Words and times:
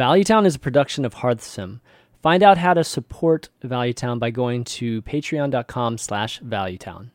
Valuetown 0.00 0.46
is 0.46 0.54
a 0.54 0.58
production 0.58 1.04
of 1.04 1.16
Hearthsim. 1.16 1.80
Find 2.22 2.42
out 2.42 2.56
how 2.56 2.72
to 2.72 2.82
support 2.82 3.50
Valuetown 3.62 4.18
by 4.18 4.30
going 4.30 4.64
to 4.64 5.02
patreon.com 5.02 5.98
slash 5.98 6.40
valuetown. 6.40 7.10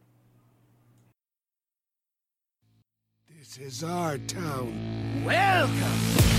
This 3.40 3.58
is 3.58 3.84
our 3.84 4.20
town. 4.20 5.24
Welcome. 5.26 6.35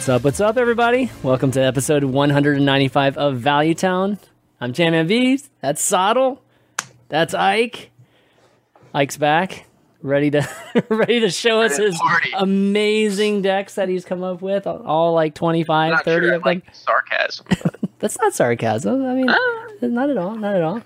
What's 0.00 0.08
up? 0.08 0.24
What's 0.24 0.40
up, 0.40 0.56
everybody? 0.56 1.10
Welcome 1.22 1.50
to 1.50 1.60
episode 1.60 2.04
195 2.04 3.18
of 3.18 3.36
Value 3.36 3.74
Town. 3.74 4.18
I'm 4.58 4.72
Jamman 4.72 5.06
V. 5.06 5.42
That's 5.60 5.82
Sottle. 5.82 6.42
That's 7.10 7.34
Ike. 7.34 7.90
Ike's 8.94 9.18
back, 9.18 9.66
ready 10.00 10.30
to 10.30 10.48
ready 10.88 11.20
to 11.20 11.28
show 11.28 11.60
us 11.60 11.76
his 11.76 11.98
party. 11.98 12.30
amazing 12.34 13.42
decks 13.42 13.74
that 13.74 13.90
he's 13.90 14.06
come 14.06 14.22
up 14.22 14.40
with. 14.40 14.66
All 14.66 15.12
like 15.12 15.34
25, 15.34 15.92
Not 15.92 16.04
30 16.06 16.26
sure, 16.26 16.34
of 16.36 16.42
them. 16.44 16.46
like 16.64 16.74
sarcasm. 16.74 17.46
That's 17.98 18.18
not 18.18 18.32
sarcasm. 18.32 19.04
I 19.04 19.12
mean, 19.12 19.28
Ah. 19.28 19.66
not 19.82 20.08
at 20.08 20.16
all. 20.16 20.34
Not 20.34 20.54
at 20.56 20.62
all. 20.62 20.80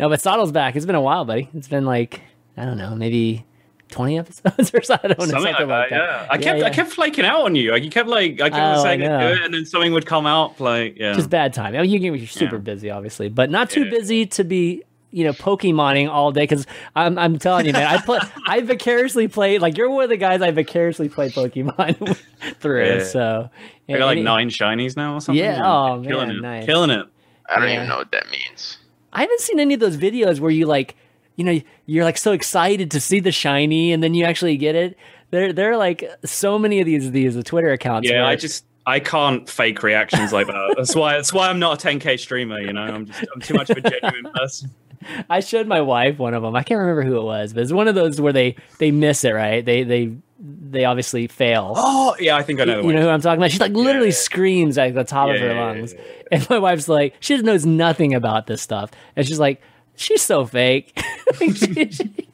No, 0.00 0.08
but 0.08 0.20
Sottle's 0.20 0.50
back. 0.50 0.74
It's 0.74 0.86
been 0.86 0.96
a 0.96 1.00
while, 1.00 1.24
buddy. 1.24 1.48
It's 1.54 1.68
been 1.68 1.86
like 1.86 2.20
I 2.56 2.64
don't 2.64 2.78
know, 2.78 2.96
maybe 2.96 3.44
20 3.90 4.18
episodes 4.18 4.70
or 4.74 4.82
something. 4.82 5.10
I 5.10 5.14
don't 5.14 5.18
know, 5.18 5.24
something, 5.26 5.52
something 5.54 5.68
like 5.68 5.90
that, 5.90 5.96
yeah. 5.96 6.26
I 6.30 6.38
kept 6.38 6.58
yeah. 6.60 6.66
I 6.66 6.70
kept 6.70 6.90
flaking 6.90 7.24
out 7.24 7.44
on 7.44 7.54
you. 7.54 7.70
Like 7.72 7.84
you 7.84 7.90
kept 7.90 8.08
like 8.08 8.40
I 8.40 8.50
kept 8.50 8.54
Oh, 8.56 8.80
I 8.80 8.82
saying 8.82 9.02
it 9.02 9.10
and 9.10 9.54
then 9.54 9.64
something 9.64 9.92
would 9.92 10.06
come 10.06 10.26
out. 10.26 10.60
Like 10.60 10.96
yeah, 10.98 11.12
just 11.14 11.30
bad 11.30 11.54
time. 11.54 11.74
I 11.76 11.82
mean, 11.82 11.90
you, 12.02 12.14
you're 12.14 12.26
super 12.26 12.56
Yeah. 12.56 12.60
busy, 12.62 12.90
obviously, 12.90 13.28
but 13.28 13.50
not 13.50 13.70
too 13.70 13.84
Yeah. 13.84 13.90
busy 13.90 14.26
to 14.26 14.44
be, 14.44 14.82
you 15.12 15.24
know, 15.24 15.32
Pokemoning 15.32 16.08
all 16.10 16.32
day. 16.32 16.42
Because 16.42 16.66
I'm, 16.96 17.16
I'm 17.18 17.38
telling 17.38 17.66
you, 17.66 17.72
man, 17.72 17.86
I 17.86 17.98
play, 18.02 18.18
I 18.46 18.60
vicariously 18.62 19.28
played. 19.28 19.60
Like 19.62 19.76
you're 19.76 19.88
one 19.90 20.04
of 20.04 20.10
the 20.10 20.16
guys 20.16 20.42
I 20.42 20.50
vicariously 20.50 21.08
played 21.08 21.32
Pokemon 21.32 22.18
through. 22.60 22.84
Yeah. 22.86 23.04
So 23.04 23.50
I 23.88 23.92
got 23.92 24.06
like 24.06 24.16
and- 24.16 24.24
nine 24.24 24.48
shinies 24.50 24.96
now 24.96 25.14
or 25.14 25.20
something. 25.20 25.42
Yeah, 25.42 25.62
oh, 25.64 26.02
killing 26.02 26.28
man, 26.28 26.36
it, 26.36 26.40
nice. 26.42 26.66
killing 26.66 26.90
it. 26.90 27.06
I 27.48 27.60
don't 27.60 27.68
Yeah. 27.68 27.74
even 27.76 27.88
know 27.88 27.98
what 27.98 28.10
that 28.10 28.26
means. 28.30 28.78
I 29.12 29.20
haven't 29.20 29.40
seen 29.40 29.60
any 29.60 29.74
of 29.74 29.80
those 29.80 29.96
videos 29.96 30.40
where 30.40 30.50
you 30.50 30.66
like, 30.66 30.96
you 31.36 31.44
know, 31.44 31.60
you're 31.86 32.04
like 32.04 32.18
so 32.18 32.32
excited 32.32 32.90
to 32.92 33.00
see 33.00 33.20
the 33.20 33.32
shiny, 33.32 33.92
and 33.92 34.02
then 34.02 34.14
you 34.14 34.24
actually 34.24 34.56
get 34.56 34.74
it. 34.74 34.96
There, 35.30 35.52
there 35.52 35.72
are 35.72 35.76
like 35.76 36.04
so 36.24 36.58
many 36.58 36.80
of 36.80 36.86
these 36.86 37.10
these 37.10 37.36
uh, 37.36 37.42
Twitter 37.44 37.70
accounts. 37.72 38.08
Yeah, 38.08 38.26
I 38.26 38.36
just 38.36 38.64
I 38.86 39.00
can't 39.00 39.48
fake 39.48 39.82
reactions 39.82 40.32
like 40.32 40.46
that. 40.46 40.74
That's 40.76 40.94
why 40.94 41.14
that's 41.14 41.32
why 41.32 41.48
I'm 41.48 41.58
not 41.58 41.84
a 41.84 41.88
10k 41.88 42.18
streamer. 42.18 42.60
You 42.60 42.72
know, 42.72 42.82
I'm 42.82 43.06
just 43.06 43.24
I'm 43.34 43.40
too 43.40 43.54
much 43.54 43.70
of 43.70 43.78
a 43.78 43.80
genuine 43.90 44.32
person. 44.34 44.70
I 45.30 45.40
showed 45.40 45.66
my 45.68 45.80
wife 45.82 46.18
one 46.18 46.34
of 46.34 46.42
them. 46.42 46.56
I 46.56 46.62
can't 46.62 46.78
remember 46.80 47.02
who 47.02 47.16
it 47.18 47.22
was, 47.24 47.52
but 47.52 47.62
it's 47.62 47.72
one 47.72 47.86
of 47.86 47.94
those 47.94 48.20
where 48.20 48.32
they 48.32 48.56
they 48.78 48.90
miss 48.90 49.24
it. 49.24 49.32
Right? 49.32 49.64
They 49.64 49.82
they 49.82 50.12
they 50.40 50.84
obviously 50.84 51.26
fail. 51.26 51.72
Oh 51.76 52.16
yeah, 52.18 52.36
I 52.36 52.42
think 52.42 52.60
I 52.60 52.64
know. 52.64 52.82
the 52.82 52.88
you 52.88 52.94
know 52.94 53.02
who 53.02 53.08
I'm 53.08 53.20
talking 53.20 53.38
about? 53.40 53.50
She's 53.50 53.60
like 53.60 53.72
literally 53.72 54.08
Yeah. 54.08 54.14
screams 54.14 54.78
at 54.78 54.94
the 54.94 55.04
top 55.04 55.28
of 55.28 55.34
Yeah, 55.36 55.40
her 55.42 55.46
yeah, 55.48 55.54
yeah, 55.54 55.64
lungs. 55.64 55.92
yeah, 55.94 56.00
And 56.32 56.50
my 56.50 56.58
wife's 56.58 56.88
like, 56.88 57.14
she 57.20 57.36
knows 57.38 57.64
nothing 57.66 58.14
about 58.14 58.46
this 58.46 58.62
stuff. 58.62 58.90
And 59.16 59.26
she's 59.26 59.38
like, 59.38 59.60
she's 59.96 60.22
so 60.22 60.46
fake. 60.46 60.98
She- 61.38 61.90
she- 61.90 62.28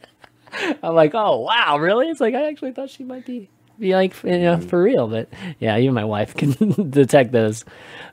I'm 0.82 0.94
like, 0.94 1.12
oh 1.14 1.40
wow, 1.40 1.78
really? 1.78 2.08
It's 2.08 2.20
like 2.20 2.34
I 2.34 2.48
actually 2.48 2.72
thought 2.72 2.90
she 2.90 3.04
might 3.04 3.24
be 3.24 3.48
be 3.78 3.94
like 3.94 4.14
you 4.22 4.38
know 4.38 4.60
for 4.60 4.82
real, 4.82 5.08
but 5.08 5.28
yeah, 5.58 5.78
even 5.78 5.94
my 5.94 6.04
wife 6.04 6.34
can 6.34 6.50
detect 6.90 7.32
those. 7.32 7.64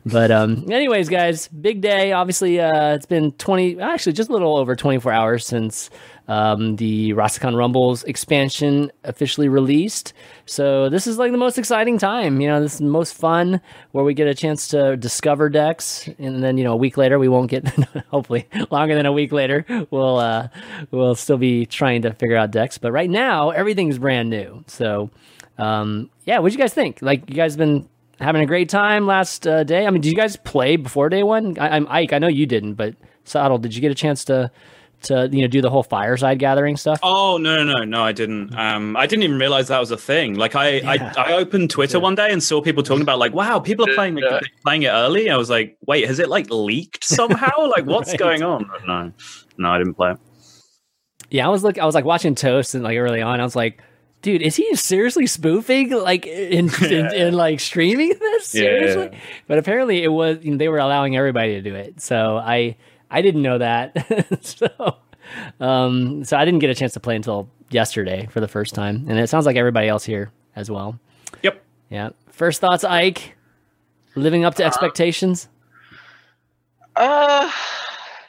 But 0.06 0.32
um, 0.32 0.66
anyways, 0.72 1.10
guys, 1.10 1.48
big 1.50 1.82
day. 1.82 2.14
Obviously, 2.14 2.60
uh, 2.60 2.94
it's 2.96 3.06
been 3.06 3.34
20, 3.34 3.82
actually 3.82 4.14
just 4.14 4.30
a 4.30 4.34
little 4.34 4.56
over 4.58 4.76
24 4.76 5.12
hours 5.12 5.46
since 5.46 5.90
um, 6.30 6.78
the 6.78 7.12
Rastakhan 7.14 7.58
Rumbles 7.58 8.04
expansion 8.06 8.92
officially 9.04 9.50
released. 9.50 10.14
So 10.46 10.88
this 10.88 11.08
is 11.08 11.18
like 11.18 11.32
the 11.32 11.38
most 11.38 11.58
exciting 11.58 11.98
time. 11.98 12.40
You 12.40 12.48
know, 12.48 12.62
this 12.62 12.74
is 12.74 12.80
the 12.80 12.86
most 12.86 13.16
fun 13.16 13.60
where 13.92 14.06
we 14.06 14.14
get 14.14 14.28
a 14.28 14.36
chance 14.36 14.68
to 14.70 14.96
discover 14.96 15.50
decks, 15.50 16.08
and 16.20 16.42
then 16.42 16.58
you 16.58 16.64
know 16.64 16.74
a 16.74 16.78
week 16.78 16.96
later 16.96 17.20
we 17.20 17.28
won't 17.28 17.50
get. 17.50 17.68
hopefully, 18.12 18.48
longer 18.70 18.96
than 18.96 19.08
a 19.08 19.12
week 19.12 19.32
later, 19.32 19.66
we'll 19.90 20.20
uh, 20.20 20.48
we'll 20.92 21.16
still 21.16 21.38
be 21.38 21.66
trying 21.66 22.04
to 22.04 22.14
figure 22.14 22.38
out 22.38 22.52
decks. 22.52 22.78
But 22.78 22.92
right 22.92 23.10
now, 23.10 23.50
everything's 23.50 23.98
brand 23.98 24.30
new. 24.30 24.64
So 24.68 25.10
um, 25.58 26.10
yeah, 26.26 26.40
what 26.40 26.52
do 26.52 26.54
you 26.54 26.60
guys 26.60 26.74
think? 26.74 27.02
Like, 27.02 27.30
you 27.30 27.36
guys 27.36 27.58
been 27.58 27.90
having 28.20 28.42
a 28.42 28.46
great 28.46 28.70
time 28.70 29.08
last 29.08 29.48
uh, 29.48 29.64
day? 29.64 29.88
I 29.88 29.90
mean, 29.90 30.02
did 30.02 30.10
you 30.10 30.16
guys 30.16 30.38
play 30.38 30.76
before 30.76 31.10
day 31.10 31.24
one? 31.24 31.58
I, 31.60 31.76
I'm 31.76 31.88
Ike. 31.88 32.14
I 32.14 32.20
know 32.20 32.28
you 32.28 32.46
didn't, 32.46 32.76
but 32.76 32.96
Sottle, 33.24 33.58
did 33.58 33.76
you 33.76 33.82
get 33.82 33.92
a 33.92 33.96
chance 33.96 34.26
to 34.26 34.52
to 35.04 35.30
you 35.32 35.42
know 35.42 35.48
do 35.48 35.62
the 35.62 35.70
whole 35.70 35.84
fireside 35.84 36.40
gathering 36.40 36.78
stuff? 36.78 37.00
Oh 37.04 37.38
no 37.38 37.64
no 37.64 37.74
no 37.80 37.84
no 37.86 38.04
I 38.04 38.12
didn't 38.12 38.54
um 38.56 38.96
I 38.98 39.06
didn't 39.08 39.24
even 39.24 39.40
realize 39.40 39.68
that 39.70 39.80
was 39.80 39.92
a 39.92 39.98
thing 39.98 40.36
like 40.36 40.56
I 40.56 40.78
Yeah. 40.80 41.14
I, 41.18 41.32
I 41.32 41.34
opened 41.34 41.70
Twitter 41.70 42.00
one 42.00 42.16
day 42.16 42.32
and 42.32 42.42
saw 42.44 42.62
people 42.62 42.84
talking 42.84 43.02
about 43.02 43.20
like 43.20 43.34
wow 43.34 43.60
people 43.60 43.90
are 43.90 43.94
playing 43.94 44.18
Yeah. 44.18 44.40
playing 44.64 44.84
it 44.84 44.90
early 44.90 45.30
I 45.30 45.38
was 45.38 45.50
like 45.50 45.78
wait 45.88 46.06
has 46.08 46.20
it 46.20 46.30
like 46.30 46.50
leaked 46.50 47.04
somehow 47.20 47.68
like 47.68 47.86
what's 47.86 48.10
Right. 48.10 48.20
going 48.20 48.44
on 48.44 48.70
no 48.88 49.12
no 49.58 49.70
I 49.72 49.78
didn't 49.78 49.94
play 49.96 50.12
it 50.12 50.18
Yeah, 51.30 51.46
I 51.46 51.50
was 51.50 51.64
look. 51.64 51.78
I 51.78 51.86
was 51.86 51.94
like 51.96 52.06
watching 52.06 52.34
Toast 52.36 52.74
and 52.76 52.84
like 52.84 52.98
early 52.98 53.22
on, 53.22 53.40
I 53.40 53.44
was 53.44 53.56
like. 53.56 53.82
Dude, 54.22 54.42
is 54.42 54.58
he 54.58 54.76
seriously 54.76 55.28
spoofing 55.28 55.92
like 55.92 56.26
in 56.28 56.70
in, 56.84 57.14
in, 57.14 57.34
like 57.34 57.62
streaming 57.62 58.10
this 58.20 58.54
Yeah. 58.54 58.62
seriously? 58.64 59.18
But 59.48 59.60
apparently 59.60 60.04
it 60.04 60.10
was 60.10 60.40
you 60.44 60.52
know, 60.52 60.58
they 60.58 60.68
were 60.68 60.80
allowing 60.80 61.16
everybody 61.16 61.54
to 61.54 61.62
do 61.62 61.74
it. 61.74 62.02
So 62.02 62.36
I 62.36 62.76
I 63.10 63.22
didn't 63.22 63.42
know 63.42 63.58
that. 63.58 64.38
so 64.42 64.98
um 65.60 66.24
so 66.24 66.38
I 66.38 66.46
didn't 66.46 66.60
get 66.60 66.70
a 66.70 66.76
chance 66.76 66.94
to 66.94 67.00
play 67.00 67.16
until 67.16 67.50
yesterday 67.70 68.28
for 68.32 68.40
the 68.40 68.48
first 68.48 68.74
time, 68.76 69.06
and 69.08 69.20
it 69.20 69.30
sounds 69.30 69.46
like 69.46 69.56
everybody 69.58 69.88
else 69.88 70.04
here 70.06 70.32
as 70.56 70.70
well. 70.72 71.00
yep 71.44 71.64
Yeah. 71.90 72.10
First 72.32 72.62
thoughts, 72.62 72.84
Ike. 72.84 73.36
Living 74.16 74.44
up 74.46 74.56
to 74.56 74.64
expectations. 74.64 75.48
Uh, 76.96 77.52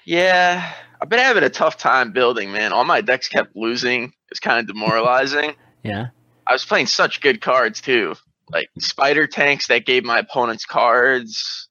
yeah. 0.05 0.73
I've 1.01 1.09
been 1.09 1.19
having 1.19 1.43
a 1.43 1.49
tough 1.51 1.79
time 1.79 2.13
building, 2.13 2.53
man. 2.53 2.73
All 2.73 2.85
my 2.85 3.01
decks 3.01 3.29
kept 3.29 3.57
losing. 3.57 4.13
It's 4.31 4.41
kind 4.41 4.61
of 4.61 4.67
demoralizing. 4.67 5.55
Yeah. 5.83 6.09
I 6.47 6.53
was 6.53 6.63
playing 6.67 6.89
such 6.89 7.23
good 7.23 7.41
cards 7.41 7.81
too, 7.81 8.15
like 8.53 8.69
spider 8.79 9.27
tanks 9.27 9.69
that 9.69 9.87
gave 9.87 10.05
my 10.05 10.19
opponents 10.19 10.67
cards. 10.67 11.71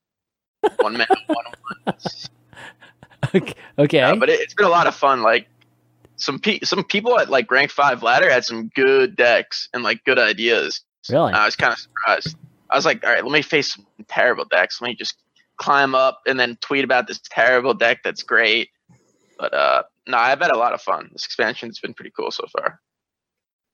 One 0.79 0.97
man, 0.97 1.05
one 1.27 1.45
Okay. 1.87 1.97
okay. 3.79 4.15
But 4.17 4.29
it, 4.29 4.39
it's 4.39 4.53
been 4.53 4.65
a 4.65 4.69
lot 4.69 4.87
of 4.87 4.95
fun. 4.95 5.21
Like 5.21 5.47
some 6.17 6.39
pe- 6.39 6.59
some 6.63 6.83
people 6.83 7.19
at 7.19 7.29
like 7.29 7.49
rank 7.51 7.71
five 7.71 8.03
ladder 8.03 8.29
had 8.29 8.45
some 8.45 8.69
good 8.75 9.15
decks 9.15 9.69
and 9.73 9.83
like 9.83 10.03
good 10.03 10.19
ideas. 10.19 10.81
really? 11.09 11.33
I 11.33 11.45
was 11.45 11.55
kind 11.55 11.73
of 11.73 11.79
surprised. 11.79 12.35
I 12.69 12.75
was 12.75 12.85
like, 12.85 13.03
all 13.03 13.11
right, 13.11 13.23
let 13.23 13.31
me 13.31 13.41
face 13.41 13.73
some 13.73 13.85
terrible 14.07 14.45
decks. 14.45 14.81
Let 14.81 14.89
me 14.89 14.95
just 14.95 15.15
climb 15.57 15.95
up 15.95 16.21
and 16.25 16.39
then 16.39 16.57
tweet 16.61 16.83
about 16.83 17.07
this 17.07 17.19
terrible 17.29 17.73
deck 17.73 17.99
that's 18.03 18.23
great. 18.23 18.69
But 19.37 19.53
uh 19.53 19.83
no, 20.07 20.17
I've 20.17 20.41
had 20.41 20.51
a 20.51 20.57
lot 20.57 20.73
of 20.73 20.81
fun. 20.81 21.09
This 21.11 21.25
expansion's 21.25 21.79
been 21.79 21.93
pretty 21.93 22.11
cool 22.15 22.31
so 22.31 22.45
far. 22.57 22.79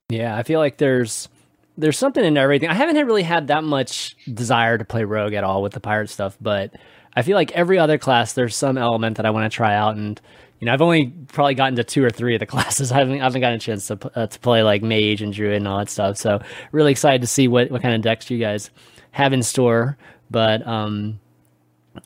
Yeah, 0.09 0.35
I 0.35 0.43
feel 0.43 0.59
like 0.59 0.77
there's 0.77 1.29
there's 1.77 1.97
something 1.97 2.23
in 2.23 2.37
everything. 2.37 2.69
I 2.69 2.73
haven't 2.73 2.95
really 3.05 3.23
had 3.23 3.47
that 3.47 3.63
much 3.63 4.16
desire 4.33 4.77
to 4.77 4.85
play 4.85 5.03
rogue 5.03 5.33
at 5.33 5.43
all 5.43 5.61
with 5.61 5.73
the 5.73 5.79
pirate 5.79 6.09
stuff, 6.09 6.37
but 6.39 6.73
I 7.16 7.22
feel 7.22 7.36
like 7.36 7.52
every 7.52 7.80
other 7.80 7.98
class 7.98 8.34
there's 8.34 8.56
some 8.56 8.78
element 8.78 9.18
that 9.18 9.26
I 9.26 9.30
want 9.30 9.52
to 9.52 9.56
try 9.56 9.76
out 9.76 9.96
and 9.96 10.20
you 10.59 10.68
know, 10.68 10.74
I've 10.74 10.81
only 10.81 11.08
probably 11.28 11.53
gotten 11.53 11.76
to 11.76 11.84
two 11.84 12.03
or 12.03 12.09
three 12.09 12.34
of 12.34 12.40
the 12.40 12.46
classes. 12.48 12.92
I 12.92 13.00
haven't, 13.00 13.20
I 13.20 13.24
haven't 13.24 13.42
gotten 13.42 13.58
a 13.58 13.59
chance 13.59 13.88
to 13.88 14.12
uh, 14.16 14.28
to 14.28 14.40
play 14.40 14.64
like 14.64 14.81
mage 14.81 15.22
and 15.22 15.34
druid 15.34 15.58
and 15.58 15.67
all 15.67 15.79
that 15.79 15.90
stuff. 15.90 16.17
So 16.17 16.41
really 16.72 16.91
excited 16.91 17.22
to 17.22 17.28
see 17.28 17.47
what, 17.47 17.72
what 17.72 17.82
kind 17.82 17.94
of 17.94 18.02
decks 18.02 18.29
you 18.29 18.40
guys 18.40 18.70
have 19.12 19.34
in 19.34 19.44
store. 19.44 19.97
But 20.32 20.66
um, 20.66 21.20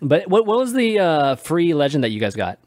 but 0.02 0.28
what 0.28 0.46
what 0.46 0.58
was 0.58 0.74
the 0.74 1.00
uh, 1.00 1.36
free 1.36 1.74
legend 1.74 2.04
that 2.04 2.10
you 2.10 2.20
guys 2.20 2.36
got? 2.36 2.60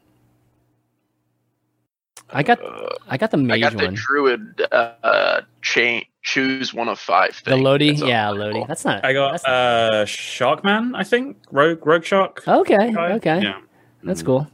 I 2.31 2.43
got 2.43 2.59
I 3.07 3.17
got 3.17 3.31
the 3.31 3.47
I 3.51 3.59
got 3.59 3.77
the 3.77 3.85
one. 3.85 3.93
druid 3.93 4.61
uh, 4.71 4.75
uh 5.03 5.41
chain 5.61 6.05
choose 6.23 6.73
one 6.73 6.87
of 6.87 6.99
five 6.99 7.39
The 7.43 7.51
thing. 7.51 7.63
Lodi, 7.63 7.89
That's 7.91 8.01
yeah, 8.03 8.27
really 8.27 8.39
Lodi. 8.39 8.53
cool. 8.59 8.65
That's 8.67 8.85
not. 8.85 9.05
I 9.05 9.13
got 9.13 9.31
that's 9.31 9.45
uh 9.45 10.05
Sharkman 10.07 10.95
I 10.95 11.03
think 11.03 11.37
Rogue 11.51 11.85
Rogue 11.85 12.03
Shark 12.05 12.47
Okay, 12.47 12.91
guy. 12.91 13.11
okay, 13.13 13.41
yeah 13.41 13.59
that's 14.03 14.21
cool. 14.23 14.47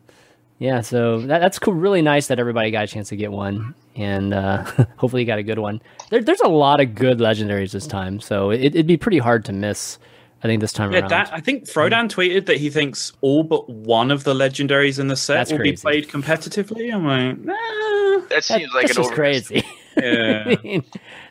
Yeah, 0.60 0.82
so 0.82 1.22
that, 1.22 1.40
that's 1.40 1.58
cool. 1.58 1.74
Really 1.74 2.02
nice 2.02 2.28
that 2.28 2.38
everybody 2.38 2.70
got 2.70 2.84
a 2.84 2.88
chance 2.88 3.08
to 3.10 3.16
get 3.16 3.32
one, 3.32 3.74
and 3.96 4.34
uh, 4.34 4.64
hopefully 4.98 5.22
you 5.22 5.26
got 5.26 5.40
a 5.40 5.44
good 5.44 5.58
one. 5.58 5.82
There, 6.10 6.22
there's 6.22 6.42
a 6.42 6.50
lot 6.50 6.82
of 6.82 6.94
good 6.96 7.20
legendaries 7.20 7.72
this 7.72 7.88
time, 7.88 8.20
so 8.20 8.52
it, 8.52 8.60
it'd 8.66 8.86
be 8.86 8.98
pretty 8.98 9.20
hard 9.20 9.46
to 9.46 9.54
miss. 9.54 9.98
I 10.42 10.48
think 10.48 10.62
this 10.62 10.72
time 10.72 10.92
Yeah, 10.94 11.00
around. 11.00 11.10
that 11.10 11.34
I 11.34 11.40
think 11.42 11.66
mm. 11.66 11.74
Frodan 11.74 12.10
tweeted 12.10 12.46
that 12.46 12.58
he 12.58 12.70
thinks 12.70 13.12
all 13.22 13.44
but 13.44 13.70
one 13.70 14.10
of 14.12 14.24
the 14.24 14.34
legendaries 14.34 14.98
in 15.00 15.08
the 15.08 15.16
set 15.18 15.36
That's 15.36 15.52
will 15.52 15.58
crazy. 15.60 15.72
be 15.72 15.78
played 15.78 16.08
competitively. 16.08 16.94
I'm 16.94 17.06
like, 17.06 17.40
nah. 17.40 17.54
That 17.54 18.26
That- 18.30 18.44
seems 18.44 18.72
like 18.74 18.88
that's 18.88 18.98
an 18.98 19.04
just 19.04 19.14
crazy. 19.16 19.64
Yeah. 20.04 20.44
I 20.60 20.62
mean, 20.64 20.84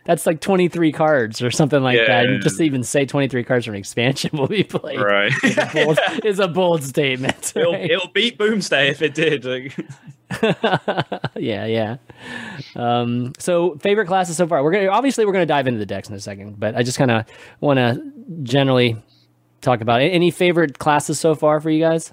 that's 0.04 0.26
like 0.26 0.40
23 0.40 0.92
cards 0.92 1.42
or 1.42 1.50
something 1.50 1.82
like 1.82 1.98
that. 1.98 2.26
And 2.26 2.42
just 2.42 2.58
to 2.58 2.62
even 2.64 2.82
say 2.82 3.06
23 3.06 3.44
cards 3.44 3.64
from 3.64 3.74
an 3.74 3.80
expansion 3.80 4.30
will 4.36 4.46
be 4.46 4.64
played 4.64 5.00
right. 5.00 5.32
is, 5.42 5.58
a 5.58 5.70
bold, 5.72 5.98
is 6.24 6.38
a 6.40 6.48
bold 6.48 6.82
statement. 6.82 7.52
it'll, 7.54 7.72
right? 7.72 7.90
it'll 7.90 8.08
beat 8.08 8.38
Boomsday 8.38 8.90
if 8.90 9.02
it 9.02 9.14
did. 9.14 9.44
Yeah, 11.36 11.66
yeah. 11.66 11.96
Um, 12.76 13.32
so 13.38 13.76
favorite 13.76 14.06
classes 14.06 14.36
so 14.36 14.46
far. 14.46 14.62
We're 14.62 14.72
gonna 14.72 14.88
obviously 14.88 15.24
we're 15.24 15.32
gonna 15.32 15.46
dive 15.46 15.66
into 15.66 15.78
the 15.78 15.86
decks 15.86 16.08
in 16.08 16.14
a 16.14 16.20
second, 16.20 16.58
but 16.58 16.76
I 16.76 16.82
just 16.82 16.98
kind 16.98 17.10
of 17.10 17.24
want 17.60 17.78
to 17.78 18.12
generally 18.42 18.96
talk 19.60 19.80
about 19.80 20.02
it. 20.02 20.10
any 20.10 20.30
favorite 20.30 20.78
classes 20.78 21.18
so 21.18 21.34
far 21.34 21.60
for 21.60 21.70
you 21.70 21.80
guys. 21.80 22.12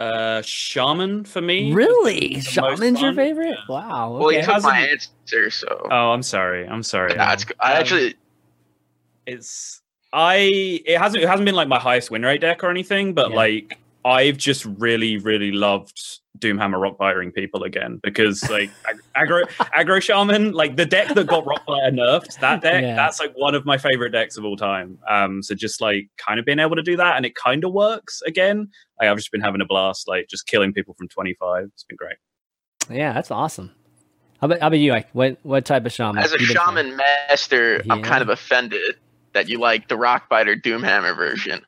Uh, 0.00 0.42
Shaman 0.42 1.24
for 1.24 1.40
me. 1.42 1.72
Really, 1.72 2.40
Shaman's 2.40 3.00
your 3.00 3.10
fun. 3.10 3.16
favorite? 3.16 3.58
Wow. 3.68 4.16
Well, 4.18 4.32
you 4.32 4.38
okay. 4.38 4.46
took 4.54 4.62
my 4.62 4.80
Hasn't- 4.80 5.08
answer, 5.26 5.50
so 5.50 5.86
Oh, 5.90 6.10
I'm 6.12 6.22
sorry. 6.22 6.66
I'm 6.66 6.82
sorry. 6.82 7.14
Nah, 7.14 7.32
it's, 7.34 7.44
I 7.60 7.72
Um, 7.74 7.78
actually 7.80 8.14
it's 9.26 9.80
I 10.12 10.80
it 10.84 10.98
hasn't 10.98 11.22
it 11.22 11.28
hasn't 11.28 11.44
been 11.46 11.54
like 11.54 11.68
my 11.68 11.78
highest 11.78 12.10
win 12.10 12.22
rate 12.22 12.40
deck 12.40 12.64
or 12.64 12.70
anything, 12.70 13.12
but 13.14 13.30
Yeah. 13.30 13.36
like 13.36 13.78
I've 14.04 14.36
just 14.38 14.64
really 14.64 15.18
really 15.18 15.52
loved 15.52 16.19
Doomhammer 16.40 16.80
rock 16.80 16.98
firing 16.98 17.30
people 17.32 17.62
again 17.64 18.00
because 18.02 18.42
like 18.50 18.70
ag- 18.88 19.00
aggro 19.28 19.46
aggro 19.76 20.00
shaman 20.02 20.52
like 20.52 20.76
the 20.76 20.86
deck 20.86 21.14
that 21.14 21.26
got 21.26 21.46
rock 21.46 21.64
fire 21.66 21.90
nerfed 21.90 22.38
that 22.40 22.60
deck 22.62 22.82
Yeah. 22.82 22.96
that's 22.96 23.20
like 23.20 23.32
one 23.34 23.54
of 23.54 23.64
my 23.64 23.76
favorite 23.78 24.10
decks 24.10 24.36
of 24.36 24.44
all 24.44 24.56
time. 24.56 24.98
Um, 25.08 25.42
so 25.42 25.54
just 25.54 25.80
like 25.80 26.08
kind 26.16 26.40
of 26.40 26.46
being 26.46 26.58
able 26.58 26.76
to 26.76 26.82
do 26.82 26.96
that 26.96 27.16
and 27.16 27.24
it 27.26 27.34
kind 27.34 27.64
of 27.64 27.72
works 27.72 28.22
again. 28.26 28.68
Like 28.98 29.08
I've 29.08 29.16
just 29.16 29.30
been 29.32 29.40
having 29.40 29.60
a 29.60 29.66
blast, 29.66 30.08
like 30.08 30.28
just 30.28 30.46
killing 30.46 30.72
people 30.72 30.94
from 30.94 31.08
twenty 31.08 31.34
five. 31.34 31.64
It's 31.74 31.84
been 31.84 31.96
great. 31.96 32.16
Yeah, 32.90 33.12
that's 33.12 33.30
awesome. 33.30 33.70
How 34.40 34.46
about, 34.46 34.60
how 34.60 34.66
about 34.68 34.78
you? 34.78 34.90
Like, 34.92 35.08
What 35.12 35.38
what 35.42 35.64
type 35.66 35.84
of 35.86 35.92
shaman? 35.92 36.22
as 36.22 36.32
a 36.32 36.40
you 36.40 36.46
playing? 36.46 36.58
shaman 36.66 36.96
master, 36.96 37.82
I'm 37.90 38.02
kind 38.02 38.22
of 38.22 38.30
offended 38.30 38.96
that 39.34 39.48
you 39.48 39.58
like 39.58 39.88
the 39.88 39.96
Rockbiter 39.96 40.60
Doomhammer 40.60 41.14
version 41.14 41.62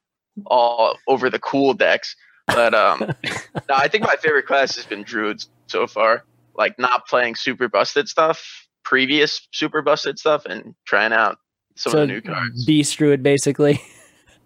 all 0.47 0.97
over 1.07 1.29
the 1.31 1.39
cool 1.39 1.75
decks. 1.75 2.17
But 2.47 2.75
um, 2.75 3.00
no, 3.69 3.75
I 3.75 3.89
think 3.89 4.05
my 4.05 4.17
favorite 4.17 4.47
class 4.47 4.77
has 4.77 4.87
been 4.87 5.03
Druids 5.03 5.49
so 5.67 5.87
far. 5.87 6.25
Like 6.55 6.79
not 6.79 7.06
playing 7.06 7.35
super 7.37 7.69
busted 7.69 8.09
stuff, 8.09 8.67
previous 8.85 9.47
super 9.53 9.83
busted 9.83 10.19
stuff, 10.19 10.44
and 10.44 10.75
trying 10.85 11.12
out 11.12 11.39
some 11.77 11.93
so 11.93 12.03
of 12.03 12.09
the 12.09 12.15
new 12.15 12.21
cards. 12.21 12.65
Beast 12.67 12.99
Druid, 12.99 13.23
basically. 13.23 13.81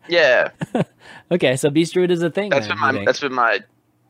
Yeah, 0.08 0.50
okay, 1.32 1.56
so 1.56 1.68
Beast 1.68 1.94
Druid 1.94 2.12
is 2.12 2.22
a 2.22 2.30
thing. 2.30 2.50
that's 2.50 2.68
then, 2.68 2.76
been 2.76 2.94
my 2.94 3.04
that's 3.04 3.20
been 3.20 3.32
my 3.32 3.60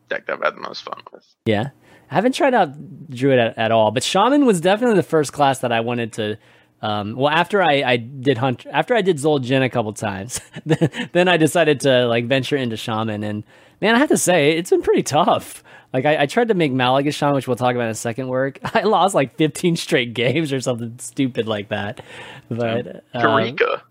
deck 0.08 0.26
that 0.26 0.34
I've 0.34 0.42
had 0.42 0.56
the 0.56 0.60
most 0.60 0.82
fun 0.82 1.00
with. 1.12 1.24
Yeah. 1.46 1.70
I 2.10 2.14
haven't 2.14 2.32
tried 2.32 2.54
out 2.54 3.08
Druid 3.10 3.38
at, 3.38 3.58
at 3.58 3.72
all, 3.72 3.90
but 3.90 4.02
Shaman 4.02 4.46
was 4.46 4.60
definitely 4.60 4.96
the 4.96 5.02
first 5.02 5.32
class 5.32 5.58
that 5.60 5.72
I 5.72 5.80
wanted 5.80 6.12
to. 6.14 6.38
Um, 6.82 7.16
well, 7.16 7.32
after 7.32 7.62
I, 7.62 7.82
I 7.82 7.96
did 7.96 8.38
Hunt, 8.38 8.66
after 8.70 8.94
I 8.94 9.02
did 9.02 9.16
Zul'jin 9.16 9.64
a 9.64 9.68
couple 9.68 9.92
times, 9.92 10.40
then, 10.66 11.08
then 11.12 11.28
I 11.28 11.36
decided 11.36 11.80
to 11.80 12.06
like 12.06 12.26
venture 12.26 12.56
into 12.56 12.76
Shaman. 12.76 13.24
And 13.24 13.44
man, 13.80 13.94
I 13.94 13.98
have 13.98 14.08
to 14.08 14.16
say, 14.16 14.56
it's 14.56 14.70
been 14.70 14.82
pretty 14.82 15.02
tough. 15.02 15.62
Like 15.92 16.04
I, 16.04 16.22
I 16.22 16.26
tried 16.26 16.48
to 16.48 16.54
make 16.54 16.72
Malygos 16.72 17.14
Shaman, 17.14 17.34
which 17.34 17.46
we'll 17.48 17.56
talk 17.56 17.74
about 17.74 17.84
in 17.84 17.90
a 17.90 17.94
second. 17.94 18.28
Work. 18.28 18.58
I 18.74 18.82
lost 18.82 19.14
like 19.14 19.36
15 19.36 19.76
straight 19.76 20.14
games 20.14 20.52
or 20.52 20.60
something 20.60 20.98
stupid 20.98 21.46
like 21.46 21.68
that. 21.68 22.00
But 22.48 23.04
um, 23.14 23.22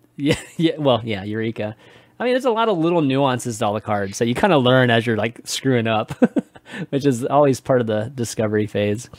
yeah, 0.18 0.40
yeah. 0.58 0.78
Well, 0.78 1.02
yeah, 1.04 1.24
Eureka. 1.24 1.76
I 2.20 2.24
mean, 2.24 2.34
there's 2.34 2.46
a 2.46 2.52
lot 2.52 2.70
of 2.70 2.78
little 2.78 3.02
nuances 3.02 3.60
to 3.60 3.66
all 3.66 3.74
the 3.74 3.82
cards, 3.82 4.18
so 4.18 4.24
you 4.24 4.36
kind 4.36 4.54
of 4.54 4.64
learn 4.64 4.90
as 4.90 5.06
you're 5.06 5.18
like 5.18 5.42
screwing 5.44 5.88
up, 5.88 6.12
which 6.90 7.06
is 7.06 7.26
always 7.26 7.60
part 7.60 7.82
of 7.82 7.88
the 7.88 8.12
discovery 8.16 8.68
phase. 8.68 9.10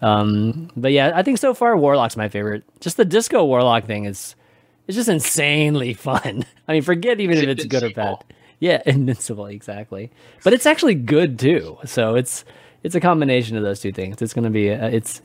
Um, 0.00 0.70
but 0.76 0.92
yeah, 0.92 1.12
I 1.14 1.22
think 1.22 1.38
so 1.38 1.52
far 1.52 1.76
Warlock's 1.76 2.16
my 2.16 2.28
favorite. 2.28 2.64
Just 2.80 2.96
the 2.96 3.04
Disco 3.04 3.44
Warlock 3.44 3.84
thing 3.84 4.04
is 4.06 4.34
it's 4.86 4.96
just 4.96 5.08
insanely 5.08 5.92
fun. 5.92 6.44
I 6.66 6.72
mean, 6.72 6.82
forget 6.82 7.20
even 7.20 7.36
It's 7.36 7.42
if 7.42 7.48
it's 7.50 7.64
good 7.66 7.82
or 7.82 7.90
bad. 7.90 8.24
Yeah, 8.60 8.82
invincible, 8.86 9.46
exactly. 9.46 10.10
But 10.44 10.52
it's 10.52 10.66
actually 10.66 10.94
good 10.94 11.38
too. 11.38 11.78
So 11.84 12.14
it's 12.14 12.44
it's 12.82 12.94
a 12.94 13.00
combination 13.00 13.56
of 13.56 13.62
those 13.62 13.80
two 13.80 13.92
things. 13.92 14.20
It's 14.22 14.34
gonna 14.34 14.50
be 14.50 14.68
a, 14.68 14.88
it's 14.88 15.22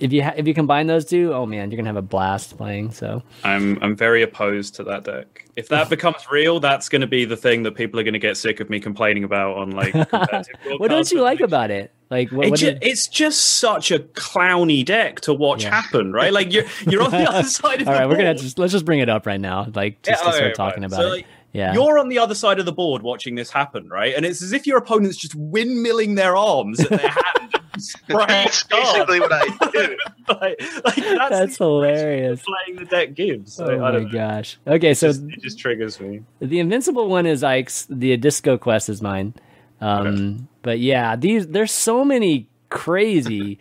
if 0.00 0.12
you 0.12 0.24
ha- 0.24 0.34
if 0.36 0.46
you 0.48 0.54
combine 0.54 0.86
those 0.88 1.04
two, 1.04 1.32
oh 1.32 1.46
man, 1.46 1.70
you're 1.70 1.76
gonna 1.76 1.88
have 1.88 1.96
a 1.96 2.02
blast 2.02 2.56
playing. 2.56 2.90
So 2.92 3.22
I'm 3.44 3.78
I'm 3.82 3.94
very 3.96 4.22
opposed 4.22 4.74
to 4.76 4.84
that 4.84 5.04
deck. 5.04 5.44
If 5.56 5.68
that 5.68 5.88
becomes 5.96 6.16
real, 6.30 6.58
that's 6.58 6.88
going 6.88 7.02
to 7.02 7.06
be 7.06 7.24
the 7.24 7.36
thing 7.36 7.62
that 7.62 7.76
people 7.76 8.00
are 8.00 8.02
going 8.02 8.14
to 8.14 8.18
get 8.18 8.36
sick 8.36 8.58
of 8.58 8.68
me 8.68 8.80
complaining 8.80 9.22
about 9.22 9.56
on 9.56 9.70
like. 9.70 9.94
what 10.78 10.88
don't 10.90 11.10
you 11.12 11.22
like 11.22 11.38
about 11.40 11.70
it? 11.70 11.92
Like 12.10 12.30
what? 12.32 12.46
It 12.46 12.50
what 12.50 12.58
ju- 12.58 12.78
it's 12.82 13.06
just 13.06 13.40
such 13.60 13.92
a 13.92 14.00
clowny 14.00 14.84
deck 14.84 15.20
to 15.22 15.32
watch 15.32 15.62
Yeah. 15.62 15.80
happen, 15.80 16.12
right? 16.12 16.32
Like 16.32 16.52
you're 16.52 16.64
you're 16.88 17.02
on 17.04 17.12
the 17.12 17.28
other 17.30 17.44
side 17.44 17.82
of 17.82 17.86
All 17.88 17.94
the 17.94 18.00
right, 18.00 18.08
we're 18.08 18.16
gonna 18.16 18.34
just 18.34 18.58
let's 18.58 18.72
just 18.72 18.84
bring 18.84 18.98
it 18.98 19.08
up 19.08 19.26
right 19.26 19.40
now, 19.40 19.68
like 19.76 20.02
just 20.02 20.22
Yeah, 20.24 20.30
to 20.30 20.36
start 20.36 20.44
okay, 20.46 20.52
talking 20.54 20.82
right. 20.82 20.86
about 20.92 21.00
So, 21.00 21.06
it. 21.06 21.10
like, 21.10 21.26
Yeah, 21.54 21.72
You're 21.72 21.98
on 22.00 22.08
the 22.08 22.18
other 22.18 22.34
side 22.34 22.58
of 22.58 22.66
the 22.66 22.72
board 22.72 23.02
watching 23.02 23.36
this 23.36 23.48
happen, 23.48 23.88
right? 23.88 24.12
And 24.14 24.26
it's 24.26 24.42
as 24.42 24.52
if 24.52 24.66
your 24.66 24.76
opponent's 24.76 25.16
just 25.16 25.38
windmilling 25.38 26.16
their 26.16 26.36
arms 26.36 26.80
at 26.80 26.90
their 26.90 26.98
hand. 27.08 27.54
and 27.74 27.82
spraying 27.82 28.26
That's 28.28 28.62
basically 28.64 29.20
what 29.20 29.32
I 29.32 29.44
do. 29.72 29.96
like, 30.28 30.40
like, 30.84 30.96
that's, 30.96 31.30
that's 31.30 31.58
the 31.58 31.64
hilarious. 31.64 32.42
playing 32.42 32.78
the 32.80 32.84
deck 32.86 33.14
gives. 33.14 33.58
Oh 33.60 33.66
I, 33.66 33.74
I 33.74 33.78
my 33.78 33.90
don't 33.92 34.04
know. 34.04 34.10
gosh. 34.10 34.58
Okay, 34.66 34.94
so 34.94 35.06
It 35.08 35.10
just, 35.12 35.22
it 35.24 35.42
just 35.42 35.58
triggers 35.58 36.00
me. 36.00 36.22
the 36.40 36.58
invincible 36.60 37.08
one 37.08 37.26
is 37.26 37.42
Ike's. 37.42 37.86
The 37.88 38.16
disco 38.16 38.58
quest 38.58 38.88
is 38.88 39.00
mine. 39.02 39.34
Um, 39.80 40.48
but 40.62 40.78
yeah, 40.80 41.16
these 41.16 41.46
there's 41.48 41.72
so 41.72 42.04
many 42.04 42.48
crazy 42.68 43.58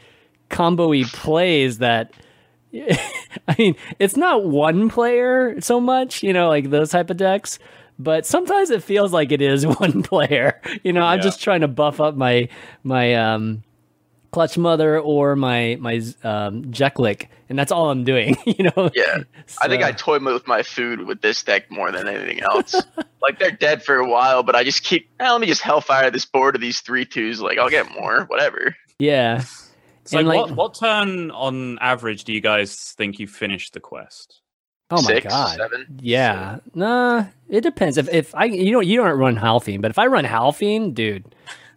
combo-y 0.50 1.04
plays 1.12 1.78
that. 1.80 2.12
I 3.48 3.56
mean, 3.60 3.76
it's 4.00 4.18
not 4.18 4.46
one 4.46 4.90
player 4.90 5.60
so 5.62 5.80
much, 5.80 6.24
you 6.24 6.34
know, 6.34 6.50
like 6.50 6.70
those 6.72 6.90
type 6.90 7.10
of 7.12 7.18
decks. 7.18 7.60
But 8.00 8.26
sometimes 8.26 8.70
it 8.70 8.84
feels 8.84 9.14
like 9.14 9.32
it 9.32 9.42
is 9.42 9.66
one 9.80 10.04
player. 10.04 10.62
You 10.84 10.94
know, 10.94 11.04
I'm 11.04 11.22
just 11.22 11.42
trying 11.42 11.62
to 11.62 11.68
buff 11.68 12.00
up 12.02 12.16
my 12.16 12.50
my 12.84 13.14
um, 13.16 13.64
clutch 14.32 14.58
mother 14.58 15.00
or 15.00 15.36
my 15.36 15.78
my 15.80 15.98
um, 16.24 16.66
Jeklik, 16.66 17.28
and 17.50 17.58
that's 17.58 17.72
all 17.72 17.90
I'm 17.92 18.04
doing. 18.04 18.36
You 18.46 18.72
know. 18.76 18.90
Yeah, 18.94 19.24
I 19.62 19.68
think 19.68 19.84
I 19.84 19.92
toy 19.92 20.20
with 20.20 20.48
my 20.48 20.64
food 20.64 21.06
with 21.06 21.22
this 21.22 21.44
deck 21.44 21.70
more 21.72 21.92
than 21.92 22.08
anything 22.08 22.42
else. 22.42 22.76
like 23.22 23.40
they're 23.40 23.52
dead 23.52 23.84
for 23.84 23.98
a 23.98 24.08
while, 24.08 24.44
but 24.44 24.56
I 24.56 24.64
just 24.64 24.84
keep. 24.84 25.10
Eh, 25.20 25.32
let 25.32 25.40
me 25.42 25.48
just 25.48 25.62
hellfire 25.62 26.10
this 26.12 26.26
board 26.26 26.56
of 26.56 26.62
these 26.62 26.82
three 26.82 27.06
twos. 27.06 27.42
Like 27.42 27.58
I'll 27.58 27.70
get 27.70 27.90
more, 27.92 28.26
whatever. 28.26 28.76
Yeah. 29.00 29.44
So, 30.06 30.18
like, 30.18 30.26
like- 30.26 30.38
what, 30.38 30.52
what 30.52 30.74
turn 30.76 31.32
on 31.32 31.80
average 31.80 32.26
do 32.26 32.34
you 32.34 32.42
guys 32.42 32.92
think 32.98 33.20
you 33.20 33.28
finished 33.28 33.74
the 33.74 33.80
quest? 33.80 34.42
Oh 34.90 35.02
my 35.02 35.08
Six, 35.16 35.26
god. 35.28 35.58
seven. 35.58 35.86
Yeah. 36.02 36.60
Nah, 36.76 37.26
it 37.50 37.62
depends. 37.62 37.98
If 37.98 38.10
if 38.14 38.36
I 38.36 38.46
you 38.46 38.72
know 38.72 38.80
you 38.80 38.98
don't 38.98 39.18
run 39.18 39.36
Howlfiend, 39.36 39.82
but 39.82 39.92
if 39.92 39.98
I 39.98 40.06
run 40.08 40.26
Howlfiend, 40.26 40.94
dude, 40.94 41.24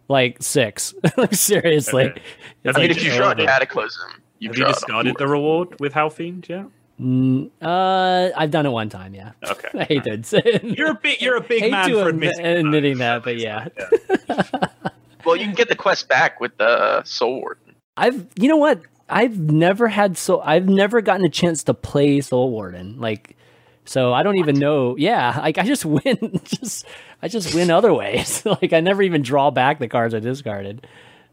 like 0.07 0.37
six. 0.41 0.93
like 1.17 1.33
seriously. 1.33 2.05
Okay. 2.05 2.21
I 2.65 2.71
mean, 2.79 2.89
like, 2.89 2.91
if 2.91 3.03
you 3.03 3.15
draw 3.15 3.31
oh, 3.31 3.35
Cataclysm, 3.35 4.21
you 4.39 4.49
Have 4.49 4.55
draw 4.55 4.67
you 4.67 4.73
discarded 4.73 5.15
the 5.17 5.27
reward 5.27 5.79
with 5.79 5.93
Howlfiend 5.93 6.47
yet? 6.47 6.65
mm, 6.99 7.49
uh 7.61 8.31
I've 8.35 8.51
done 8.51 8.65
it 8.65 8.71
one 8.71 8.89
time, 8.89 9.13
yeah. 9.15 9.31
Okay. 9.47 9.69
I 9.79 9.83
hate 9.83 10.03
to 10.03 10.59
You're 10.63 10.91
a 10.91 10.95
big 10.95 11.21
you're 11.21 11.37
a 11.37 11.41
big 11.41 11.61
hate 11.63 11.71
man 11.71 11.89
for 11.91 12.09
admit- 12.09 12.35
admitting, 12.37 12.65
admitting 12.65 12.97
that, 12.99 13.23
but 13.23 13.37
yeah. 13.37 13.67
Well, 15.25 15.35
you 15.35 15.43
can 15.43 15.55
get 15.55 15.67
the 15.67 15.75
quest 15.75 16.07
back 16.07 16.39
with 16.39 16.55
the 16.57 17.03
Soul 17.03 17.41
Warden. 17.41 17.75
I've 17.97 18.27
you 18.39 18.47
know 18.47 18.55
what? 18.55 18.81
I've 19.09 19.39
never 19.39 19.87
had 19.87 20.17
so 20.17 20.41
I've 20.41 20.67
never 20.67 21.01
gotten 21.01 21.25
a 21.25 21.29
chance 21.29 21.63
to 21.63 21.73
play 21.73 22.21
Soul 22.21 22.51
Warden. 22.51 22.99
Like 22.99 23.35
so 23.85 24.13
I 24.13 24.21
don't 24.23 24.37
even 24.37 24.59
know. 24.59 24.95
Yeah, 24.97 25.37
like 25.39 25.57
I 25.57 25.63
just 25.63 25.85
win 25.85 26.39
just 26.43 26.85
I 27.21 27.27
just 27.27 27.55
win 27.55 27.71
other 27.71 27.93
ways. 27.93 28.45
like 28.61 28.73
I 28.73 28.79
never 28.81 29.01
even 29.01 29.21
draw 29.21 29.49
back 29.51 29.79
the 29.79 29.87
cards 29.87 30.13
I 30.13 30.19
discarded. 30.19 30.85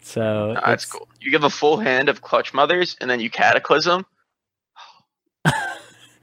So 0.02 0.54
Ah, 0.56 0.66
that's 0.70 0.84
cool. 0.86 1.08
You 1.20 1.30
give 1.30 1.44
a 1.44 1.50
full 1.50 1.78
hand 1.78 2.08
of 2.08 2.20
Clutch 2.22 2.52
Mothers, 2.54 2.96
and 3.00 3.08
then 3.10 3.20
you 3.20 3.30
Cataclysm. 3.30 4.04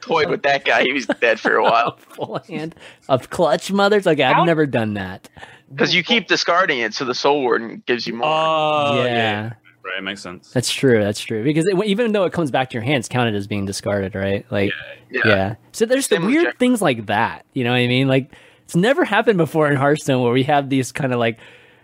Toyed 0.01 0.29
with 0.29 0.41
that 0.43 0.65
guy. 0.65 0.83
He 0.83 0.93
was 0.93 1.05
dead 1.05 1.39
for 1.39 1.55
a 1.55 1.63
while. 1.63 1.97
full 1.97 2.39
hand 2.47 2.73
of 3.07 3.29
clutch 3.29 3.71
mothers. 3.71 4.07
Okay, 4.07 4.23
I've 4.23 4.35
How- 4.37 4.45
never 4.45 4.65
done 4.65 4.95
that. 4.95 5.29
Because 5.71 5.93
you 5.95 6.03
keep 6.03 6.27
discarding 6.27 6.79
it, 6.79 6.93
so 6.93 7.05
the 7.05 7.13
Soul 7.15 7.41
Warden 7.43 7.81
gives 7.85 8.05
you 8.07 8.13
more. 8.15 8.27
Oh 8.27 9.03
yeah, 9.03 9.05
yeah. 9.05 9.53
Right, 9.83 9.97
it 9.97 10.01
makes 10.01 10.21
sense. 10.21 10.51
that's 10.51 10.71
true. 10.71 11.03
That's 11.03 11.19
true. 11.19 11.43
Because 11.43 11.65
it, 11.65 11.75
even 11.85 12.11
though 12.11 12.25
it 12.25 12.33
comes 12.33 12.51
back 12.51 12.69
to 12.69 12.73
your 12.75 12.83
hands, 12.83 13.07
counted 13.07 13.35
as 13.35 13.47
being 13.47 13.65
discarded, 13.65 14.13
right? 14.13 14.45
Like, 14.51 14.71
yeah. 15.09 15.21
yeah. 15.25 15.55
So 15.71 15.85
there's 15.85 16.07
the 16.07 16.15
Same 16.15 16.25
with 16.25 16.35
weird 16.35 16.59
things 16.59 16.81
like 16.81 17.07
that. 17.07 17.45
You 17.53 17.63
know 17.63 17.71
what 17.71 17.77
I 17.77 17.87
mean? 17.87 18.07
Like, 18.07 18.31
it's 18.63 18.75
never 18.75 19.03
happened 19.03 19.37
before 19.37 19.69
in 19.69 19.77
Hearthstone 19.77 20.21
where 20.21 20.31
we 20.31 20.43
have 20.43 20.69
these 20.69 20.91
kind 20.91 21.13
of 21.13 21.19
like 21.19 21.39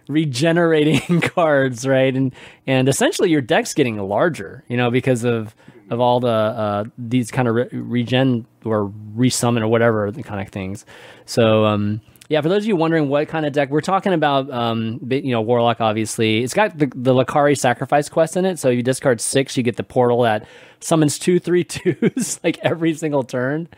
regenerating 0.07 1.21
cards, 1.21 1.85
right? 1.87 2.15
And 2.15 2.33
and 2.65 2.87
essentially 2.87 3.29
your 3.29 3.41
deck's 3.41 3.73
getting 3.73 3.97
larger, 3.97 4.63
you 4.67 4.77
know, 4.77 4.91
because 4.91 5.23
of 5.23 5.55
of 5.89 5.99
all 5.99 6.19
the 6.19 6.27
uh, 6.27 6.83
these 6.97 7.31
kind 7.31 7.47
of 7.47 7.55
re- 7.55 7.69
regen 7.71 8.45
or 8.63 8.91
resummon 9.15 9.61
or 9.61 9.67
whatever 9.67 10.11
the 10.11 10.23
kind 10.23 10.41
of 10.41 10.49
things. 10.49 10.85
So 11.25 11.65
um, 11.65 12.01
Yeah, 12.29 12.41
for 12.41 12.49
those 12.49 12.63
of 12.63 12.67
you 12.67 12.75
wondering 12.75 13.07
what 13.07 13.29
kind 13.29 13.45
of 13.45 13.53
deck 13.53 13.69
we're 13.69 13.79
talking 13.79 14.11
about, 14.13 14.51
um, 14.51 14.99
you 15.09 15.31
know, 15.31 15.41
Warlock 15.41 15.79
obviously. 15.79 16.43
It's 16.43 16.53
got 16.53 16.77
the 16.77 16.91
the 16.93 17.13
Lakkari 17.13 17.57
sacrifice 17.57 18.09
quest 18.09 18.35
in 18.35 18.45
it, 18.45 18.59
so 18.59 18.69
you 18.69 18.83
discard 18.83 19.21
six, 19.21 19.55
you 19.55 19.63
get 19.63 19.77
the 19.77 19.83
portal 19.83 20.23
that 20.23 20.45
summons 20.79 21.17
two 21.17 21.39
three 21.39 21.63
twos 21.65 22.39
like 22.43 22.59
every 22.63 22.93
single 22.93 23.23
turn, 23.23 23.69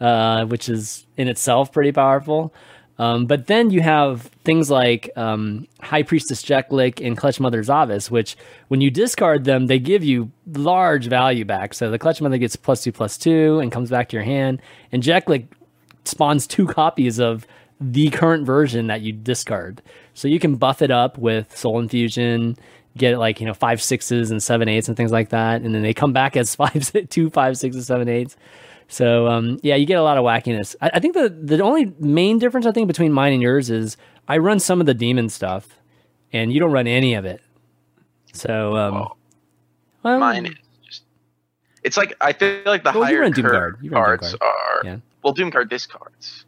uh, 0.00 0.44
which 0.46 0.68
is 0.68 1.06
in 1.16 1.26
itself 1.28 1.72
pretty 1.72 1.90
powerful. 1.92 2.54
Um, 2.98 3.26
but 3.26 3.46
then 3.46 3.70
you 3.70 3.82
have 3.82 4.22
things 4.44 4.70
like 4.70 5.10
um, 5.16 5.66
High 5.80 6.02
Priestess 6.02 6.42
Jeklik 6.42 7.04
and 7.04 7.16
Clutch 7.16 7.38
Mother 7.38 7.62
Zavas, 7.62 8.10
which 8.10 8.36
when 8.68 8.80
you 8.80 8.90
discard 8.90 9.44
them, 9.44 9.66
they 9.66 9.78
give 9.78 10.02
you 10.02 10.30
large 10.54 11.08
value 11.08 11.44
back. 11.44 11.74
So 11.74 11.90
the 11.90 11.98
Clutch 11.98 12.22
Mother 12.22 12.38
gets 12.38 12.56
plus 12.56 12.82
two 12.82 12.92
plus 12.92 13.18
two 13.18 13.58
and 13.58 13.70
comes 13.70 13.90
back 13.90 14.08
to 14.10 14.16
your 14.16 14.24
hand, 14.24 14.62
and 14.92 15.02
Jeklik 15.02 15.48
spawns 16.04 16.46
two 16.46 16.66
copies 16.66 17.18
of 17.18 17.46
the 17.80 18.10
current 18.10 18.46
version 18.46 18.86
that 18.86 19.00
you 19.02 19.12
discard. 19.12 19.82
So 20.14 20.28
you 20.28 20.38
can 20.38 20.56
buff 20.56 20.82
it 20.82 20.90
up 20.90 21.18
with 21.18 21.56
Soul 21.56 21.78
Infusion, 21.78 22.56
get 22.96 23.18
like, 23.18 23.40
you 23.40 23.46
know, 23.46 23.54
five 23.54 23.82
sixes 23.82 24.30
and 24.30 24.42
seven 24.42 24.68
eights 24.68 24.88
and 24.88 24.96
things 24.96 25.12
like 25.12 25.28
that. 25.30 25.62
And 25.62 25.74
then 25.74 25.82
they 25.82 25.92
come 25.94 26.12
back 26.12 26.36
as 26.36 26.54
five, 26.56 26.90
two, 27.10 27.28
five, 27.30 27.58
sixes, 27.58 27.86
seven, 27.86 28.08
eights. 28.08 28.36
So 28.88 29.26
um, 29.26 29.58
yeah, 29.62 29.74
you 29.74 29.84
get 29.84 29.98
a 29.98 30.02
lot 30.02 30.16
of 30.16 30.24
wackiness. 30.24 30.76
I, 30.80 30.92
I 30.94 31.00
think 31.00 31.14
the 31.14 31.28
the 31.28 31.60
only 31.62 31.92
main 31.98 32.38
difference 32.38 32.66
I 32.66 32.72
think 32.72 32.86
between 32.86 33.12
mine 33.12 33.32
and 33.32 33.42
yours 33.42 33.68
is 33.68 33.96
I 34.28 34.38
run 34.38 34.60
some 34.60 34.80
of 34.80 34.86
the 34.86 34.94
demon 34.94 35.28
stuff, 35.28 35.68
and 36.32 36.52
you 36.52 36.60
don't 36.60 36.70
run 36.70 36.86
any 36.86 37.14
of 37.14 37.24
it. 37.24 37.40
So 38.32 38.76
um, 38.76 38.94
Well, 38.94 39.16
well, 40.04 40.20
Mine 40.20 40.46
is 40.46 40.54
just. 40.88 41.02
It's 41.82 41.96
like 41.96 42.14
I 42.20 42.32
feel 42.32 42.62
like 42.64 42.84
the 42.84 42.92
Well, 42.92 43.00
you 43.00 43.04
higher 43.16 43.20
run 43.22 43.32
Doom 43.32 43.46
Guard. 43.48 43.78
You 43.82 43.90
run 43.90 44.00
Doom 44.02 44.04
cards 44.04 44.34
Guard. 44.36 44.42
are 44.42 44.80
Yeah. 44.84 44.96
well, 45.24 45.32
Doom 45.32 45.50
Guard 45.50 45.68
discards. 45.68 46.45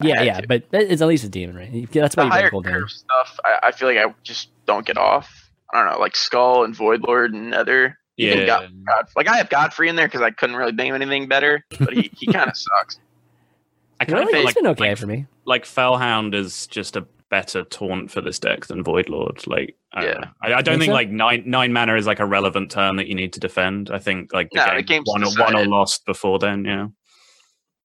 I 0.00 0.06
yeah, 0.06 0.22
yeah, 0.22 0.40
to. 0.40 0.46
but 0.48 0.64
it's 0.72 1.02
at 1.02 1.08
least 1.08 1.24
a 1.24 1.28
demon, 1.28 1.56
right? 1.56 1.70
You- 1.70 1.86
That's 1.86 2.16
why 2.16 2.24
you 2.24 2.30
run 2.30 2.38
higher 2.38 2.50
full 2.50 2.62
curve 2.62 2.72
damage. 2.74 2.92
stuff, 2.92 3.38
I, 3.44 3.58
I 3.64 3.72
feel 3.72 3.88
like 3.88 3.98
I 3.98 4.14
just 4.22 4.48
don't 4.66 4.86
get 4.86 4.96
off. 4.98 5.50
I 5.72 5.82
don't 5.82 5.92
know, 5.92 5.98
like 6.00 6.16
Skull 6.16 6.64
and 6.64 6.74
Voidlord 6.76 7.34
and 7.34 7.50
Nether. 7.50 7.98
Even 8.16 8.38
Yeah. 8.40 8.46
God, 8.46 8.72
God, 8.86 9.04
like 9.16 9.28
I 9.28 9.36
have 9.36 9.48
Godfrey 9.50 9.88
in 9.88 9.96
there 9.96 10.06
because 10.08 10.22
I 10.22 10.30
couldn't 10.30 10.56
really 10.56 10.72
name 10.72 10.94
anything 10.94 11.28
better, 11.28 11.64
but 11.78 11.92
he, 11.92 12.10
he 12.16 12.26
kind 12.32 12.48
of 12.50 12.56
sucks. 12.56 12.98
I 14.00 14.04
kind 14.04 14.22
of 14.22 14.28
feel 14.30 14.36
it's 14.38 14.44
like, 14.46 14.54
been 14.54 14.66
okay 14.68 14.88
like, 14.90 14.98
for 14.98 15.06
me. 15.06 15.26
like 15.44 15.64
Felhound 15.64 16.34
is 16.34 16.66
just 16.68 16.96
a 16.96 17.04
better 17.30 17.64
taunt 17.64 18.10
for 18.10 18.20
this 18.20 18.38
deck 18.38 18.66
than 18.66 18.82
Voidlord. 18.82 19.46
Like, 19.46 19.76
I 19.92 20.00
don't 20.02 20.10
Yeah. 20.14 20.20
know. 20.20 20.28
I, 20.42 20.46
I 20.46 20.62
don't 20.62 20.74
Think 20.74 20.80
think 20.82 20.90
so? 20.90 20.94
like 20.94 21.10
nine 21.10 21.42
nine 21.46 21.72
mana 21.72 21.96
is 21.96 22.06
like 22.06 22.20
a 22.20 22.26
relevant 22.26 22.70
turn 22.70 22.96
that 22.96 23.06
you 23.08 23.14
need 23.14 23.32
to 23.34 23.40
defend. 23.40 23.90
I 23.90 23.98
think 23.98 24.32
like 24.32 24.48
the 24.52 24.64
No, 24.64 24.76
the 24.76 24.82
game 24.82 25.02
game's 25.02 25.08
won, 25.08 25.24
or, 25.24 25.30
won 25.38 25.56
or 25.56 25.66
lost 25.66 26.06
before 26.06 26.38
then. 26.38 26.64
Yeah, 26.64 26.86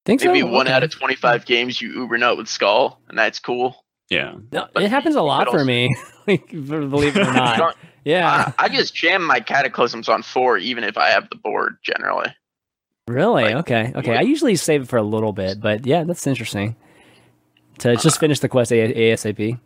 Think 0.04 0.20
so? 0.20 0.26
Maybe 0.28 0.42
one 0.42 0.66
Okay. 0.66 0.72
out 0.74 0.82
of 0.82 0.90
twenty 0.90 1.14
five 1.14 1.46
games 1.46 1.80
you 1.80 1.92
Uber 1.92 2.18
note 2.18 2.36
with 2.38 2.48
Skull, 2.48 3.00
and 3.08 3.18
that's 3.18 3.38
cool. 3.38 3.84
yeah. 4.10 4.34
No, 4.52 4.66
but 4.74 4.82
it 4.82 4.90
happens 4.90 5.14
a 5.16 5.22
lot 5.22 5.48
for 5.50 5.64
me. 5.64 5.94
like, 6.26 6.48
believe 6.50 7.16
it 7.16 7.26
or 7.26 7.32
not. 7.32 7.76
Yeah, 8.04 8.52
I, 8.58 8.64
I 8.64 8.68
just 8.68 8.94
jam 8.94 9.24
my 9.24 9.40
Cataclysms 9.40 10.10
on 10.10 10.22
four, 10.22 10.58
even 10.58 10.84
if 10.84 10.98
I 10.98 11.08
have 11.10 11.28
the 11.30 11.36
board. 11.36 11.78
Generally, 11.82 12.34
really. 13.08 13.44
like, 13.44 13.54
okay, 13.56 13.92
okay. 13.94 14.10
what- 14.10 14.18
I 14.18 14.22
usually 14.22 14.56
save 14.56 14.82
it 14.82 14.88
for 14.88 14.98
a 14.98 15.02
little 15.02 15.32
bit, 15.32 15.58
but 15.60 15.86
yeah, 15.86 16.04
that's 16.04 16.26
interesting. 16.26 16.76
To 17.78 17.92
uh, 17.92 17.96
just 17.96 18.20
finish 18.20 18.40
the 18.40 18.48
quest 18.48 18.72
a- 18.72 18.92
ASAP. 18.94 19.58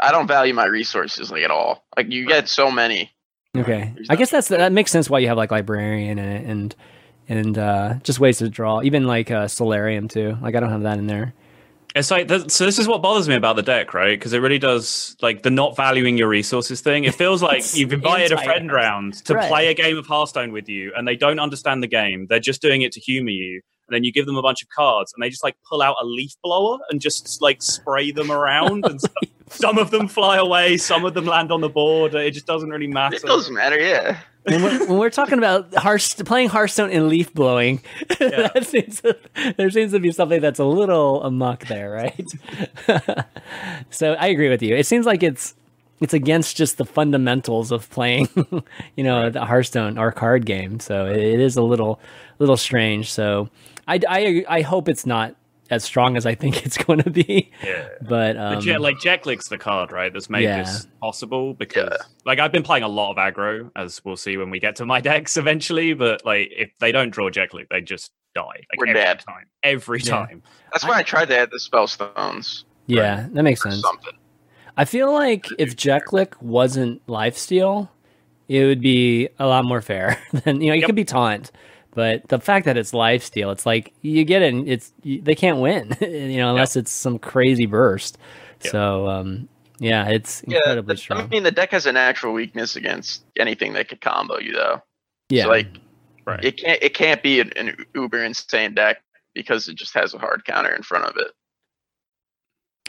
I 0.00 0.10
don't 0.10 0.26
value 0.26 0.54
my 0.54 0.64
resources 0.64 1.30
like 1.30 1.42
at 1.42 1.50
all. 1.50 1.84
Like 1.96 2.10
you 2.10 2.26
get 2.26 2.48
so 2.48 2.70
many. 2.70 3.12
Okay, 3.54 3.92
I 4.08 4.16
guess 4.16 4.30
that's 4.30 4.48
that 4.48 4.72
makes 4.72 4.90
sense 4.90 5.10
why 5.10 5.18
you 5.18 5.28
have 5.28 5.36
like 5.36 5.50
librarian 5.50 6.18
and 6.18 6.46
and 6.50 6.76
and 7.30 7.56
uh, 7.56 7.94
just 8.02 8.20
ways 8.20 8.38
to 8.38 8.50
draw. 8.50 8.82
Even 8.82 9.06
like 9.06 9.30
uh, 9.30 9.46
Soularium 9.46 10.10
too. 10.10 10.36
Like 10.42 10.54
I 10.54 10.60
don't 10.60 10.70
have 10.70 10.82
that 10.82 10.98
in 10.98 11.06
there. 11.06 11.32
It's 11.94 12.10
like 12.10 12.28
th- 12.28 12.50
so. 12.50 12.64
This 12.66 12.78
is 12.78 12.86
what 12.86 13.02
bothers 13.02 13.28
me 13.28 13.34
about 13.34 13.56
the 13.56 13.62
deck, 13.62 13.94
right? 13.94 14.18
Because 14.18 14.32
it 14.32 14.38
really 14.38 14.58
does 14.60 15.16
like 15.22 15.42
the 15.42 15.50
not 15.50 15.74
valuing 15.76 16.16
your 16.18 16.28
resources 16.28 16.80
thing. 16.82 17.04
It 17.04 17.14
feels 17.14 17.42
like 17.50 17.64
you've 17.74 17.92
invited 17.92 18.30
a 18.32 18.42
friend 18.42 18.70
round 18.70 19.14
to 19.24 19.34
Right. 19.34 19.48
play 19.48 19.66
a 19.68 19.74
game 19.74 19.96
of 19.96 20.06
Hearthstone 20.06 20.52
with 20.52 20.68
you, 20.68 20.92
and 20.96 21.08
they 21.08 21.16
don't 21.16 21.40
understand 21.40 21.82
the 21.82 21.88
game. 21.88 22.26
They're 22.28 22.38
just 22.38 22.60
doing 22.62 22.82
it 22.82 22.92
to 22.92 23.00
humor 23.00 23.30
you. 23.30 23.60
And 23.88 23.96
then 23.96 24.04
you 24.04 24.12
give 24.12 24.24
them 24.26 24.36
a 24.36 24.42
bunch 24.42 24.62
of 24.62 24.68
cards, 24.68 25.12
and 25.12 25.20
they 25.20 25.30
just 25.30 25.42
like 25.42 25.56
pull 25.68 25.82
out 25.82 25.96
a 26.00 26.04
leaf 26.04 26.30
blower 26.44 26.78
and 26.90 27.00
just 27.00 27.42
like 27.42 27.60
spray 27.60 28.12
them 28.12 28.30
around. 28.30 28.84
And 28.86 29.00
some, 29.00 29.10
some 29.48 29.78
of 29.78 29.90
them 29.90 30.06
fly 30.06 30.36
away, 30.36 30.76
some 30.76 31.04
of 31.04 31.14
them 31.14 31.24
land 31.24 31.50
on 31.50 31.60
the 31.60 31.68
board. 31.68 32.14
It 32.14 32.30
just 32.30 32.46
doesn't 32.46 32.70
really 32.70 32.86
matter. 32.86 33.16
It 33.16 33.22
doesn't 33.22 33.52
matter. 33.52 33.80
Yeah. 33.80 34.20
When 34.44 34.62
we're, 34.62 34.86
when 34.86 34.98
we're 34.98 35.10
talking 35.10 35.38
about 35.38 35.74
Hearth, 35.74 36.24
playing 36.24 36.48
Hearthstone 36.48 36.90
and 36.90 37.08
leaf 37.08 37.32
blowing, 37.32 37.82
that 38.18 38.66
seems 38.66 39.00
to, 39.02 39.16
there 39.56 39.70
seems 39.70 39.92
to 39.92 40.00
be 40.00 40.12
something 40.12 40.40
that's 40.40 40.58
a 40.58 40.64
little 40.64 41.22
amok 41.22 41.66
there, 41.66 41.90
right? 41.90 42.26
so 43.90 44.14
I 44.14 44.28
agree 44.28 44.48
with 44.48 44.62
you. 44.62 44.74
It 44.74 44.86
seems 44.86 45.06
like 45.06 45.22
it's 45.22 45.54
it's 46.00 46.14
against 46.14 46.56
just 46.56 46.78
the 46.78 46.86
fundamentals 46.86 47.70
of 47.70 47.90
playing, 47.90 48.28
you 48.96 49.04
know, 49.04 49.28
the 49.28 49.44
Hearthstone 49.44 49.98
or 49.98 50.10
card 50.12 50.46
game. 50.46 50.80
So 50.80 51.06
it, 51.06 51.18
it 51.18 51.40
is 51.40 51.56
a 51.56 51.62
little 51.62 52.00
little 52.38 52.56
strange. 52.56 53.12
So 53.12 53.50
I, 53.86 54.00
I 54.08 54.44
I 54.48 54.62
hope 54.62 54.88
it's 54.88 55.04
not 55.04 55.34
as 55.70 55.84
strong 55.84 56.16
as 56.16 56.26
I 56.26 56.34
think 56.34 56.66
it's 56.66 56.76
going 56.84 57.00
to 57.00 57.10
be. 57.10 57.50
Yeah. 57.64 57.88
But 58.02 58.34
The 58.34 58.42
um, 58.56 58.60
Je- 58.60 58.78
like 58.78 58.96
Jeklik's 58.96 59.48
the 59.48 59.58
card, 59.58 59.92
right? 59.92 60.12
That's 60.12 60.28
made 60.28 60.42
Yeah. 60.42 60.62
this 60.62 60.86
possible 61.00 61.54
because, 61.54 61.90
Yeah. 61.92 62.06
like, 62.24 62.38
I've 62.40 62.52
been 62.52 62.62
playing 62.64 62.82
a 62.84 62.88
lot 62.88 63.12
of 63.12 63.16
aggro, 63.16 63.70
as 63.76 64.04
we'll 64.04 64.16
see 64.16 64.36
when 64.36 64.50
we 64.50 64.58
get 64.58 64.76
to 64.76 64.86
my 64.86 65.00
decks 65.10 65.36
eventually. 65.36 65.94
But 65.94 66.24
like, 66.24 66.48
if 66.50 66.70
they 66.80 66.92
don't 66.92 67.10
draw 67.10 67.30
Jeklik, 67.30 67.68
they 67.70 67.80
just 67.80 68.10
die. 68.34 68.42
Like 68.44 68.78
We're 68.78 68.88
every 68.88 69.00
dead. 69.00 69.20
time, 69.20 69.46
every 69.62 70.00
Yeah. 70.00 70.10
time. 70.26 70.42
That's 70.72 70.84
why 70.84 70.98
I 70.98 71.02
tried 71.02 71.26
to 71.28 71.38
add 71.38 71.50
the 71.50 71.58
spell 71.60 71.86
stones 71.86 72.64
yeah, 72.86 73.26
that 73.32 73.42
makes 73.42 73.62
sense. 73.62 73.80
something. 73.80 74.14
I 74.76 74.84
feel 74.84 75.12
like 75.12 75.46
if 75.58 75.76
Jeklik 75.76 76.40
wasn't 76.42 77.04
lifesteal, 77.06 77.88
it 78.48 78.64
would 78.64 78.80
be 78.80 79.28
a 79.38 79.46
lot 79.46 79.64
more 79.64 79.80
fair. 79.80 80.20
than 80.32 80.60
you 80.60 80.68
know, 80.68 80.74
it 80.74 80.78
Yep. 80.80 80.86
could 80.86 80.94
be 80.96 81.04
taunt, 81.04 81.50
but 81.92 82.28
the 82.28 82.38
fact 82.40 82.66
that 82.66 82.76
it's 82.76 82.92
lifesteal, 82.92 83.52
it's 83.52 83.66
like 83.66 83.92
you 84.02 84.24
get 84.24 84.42
it. 84.42 84.54
And 84.54 84.68
it's 84.68 84.92
you, 85.02 85.20
they 85.20 85.34
can't 85.34 85.58
win, 85.58 85.96
you 86.00 86.36
know, 86.38 86.50
unless 86.50 86.76
it's 86.76 86.90
some 86.92 87.18
crazy 87.18 87.66
burst. 87.66 88.18
Yep. 88.62 88.70
So 88.72 89.08
um, 89.08 89.48
yeah, 89.78 90.08
it's 90.08 90.42
Yeah, 90.46 90.58
incredibly 90.58 90.94
the- 90.96 91.14
I 91.14 91.26
mean 91.26 91.42
the 91.42 91.50
deck 91.50 91.70
has 91.72 91.86
a 91.86 91.92
natural 91.92 92.32
weakness 92.32 92.76
against 92.76 93.24
anything 93.38 93.72
that 93.74 93.88
could 93.88 94.00
combo 94.00 94.38
you, 94.38 94.52
though. 94.52 94.82
yeah, 95.30 95.44
So, 95.44 95.48
like 95.50 95.68
Right. 96.26 96.44
it 96.44 96.58
can't 96.58 96.82
it 96.82 96.94
can't 96.94 97.22
be 97.22 97.40
an, 97.40 97.50
an 97.56 97.76
uber 97.94 98.22
insane 98.22 98.74
deck 98.74 99.02
because 99.34 99.68
it 99.68 99.74
just 99.76 99.94
has 99.94 100.12
a 100.14 100.18
hard 100.18 100.44
counter 100.44 100.70
in 100.74 100.82
front 100.82 101.06
of 101.06 101.16
it. 101.16 101.32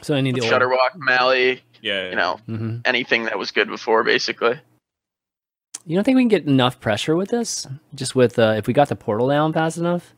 so 0.02 0.14
any 0.14 0.30
of 0.30 0.36
the 0.36 0.42
Shudderwock, 0.42 0.96
Mally, 0.96 1.62
yeah. 1.80 2.10
you 2.10 2.16
know, 2.16 2.36
hmm 2.46 2.78
anything 2.84 3.24
that 3.24 3.38
was 3.38 3.50
good 3.52 3.68
before, 3.68 4.04
basically. 4.04 4.60
You 5.86 5.96
don't 5.96 6.04
think 6.04 6.16
we 6.16 6.22
can 6.22 6.28
get 6.28 6.46
enough 6.46 6.78
pressure 6.80 7.16
with 7.16 7.30
this? 7.30 7.66
Just 7.94 8.14
with 8.14 8.38
uh, 8.38 8.54
if 8.56 8.66
we 8.66 8.72
got 8.72 8.88
the 8.88 8.96
portal 8.96 9.28
down 9.28 9.52
fast 9.52 9.78
enough? 9.78 10.14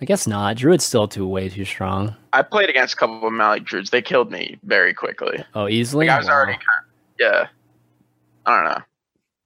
I 0.00 0.06
guess 0.06 0.26
not. 0.26 0.56
Druid's 0.56 0.84
still 0.84 1.06
too 1.06 1.26
way 1.26 1.48
too 1.48 1.64
strong. 1.64 2.16
I 2.32 2.42
played 2.42 2.68
against 2.68 2.94
a 2.94 2.96
couple 2.96 3.26
of 3.26 3.32
Mally 3.32 3.60
Druids. 3.60 3.90
They 3.90 4.02
killed 4.02 4.30
me 4.32 4.58
very 4.64 4.92
quickly. 4.92 5.44
Oh, 5.54 5.68
easily. 5.68 6.06
Like 6.08 6.16
I 6.16 6.18
was 6.18 6.26
Wow. 6.28 6.34
already 6.34 6.52
kind 6.54 6.86
yeah. 7.18 7.46
I 8.46 8.56
don't 8.56 8.72
know. 8.72 8.82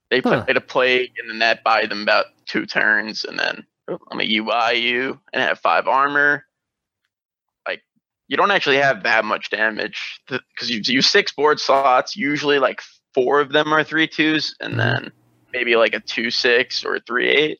They 0.09 0.19
Huh. 0.21 0.43
played 0.45 0.57
a 0.57 0.61
plague 0.61 1.11
and 1.19 1.29
then 1.29 1.39
that 1.39 1.63
buy 1.63 1.85
them 1.85 2.01
about 2.01 2.25
two 2.45 2.65
turns 2.65 3.23
and 3.25 3.37
then 3.37 3.63
I'm 4.11 4.19
a 4.19 4.23
UI 4.23 4.73
you 4.73 5.19
and 5.33 5.41
have 5.43 5.59
five 5.59 5.87
armor. 5.87 6.45
Like 7.67 7.83
you 8.27 8.35
don't 8.37 8.51
actually 8.51 8.77
have 8.77 9.03
that 9.03 9.23
much 9.25 9.49
damage 9.51 10.19
because 10.27 10.69
you 10.69 10.81
use 10.83 11.07
six 11.07 11.31
board 11.31 11.59
slots. 11.59 12.15
Usually 12.15 12.57
like 12.59 12.81
four 13.13 13.39
of 13.39 13.51
them 13.51 13.71
are 13.71 13.83
three 13.83 14.07
twos 14.07 14.55
and 14.59 14.73
Mhm. 14.73 14.77
then 14.77 15.11
maybe 15.53 15.75
like 15.75 15.93
a 15.93 15.99
two 15.99 16.31
six 16.31 16.83
or 16.83 16.95
a 16.95 16.99
three 17.01 17.29
eight. 17.29 17.59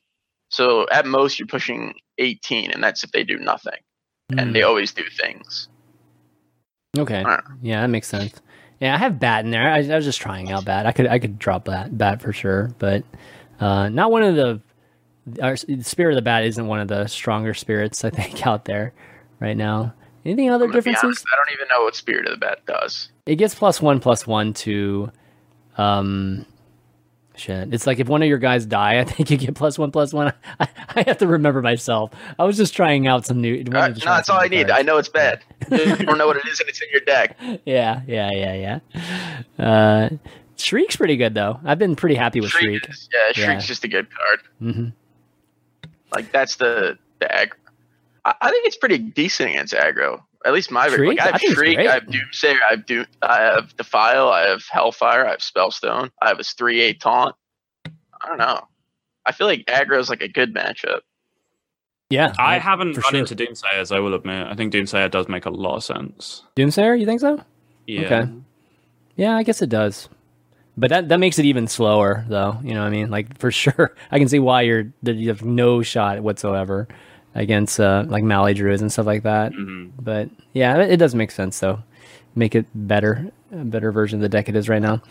So 0.49 0.87
at 0.91 1.05
most 1.05 1.39
you're 1.39 1.47
pushing 1.47 1.93
18 2.17 2.71
and 2.71 2.83
that's 2.83 3.03
if 3.03 3.11
they 3.11 3.23
do 3.23 3.37
nothing. 3.37 3.79
And 4.37 4.53
they 4.53 4.61
always 4.63 4.93
do 4.93 5.03
things. 5.21 5.69
Hmm. 6.95 7.01
Okay. 7.01 7.23
Yeah, 7.61 7.81
that 7.81 7.87
makes 7.87 8.07
sense. 8.07 8.33
Yeah, 8.79 8.93
I 8.93 8.97
have 8.97 9.19
bat 9.19 9.43
in 9.43 9.51
there. 9.51 9.71
I, 9.71 9.79
I 9.79 9.95
was 9.95 10.05
just 10.05 10.21
trying 10.21 10.51
out 10.51 10.65
bat. 10.65 10.85
I 10.85 10.91
could 10.91 11.07
I 11.07 11.19
could 11.19 11.37
drop 11.39 11.65
bat 11.65 11.97
bat 11.97 12.21
for 12.21 12.31
sure, 12.31 12.71
but 12.79 13.03
uh, 13.59 13.89
not 13.89 14.11
one 14.11 14.23
of 14.23 14.35
the. 14.35 14.61
Our 15.43 15.55
spirit 15.57 16.13
of 16.13 16.15
the 16.15 16.21
bat 16.21 16.43
isn't 16.45 16.65
one 16.65 16.79
of 16.79 16.87
the 16.87 17.05
stronger 17.07 17.53
spirits 17.53 18.03
I 18.03 18.09
think 18.09 18.45
out 18.47 18.65
there 18.65 18.93
right 19.39 19.57
now. 19.57 19.93
Anything 20.25 20.49
other 20.49 20.65
I'm 20.65 20.71
gonna 20.71 20.81
be 20.81 20.91
differences? 20.91 21.03
honest, 21.03 21.25
I 21.33 21.35
don't 21.37 21.53
even 21.53 21.67
know 21.69 21.83
what 21.83 21.95
Spirit 21.95 22.25
of 22.27 22.31
the 22.31 22.37
Bat 22.37 22.65
does. 22.65 23.09
It 23.25 23.35
gets 23.37 23.55
plus 23.55 23.81
one 23.81 23.99
plus 23.99 24.27
one 24.27 24.53
to, 24.55 25.11
um, 25.77 26.45
shit. 27.39 27.73
It's 27.73 27.87
like 27.87 27.99
if 27.99 28.07
one 28.07 28.21
of 28.21 28.27
your 28.27 28.37
guys 28.37 28.65
die, 28.65 28.99
I 28.99 29.03
think 29.05 29.31
you 29.31 29.37
get 29.37 29.55
plus 29.55 29.77
one 29.79 29.91
plus 29.91 30.13
one. 30.13 30.33
I, 30.59 30.67
I 30.95 31.03
have 31.07 31.17
to 31.19 31.27
remember 31.27 31.61
myself. 31.61 32.11
I 32.37 32.43
was 32.43 32.57
just 32.57 32.75
trying 32.75 33.07
out 33.07 33.25
some 33.25 33.41
new. 33.41 33.61
Uh, 33.73 33.87
no, 33.87 33.93
that's 33.93 34.29
all 34.29 34.39
I 34.39 34.47
need. 34.47 34.69
I 34.69 34.81
know 34.81 34.97
it's 34.97 35.09
bad. 35.09 35.43
You 35.71 35.95
don't 35.95 36.17
know 36.17 36.27
what 36.27 36.37
it 36.37 36.45
is, 36.47 36.59
and 36.59 36.67
it's 36.69 36.81
in 36.81 36.87
your 36.91 37.01
deck. 37.01 37.37
Yeah, 37.65 38.01
yeah, 38.07 38.31
yeah, 38.31 38.79
yeah. 39.59 39.63
Uh, 39.63 40.09
Shriek's 40.57 40.95
pretty 40.95 41.15
good 41.15 41.33
though. 41.33 41.59
I've 41.63 41.79
been 41.79 41.95
pretty 41.95 42.15
happy 42.15 42.41
with 42.41 42.49
Shriek. 42.51 42.83
Shriek, 42.83 42.89
is, 42.89 43.09
yeah, 43.13 43.19
Yeah. 43.35 43.45
Shriek's 43.45 43.67
just 43.67 43.83
a 43.83 43.87
good 43.87 44.07
card. 44.13 44.39
hmm 44.59 44.87
Like 46.13 46.31
that's 46.31 46.55
the 46.57 46.97
the 47.19 47.25
aggro. 47.27 47.53
I, 48.25 48.33
I 48.41 48.49
think 48.49 48.65
it's 48.67 48.77
pretty 48.77 48.97
decent 48.97 49.51
against 49.51 49.73
aggro. 49.73 50.23
At 50.45 50.53
least 50.53 50.71
my 50.71 50.85
version. 50.85 51.05
Shriek? 51.05 51.19
Like, 51.19 51.25
I 51.25 51.29
I 51.29 51.31
have 51.33 51.41
think 51.41 51.55
Shriek. 51.55 51.79
I 51.79 51.93
have 51.93 52.03
Doomsayer, 52.03 52.57
I 52.65 52.71
have 52.71 52.85
Doom, 52.85 53.05
I 53.21 53.41
have 53.41 53.75
Defile, 53.75 54.29
I 54.29 54.47
have 54.47 54.63
Hellfire, 54.71 55.25
I 55.27 55.31
have 55.31 55.39
Spellstone, 55.39 56.11
I 56.21 56.29
have 56.29 56.39
a 56.39 56.43
three 56.43 56.81
eight 56.81 57.01
taunt. 57.01 57.35
I 57.85 58.27
don't 58.27 58.37
know. 58.37 58.67
I 59.25 59.31
feel 59.31 59.47
like 59.47 59.65
aggro 59.65 59.99
is 59.99 60.09
like 60.09 60.21
a 60.21 60.27
good 60.27 60.53
matchup. 60.53 61.01
Yeah, 62.09 62.33
I 62.39 62.53
like, 62.53 62.61
haven't 62.63 62.97
run 62.97 63.11
sure. 63.11 63.19
into 63.19 63.35
Doomsayers, 63.35 63.95
I 63.95 63.99
will 63.99 64.13
admit. 64.13 64.47
I 64.47 64.55
think 64.55 64.73
Doomsayer 64.73 65.11
does 65.11 65.27
make 65.27 65.45
a 65.45 65.49
lot 65.51 65.75
of 65.77 65.83
sense. 65.83 66.43
Doomsayer. 66.55 66.99
You 66.99 67.05
think 67.05 67.19
so? 67.21 67.43
Yeah. 67.85 68.01
Okay. 68.01 68.31
Yeah, 69.15 69.35
I 69.35 69.43
guess 69.43 69.61
it 69.61 69.69
does. 69.69 70.09
But 70.77 70.89
that 70.89 71.09
that 71.09 71.19
makes 71.19 71.37
it 71.37 71.45
even 71.45 71.67
slower, 71.67 72.25
though. 72.29 72.57
You 72.63 72.73
know 72.73 72.81
what 72.81 72.87
I 72.87 72.91
mean? 72.91 73.09
Like 73.09 73.37
for 73.37 73.51
sure, 73.63 73.93
I 74.09 74.17
can 74.19 74.29
see 74.29 74.39
why 74.39 74.61
you're 74.61 74.93
that 75.03 75.17
you 75.17 75.27
have 75.27 75.43
no 75.43 75.81
shot 75.81 76.21
whatsoever 76.21 76.87
against 77.39 77.79
uh, 77.79 78.03
like 78.07 78.23
Mali 78.23 78.53
Druids 78.53 78.81
and 78.81 78.91
stuff 78.91 79.05
like 79.07 79.23
that. 79.23 79.51
Mhm. 79.53 79.91
But 79.99 80.29
yeah, 80.53 80.77
it, 80.77 80.91
it 80.91 80.97
does 80.97 81.15
make 81.15 81.31
sense 81.31 81.59
though. 81.59 81.81
Make 82.35 82.53
it 82.53 82.65
better, 82.75 83.31
a 83.51 83.63
better 83.65 83.91
version 83.91 84.19
of 84.19 84.21
the 84.21 84.29
deck 84.29 84.47
it 84.49 84.55
is 84.55 84.69
right 84.69 84.81
now. 84.81 85.01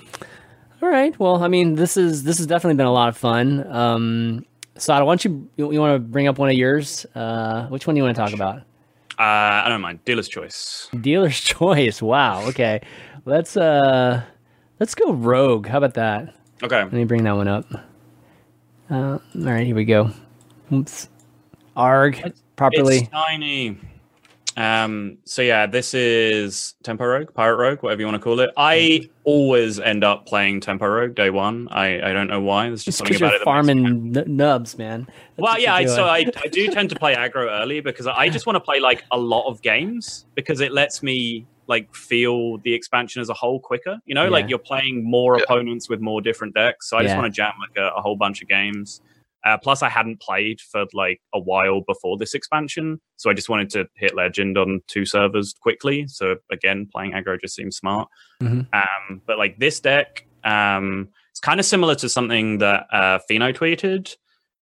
All 0.81 0.89
right. 0.89 1.19
Well, 1.19 1.43
I 1.43 1.49
mean, 1.49 1.75
this 1.75 1.97
is 1.97 2.23
this 2.23 2.39
has 2.39 2.47
definitely 2.47 2.77
been 2.77 2.87
a 2.87 2.93
lot 2.93 3.09
of 3.09 3.17
fun. 3.17 3.67
Um, 3.73 4.45
Sada, 4.77 5.05
why 5.05 5.11
don't 5.13 5.25
you 5.25 5.49
you, 5.57 5.73
you 5.73 5.81
want 5.81 5.95
to 5.97 5.99
bring 5.99 6.29
up 6.29 6.39
one 6.39 6.49
of 6.51 6.55
yours? 6.55 7.05
Uh, 7.15 7.67
which 7.67 7.87
one 7.87 7.95
do 7.95 7.99
you 7.99 8.05
want 8.05 8.15
to 8.15 8.23
talk 8.23 8.33
about? 8.33 8.59
Uh, 9.19 9.65
I 9.65 9.69
don't 9.69 9.81
mind. 9.81 10.05
Dealer's 10.05 10.29
choice. 10.29 10.89
Dealer's 11.01 11.41
choice. 11.57 12.01
Wow. 12.01 12.47
Okay. 12.49 12.81
Let's 13.25 13.57
uh 13.57 14.23
let's 14.79 14.95
go 14.95 15.13
rogue. 15.13 15.67
How 15.67 15.79
about 15.79 15.95
that? 15.95 16.35
Okay. 16.63 16.77
Let 16.85 16.93
me 16.93 17.05
bring 17.05 17.25
that 17.25 17.33
one 17.35 17.49
up. 17.49 17.67
Uh, 18.91 19.19
all 19.19 19.21
right, 19.35 19.67
here 19.67 19.75
we 19.77 19.85
go. 19.85 20.11
Oops. 20.73 21.09
Arg 21.79 22.33
properly. 22.57 22.99
It's 22.99 23.09
tiny. 23.09 23.79
Um, 24.57 25.19
so 25.25 25.41
yeah, 25.41 25.67
this 25.67 25.95
is 25.95 26.75
Tempo 26.83 27.05
Rogue, 27.07 27.33
Pirate 27.33 27.57
Rogue, 27.59 27.79
whatever 27.85 28.01
you 28.01 28.07
want 28.07 28.17
to 28.17 28.21
call 28.23 28.41
it. 28.41 28.51
I 28.57 29.09
always 29.23 29.79
end 29.79 30.03
up 30.03 30.27
playing 30.27 30.61
Tempo 30.61 30.85
Rogue 30.89 31.15
day 31.15 31.31
one. 31.31 31.69
I, 31.71 32.11
I 32.11 32.13
don't 32.13 32.27
know 32.27 32.41
why. 32.41 32.67
There's 32.67 32.83
just 32.83 32.99
Just 32.99 32.99
something 32.99 33.15
because 33.15 33.21
about 33.21 33.27
you're 33.31 33.37
it. 33.37 33.45
that 33.45 33.85
makes 33.85 33.85
farming 33.85 34.17
n- 34.27 34.37
nubs, 34.37 34.77
man. 34.77 35.03
That's 35.07 35.15
Well, 35.39 35.61
yeah, 35.61 35.75
I, 35.75 35.87
so. 35.87 36.07
I, 36.07 36.27
I 36.43 36.49
do 36.49 36.67
tend 36.69 36.91
to 36.91 36.97
play 36.97 37.15
aggro 37.15 37.47
early 37.61 37.79
because 37.81 38.09
I 38.09 38.29
just 38.29 38.47
want 38.47 38.57
to 38.57 38.61
play 38.61 38.81
like 38.81 39.05
a 39.13 39.19
lot 39.19 39.47
of 39.49 39.63
games 39.63 40.27
because 40.35 40.61
it 40.61 40.73
lets 40.73 41.05
me 41.05 41.47
like 41.69 41.95
feel 41.95 42.59
the 42.59 42.75
expansion 42.75 43.21
as 43.23 43.29
a 43.29 43.35
whole 43.35 43.61
quicker. 43.61 43.99
You 44.07 44.17
know, 44.17 44.25
Yeah. 44.25 44.31
like 44.31 44.49
you're 44.49 44.59
playing 44.59 45.05
more 45.09 45.37
Yeah. 45.37 45.45
opponents 45.45 45.89
with 45.89 46.01
more 46.01 46.21
different 46.21 46.55
decks. 46.55 46.91
So 46.91 46.97
I 46.97 47.03
just 47.03 47.13
Yeah. 47.15 47.21
want 47.21 47.33
to 47.33 47.37
jam 47.37 47.53
like 47.61 47.77
a, 47.77 47.91
a 47.97 48.01
whole 48.01 48.17
bunch 48.17 48.43
of 48.43 48.49
games. 48.49 49.03
Uh, 49.45 49.57
plus, 49.57 49.83
I 49.83 49.88
hadn't 49.88 50.21
played 50.21 50.61
for 50.61 50.85
like 50.92 51.21
a 51.33 51.38
while 51.38 51.80
before 51.80 52.16
this 52.18 52.35
expansion, 52.35 53.00
so 53.16 53.30
I 53.30 53.35
just 53.35 53.49
wanted 53.49 53.71
to 53.71 53.87
hit 53.95 54.14
legend 54.16 54.59
on 54.59 54.80
two 54.88 55.04
servers 55.04 55.54
quickly. 55.61 56.07
So 56.09 56.37
again, 56.50 56.88
playing 56.92 57.12
aggro 57.12 57.40
just 57.40 57.54
seems 57.54 57.76
smart. 57.76 58.09
Mhm. 58.42 58.66
Um, 58.73 59.23
but 59.26 59.38
like 59.38 59.59
this 59.59 59.80
deck, 59.80 60.26
um, 60.45 61.09
it's 61.30 61.40
kind 61.40 61.61
of 61.61 61.66
similar 61.66 61.95
to 61.97 62.09
something 62.09 62.59
that 62.59 62.87
uh, 62.92 63.18
Pheno 63.30 63.54
tweeted, 63.54 64.16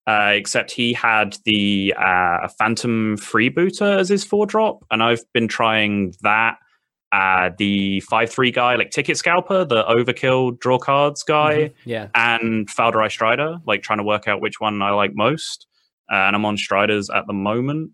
uh, 0.06 0.34
except 0.36 0.72
he 0.72 0.94
had 0.94 1.38
the 1.46 1.94
uh, 1.98 2.48
Phantom 2.60 3.18
Freebooter 3.18 3.98
as 3.98 4.10
his 4.10 4.24
four 4.24 4.46
drop, 4.46 4.86
and 4.92 5.02
I've 5.02 5.24
been 5.34 5.48
trying 5.48 6.14
that. 6.22 6.58
Uh, 7.12 7.50
the 7.58 8.00
five 8.02 8.30
three 8.30 8.52
guy, 8.52 8.76
like 8.76 8.92
Ticket 8.92 9.18
Scalper, 9.18 9.66
the 9.66 9.84
Overkill 9.86 10.60
draw 10.60 10.78
cards 10.78 11.24
guy, 11.24 11.56
Mhm. 11.56 11.74
Yeah. 11.86 12.08
and 12.14 12.68
Fal'dorei 12.70 13.10
Strider, 13.10 13.58
like 13.66 13.82
trying 13.82 13.98
to 13.98 14.04
work 14.04 14.28
out 14.28 14.42
which 14.42 14.60
one 14.60 14.82
I 14.82 14.92
like 14.92 15.16
most. 15.16 15.66
Uh, 16.12 16.16
and 16.16 16.36
I'm 16.36 16.46
on 16.46 16.56
Striders 16.58 17.10
at 17.10 17.26
the 17.28 17.34
moment. 17.34 17.92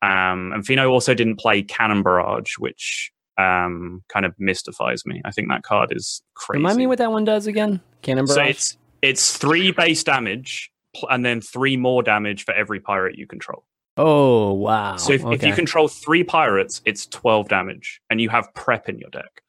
Um, 0.00 0.52
and 0.52 0.64
Fino 0.66 0.90
also 0.90 1.14
didn't 1.14 1.36
play 1.36 1.62
Cannon 1.62 2.02
Barrage, 2.02 2.54
which 2.58 3.10
um, 3.38 4.02
kind 4.08 4.26
of 4.26 4.34
mystifies 4.38 5.04
me. 5.06 5.22
I 5.24 5.30
think 5.32 5.48
that 5.48 5.62
card 5.62 5.92
is 5.94 6.22
crazy. 6.34 6.58
Remind 6.58 6.76
me 6.78 6.86
what 6.86 6.98
that 6.98 7.10
one 7.10 7.24
does 7.24 7.46
again. 7.46 7.80
Cannon 8.02 8.26
so 8.26 8.34
barrage. 8.36 8.50
it's 8.50 8.76
it's 9.00 9.36
three 9.38 9.72
base 9.72 10.04
damage 10.04 10.70
and 11.10 11.24
then 11.24 11.40
three 11.40 11.76
more 11.76 12.02
damage 12.02 12.44
for 12.44 12.52
every 12.54 12.78
pirate 12.78 13.16
you 13.18 13.26
control. 13.26 13.64
Oh 13.96 14.52
wow. 14.52 14.96
So 14.96 15.12
if, 15.12 15.24
if 15.26 15.42
you 15.42 15.52
control 15.54 15.88
three 15.88 16.24
pirates, 16.24 16.80
it's 16.84 17.06
twelve 17.06 17.48
damage, 17.48 18.00
and 18.10 18.20
you 18.20 18.28
have 18.30 18.52
prep 18.54 18.88
in 18.88 18.98
your 18.98 19.10
deck. 19.10 19.42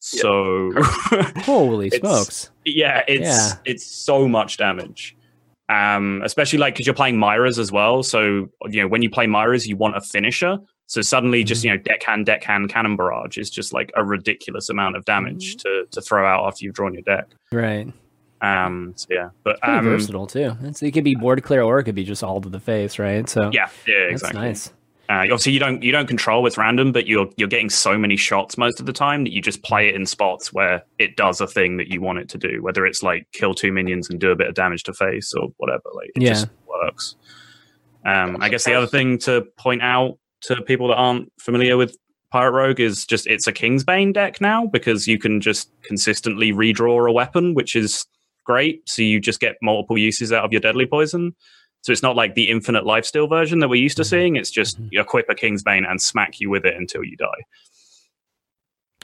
So 0.00 0.72
holy 1.38 1.86
it's- 1.92 2.00
smokes. 2.00 2.50
yeah, 2.64 3.02
it's 3.08 3.22
Yeah. 3.28 3.52
it's 3.64 3.86
so 3.86 4.28
much 4.28 4.56
damage. 4.56 5.16
Um, 5.70 6.22
especially 6.24 6.58
like 6.60 6.74
because 6.74 6.86
you're 6.86 6.94
playing 6.94 7.16
Myras 7.16 7.58
as 7.58 7.70
well. 7.70 8.02
So 8.02 8.48
you 8.68 8.80
know 8.82 8.88
when 8.88 9.02
you 9.02 9.10
play 9.10 9.26
Myras, 9.26 9.66
you 9.66 9.76
want 9.76 9.96
a 9.96 10.00
finisher. 10.00 10.58
So 10.86 11.02
suddenly, 11.02 11.44
just 11.44 11.60
Mm-hmm. 11.60 11.68
you 11.68 11.76
know, 11.76 11.82
deckhand, 11.82 12.24
deckhand, 12.24 12.70
cannon 12.70 12.96
barrage 12.96 13.36
is 13.36 13.50
just 13.50 13.74
like 13.74 13.90
a 13.94 14.02
ridiculous 14.02 14.70
amount 14.70 14.96
of 14.96 15.04
damage 15.04 15.56
Mm-hmm. 15.56 15.82
to 15.84 15.86
to 15.90 16.00
throw 16.00 16.26
out 16.26 16.46
after 16.46 16.64
you've 16.64 16.74
drawn 16.74 16.94
your 16.94 17.02
deck. 17.02 17.26
Right. 17.52 17.92
Um, 18.40 18.92
so 18.96 19.06
yeah, 19.10 19.30
but 19.42 19.58
um, 19.66 19.84
versatile 19.84 20.26
too. 20.26 20.56
It's, 20.62 20.82
it 20.82 20.92
could 20.92 21.04
be 21.04 21.14
board 21.14 21.42
clear 21.42 21.62
or 21.62 21.78
it 21.78 21.84
could 21.84 21.94
be 21.94 22.04
just 22.04 22.22
all 22.22 22.40
to 22.40 22.48
the 22.48 22.60
face, 22.60 22.98
right? 22.98 23.28
So 23.28 23.50
yeah, 23.52 23.68
yeah, 23.86 24.08
that's 24.10 24.22
exactly. 24.22 24.40
nice. 24.40 24.72
Uh, 25.10 25.22
obviously, 25.22 25.52
you 25.52 25.58
don't 25.58 25.82
you 25.82 25.90
don't 25.90 26.06
control 26.06 26.46
it's 26.46 26.58
random, 26.58 26.92
but 26.92 27.06
you're 27.06 27.28
you're 27.36 27.48
getting 27.48 27.70
so 27.70 27.96
many 27.96 28.16
shots 28.16 28.58
most 28.58 28.78
of 28.78 28.86
the 28.86 28.92
time 28.92 29.24
that 29.24 29.32
you 29.32 29.40
just 29.40 29.62
play 29.62 29.88
it 29.88 29.94
in 29.94 30.04
spots 30.04 30.52
where 30.52 30.82
it 30.98 31.16
does 31.16 31.40
a 31.40 31.46
thing 31.46 31.78
that 31.78 31.88
you 31.88 32.00
want 32.02 32.18
it 32.18 32.28
to 32.28 32.38
do. 32.38 32.62
Whether 32.62 32.84
it's 32.86 33.02
like 33.02 33.26
kill 33.32 33.54
two 33.54 33.72
minions 33.72 34.10
and 34.10 34.20
do 34.20 34.30
a 34.30 34.36
bit 34.36 34.48
of 34.48 34.54
damage 34.54 34.82
to 34.84 34.92
face 34.92 35.32
or 35.34 35.48
whatever, 35.56 35.84
like 35.94 36.10
it 36.14 36.22
Yeah. 36.22 36.28
just 36.34 36.48
works. 36.68 37.16
Um, 38.04 38.36
I 38.40 38.48
guess 38.48 38.64
the 38.64 38.74
other 38.74 38.86
thing 38.86 39.18
to 39.20 39.46
point 39.56 39.82
out 39.82 40.18
to 40.42 40.62
people 40.62 40.88
that 40.88 40.94
aren't 40.96 41.32
familiar 41.40 41.76
with 41.76 41.96
Pirate 42.30 42.52
Rogue 42.52 42.78
is 42.78 43.06
just 43.06 43.26
it's 43.26 43.46
a 43.46 43.52
Kingsbane 43.52 44.12
deck 44.12 44.40
now 44.42 44.66
because 44.66 45.08
you 45.08 45.18
can 45.18 45.40
just 45.40 45.70
consistently 45.82 46.52
redraw 46.52 47.08
a 47.08 47.12
weapon, 47.12 47.54
which 47.54 47.74
is 47.74 48.04
great. 48.48 48.88
So 48.88 49.02
you 49.02 49.20
just 49.20 49.38
get 49.40 49.56
multiple 49.62 49.96
uses 49.98 50.32
out 50.32 50.44
of 50.44 50.50
your 50.52 50.60
deadly 50.60 50.86
poison. 50.86 51.36
So 51.82 51.92
it's 51.92 52.02
not 52.02 52.16
like 52.16 52.34
the 52.34 52.48
infinite 52.50 52.82
lifesteal 52.84 53.28
version 53.28 53.60
that 53.60 53.68
we're 53.68 53.80
used 53.80 53.96
to 53.98 54.02
Mhm. 54.02 54.06
seeing. 54.10 54.36
It's 54.36 54.50
just 54.50 54.80
equip 54.92 55.26
a 55.28 55.34
Kingsbane 55.34 55.88
and 55.88 56.00
smack 56.02 56.40
you 56.40 56.50
with 56.50 56.64
it 56.64 56.74
until 56.74 57.04
you 57.04 57.16
die. 57.16 57.26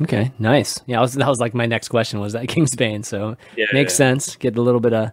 Okay, 0.02 0.32
nice. 0.40 0.80
Yeah, 0.86 1.00
was, 1.00 1.14
that 1.14 1.28
was 1.28 1.38
like 1.38 1.54
my 1.54 1.66
next 1.66 1.88
question 1.88 2.18
was 2.18 2.32
that 2.32 2.46
Kingsbane. 2.48 3.04
So 3.04 3.36
Yeah, 3.56 3.66
makes 3.72 3.94
sense. 3.94 4.34
Get 4.36 4.56
a 4.56 4.62
little 4.62 4.80
bit 4.80 4.92
of. 4.92 5.12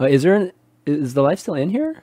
Uh, 0.00 0.04
is 0.06 0.22
there 0.22 0.34
an, 0.36 0.52
is 0.86 1.14
the 1.14 1.22
life 1.22 1.40
still 1.40 1.54
in 1.54 1.70
here? 1.70 2.02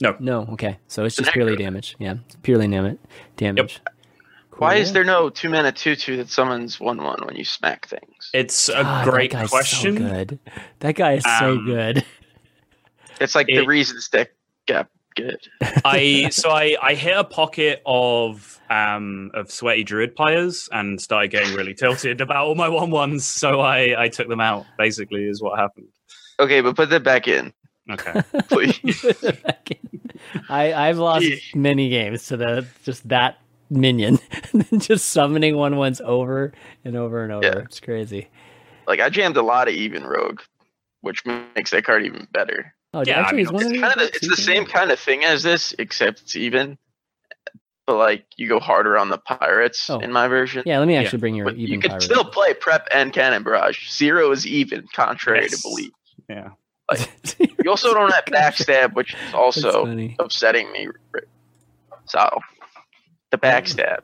No. 0.00 0.16
No. 0.18 0.46
Okay, 0.52 0.78
so 0.88 1.04
it's 1.04 1.16
The 1.16 1.22
just 1.22 1.34
purely 1.34 1.56
damage. 1.56 1.96
Yeah, 1.98 2.14
it's 2.26 2.36
purely 2.42 2.66
damage. 2.68 2.96
Damage. 3.36 3.80
Why 4.60 4.74
is 4.76 4.92
there 4.92 5.04
no 5.04 5.30
two 5.30 5.48
mana 5.48 5.72
two 5.72 5.96
two 5.96 6.16
that 6.18 6.28
summons 6.28 6.78
one 6.78 6.98
one 7.02 7.18
when 7.24 7.36
you 7.36 7.44
smack 7.44 7.86
things? 7.88 8.30
It's 8.34 8.68
a 8.68 8.82
God, 8.82 9.06
that 9.06 9.10
great 9.10 9.30
guy's 9.32 9.48
question. 9.50 9.96
So 9.96 10.02
good. 10.02 10.38
That 10.80 10.94
guy 10.94 11.14
is 11.14 11.24
so 11.38 11.52
Um, 11.52 11.64
good. 11.64 12.04
It's 13.20 13.34
like 13.34 13.48
the 13.48 13.56
It- 13.56 13.66
reasons 13.66 14.08
deck 14.08 14.30
got 14.66 14.88
good. 15.14 15.36
I 15.84 16.28
so 16.32 16.48
I, 16.50 16.76
I 16.80 16.94
hit 16.94 17.14
a 17.16 17.24
pocket 17.24 17.82
of 17.84 18.58
um 18.70 19.30
of 19.34 19.50
sweaty 19.50 19.84
druid 19.84 20.16
players 20.16 20.68
and 20.72 20.98
started 21.00 21.30
getting 21.30 21.54
really 21.54 21.74
tilted 21.74 22.20
about 22.22 22.46
all 22.46 22.54
my 22.54 22.68
one 22.68 22.90
ones. 22.90 23.26
So 23.26 23.60
I 23.60 23.94
I 24.04 24.08
took 24.08 24.28
them 24.28 24.40
out. 24.40 24.64
Basically, 24.78 25.24
is 25.24 25.42
what 25.42 25.58
happened. 25.58 25.88
Okay, 26.38 26.62
but 26.62 26.76
put 26.76 26.88
that 26.90 27.04
back 27.04 27.28
in, 27.28 27.52
Okay. 27.90 28.22
please. 28.48 29.04
I 30.48 30.72
I've 30.72 30.96
lost 30.98 31.24
Yeah. 31.26 31.36
many 31.54 31.90
games 31.90 32.26
to 32.28 32.38
the 32.38 32.66
just 32.84 33.06
that 33.10 33.36
minion, 33.70 34.18
just 34.78 35.10
summoning 35.10 35.56
one 35.56 35.76
once 35.76 36.00
over 36.04 36.52
and 36.84 36.96
over 36.96 37.22
and 37.22 37.32
over. 37.32 37.46
Yeah. 37.46 37.58
It's 37.58 37.80
crazy. 37.80 38.28
like 38.86 39.00
I 39.00 39.08
jammed 39.08 39.36
a 39.36 39.42
lot 39.42 39.68
of 39.68 39.74
even 39.74 40.04
rogue, 40.04 40.40
which 41.00 41.24
makes 41.24 41.70
that 41.70 41.84
card 41.84 42.04
even 42.04 42.26
better. 42.32 42.74
Oh, 42.92 43.02
Yeah, 43.06 43.22
I 43.22 43.32
mean, 43.32 43.46
It's 43.48 43.50
kind 43.62 43.84
of 43.84 43.98
the, 43.98 44.04
it's 44.06 44.20
the 44.20 44.28
decent? 44.36 44.38
same 44.46 44.64
kind 44.66 44.90
of 44.90 44.98
thing 44.98 45.24
as 45.24 45.42
this, 45.44 45.74
except 45.78 46.22
it's 46.22 46.34
even. 46.36 46.76
But 47.86 47.96
like 47.96 48.26
you 48.36 48.48
go 48.48 48.58
harder 48.60 48.98
on 48.98 49.08
the 49.08 49.18
pirates 49.18 49.88
Oh. 49.90 49.98
in 50.00 50.12
my 50.12 50.28
version. 50.28 50.62
Yeah, 50.66 50.78
let 50.80 50.88
me 50.88 50.94
Yeah, 50.94 51.00
actually 51.00 51.18
bring 51.20 51.34
your 51.34 51.44
But 51.46 51.54
even 51.56 51.72
you 51.74 51.78
can 51.80 51.90
pirate 51.90 52.02
still 52.02 52.24
play 52.24 52.52
prep 52.54 52.86
and 52.92 53.12
cannon 53.12 53.42
barrage. 53.42 53.88
Zero 53.90 54.30
is 54.32 54.46
even, 54.46 54.86
contrary 54.94 55.42
Yes. 55.42 55.62
to 55.62 55.68
belief. 55.68 55.92
Yeah. 56.28 56.48
You 57.62 57.70
also 57.70 57.92
don't 57.94 58.10
have 58.12 58.24
backstab, 58.24 58.94
which 58.94 59.14
is 59.14 59.34
also 59.34 59.86
upsetting 60.18 60.72
me. 60.72 60.88
So 62.06 62.40
the 63.30 63.38
backstab 63.38 64.00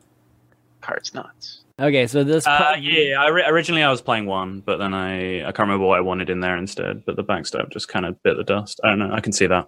card's 0.81 1.13
nuts. 1.13 1.61
Okay, 1.79 2.07
so 2.07 2.23
this. 2.23 2.47
Uh, 2.47 2.57
part- 2.57 2.81
yeah. 2.81 3.21
I 3.21 3.27
ri- 3.27 3.45
originally 3.45 3.83
I 3.83 3.91
was 3.91 4.01
playing 4.01 4.25
one, 4.25 4.61
but 4.61 4.77
then 4.77 4.93
I 4.93 5.41
I 5.41 5.51
can't 5.51 5.59
remember 5.59 5.85
what 5.85 5.97
I 5.97 6.01
wanted 6.01 6.29
in 6.29 6.39
there 6.39 6.57
instead. 6.57 7.05
But 7.05 7.15
the 7.15 7.23
backstab 7.23 7.69
just 7.71 7.87
kind 7.87 8.05
of 8.05 8.21
bit 8.23 8.35
the 8.37 8.43
dust. 8.43 8.79
I 8.83 8.89
don't 8.89 8.99
know. 8.99 9.11
I 9.11 9.19
can 9.21 9.31
see 9.31 9.45
that. 9.47 9.67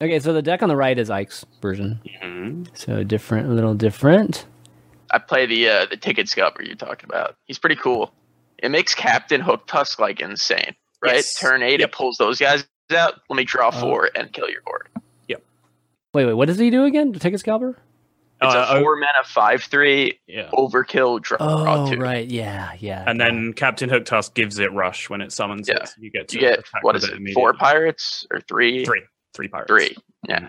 Okay, 0.00 0.18
so 0.20 0.32
the 0.32 0.42
deck 0.42 0.62
on 0.62 0.68
the 0.68 0.76
right 0.76 0.98
is 0.98 1.10
Ike's 1.10 1.44
version. 1.60 2.00
Mhm. 2.22 2.68
So 2.76 3.02
different, 3.02 3.48
a 3.48 3.52
little 3.52 3.74
different. 3.74 4.46
I 5.10 5.18
play 5.18 5.46
the 5.46 5.68
uh, 5.68 5.86
the 5.86 5.96
ticket 5.96 6.28
scalper 6.28 6.62
you're 6.62 6.76
talking 6.76 7.08
about. 7.08 7.36
He's 7.46 7.58
pretty 7.58 7.76
cool. 7.76 8.12
It 8.58 8.70
makes 8.70 8.94
Captain 8.94 9.40
Hook 9.40 9.66
Tusk 9.66 9.98
like 9.98 10.20
insane, 10.20 10.74
right? 11.02 11.16
Yes. 11.16 11.38
Turn 11.38 11.62
eight, 11.62 11.80
Yep. 11.80 11.88
it 11.88 11.92
pulls 11.92 12.16
those 12.18 12.38
guys 12.38 12.64
out. 12.94 13.14
Let 13.28 13.36
me 13.36 13.44
draw 13.44 13.68
Oh. 13.74 13.80
four 13.80 14.10
and 14.14 14.32
kill 14.32 14.48
your 14.48 14.60
board. 14.62 14.88
Yep. 15.28 15.42
Wait, 16.14 16.26
wait, 16.26 16.34
what 16.34 16.46
does 16.46 16.58
he 16.58 16.70
do 16.70 16.84
again? 16.84 17.10
The 17.12 17.18
ticket 17.18 17.40
scalper? 17.40 17.76
It's 18.42 18.54
Uh, 18.54 18.66
a 18.70 18.78
oh, 18.78 18.80
four 18.82 18.96
mana 18.96 19.10
five 19.24 19.62
three 19.62 20.18
yeah. 20.26 20.50
overkill 20.52 21.20
draw 21.22 21.36
Oh, 21.40 21.90
two. 21.90 21.98
right. 21.98 22.26
Yeah, 22.28 22.72
yeah. 22.78 23.04
And 23.06 23.20
then 23.20 23.52
Captain 23.52 23.88
Hook 23.88 24.04
Tusk 24.04 24.34
gives 24.34 24.58
it 24.58 24.72
rush 24.72 25.08
when 25.08 25.20
it 25.20 25.32
summons 25.32 25.68
Yeah. 25.68 25.76
it. 25.82 25.90
You 25.98 26.10
get 26.10 26.28
to 26.28 26.34
You 26.36 26.40
get 26.40 26.64
what 26.82 26.96
is 26.96 27.08
what 27.10 27.20
it? 27.20 27.34
Four 27.34 27.54
pirates 27.54 28.26
or 28.32 28.40
three? 28.40 28.84
Three. 28.84 29.02
Three 29.34 29.48
pirates. 29.48 29.68
Three. 29.70 29.96
Yeah. 30.28 30.48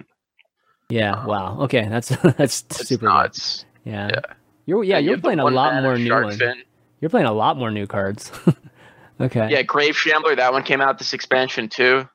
yeah. 0.89 1.25
Wow. 1.25 1.59
Okay, 1.61 1.87
that's 1.87 2.09
that's 2.37 2.61
It's 2.69 2.87
super. 2.87 3.05
nuts. 3.05 3.65
Yeah. 3.85 4.09
Yeah. 4.13 4.21
You're 4.65 4.83
yeah. 4.83 4.97
you 4.97 5.05
You're 5.07 5.15
have 5.17 5.23
playing 5.23 5.39
a 5.39 5.45
lot 5.45 5.81
more 5.81 5.97
new 5.97 6.13
ones. 6.13 6.41
You're 7.01 7.09
playing 7.09 7.27
a 7.27 7.33
lot 7.33 7.57
more 7.57 7.69
new 7.71 7.85
cards. 7.85 8.31
okay. 9.21 9.49
Yeah, 9.51 9.61
Grave 9.63 9.95
Shambler. 9.97 10.35
That 10.35 10.53
one 10.53 10.63
came 10.63 10.79
out 10.81 10.97
this 10.99 11.13
expansion 11.13 11.67
too. 11.69 12.07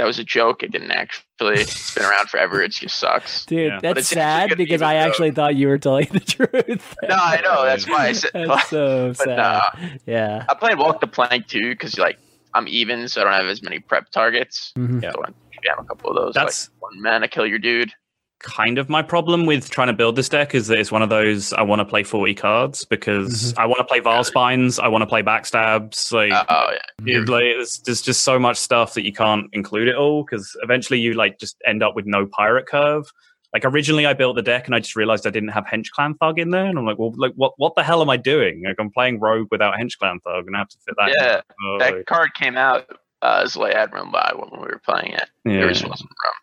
That 0.00 0.06
was 0.06 0.18
a 0.18 0.24
joke. 0.24 0.62
It 0.62 0.72
didn't 0.72 0.92
actually. 0.92 1.60
It's 1.60 1.94
been 1.94 2.04
around 2.04 2.30
forever. 2.30 2.62
It 2.62 2.72
just 2.72 2.96
sucks. 2.96 3.44
Dude, 3.46 3.66
Yeah. 3.68 3.78
That's 3.82 4.08
sad 4.08 4.56
because 4.56 4.80
I 4.80 4.94
the- 4.94 5.00
actually 5.00 5.30
thought 5.32 5.56
you 5.56 5.68
were 5.68 5.76
telling 5.76 6.06
the 6.10 6.20
truth. 6.20 6.96
No, 7.02 7.14
I 7.16 7.40
know. 7.44 7.64
That's 7.66 7.86
why 7.86 8.06
I 8.08 8.12
said. 8.12 8.30
That's 8.32 8.68
so 8.70 9.08
but 9.08 9.16
sad. 9.18 9.36
nah, 9.36 9.60
Yeah. 10.06 10.46
I 10.48 10.54
played 10.54 10.78
Walk 10.78 11.00
the 11.02 11.06
Plank 11.06 11.48
too 11.48 11.70
because 11.70 11.98
like 11.98 12.18
I'm 12.54 12.66
even, 12.66 13.08
so 13.08 13.20
I 13.20 13.24
don't 13.24 13.32
have 13.34 13.44
as 13.46 13.62
many 13.62 13.78
prep 13.78 14.10
targets. 14.10 14.72
Mm-hmm. 14.78 15.00
Yeah. 15.02 15.12
So 15.12 15.22
I 15.22 15.28
jam 15.62 15.76
a 15.78 15.84
couple 15.84 16.10
of 16.10 16.16
those. 16.16 16.32
That's- 16.34 16.70
like 16.82 16.82
one 16.92 17.02
mana 17.02 17.28
kill 17.28 17.46
your 17.46 17.58
dude. 17.58 17.92
Kind 18.40 18.78
of 18.78 18.88
my 18.88 19.02
problem 19.02 19.46
with 19.46 19.70
trying 19.70 19.86
to 19.88 19.92
build 19.92 20.16
this 20.16 20.28
deck 20.28 20.54
is 20.54 20.66
that 20.68 20.78
it's 20.78 20.90
one 20.90 21.02
of 21.02 21.08
those 21.10 21.52
I 21.52 21.62
want 21.62 21.80
to 21.80 21.84
play 21.84 22.02
40 22.02 22.34
cards 22.34 22.84
because 22.84 23.52
Mm-hmm. 23.52 23.60
I 23.60 23.66
want 23.66 23.78
to 23.78 23.84
play 23.84 24.00
Vile 24.00 24.24
Spines, 24.24 24.78
I 24.78 24.88
want 24.88 25.02
to 25.02 25.06
play 25.06 25.22
Backstabs. 25.22 26.12
Like, 26.12 26.32
Oh 26.48 26.72
yeah. 27.04 27.18
it- 27.18 27.28
like 27.28 27.44
it's, 27.44 27.78
there's 27.80 28.02
just 28.02 28.22
so 28.22 28.38
much 28.38 28.56
stuff 28.56 28.94
that 28.94 29.04
you 29.04 29.12
can't 29.12 29.46
include 29.52 29.88
it 29.88 29.94
all 29.96 30.24
because 30.24 30.56
eventually 30.62 30.98
you 31.00 31.14
like 31.14 31.38
just 31.38 31.56
end 31.66 31.82
up 31.82 31.94
with 31.94 32.06
no 32.06 32.26
pirate 32.26 32.66
curve. 32.66 33.10
Like 33.52 33.64
originally 33.64 34.06
I 34.06 34.12
built 34.14 34.36
the 34.36 34.42
deck 34.42 34.66
and 34.66 34.74
I 34.74 34.78
just 34.78 34.94
realized 34.96 35.26
I 35.26 35.30
didn't 35.30 35.48
have 35.50 35.64
Hench 35.66 35.90
Clan 35.90 36.14
Thug 36.14 36.38
in 36.38 36.50
there 36.50 36.66
and 36.66 36.78
I'm 36.78 36.86
like, 36.86 36.98
well, 36.98 37.12
like 37.16 37.32
what 37.34 37.52
what 37.56 37.74
the 37.74 37.82
hell 37.82 38.00
am 38.00 38.08
I 38.08 38.16
doing? 38.16 38.62
Like 38.64 38.76
I'm 38.78 38.90
playing 38.90 39.18
Rogue 39.20 39.48
without 39.50 39.74
Hench 39.74 39.98
Clan 39.98 40.20
Thug 40.20 40.46
and 40.46 40.54
I 40.56 40.60
have 40.60 40.68
to 40.68 40.78
fit 40.86 40.94
that. 40.98 41.08
in. 41.08 41.14
Yeah, 41.20 41.40
Oh, 41.64 41.78
that 41.80 42.06
card 42.06 42.32
came 42.34 42.56
out 42.56 42.86
uh, 43.22 43.42
as 43.44 43.56
Lay 43.56 43.72
Admiral 43.72 44.06
by 44.10 44.32
when 44.36 44.50
we 44.62 44.66
were 44.68 44.80
playing 44.84 45.12
it. 45.14 45.28
yeah. 45.44 45.58
There 45.58 45.68
just 45.68 45.86
wasn't 45.86 46.10
room. 46.24 46.36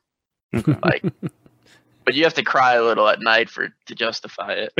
Like, 0.83 1.03
but 2.07 2.15
you 2.15 2.23
have 2.23 2.33
to 2.35 2.41
cry 2.41 2.75
a 2.75 2.81
little 2.83 3.05
at 3.09 3.19
night 3.19 3.49
for 3.49 3.67
to 3.85 3.93
justify 3.93 4.53
it. 4.53 4.71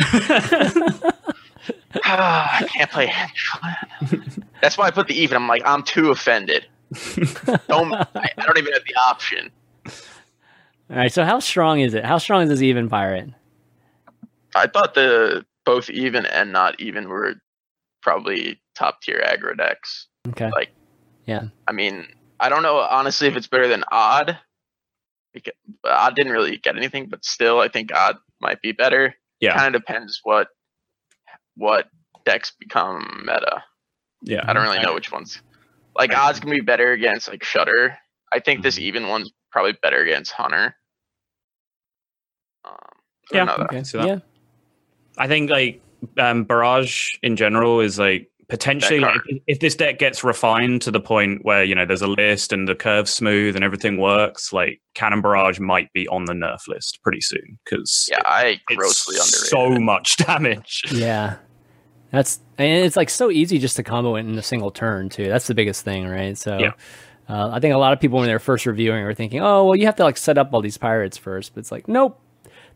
Ah, 2.06 2.58
I 2.64 2.68
can't 2.74 2.90
play 2.90 3.06
Henchland. 3.06 4.44
That's 4.62 4.78
why 4.78 4.88
I 4.88 4.92
put 4.92 5.10
the 5.10 5.14
even. 5.14 5.36
I'm 5.36 5.46
like, 5.46 5.62
I'm 5.66 5.84
too 5.84 6.10
offended. 6.10 6.66
Don't 7.68 7.94
I, 7.94 8.06
I 8.38 8.46
don't 8.46 8.58
even 8.58 8.72
have 8.72 8.86
the 8.86 8.96
option. 9.10 9.52
All 10.90 10.96
right. 10.96 11.12
So 11.12 11.26
how 11.26 11.40
strong 11.42 11.82
is 11.82 11.94
it? 11.94 12.06
How 12.06 12.18
strong 12.18 12.44
is 12.44 12.50
this 12.50 12.62
even 12.62 12.88
pirate? 12.88 13.30
I 14.56 14.68
thought 14.68 14.94
the 14.94 15.46
both 15.66 15.90
even 15.90 16.26
and 16.26 16.54
not 16.54 16.80
even 16.80 17.10
were 17.10 17.36
probably 18.02 18.62
top 18.74 19.02
tier 19.02 19.22
aggro 19.22 19.58
decks. 19.58 20.08
Okay. 20.30 20.50
Like, 20.56 20.70
Yeah. 21.26 21.48
I 21.68 21.74
mean, 21.74 22.08
I 22.40 22.48
don't 22.48 22.64
know 22.64 22.78
honestly 22.78 23.28
if 23.28 23.36
it's 23.36 23.48
better 23.48 23.68
than 23.68 23.84
Odd. 23.92 24.38
Because 25.44 25.54
Odd 25.84 26.16
didn't 26.16 26.32
really 26.34 26.58
get 26.58 26.76
anything, 26.78 27.08
but 27.10 27.24
still, 27.26 27.60
I 27.60 27.68
think 27.68 27.94
Odd 27.94 28.18
might 28.42 28.62
be 28.62 28.72
better. 28.72 29.16
Yeah. 29.40 29.56
Kind 29.58 29.76
of 29.76 29.82
depends 29.82 30.20
what 30.24 30.50
what 31.56 31.88
decks 32.26 32.52
become 32.60 33.24
meta. 33.26 33.64
yeah. 34.22 34.44
I 34.48 34.54
don't 34.54 34.64
really 34.64 34.80
know 34.80 34.94
which 34.94 35.12
ones. 35.12 35.42
Like 35.96 36.12
Right. 36.12 36.20
odds 36.20 36.40
can 36.40 36.50
be 36.52 36.60
better 36.62 36.92
against 36.92 37.28
like 37.28 37.44
Shutter. 37.44 37.98
I 38.32 38.40
think 38.40 38.62
this 38.62 38.78
Mhm. 38.78 38.82
even 38.84 39.08
one's 39.08 39.32
probably 39.52 39.74
better 39.82 39.98
against 40.02 40.32
Hunter. 40.34 40.76
Um, 42.66 42.76
Yeah. 43.32 43.46
don't 43.46 43.48
know 43.48 43.58
that. 43.58 43.70
Okay. 43.74 43.84
see 43.84 43.98
that. 43.98 44.08
Yeah. 44.08 44.20
I 45.18 45.28
think 45.28 45.50
like 45.50 45.82
um, 46.20 46.44
Barrage 46.44 47.16
in 47.24 47.36
general 47.36 47.80
is 47.80 47.98
like 47.98 48.30
potentially 48.50 49.00
like, 49.00 49.20
if 49.48 49.60
this 49.60 49.76
deck 49.76 50.00
gets 50.00 50.24
refined 50.24 50.82
to 50.84 50.92
the 50.92 51.00
point 51.02 51.44
where 51.44 51.64
you 51.64 51.76
know 51.76 51.86
there's 51.86 52.02
a 52.02 52.08
list 52.08 52.54
and 52.54 52.68
the 52.68 52.76
curve's 52.76 53.12
smooth 53.12 53.56
and 53.56 53.64
everything 53.66 53.98
works, 53.98 54.54
like 54.54 54.82
Cannon 54.94 55.22
Barrage 55.22 55.60
might 55.60 55.92
be 55.94 56.08
on 56.08 56.26
the 56.26 56.34
nerf 56.34 56.68
list 56.68 57.00
pretty 57.04 57.22
soon 57.22 57.58
because 57.66 58.08
Yeah, 58.12 58.20
I 58.26 58.60
it's 58.70 58.76
grossly 58.78 59.16
underrated. 59.16 59.48
so 59.50 59.70
much 59.80 60.18
damage. 60.18 60.82
Yeah. 60.92 61.36
That's 62.12 62.40
and 62.58 62.86
it's 62.86 62.96
like 62.96 63.10
so 63.10 63.30
easy 63.30 63.60
just 63.60 63.76
to 63.76 63.84
combo 63.84 64.16
it 64.16 64.22
in 64.22 64.38
a 64.38 64.42
single 64.42 64.72
turn 64.72 65.10
too. 65.10 65.26
That's 65.28 65.48
the 65.48 65.54
biggest 65.54 65.84
thing, 65.84 66.08
right? 66.08 66.38
So 66.38 66.58
Yeah. 66.58 66.72
uh, 67.28 67.50
I 67.52 67.60
think 67.60 67.74
a 67.76 67.78
lot 67.78 67.92
of 67.92 68.00
people 68.00 68.20
when 68.20 68.28
they're 68.28 68.40
first 68.40 68.66
reviewing 68.66 69.04
are 69.04 69.14
thinking, 69.14 69.42
"Oh, 69.42 69.66
well, 69.66 69.76
you 69.76 69.86
have 69.88 69.98
to 69.98 70.04
like 70.06 70.16
set 70.16 70.38
up 70.38 70.54
all 70.54 70.62
these 70.62 70.78
pirates 70.78 71.18
first. 71.18 71.54
But 71.54 71.60
it's 71.60 71.72
like, 71.72 71.90
nope. 71.90 72.18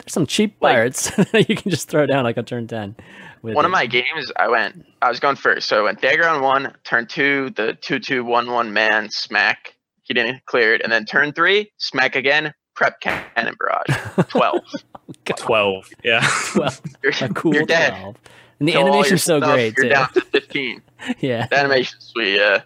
There's 0.05 0.13
some 0.13 0.25
cheap 0.25 0.55
Like- 0.59 0.73
pirates 0.75 1.09
that 1.31 1.47
you 1.49 1.55
can 1.55 1.71
just 1.71 1.89
throw 1.89 2.05
down 2.05 2.23
like 2.23 2.37
a 2.37 2.43
turn 2.43 2.67
ten. 2.67 2.95
With 3.41 3.55
One 3.55 3.65
it. 3.65 3.69
of 3.69 3.71
my 3.71 3.87
games, 3.87 4.31
I 4.35 4.49
went. 4.49 4.85
I 5.01 5.09
was 5.09 5.19
going 5.19 5.35
first, 5.35 5.67
so 5.67 5.79
I 5.79 5.81
went 5.81 5.99
dagger 6.01 6.27
on 6.27 6.41
one. 6.43 6.75
Turn 6.83 7.07
two, 7.07 7.49
the 7.55 7.73
two 7.73 7.99
two 7.99 8.23
one 8.23 8.51
one 8.51 8.71
man 8.73 9.09
smack. 9.09 9.75
He 10.03 10.13
didn't 10.13 10.45
clear 10.45 10.75
it, 10.75 10.81
and 10.83 10.91
then 10.91 11.05
turn 11.05 11.33
three, 11.33 11.71
smack 11.77 12.15
again. 12.15 12.53
Prep 12.75 12.99
cannon 13.01 13.55
barrage. 13.59 14.27
Twelve. 14.29 14.61
Twelve, 15.25 15.89
yeah. 16.03 16.25
well, 16.55 16.73
You're, 17.03 17.13
a 17.21 17.29
cool 17.33 17.53
you're 17.53 17.65
dead. 17.65 17.89
twelve. 17.91 18.15
And 18.59 18.67
the 18.67 18.73
Kill 18.73 18.81
all 18.83 18.87
animation's 18.89 19.23
so 19.23 19.39
stuff, 19.39 19.53
great 19.53 19.73
You're 19.75 19.85
too. 19.85 19.89
down 19.89 20.13
to 20.13 20.21
fifteen. 20.21 20.81
yeah. 21.19 21.47
The 21.47 21.57
animation's 21.59 22.05
sweet. 22.13 22.35
Yeah. 22.35 22.61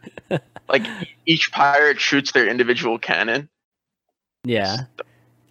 like 0.68 0.86
each 1.26 1.52
pirate 1.54 2.00
shoots 2.02 2.34
their 2.34 2.48
individual 2.48 3.00
cannon. 3.00 3.48
Yeah. 4.44 4.78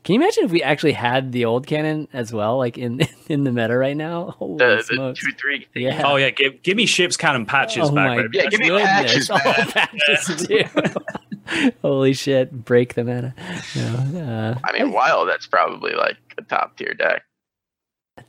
Can 0.05 0.15
you 0.15 0.21
imagine 0.21 0.45
if 0.45 0.51
we 0.51 0.63
actually 0.63 0.93
had 0.93 1.33
the 1.33 1.47
old 1.47 1.67
cannon 1.67 2.09
as 2.13 2.31
well, 2.33 2.59
like 2.59 2.77
in 2.77 3.01
in 3.29 3.45
the 3.45 3.53
meta 3.53 3.77
right 3.77 3.97
now? 3.97 4.33
Holy 4.39 4.59
The, 4.59 4.77
the 4.77 4.83
smokes. 4.83 5.21
two 5.21 5.33
three. 5.33 5.67
Yeah. 5.75 6.03
Oh 6.05 6.17
yeah, 6.17 6.31
give 6.31 6.63
give 6.63 6.77
me 6.77 6.85
ships, 6.87 7.17
cannon, 7.17 7.47
patches 7.47 7.89
oh 7.89 7.95
back. 7.95 8.09
my 8.09 8.23
baby. 8.23 8.39
Yeah, 8.39 8.47
give 8.47 8.61
me 8.61 8.69
goodness. 8.69 9.29
patches, 9.29 9.31
Oh, 9.33 9.39
man. 9.45 9.89
patches 10.07 10.47
too. 10.47 11.71
Holy 11.83 12.13
shit! 12.15 12.53
Break 12.65 12.95
the 12.95 13.05
meta. 13.05 13.35
No, 13.77 14.21
uh, 14.21 14.59
I 14.65 14.79
mean, 14.79 14.93
wild. 14.93 15.29
That's 15.29 15.47
probably 15.47 15.93
like 15.93 16.17
a 16.39 16.43
top 16.43 16.77
tier 16.77 16.95
deck. 16.95 17.23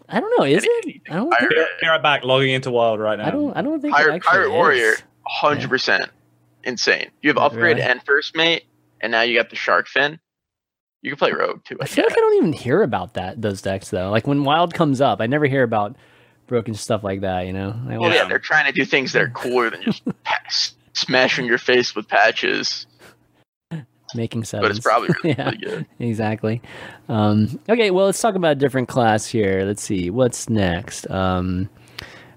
I 0.10 0.20
don't 0.20 0.38
know. 0.40 0.46
Is 0.46 0.64
Any- 0.84 0.94
it? 0.96 1.02
I 1.10 1.16
don't. 1.16 1.30
pirate, 1.32 1.54
Think, 1.56 1.70
Be 1.82 1.88
right 1.88 2.02
back, 2.02 2.24
logging 2.24 2.52
into 2.54 2.72
Wild 2.72 3.00
right 3.00 3.18
now. 3.18 3.28
I 3.28 3.32
don't. 3.32 3.58
I 3.58 3.62
don't 3.62 3.82
think. 3.82 3.94
pirate, 3.94 4.16
actually 4.16 4.30
pirate 4.32 4.52
warrior, 4.52 4.94
hundred 5.26 5.70
percent 5.70 6.10
insane. 6.64 7.10
You 7.22 7.30
have 7.30 7.38
upgrade 7.38 7.78
Really? 7.78 7.82
and 7.90 8.04
first 8.04 8.36
mate, 8.36 8.64
and 9.02 9.12
now 9.12 9.22
you 9.22 9.38
got 9.38 9.50
the 9.50 9.56
shark 9.56 9.88
fin. 9.88 10.20
You 11.06 11.12
can 11.12 11.20
play 11.20 11.32
rogue 11.34 11.64
too. 11.64 11.78
I 11.80 11.84
I 11.84 11.88
feel 11.88 12.04
like 12.04 12.18
I 12.18 12.20
don't 12.20 12.38
even 12.38 12.54
hear 12.54 12.82
about 12.82 13.14
that 13.14 13.40
those 13.40 13.62
decks 13.62 13.90
though. 13.90 14.10
Like 14.10 14.26
when 14.26 14.44
Wild 14.44 14.74
comes 14.74 15.02
up, 15.02 15.22
I 15.22 15.28
never 15.28 15.46
hear 15.46 15.62
about 15.62 15.96
broken 16.48 16.74
stuff 16.74 17.04
like 17.04 17.22
that. 17.22 17.46
You 17.46 17.54
know. 17.54 17.80
I 17.88 18.00
Well, 18.00 18.12
yeah, 18.12 18.28
they're 18.28 18.40
trying 18.40 18.66
to 18.66 18.72
do 18.72 18.86
things 18.86 19.14
that 19.14 19.22
are 19.22 19.30
cooler 19.30 19.70
than 19.70 19.84
just 19.84 20.02
smashing 20.94 21.46
your 21.46 21.60
face 21.60 21.96
with 21.96 22.08
patches. 22.08 22.88
making 24.16 24.46
sevens. 24.46 24.68
But 24.68 24.72
it's 24.76 24.80
probably 24.80 25.10
really, 25.24 25.36
yeah. 25.38 25.46
really 25.46 25.58
good. 25.58 25.86
exactly. 26.00 26.64
Um, 27.08 27.60
okay, 27.70 27.92
well, 27.92 28.08
let's 28.08 28.20
talk 28.20 28.34
about 28.34 28.54
a 28.54 28.56
different 28.56 28.88
class 28.88 29.28
here. 29.28 29.64
Let's 29.64 29.84
see 29.84 30.10
what's 30.10 30.50
next. 30.50 31.08
Um, 31.12 31.70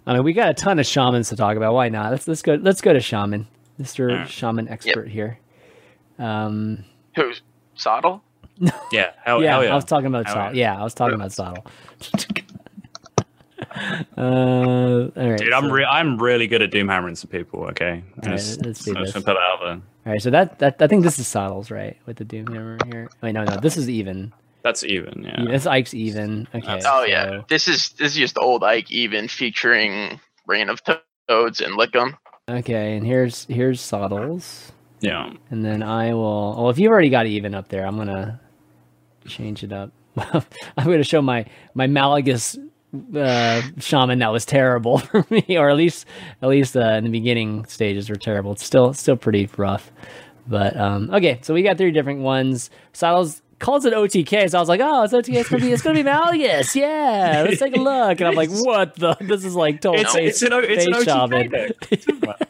I 0.06 0.12
mean, 0.12 0.24
we 0.24 0.34
got 0.34 0.50
a 0.50 0.54
ton 0.54 0.78
of 0.78 0.84
shamans 0.84 1.30
to 1.30 1.36
talk 1.36 1.56
about. 1.56 1.72
Why 1.72 1.88
not? 1.88 2.10
Let's 2.10 2.28
let's 2.28 2.42
go. 2.42 2.56
Let's 2.60 2.82
go 2.82 2.92
to 2.92 3.00
shaman, 3.00 3.46
Mister 3.78 4.10
Alright. 4.10 4.28
Shaman 4.28 4.68
expert 4.68 5.08
here. 5.08 5.38
Um, 6.18 6.84
Who's 7.16 7.40
Sottle? 7.74 8.22
Yeah, 8.92 9.10
hell 9.24 9.42
yeah, 9.42 9.50
hell 9.52 9.64
yeah. 9.64 9.72
I 9.72 9.74
was 9.74 9.84
talking 9.84 10.06
about 10.06 10.26
Hell 10.26 10.34
Sottle. 10.34 10.56
yeah. 10.56 10.74
Yeah, 10.74 10.80
I 10.80 10.84
was 10.84 10.94
talking 10.94 11.14
about 11.14 11.32
Sottle. 11.32 11.64
uh, 14.16 14.20
all 14.20 15.10
right, 15.16 15.38
Dude, 15.38 15.52
I'm 15.52 15.64
so- 15.64 15.70
re- 15.70 15.84
I'm 15.84 16.18
really 16.18 16.46
good 16.46 16.62
at 16.62 16.70
doom 16.70 16.88
hammering 16.88 17.16
some 17.16 17.30
people. 17.30 17.64
Okay, 17.66 18.02
All 18.22 18.30
right, 18.30 18.36
Just- 18.38 18.64
let's 18.64 18.84
do 18.84 18.94
just 18.94 19.14
this. 19.14 19.24
gonna 19.24 19.24
put 19.24 19.36
it 19.36 19.42
out 19.42 19.60
there. 19.62 19.74
all 20.06 20.12
right. 20.12 20.22
So 20.22 20.30
that 20.30 20.58
that 20.60 20.80
I 20.80 20.86
think 20.86 21.02
this 21.04 21.18
is 21.18 21.26
Sottles, 21.28 21.70
right? 21.70 21.96
With 22.06 22.16
the 22.16 22.24
Doom 22.24 22.46
Hammer 22.48 22.78
here. 22.86 23.08
Wait, 23.22 23.32
no, 23.32 23.44
no, 23.44 23.56
this 23.56 23.76
is 23.76 23.88
even. 23.88 24.32
That's 24.62 24.82
even. 24.84 25.22
Yeah. 25.24 25.42
Yeah, 25.42 25.50
This 25.52 25.66
Ike's 25.66 25.94
even. 25.94 26.48
Okay. 26.54 26.66
That's- 26.66 26.84
Oh 26.86 27.02
so- 27.02 27.04
yeah, 27.06 27.42
this 27.48 27.68
is 27.68 27.90
this 27.90 28.12
is 28.12 28.18
just 28.18 28.38
old 28.38 28.64
Ike 28.64 28.90
even 28.90 29.28
featuring 29.28 30.20
Rain 30.46 30.68
of 30.68 30.80
Toads 31.28 31.60
and 31.60 31.78
Likkim. 31.78 32.14
Okay, 32.48 32.96
and 32.96 33.06
here's 33.06 33.44
here's 33.46 33.80
Sottles. 33.80 34.72
Yeah. 35.00 35.30
And 35.50 35.64
then 35.64 35.82
I 35.82 36.12
will. 36.14 36.56
Well, 36.56 36.70
if 36.70 36.78
you've 36.78 36.90
already 36.90 37.10
got 37.10 37.26
even 37.26 37.54
up 37.54 37.68
there, 37.68 37.86
I'm 37.86 37.96
gonna 37.96 38.40
change 39.28 39.62
it 39.62 39.72
up. 39.72 39.90
I'm 40.16 40.44
gonna 40.84 41.04
show 41.04 41.22
my 41.22 41.46
my 41.74 41.86
Malygos 41.86 42.58
uh, 43.14 43.62
shaman 43.78 44.18
that 44.20 44.32
was 44.32 44.44
terrible 44.44 44.98
for 44.98 45.24
me, 45.30 45.56
or 45.56 45.68
at 45.68 45.76
least 45.76 46.06
at 46.42 46.48
least 46.48 46.76
uh, 46.76 46.80
in 46.80 47.04
the 47.04 47.10
beginning 47.10 47.64
stages 47.66 48.08
were 48.10 48.16
terrible. 48.16 48.52
It's 48.52 48.64
still 48.64 48.92
still 48.94 49.16
pretty 49.16 49.48
rough. 49.56 49.90
But 50.46 50.76
um, 50.76 51.10
okay, 51.12 51.38
so 51.42 51.52
we 51.52 51.62
got 51.62 51.76
three 51.76 51.90
different 51.90 52.20
ones. 52.20 52.70
Sottles 52.92 53.42
calls 53.58 53.84
it 53.84 53.92
OTK, 53.92 54.50
so 54.50 54.58
I 54.58 54.60
was 54.60 54.68
like, 54.68 54.80
oh, 54.82 55.02
it's 55.02 55.12
OTK. 55.12 55.34
It's 55.34 55.48
gonna 55.48 55.62
be 55.62 55.72
it's 55.72 55.82
gonna 55.82 56.02
be 56.02 56.08
Malygos. 56.08 56.74
Yeah, 56.74 57.44
let's 57.46 57.60
take 57.60 57.76
a 57.76 57.80
look. 57.80 58.20
And 58.20 58.28
I'm 58.28 58.34
like, 58.34 58.50
what 58.50 58.96
the? 58.96 59.16
This 59.20 59.44
is 59.44 59.54
like 59.54 59.80
total 59.80 60.00
It's, 60.00 60.14
face, 60.14 60.42
it's 60.42 60.52
an 60.52 60.52
it's 60.64 60.86
an 60.86 60.92
OTK 60.94 61.04
shaman. 61.04 62.46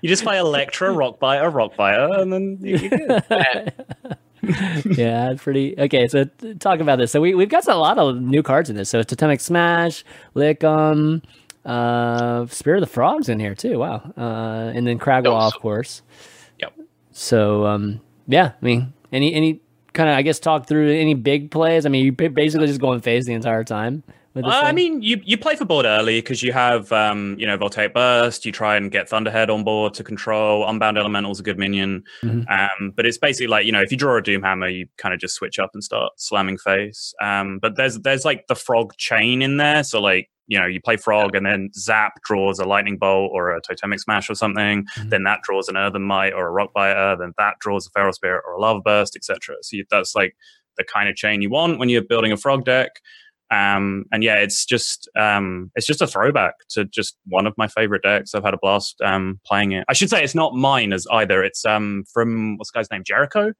You 0.00 0.08
just 0.08 0.22
play 0.22 0.38
Electra, 0.38 0.92
Rock 0.92 1.18
Biter, 1.18 1.50
Rock 1.50 1.76
Biter, 1.76 2.08
and 2.12 2.32
then 2.32 2.58
you. 2.60 2.90
And 3.30 3.72
yeah, 4.96 5.34
pretty 5.36 5.74
okay. 5.78 6.08
So 6.08 6.24
talk 6.58 6.80
about 6.80 6.96
this. 6.96 7.12
So 7.12 7.20
we 7.20 7.34
we've 7.34 7.48
got 7.48 7.66
a 7.66 7.74
lot 7.76 7.98
of 7.98 8.20
new 8.20 8.42
cards 8.42 8.70
in 8.70 8.76
this. 8.76 8.88
So 8.90 9.02
Totemic 9.02 9.40
Smash, 9.40 10.04
Likkim, 10.34 11.22
uh, 11.64 12.46
Spirit 12.46 12.82
of 12.82 12.88
the 12.88 12.92
Frogs 12.92 13.28
in 13.28 13.40
here 13.40 13.54
too. 13.54 13.78
Wow, 13.78 14.12
uh, 14.16 14.72
and 14.74 14.86
then 14.86 14.98
Those- 14.98 15.54
of 15.54 15.60
course. 15.60 16.02
Yep. 16.58 16.72
So 17.12 17.66
um, 17.66 18.00
yeah, 18.26 18.52
I 18.60 18.64
mean, 18.64 18.92
any 19.12 19.34
any 19.34 19.60
kind 19.92 20.08
of 20.08 20.16
I 20.16 20.22
guess 20.22 20.38
talk 20.38 20.66
through 20.66 20.92
any 20.92 21.14
big 21.14 21.50
plays. 21.50 21.86
I 21.86 21.88
mean, 21.88 22.04
you 22.04 22.12
ba- 22.12 22.30
basically 22.30 22.66
just 22.66 22.80
going 22.80 23.00
phase 23.00 23.26
the 23.26 23.34
entire 23.34 23.64
time. 23.64 24.02
Uh, 24.44 24.60
I 24.64 24.72
mean, 24.72 25.02
you, 25.02 25.20
you 25.24 25.36
play 25.36 25.56
for 25.56 25.64
board 25.64 25.86
early 25.86 26.20
because 26.20 26.42
you 26.42 26.52
have, 26.52 26.90
um, 26.92 27.36
you 27.38 27.46
know, 27.46 27.56
Voltaic 27.56 27.94
Burst. 27.94 28.44
You 28.46 28.52
try 28.52 28.76
and 28.76 28.90
get 28.90 29.08
Thunderhead 29.08 29.50
on 29.50 29.64
board 29.64 29.94
to 29.94 30.04
control. 30.04 30.68
Unbound 30.68 30.96
Elemental's 30.96 31.40
a 31.40 31.42
good 31.42 31.58
minion. 31.58 32.04
Mhm. 32.22 32.48
Um, 32.50 32.92
but 32.96 33.06
it's 33.06 33.18
basically 33.18 33.46
like, 33.48 33.66
you 33.66 33.72
know, 33.72 33.80
if 33.82 33.90
you 33.90 33.96
draw 33.96 34.16
a 34.18 34.22
Doomhammer, 34.22 34.72
you 34.74 34.86
kind 34.96 35.14
of 35.14 35.20
just 35.20 35.34
switch 35.34 35.58
up 35.58 35.70
and 35.74 35.82
start 35.82 36.12
slamming 36.16 36.58
face. 36.58 37.14
Um, 37.22 37.58
but 37.60 37.76
there's 37.76 37.98
there's 38.00 38.24
like 38.24 38.46
the 38.48 38.54
Frog 38.54 38.94
chain 38.96 39.42
in 39.42 39.56
there. 39.56 39.82
So, 39.84 40.00
like, 40.00 40.28
you 40.46 40.58
know, 40.58 40.66
you 40.66 40.80
play 40.80 40.96
Frog 40.96 41.34
and 41.34 41.44
then 41.44 41.70
Zap 41.74 42.14
draws 42.24 42.58
a 42.58 42.64
Lightning 42.64 42.96
Bolt 42.96 43.30
or 43.34 43.50
a 43.54 43.60
Totemic 43.60 44.00
Smash 44.00 44.30
or 44.30 44.34
something. 44.34 44.86
Mhm. 44.96 45.10
Then 45.10 45.22
that 45.24 45.42
draws 45.42 45.68
an 45.68 45.76
Earthen 45.76 46.02
Might 46.02 46.32
or 46.32 46.46
a 46.46 46.50
Rock 46.50 46.72
Biter. 46.72 47.16
Then 47.18 47.32
that 47.38 47.54
draws 47.60 47.86
a 47.86 47.90
Feral 47.90 48.12
Spirit 48.12 48.42
or 48.46 48.54
a 48.54 48.60
Lava 48.60 48.80
Burst, 48.80 49.14
etc. 49.16 49.56
So 49.62 49.76
you, 49.76 49.84
that's 49.90 50.14
like 50.14 50.34
the 50.78 50.84
kind 50.84 51.08
of 51.08 51.16
chain 51.16 51.42
you 51.42 51.50
want 51.50 51.78
when 51.78 51.88
you're 51.88 52.02
building 52.02 52.32
a 52.32 52.36
Frog 52.36 52.64
deck 52.64 53.00
um 53.50 54.04
and 54.12 54.22
yeah 54.22 54.34
it's 54.34 54.66
just 54.66 55.08
um 55.18 55.70
it's 55.74 55.86
just 55.86 56.02
a 56.02 56.06
throwback 56.06 56.54
to 56.68 56.84
just 56.84 57.16
one 57.26 57.46
of 57.46 57.54
my 57.56 57.66
favorite 57.68 58.02
decks. 58.02 58.34
I've 58.34 58.44
had 58.44 58.54
a 58.54 58.58
blast 58.58 59.00
um 59.02 59.40
playing 59.46 59.72
it. 59.72 59.84
I 59.88 59.94
should 59.94 60.10
say 60.10 60.22
it's 60.22 60.34
not 60.34 60.54
mine 60.54 60.92
as 60.92 61.06
either. 61.10 61.42
It's 61.42 61.64
um 61.64 62.04
from 62.12 62.56
what's 62.58 62.70
the 62.72 62.78
guy's 62.78 62.90
name? 62.90 63.04
Jericho? 63.04 63.52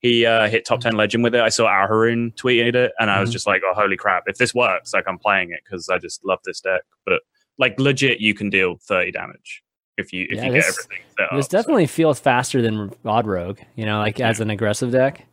He 0.00 0.26
uh 0.26 0.48
hit 0.48 0.64
top 0.64 0.80
10 0.80 0.94
legend 0.96 1.22
with 1.22 1.34
it. 1.34 1.40
I 1.42 1.48
saw 1.50 1.66
our 1.66 1.86
haroon 1.86 2.32
tweeted 2.32 2.74
it 2.74 2.92
and 2.98 3.10
i 3.10 3.20
was 3.20 3.30
Mhm. 3.30 3.34
just 3.34 3.46
like 3.46 3.62
oh 3.64 3.74
holy 3.74 3.96
crap. 3.96 4.24
If 4.26 4.36
this 4.38 4.52
works 4.54 4.92
like 4.94 5.04
i'm 5.06 5.18
playing 5.18 5.50
it 5.52 5.60
because 5.64 5.88
i 5.88 5.98
just 5.98 6.24
love 6.24 6.40
this 6.44 6.60
deck. 6.60 6.82
But 7.06 7.20
like 7.58 7.78
legit 7.78 8.20
you 8.20 8.34
can 8.34 8.50
deal 8.50 8.78
30 8.88 9.12
damage 9.12 9.62
if 9.98 10.12
you 10.12 10.26
if 10.30 10.38
Yeah, 10.38 10.46
you 10.46 10.52
this- 10.52 10.64
get 10.64 10.84
everything 10.86 11.04
set 11.18 11.36
this 11.36 11.44
up, 11.46 11.50
so- 11.52 11.56
definitely 11.58 11.86
feels 11.86 12.18
faster 12.18 12.62
than 12.62 12.90
Odd 13.04 13.26
Rogue. 13.26 13.58
You 13.76 13.84
know, 13.84 13.98
like 13.98 14.18
as 14.18 14.40
an 14.40 14.50
aggressive 14.50 14.90
deck. 14.90 15.26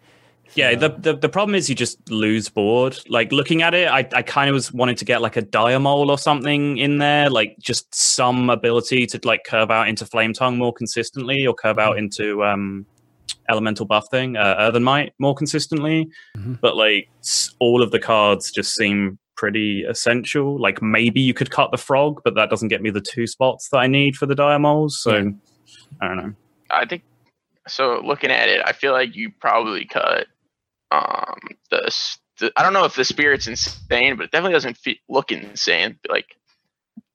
Yeah, 0.56 0.72
So- 0.72 0.88
the, 0.88 0.90
the 1.14 1.18
the 1.18 1.30
problem 1.30 1.56
is 1.56 1.70
you 1.70 1.76
just 1.76 2.10
lose 2.10 2.50
board. 2.50 2.98
Like 3.10 3.32
looking 3.32 3.62
at 3.62 3.74
it, 3.74 3.88
I, 3.90 4.08
I 4.14 4.22
kind 4.24 4.50
of 4.50 4.54
was 4.54 4.74
wanting 4.74 4.96
to 4.96 5.06
get 5.06 5.22
like 5.22 5.36
a 5.38 5.42
Dire 5.42 5.80
Mole 5.80 6.10
or 6.10 6.18
something 6.18 6.78
in 6.78 6.98
there, 6.98 7.30
like 7.30 7.56
just 7.60 7.94
some 7.94 8.50
ability 8.50 9.06
to 9.08 9.20
like 9.24 9.44
curve 9.46 9.70
out 9.72 9.88
into 9.88 10.06
flame 10.06 10.34
tongue 10.34 10.58
more 10.58 10.74
consistently, 10.74 11.46
or 11.46 11.54
curve 11.54 11.78
out 11.80 11.98
into 11.98 12.44
um 12.44 12.86
elemental 13.50 13.86
buff 13.86 14.06
thing, 14.12 14.36
uh, 14.36 14.56
earthen 14.60 14.84
might 14.84 15.14
more 15.20 15.36
consistently. 15.36 16.08
Mhm. 16.38 16.60
But 16.60 16.76
like 16.76 17.10
all 17.60 17.82
of 17.84 17.92
the 17.92 18.00
cards 18.00 18.52
just 18.52 18.74
seem 18.76 19.18
pretty 19.36 19.84
essential. 19.84 20.60
Like 20.60 20.82
maybe 20.82 21.22
you 21.22 21.34
could 21.34 21.52
cut 21.52 21.70
the 21.72 21.78
frog, 21.78 22.22
but 22.24 22.34
that 22.36 22.50
doesn't 22.50 22.70
get 22.70 22.82
me 22.82 22.90
the 22.90 23.02
two 23.02 23.28
spots 23.28 23.70
that 23.70 23.78
I 23.78 23.88
need 23.88 24.16
for 24.18 24.26
the 24.26 24.34
Dire 24.36 24.58
Moles. 24.60 25.00
So 25.02 25.18
Yeah. 25.18 25.30
I 26.02 26.08
don't 26.08 26.18
know. 26.18 26.34
I 26.72 26.86
think 26.86 27.04
so. 27.68 28.02
Looking 28.04 28.32
at 28.32 28.50
it, 28.50 28.62
I 28.66 28.72
feel 28.74 28.92
like 28.94 29.16
you 29.16 29.30
probably 29.40 29.86
cut 29.86 30.26
um 30.92 31.38
the, 31.70 31.92
the 32.40 32.52
I 32.56 32.64
don't 32.64 32.74
know 32.74 32.86
if 32.86 32.96
the 32.96 33.06
spirit's 33.06 33.48
insane, 33.48 34.16
but 34.16 34.26
it 34.26 34.32
definitely 34.32 34.54
doesn't 34.54 34.78
fe- 34.78 35.00
look 35.10 35.32
insane. 35.32 36.00
Like 36.10 36.36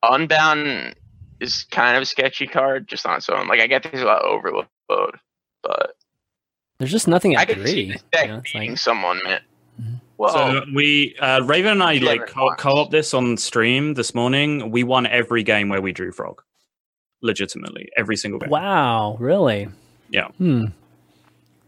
Unbound 0.03 0.95
is 1.39 1.63
kind 1.71 1.95
of 1.95 2.03
a 2.03 2.05
sketchy 2.05 2.47
card 2.47 2.87
just 2.87 3.05
on 3.05 3.17
its 3.17 3.29
own. 3.29 3.47
Like 3.47 3.59
I 3.59 3.67
get 3.67 3.83
there's 3.83 4.01
a 4.01 4.05
lot 4.05 4.21
of 4.23 4.29
overload, 4.31 4.67
but 4.87 5.95
There's 6.77 6.91
just 6.91 7.07
nothing 7.07 7.35
I 7.37 7.41
at 7.43 7.47
could 7.49 7.65
see 7.67 7.85
three. 7.85 7.91
this 7.93 8.03
deck 8.11 8.25
you 8.27 8.31
know, 8.33 8.37
it's 8.39 8.51
beating 8.53 8.69
like- 8.71 8.77
someone, 8.79 9.19
man. 9.23 9.41
Mhm. 9.81 9.99
Well, 10.17 10.33
So 10.33 10.65
we 10.73 11.15
uh, 11.19 11.41
Raven 11.43 11.71
and 11.71 11.83
I 11.83 11.95
like 11.95 12.27
co- 12.27 12.53
co-op 12.57 12.91
this 12.91 13.13
on 13.13 13.37
stream 13.37 13.95
this 13.95 14.13
morning. 14.13 14.69
We 14.71 14.83
won 14.83 15.07
every 15.07 15.41
game 15.43 15.67
where 15.69 15.81
we 15.81 15.91
drew 15.91 16.11
frog, 16.11 16.43
legitimately 17.21 17.89
every 17.97 18.15
single 18.15 18.39
game. 18.39 18.49
Wow, 18.51 19.17
really? 19.19 19.67
Yeah. 20.11 20.27
Hmm. 20.37 20.65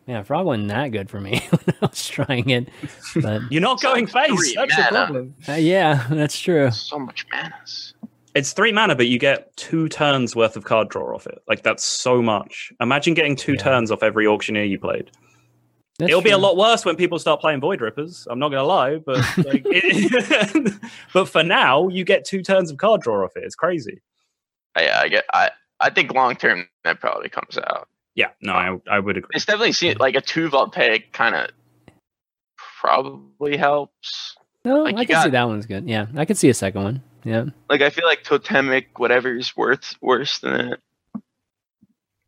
Yeah, 0.08 0.22
frog 0.22 0.46
wasn't 0.46 0.68
that 0.68 0.90
good 0.90 1.10
for 1.10 1.20
me 1.20 1.40
when 1.50 1.76
I 1.82 1.86
was 1.88 2.08
trying 2.08 2.50
it, 2.52 2.70
but 3.22 3.42
You're 3.52 3.62
not 3.62 3.82
going 3.82 4.06
So 4.08 4.14
face. 4.14 4.28
three 4.30 4.56
That's 4.56 4.76
the 4.76 4.82
mana. 4.84 5.06
problem. 5.06 5.36
uh, 5.50 5.54
yeah, 5.54 6.06
that's 6.10 6.40
true. 6.40 6.70
so 6.72 7.00
much 7.00 7.26
manas. 7.32 7.94
It's 8.36 8.54
three 8.54 8.72
mana, 8.72 8.96
but 8.96 9.08
you 9.08 9.18
get 9.18 9.56
two 9.58 9.88
turns 9.90 10.36
worth 10.36 10.56
of 10.58 10.64
card 10.66 10.90
draw 10.90 11.16
off 11.16 11.26
it. 11.26 11.42
Like 11.48 11.64
that's 11.64 11.84
so 11.84 12.22
much. 12.22 12.72
Imagine 12.80 13.14
getting 13.14 13.36
two 13.36 13.54
Yeah. 13.54 13.64
turns 13.64 13.92
off 13.92 14.04
every 14.04 14.28
auctioneer 14.28 14.64
you 14.66 14.78
played. 14.78 15.10
That's 15.98 16.10
It'll 16.10 16.22
be 16.22 16.32
a 16.32 16.38
lot 16.38 16.58
worse 16.58 16.84
when 16.84 16.98
people 16.98 17.18
start 17.18 17.40
playing 17.40 17.62
Void 17.62 17.80
Rippers. 17.80 18.28
I'm 18.30 18.38
not 18.38 18.50
gonna 18.50 18.64
lie, 18.64 18.98
but 18.98 19.18
like, 19.38 19.64
it, 19.66 20.74
but 21.14 21.30
for 21.30 21.42
now, 21.42 21.88
you 21.88 22.04
get 22.04 22.26
two 22.26 22.42
turns 22.44 22.70
of 22.70 22.78
card 22.78 23.00
draw 23.02 23.24
off 23.24 23.38
it. 23.38 23.44
It's 23.46 23.56
crazy. 23.56 24.02
Yeah, 24.78 25.00
I 25.02 25.08
get. 25.08 25.24
I 25.34 25.52
I 25.80 25.90
think 25.90 26.14
long 26.14 26.36
term 26.36 26.68
that 26.84 27.00
probably 27.00 27.30
comes 27.30 27.58
out. 27.58 27.88
Yeah, 28.16 28.30
no, 28.42 28.54
uh, 28.54 28.78
I, 28.90 28.96
I 28.96 29.00
would 29.00 29.18
agree. 29.18 29.32
It's 29.34 29.46
definitely 29.46 29.74
seen 29.74 29.98
like 30.00 30.16
a 30.16 30.22
two 30.22 30.50
voltaic 30.50 31.12
kind 31.12 31.36
of 31.36 31.50
probably 32.82 33.58
helps. 33.58 34.36
No, 34.64 34.84
like, 34.84 34.96
I 34.96 35.02
you 35.02 35.08
can 35.08 35.24
see 35.24 35.30
that 35.32 35.48
one's 35.48 35.66
good. 35.66 35.88
Yeah, 35.88 36.08
I 36.16 36.26
can 36.26 36.36
see 36.36 36.50
a 36.50 36.54
second 36.54 36.84
one. 36.84 37.04
Yeah, 37.24 37.46
Like 37.70 37.82
I 37.82 37.90
feel 37.90 38.06
like 38.06 38.24
totemic 38.24 39.00
whatever 39.00 39.36
is 39.36 39.56
worth 39.58 39.96
worse 40.00 40.40
than 40.40 40.74
it. 40.74 40.80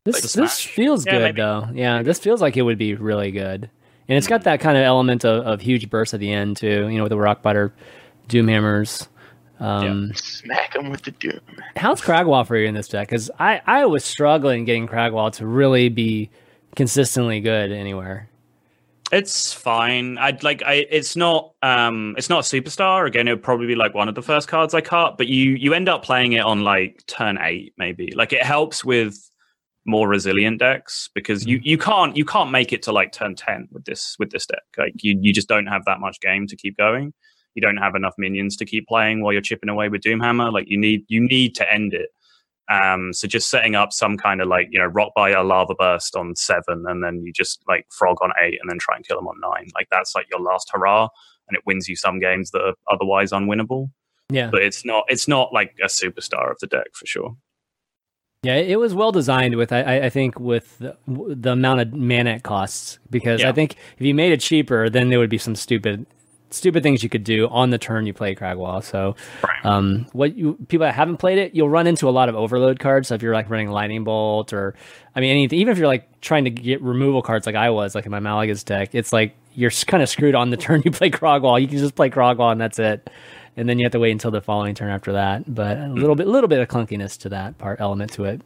this 0.04 0.36
Like 0.36 0.44
this 0.44 0.60
feels 0.60 1.06
Yeah, 1.06 1.12
good 1.12 1.22
maybe. 1.22 1.36
though. 1.40 1.68
Yeah, 1.72 2.02
this 2.02 2.18
feels 2.18 2.40
like 2.40 2.56
it 2.56 2.62
would 2.62 2.78
be 2.78 2.94
really 2.94 3.30
good, 3.30 3.70
and 4.08 4.18
it's 4.18 4.26
got 4.26 4.42
that 4.44 4.60
kind 4.60 4.76
of 4.76 4.82
element 4.82 5.24
of, 5.24 5.46
of 5.46 5.60
huge 5.60 5.88
burst 5.88 6.14
at 6.14 6.20
the 6.20 6.32
end 6.32 6.56
too. 6.56 6.88
You 6.88 6.96
know, 6.98 7.04
with 7.04 7.10
the 7.10 7.16
Rockbiter, 7.16 7.72
doom 8.26 8.48
hammers. 8.48 9.08
Um, 9.60 10.12
Smack 10.14 10.76
him 10.76 10.90
with 10.90 11.02
the 11.02 11.10
doom. 11.12 11.40
How's 11.76 12.00
Krag'wa 12.00 12.46
for 12.46 12.56
you 12.56 12.66
in 12.66 12.74
this 12.74 12.88
deck? 12.88 13.08
Because 13.08 13.30
I, 13.38 13.60
I 13.66 13.86
was 13.86 14.04
struggling 14.04 14.64
getting 14.64 14.86
Krag'wa 14.86 15.32
to 15.34 15.46
really 15.46 15.88
be 15.88 16.30
consistently 16.76 17.40
good 17.40 17.72
anywhere. 17.72 18.28
It's 19.10 19.52
fine. 19.54 20.18
I'd 20.18 20.42
like 20.42 20.62
I 20.62 20.86
it's 20.90 21.16
not 21.16 21.54
um 21.62 22.14
it's 22.18 22.28
not 22.28 22.40
a 22.40 22.60
superstar. 22.60 23.06
Again, 23.06 23.26
it 23.26 23.32
would 23.32 23.42
probably 23.42 23.66
be 23.66 23.74
like 23.74 23.94
one 23.94 24.08
of 24.08 24.14
the 24.14 24.22
first 24.22 24.48
cards 24.48 24.74
I 24.74 24.82
cut, 24.82 25.16
but 25.16 25.28
you 25.28 25.52
you 25.52 25.72
end 25.72 25.88
up 25.88 26.04
playing 26.04 26.32
it 26.32 26.40
on 26.40 26.62
like 26.62 27.02
turn 27.06 27.38
eight, 27.40 27.72
maybe. 27.78 28.12
Like 28.14 28.34
it 28.34 28.42
helps 28.42 28.84
with 28.84 29.18
more 29.86 30.06
resilient 30.06 30.58
decks 30.58 31.08
because 31.14 31.46
you 31.46 31.58
you 31.62 31.78
can't 31.78 32.16
you 32.16 32.24
can't 32.24 32.50
make 32.50 32.72
it 32.74 32.82
to 32.82 32.92
like 32.92 33.10
turn 33.10 33.34
10 33.34 33.68
with 33.72 33.86
this 33.86 34.14
with 34.18 34.30
this 34.30 34.44
deck. 34.44 34.62
Like 34.76 35.02
you 35.02 35.18
you 35.20 35.32
just 35.32 35.48
don't 35.48 35.66
have 35.66 35.86
that 35.86 36.00
much 36.00 36.20
game 36.20 36.46
to 36.46 36.56
keep 36.56 36.76
going. 36.76 37.14
You 37.54 37.62
don't 37.62 37.76
have 37.78 37.94
enough 37.94 38.14
minions 38.18 38.56
to 38.56 38.64
keep 38.64 38.86
playing 38.86 39.22
while 39.22 39.32
you're 39.32 39.42
chipping 39.42 39.68
away 39.68 39.88
with 39.88 40.02
Doomhammer. 40.02 40.52
Like 40.52 40.66
you 40.68 40.78
need 40.78 41.04
you 41.08 41.20
need 41.20 41.54
to 41.56 41.72
end 41.72 41.92
it. 41.94 42.10
Um, 42.70 43.14
so 43.14 43.26
just 43.26 43.48
setting 43.48 43.74
up 43.74 43.92
some 43.94 44.18
kind 44.18 44.42
of 44.42 44.48
like 44.48 44.68
you 44.70 44.78
know 44.78 44.86
rock 44.86 45.12
by 45.16 45.30
a 45.30 45.42
lava 45.42 45.74
burst 45.74 46.14
on 46.14 46.36
seven, 46.36 46.84
and 46.86 47.02
then 47.02 47.22
you 47.24 47.32
just 47.32 47.62
like 47.66 47.86
frog 47.90 48.18
on 48.20 48.30
eight, 48.40 48.58
and 48.60 48.70
then 48.70 48.78
try 48.78 48.94
and 48.96 49.06
kill 49.06 49.16
them 49.16 49.26
on 49.28 49.40
nine. 49.40 49.68
Like 49.74 49.88
that's 49.90 50.14
like 50.14 50.26
your 50.30 50.40
last 50.40 50.70
hurrah, 50.72 51.08
and 51.48 51.56
it 51.56 51.62
wins 51.66 51.88
you 51.88 51.96
some 51.96 52.20
games 52.20 52.50
that 52.50 52.60
are 52.62 52.74
otherwise 52.90 53.32
unwinnable. 53.32 53.90
Yeah, 54.30 54.50
But 54.50 54.62
it's 54.62 54.84
not 54.84 55.04
it's 55.08 55.26
not 55.26 55.54
like 55.54 55.74
a 55.82 55.86
superstar 55.86 56.50
of 56.50 56.58
the 56.60 56.66
deck 56.66 56.88
for 56.92 57.06
sure. 57.06 57.34
yeah, 58.42 58.56
it 58.56 58.78
was 58.78 58.94
well 58.94 59.10
designed 59.10 59.56
with 59.56 59.72
I- 59.72 60.00
I, 60.04 60.10
think 60.10 60.38
with 60.38 60.78
the, 60.78 60.94
the 61.06 61.52
amount 61.52 61.80
of 61.80 61.94
mana 61.94 62.32
it 62.32 62.42
costs 62.42 62.98
because 63.08 63.42
I 63.42 63.52
think 63.52 63.76
if 63.98 64.04
you 64.06 64.14
made 64.14 64.32
it 64.32 64.40
cheaper, 64.40 64.90
then 64.90 65.08
there 65.08 65.18
would 65.18 65.30
be 65.30 65.38
some 65.38 65.56
stupid 65.56 66.04
stupid 66.50 66.82
things 66.82 67.02
you 67.02 67.08
could 67.08 67.24
do 67.24 67.48
on 67.48 67.70
the 67.70 67.78
turn 67.78 68.06
you 68.06 68.12
play 68.12 68.34
Krag'wa. 68.34 68.82
So, 68.82 69.16
um, 69.64 70.06
what 70.12 70.36
you 70.36 70.54
people 70.68 70.86
that 70.86 70.94
haven't 70.94 71.18
played 71.18 71.38
it, 71.38 71.54
you'll 71.54 71.68
run 71.68 71.86
into 71.86 72.08
a 72.08 72.10
lot 72.10 72.28
of 72.28 72.34
overload 72.34 72.78
cards. 72.78 73.08
So 73.08 73.14
if 73.14 73.22
you're 73.22 73.34
like 73.34 73.50
running 73.50 73.70
Lightning 73.70 74.04
Bolt 74.04 74.52
or, 74.52 74.74
I 75.14 75.20
mean, 75.20 75.30
anything, 75.30 75.58
even 75.58 75.72
if 75.72 75.78
you're 75.78 75.86
like 75.86 76.20
trying 76.20 76.44
to 76.44 76.50
get 76.50 76.80
removal 76.82 77.22
cards 77.22 77.46
like 77.46 77.54
I 77.54 77.70
was, 77.70 77.94
like 77.94 78.06
in 78.06 78.10
my 78.10 78.20
Malygos 78.20 78.64
deck, 78.64 78.94
it's 78.94 79.12
like 79.12 79.34
you're 79.54 79.70
kind 79.70 80.02
of 80.02 80.08
screwed 80.08 80.34
on 80.34 80.50
the 80.50 80.56
turn 80.58 80.82
you 80.84 80.90
play 80.90 81.10
Krag'wa. 81.10 81.60
You 81.60 81.68
can 81.68 81.78
just 81.78 81.94
play 81.94 82.10
Krag'wa 82.10 82.52
and 82.52 82.60
that's 82.60 82.78
it. 82.78 83.10
And 83.56 83.68
then 83.68 83.78
you 83.78 83.84
have 83.84 83.92
to 83.92 83.98
wait 83.98 84.12
until 84.12 84.30
the 84.30 84.40
following 84.40 84.74
turn 84.74 84.90
after 84.90 85.12
that. 85.12 85.52
But 85.52 85.78
a 85.78 85.88
little 85.88 86.14
bit, 86.14 86.28
little 86.28 86.48
bit 86.48 86.60
of 86.60 86.68
clunkiness 86.68 87.18
to 87.18 87.28
that 87.30 87.58
part 87.58 87.80
element 87.80 88.12
to 88.12 88.24
it. 88.24 88.40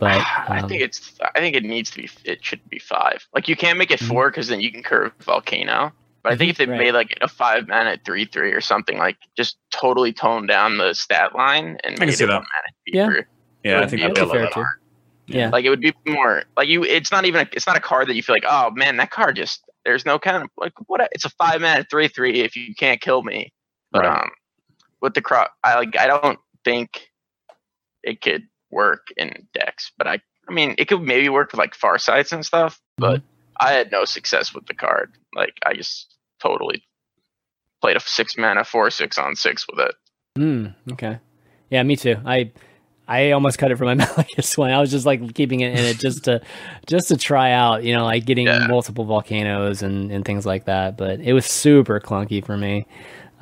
But 0.00 0.16
I 0.48 0.58
um, 0.60 0.68
think 0.68 0.82
it's. 0.82 1.14
I 1.36 1.38
think 1.38 1.54
it 1.54 1.62
needs 1.62 1.90
to 1.90 1.98
be. 1.98 2.10
It 2.24 2.44
should 2.44 2.68
be 2.68 2.80
five. 2.80 3.28
Like 3.32 3.46
you 3.46 3.54
can't 3.54 3.78
make 3.78 3.92
it 3.92 4.00
four 4.00 4.30
because 4.30 4.48
then 4.48 4.60
you 4.60 4.72
can 4.72 4.82
curve 4.82 5.12
volcano. 5.20 5.92
But 6.22 6.32
I 6.32 6.36
think 6.36 6.50
if 6.50 6.58
they 6.58 6.66
right. 6.66 6.78
made 6.78 6.92
like 6.92 7.16
a 7.22 7.28
five 7.28 7.66
mana 7.68 7.96
three 8.04 8.24
three 8.26 8.52
or 8.52 8.60
something, 8.60 8.98
like 8.98 9.16
just 9.36 9.56
totally 9.70 10.12
tone 10.12 10.46
down 10.46 10.76
the 10.78 10.92
stat 10.94 11.34
line 11.34 11.78
and 11.84 11.96
can 11.96 12.06
made 12.08 12.14
see 12.14 12.24
it 12.24 12.26
that. 12.26 12.34
one 12.40 12.46
mana 12.54 12.68
Yeah. 12.86 13.06
cheaper. 13.06 13.28
Yeah, 13.64 13.80
I 13.80 13.86
think 13.86 14.02
that'd 14.02 14.14
be 14.14 14.20
a 14.20 14.24
that's 14.24 14.34
lot 14.34 14.52
fair 14.54 14.64
too. 14.64 14.68
Yeah. 15.26 15.50
Like 15.50 15.64
it 15.64 15.70
would 15.70 15.80
be 15.80 15.94
more 16.06 16.42
like 16.56 16.68
you. 16.68 16.82
It's 16.84 17.10
not 17.12 17.24
even. 17.24 17.42
A, 17.46 17.48
it's 17.52 17.66
not 17.66 17.76
a 17.76 17.80
card 17.80 18.08
that 18.08 18.14
you 18.16 18.22
feel 18.22 18.34
like, 18.34 18.44
oh 18.48 18.70
man, 18.72 18.96
that 18.98 19.10
card 19.10 19.36
just. 19.36 19.62
There's 19.84 20.04
no 20.04 20.18
kind 20.18 20.42
of 20.42 20.50
like 20.58 20.72
what. 20.88 21.00
a- 21.00 21.08
It's 21.12 21.24
a 21.24 21.30
five 21.30 21.60
mana 21.60 21.84
three 21.90 22.08
three 22.08 22.40
if 22.40 22.54
you 22.56 22.74
can't 22.74 23.00
kill 23.00 23.22
me. 23.22 23.52
But 23.92 24.00
Right. 24.04 24.22
um, 24.24 24.30
with 25.00 25.14
the 25.14 25.22
crop, 25.22 25.52
I 25.64 25.76
like. 25.76 25.96
I 25.98 26.06
don't 26.06 26.38
think 26.64 27.08
it 28.02 28.20
could 28.20 28.42
work 28.70 29.06
in 29.16 29.46
decks. 29.54 29.92
But 29.96 30.06
I. 30.06 30.18
I 30.48 30.52
mean, 30.52 30.74
it 30.78 30.86
could 30.88 31.00
maybe 31.02 31.28
work 31.28 31.52
with 31.52 31.58
like 31.58 31.74
far 31.74 31.96
sights 31.96 32.32
and 32.32 32.44
stuff. 32.44 32.80
But 32.98 33.22
I 33.60 33.72
had 33.72 33.92
no 33.92 34.04
success 34.04 34.54
with 34.54 34.66
the 34.66 34.74
card. 34.74 35.12
Like 35.34 35.54
I 35.64 35.74
just 35.74 36.16
totally 36.42 36.82
played 37.82 37.96
a 37.96 38.00
six 38.00 38.36
mana 38.36 38.64
four 38.64 38.90
six 38.90 39.18
on 39.18 39.36
six 39.36 39.66
with 39.68 39.80
it. 39.80 39.94
Hmm. 40.36 40.66
Okay. 40.92 41.18
Yeah, 41.70 41.82
me 41.82 41.96
too. 41.96 42.16
I 42.24 42.52
I 43.06 43.32
almost 43.32 43.58
cut 43.58 43.70
it 43.72 43.76
from 43.76 43.86
my 43.86 43.94
Malleus 44.06 44.56
one. 44.56 44.70
I 44.70 44.78
was 44.80 44.90
just 44.90 45.04
like 45.04 45.34
keeping 45.34 45.60
it 45.60 45.72
in 45.72 45.84
it 45.84 45.98
just 45.98 46.24
to 46.24 46.40
just 46.86 47.08
to 47.08 47.16
try 47.16 47.52
out, 47.52 47.84
you 47.84 47.94
know, 47.94 48.04
like 48.04 48.24
getting 48.24 48.46
Yeah. 48.46 48.66
multiple 48.68 49.04
volcanoes 49.04 49.82
and 49.82 50.10
and 50.10 50.24
things 50.24 50.46
like 50.46 50.64
that. 50.66 50.96
But 50.96 51.20
it 51.20 51.32
was 51.32 51.46
super 51.46 52.00
clunky 52.00 52.44
for 52.44 52.56
me. 52.56 52.86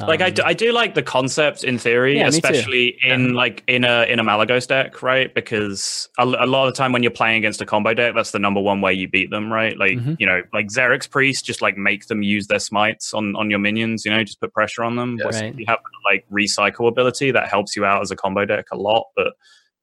Like 0.06 0.20
I 0.20 0.26
Um, 0.28 0.34
do, 0.34 0.42
I 0.44 0.52
do 0.54 0.72
like 0.72 0.94
the 0.94 1.02
concept 1.02 1.64
in 1.64 1.76
theory, 1.78 2.18
Yeah, 2.18 2.28
especially 2.28 2.96
in 3.02 3.34
like 3.34 3.64
in 3.66 3.84
a 3.84 4.04
in 4.04 4.20
a 4.20 4.24
Malygos 4.24 4.68
deck, 4.68 5.02
right? 5.02 5.34
Because 5.34 6.08
a, 6.18 6.22
a 6.24 6.46
lot 6.46 6.68
of 6.68 6.74
the 6.74 6.78
time 6.78 6.92
when 6.92 7.02
you're 7.02 7.11
playing 7.11 7.38
against 7.38 7.61
a 7.61 7.66
combo 7.66 7.94
deck, 7.94 8.14
that's 8.14 8.30
the 8.30 8.38
number 8.38 8.61
one 8.61 8.80
way 8.80 8.92
you 8.92 9.08
beat 9.08 9.30
them, 9.30 9.52
right? 9.52 9.76
Like 9.76 9.98
Mhm. 9.98 10.16
you 10.20 10.26
know, 10.26 10.42
like 10.52 10.66
Xerix 10.68 11.11
Priest, 11.11 11.44
just 11.44 11.62
like 11.62 11.76
make 11.76 12.06
them 12.06 12.22
use 12.22 12.46
their 12.46 12.61
smites 12.61 13.12
on 13.12 13.34
on 13.34 13.50
your 13.50 13.58
minions. 13.58 14.04
You 14.04 14.12
know, 14.12 14.22
just 14.22 14.40
put 14.40 14.52
pressure 14.52 14.84
on 14.84 14.94
them. 14.96 15.18
Yeah. 15.18 15.26
Right. 15.40 15.54
You 15.58 15.64
have 15.66 15.80
like 16.04 16.24
recycle 16.30 16.87
ability 16.88 17.32
that 17.32 17.48
helps 17.48 17.74
you 17.74 17.84
out 17.84 18.00
as 18.00 18.11
a 18.12 18.16
combo 18.16 18.44
deck 18.44 18.66
a 18.70 18.76
lot, 18.76 19.06
but 19.16 19.32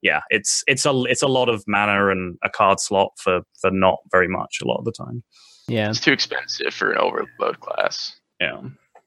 yeah, 0.01 0.21
it's 0.29 0.63
it's 0.67 0.85
a 0.85 1.03
it's 1.09 1.23
a 1.23 1.27
lot 1.27 1.49
of 1.49 1.63
mana 1.67 2.09
and 2.09 2.37
a 2.43 2.49
card 2.49 2.79
slot 2.79 3.11
for 3.17 3.41
for 3.59 3.69
not 3.71 3.97
very 4.11 4.27
much 4.29 4.59
a 4.61 4.65
lot 4.67 4.77
of 4.77 4.85
the 4.85 4.91
time. 4.91 5.23
yeah. 5.67 5.89
It's 5.89 5.99
too 5.99 6.11
expensive 6.13 6.73
for 6.73 6.91
an 6.91 6.99
overload 6.99 7.59
class. 7.59 8.15
Yeah. 8.39 8.61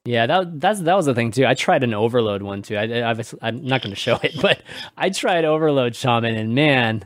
Yeah, 0.08 0.26
that 0.26 0.58
that's 0.58 0.80
that 0.80 0.94
was 0.96 1.04
the 1.04 1.14
thing 1.14 1.32
too. 1.32 1.44
I 1.44 1.52
tried 1.52 1.84
an 1.84 1.92
overload 1.92 2.40
one 2.42 2.62
too. 2.62 2.76
I, 2.76 3.10
I 3.10 3.14
I'm 3.42 3.62
not 3.64 3.82
going 3.82 3.94
to 3.94 4.00
show 4.00 4.16
it, 4.22 4.36
but 4.42 4.62
I 4.96 5.10
tried 5.10 5.44
overload 5.44 5.94
shaman, 5.94 6.34
and 6.34 6.54
man, 6.54 7.04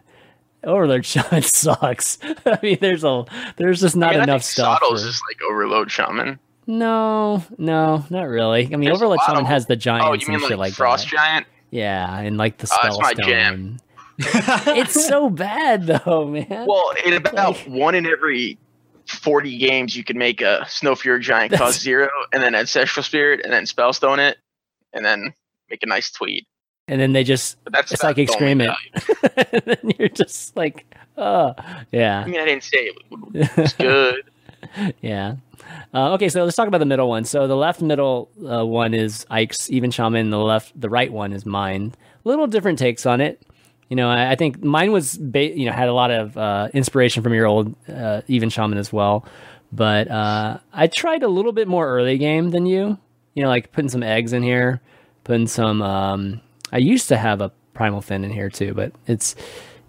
overload 0.63 1.05
shaman 1.05 1.43
sucks. 1.43 2.19
I 2.47 2.59
mean, 2.63 2.79
there's 2.81 3.03
a 3.03 3.25
there's 3.57 3.81
just 3.81 3.97
not 3.97 4.11
I 4.11 4.15
mean, 4.15 4.23
enough 4.25 4.45
stuff. 4.45 4.79
Sottles 4.81 5.03
for- 5.03 5.09
is 5.09 5.21
like 5.29 5.43
overload 5.51 5.91
shaman. 5.91 6.39
No, 6.69 7.43
no, 7.59 8.05
not 8.09 8.29
really. 8.29 8.67
I 8.67 8.69
mean, 8.77 8.83
There's 8.85 8.99
overload 8.99 9.19
shaman 9.27 9.41
of- 9.43 9.47
has 9.49 9.67
the 9.67 9.75
giants 9.75 10.07
Oh, 10.09 10.13
you 10.13 10.27
mean 10.29 10.35
and 10.37 10.43
shit 10.43 10.51
like, 10.53 10.71
like 10.71 10.73
Frost 10.75 11.11
that. 11.11 11.17
Giant? 11.17 11.47
Yeah, 11.71 12.19
and 12.21 12.37
like 12.37 12.59
the 12.59 12.71
oh, 12.73 12.79
that's 12.85 12.95
spell 12.95 13.01
my 13.01 13.13
stone. 13.15 13.29
jam. 13.29 13.79
it's 14.77 15.07
so 15.09 15.29
bad 15.29 15.87
though, 15.89 16.27
man. 16.29 16.67
Well, 16.69 16.93
in 17.05 17.15
about 17.15 17.35
Like- 17.57 17.67
one 17.67 17.97
in 17.97 18.07
every 18.07 18.59
40 19.09 19.59
games, 19.59 19.97
you 19.97 20.05
can 20.05 20.19
make 20.19 20.41
a 20.41 20.65
Snow 20.69 20.95
Fury 20.95 21.21
Giant 21.21 21.53
cost 21.53 21.81
zero, 21.81 22.09
and 22.33 22.43
then 22.43 22.55
Ancestral 22.55 23.03
Spirit, 23.05 23.41
and 23.45 23.53
then 23.53 23.65
Spellstone 23.65 24.19
it, 24.19 24.39
and 24.93 25.05
then 25.05 25.33
make 25.71 25.83
a 25.83 25.87
nice 25.87 26.11
tweet. 26.11 26.47
and 26.89 27.01
then 27.01 27.13
they 27.13 27.25
just 27.25 27.63
But 27.65 27.73
that's 27.73 27.93
it's 27.93 28.03
like 28.03 28.19
excrement. 28.19 28.73
and 29.53 29.63
then 29.65 29.93
you're 29.99 30.09
just 30.09 30.57
like, 30.57 30.85
oh, 31.17 31.55
yeah. 31.91 32.21
I 32.21 32.29
mean, 32.29 32.41
I 32.41 32.45
didn't 32.45 32.65
say 32.65 32.91
it 32.91 33.57
was 33.57 33.73
good. 33.75 34.25
yeah. 35.01 35.37
Uh, 35.95 36.13
okay, 36.15 36.29
so 36.29 36.45
let's 36.45 36.57
talk 36.57 36.69
about 36.69 36.79
the 36.79 36.87
middle 36.87 37.09
one. 37.09 37.25
So 37.25 37.47
the 37.47 37.57
left 37.57 37.83
middle 37.83 38.31
uh, 38.47 38.67
one 38.67 38.95
is 38.95 39.27
Ike's 39.31 39.71
even 39.71 39.91
shaman. 39.91 40.31
The 40.31 40.39
left, 40.39 40.79
the 40.79 40.89
right 40.89 41.13
one 41.13 41.33
is 41.33 41.47
mine. 41.47 41.95
Little 42.25 42.47
different 42.47 42.79
takes 42.79 43.07
on 43.07 43.21
it. 43.21 43.43
You 43.89 43.97
know, 43.97 44.09
I, 44.09 44.33
I 44.33 44.37
think 44.37 44.63
mine 44.63 44.93
was, 44.93 45.19
ba- 45.19 45.57
you 45.57 45.67
know, 45.67 45.73
had 45.73 45.89
a 45.89 45.93
lot 45.93 46.11
of 46.11 46.37
uh, 46.37 46.69
inspiration 46.73 47.23
from 47.23 47.35
your 47.35 47.47
old 47.47 47.75
uh, 47.89 48.23
even 48.27 48.49
shaman 48.49 48.79
as 48.79 48.93
well. 48.93 49.27
But 49.73 50.11
uh, 50.11 50.59
I 50.73 50.87
tried 50.87 51.23
a 51.23 51.29
little 51.29 51.53
bit 51.53 51.69
more 51.69 51.87
early 51.89 52.19
game 52.19 52.51
than 52.51 52.67
you. 52.67 52.99
You 53.35 53.43
know, 53.43 53.49
like 53.49 53.73
putting 53.73 53.89
some 53.89 54.03
eggs 54.03 54.33
in 54.33 54.43
here, 54.43 54.81
putting 55.25 55.47
some. 55.47 55.83
Um, 55.83 56.41
I 56.71 56.79
used 56.79 57.09
to 57.09 57.17
have 57.17 57.41
a 57.41 57.53
primal 57.75 58.03
fin 58.03 58.25
in 58.25 58.31
here 58.31 58.51
too, 58.51 58.75
but 58.75 58.93
it's 59.07 59.35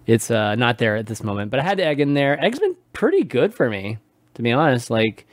it's 0.06 0.32
uh, 0.32 0.56
not 0.56 0.77
there 0.77 0.95
at 0.95 1.08
this 1.08 1.23
moment. 1.23 1.51
But 1.51 1.60
I 1.60 1.63
had 1.63 1.79
egg 1.79 1.99
in 1.99 2.13
there. 2.13 2.41
Egg's 2.43 2.60
been 2.60 2.75
pretty 2.93 3.23
good 3.23 3.53
for 3.53 3.69
me, 3.69 3.97
to 4.36 4.41
be 4.41 4.51
honest. 4.51 4.89
Like, 4.89 5.25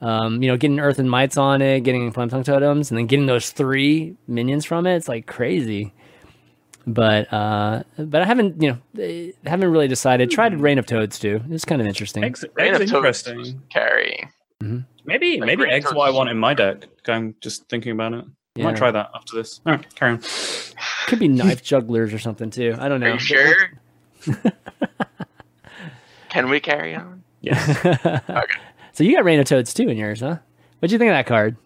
um, 0.00 0.42
you 0.42 0.48
know, 0.50 0.56
getting 0.56 0.80
Earthen 0.80 1.08
Mights 1.08 1.36
on 1.36 1.62
it, 1.62 1.80
getting 1.80 2.10
flame 2.12 2.28
tongue 2.28 2.44
totems, 2.44 2.90
and 2.90 2.98
then 2.98 3.06
getting 3.06 3.26
those 3.26 3.50
three 3.50 4.16
minions 4.26 4.64
from 4.64 4.86
it. 4.86 4.96
It's 4.96 5.08
like 5.08 5.26
crazy. 5.26 5.92
But 6.86 7.32
uh, 7.32 7.82
but 7.98 8.20
I 8.22 8.24
haven't 8.26 8.60
you 8.62 8.78
know 8.94 9.32
haven't 9.46 9.70
really 9.70 9.88
decided. 9.88 10.30
Tried 10.30 10.60
Rain 10.60 10.78
of 10.78 10.86
Toads 10.86 11.18
too. 11.18 11.40
It's 11.50 11.64
kind 11.64 11.80
of 11.80 11.86
interesting. 11.86 12.22
Eggs, 12.24 12.44
Rain 12.54 12.74
eggs 12.74 12.80
of 12.80 12.88
Toads 12.90 12.94
interesting. 13.26 13.38
was 13.38 13.54
carrying. 13.70 14.30
Maybe 15.06 15.38
Like 15.38 15.46
maybe 15.46 15.64
eggs 15.70 15.84
Toads 15.86 15.96
what 15.96 16.08
I 16.08 16.10
want 16.12 16.30
in 16.30 16.38
my 16.38 16.54
deck. 16.54 16.84
I'm 17.08 17.34
just 17.40 17.68
thinking 17.68 17.92
about 17.92 18.12
it. 18.14 18.24
I 18.24 18.60
Yeah. 18.60 18.64
might 18.64 18.76
try 18.76 18.90
that 18.90 19.10
after 19.14 19.36
this. 19.36 19.60
All 19.66 19.72
right, 19.72 19.94
carry 19.94 20.12
on. 20.12 20.20
Could 21.06 21.18
be 21.18 21.28
knife 21.28 21.62
jugglers 21.62 22.12
or 22.14 22.18
something 22.18 22.50
too. 22.50 22.74
I 22.78 22.88
don't 22.88 23.00
know. 23.00 23.08
Are 23.10 23.12
you 23.14 23.18
sure? 23.18 23.54
Can 26.30 26.48
we 26.48 26.60
carry 26.60 26.94
on? 26.94 27.22
Yes. 27.40 27.78
So 28.92 29.02
you 29.02 29.12
got 29.16 29.24
Rain 29.24 29.40
of 29.40 29.46
Toads 29.46 29.74
too 29.74 29.88
in 29.88 29.96
yours, 29.96 30.20
huh? 30.20 30.36
What'd 30.78 30.92
you 30.92 30.98
think 30.98 31.08
of 31.08 31.14
that 31.16 31.26
card? 31.26 31.56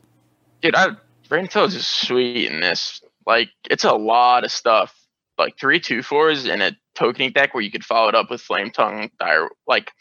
Dude, 0.63 0.75
I 0.75 0.93
Rain 1.29 1.45
of 1.45 1.51
Toads 1.51 1.75
is 1.75 1.87
sweet 1.87 2.51
in 2.51 2.61
this. 2.61 3.03
Like, 3.27 3.51
it's 3.71 3.85
a 3.85 3.93
lot 3.93 4.45
of 4.45 4.51
stuff. 4.51 4.98
Like 5.39 5.59
three 5.59 5.81
two 5.81 6.03
fours 6.03 6.47
in 6.47 6.61
a 6.61 6.73
tokening 6.97 7.33
deck 7.33 7.55
where 7.55 7.63
you 7.63 7.71
could 7.71 7.85
follow 7.85 8.09
it 8.09 8.15
up 8.15 8.31
with 8.31 8.41
Flame 8.41 8.71
Tongue, 8.71 9.11
dire 9.21 9.49
like. 9.67 9.93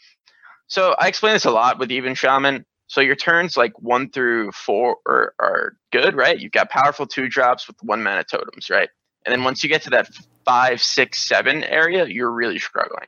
So 0.66 0.94
I 0.98 1.08
explain 1.08 1.32
this 1.32 1.46
a 1.46 1.50
lot 1.50 1.78
with 1.78 1.90
even 1.90 2.14
Shaman. 2.14 2.66
So 2.88 3.00
your 3.00 3.16
turns 3.16 3.56
like 3.56 3.78
one 3.78 4.10
through 4.10 4.52
four 4.52 4.96
are, 5.06 5.34
are 5.38 5.76
good, 5.92 6.14
right? 6.14 6.38
You've 6.38 6.52
got 6.52 6.70
powerful 6.70 7.06
two 7.06 7.28
drops 7.28 7.66
with 7.66 7.76
one 7.82 8.02
mana 8.02 8.24
totems, 8.24 8.68
right? 8.70 8.88
And 9.24 9.32
then 9.32 9.44
once 9.44 9.62
you 9.62 9.68
get 9.68 9.82
to 9.82 9.90
that 9.90 10.08
five, 10.44 10.80
six, 10.80 11.26
seven 11.26 11.62
area, 11.64 12.06
you're 12.06 12.30
really 12.30 12.58
struggling. 12.58 13.06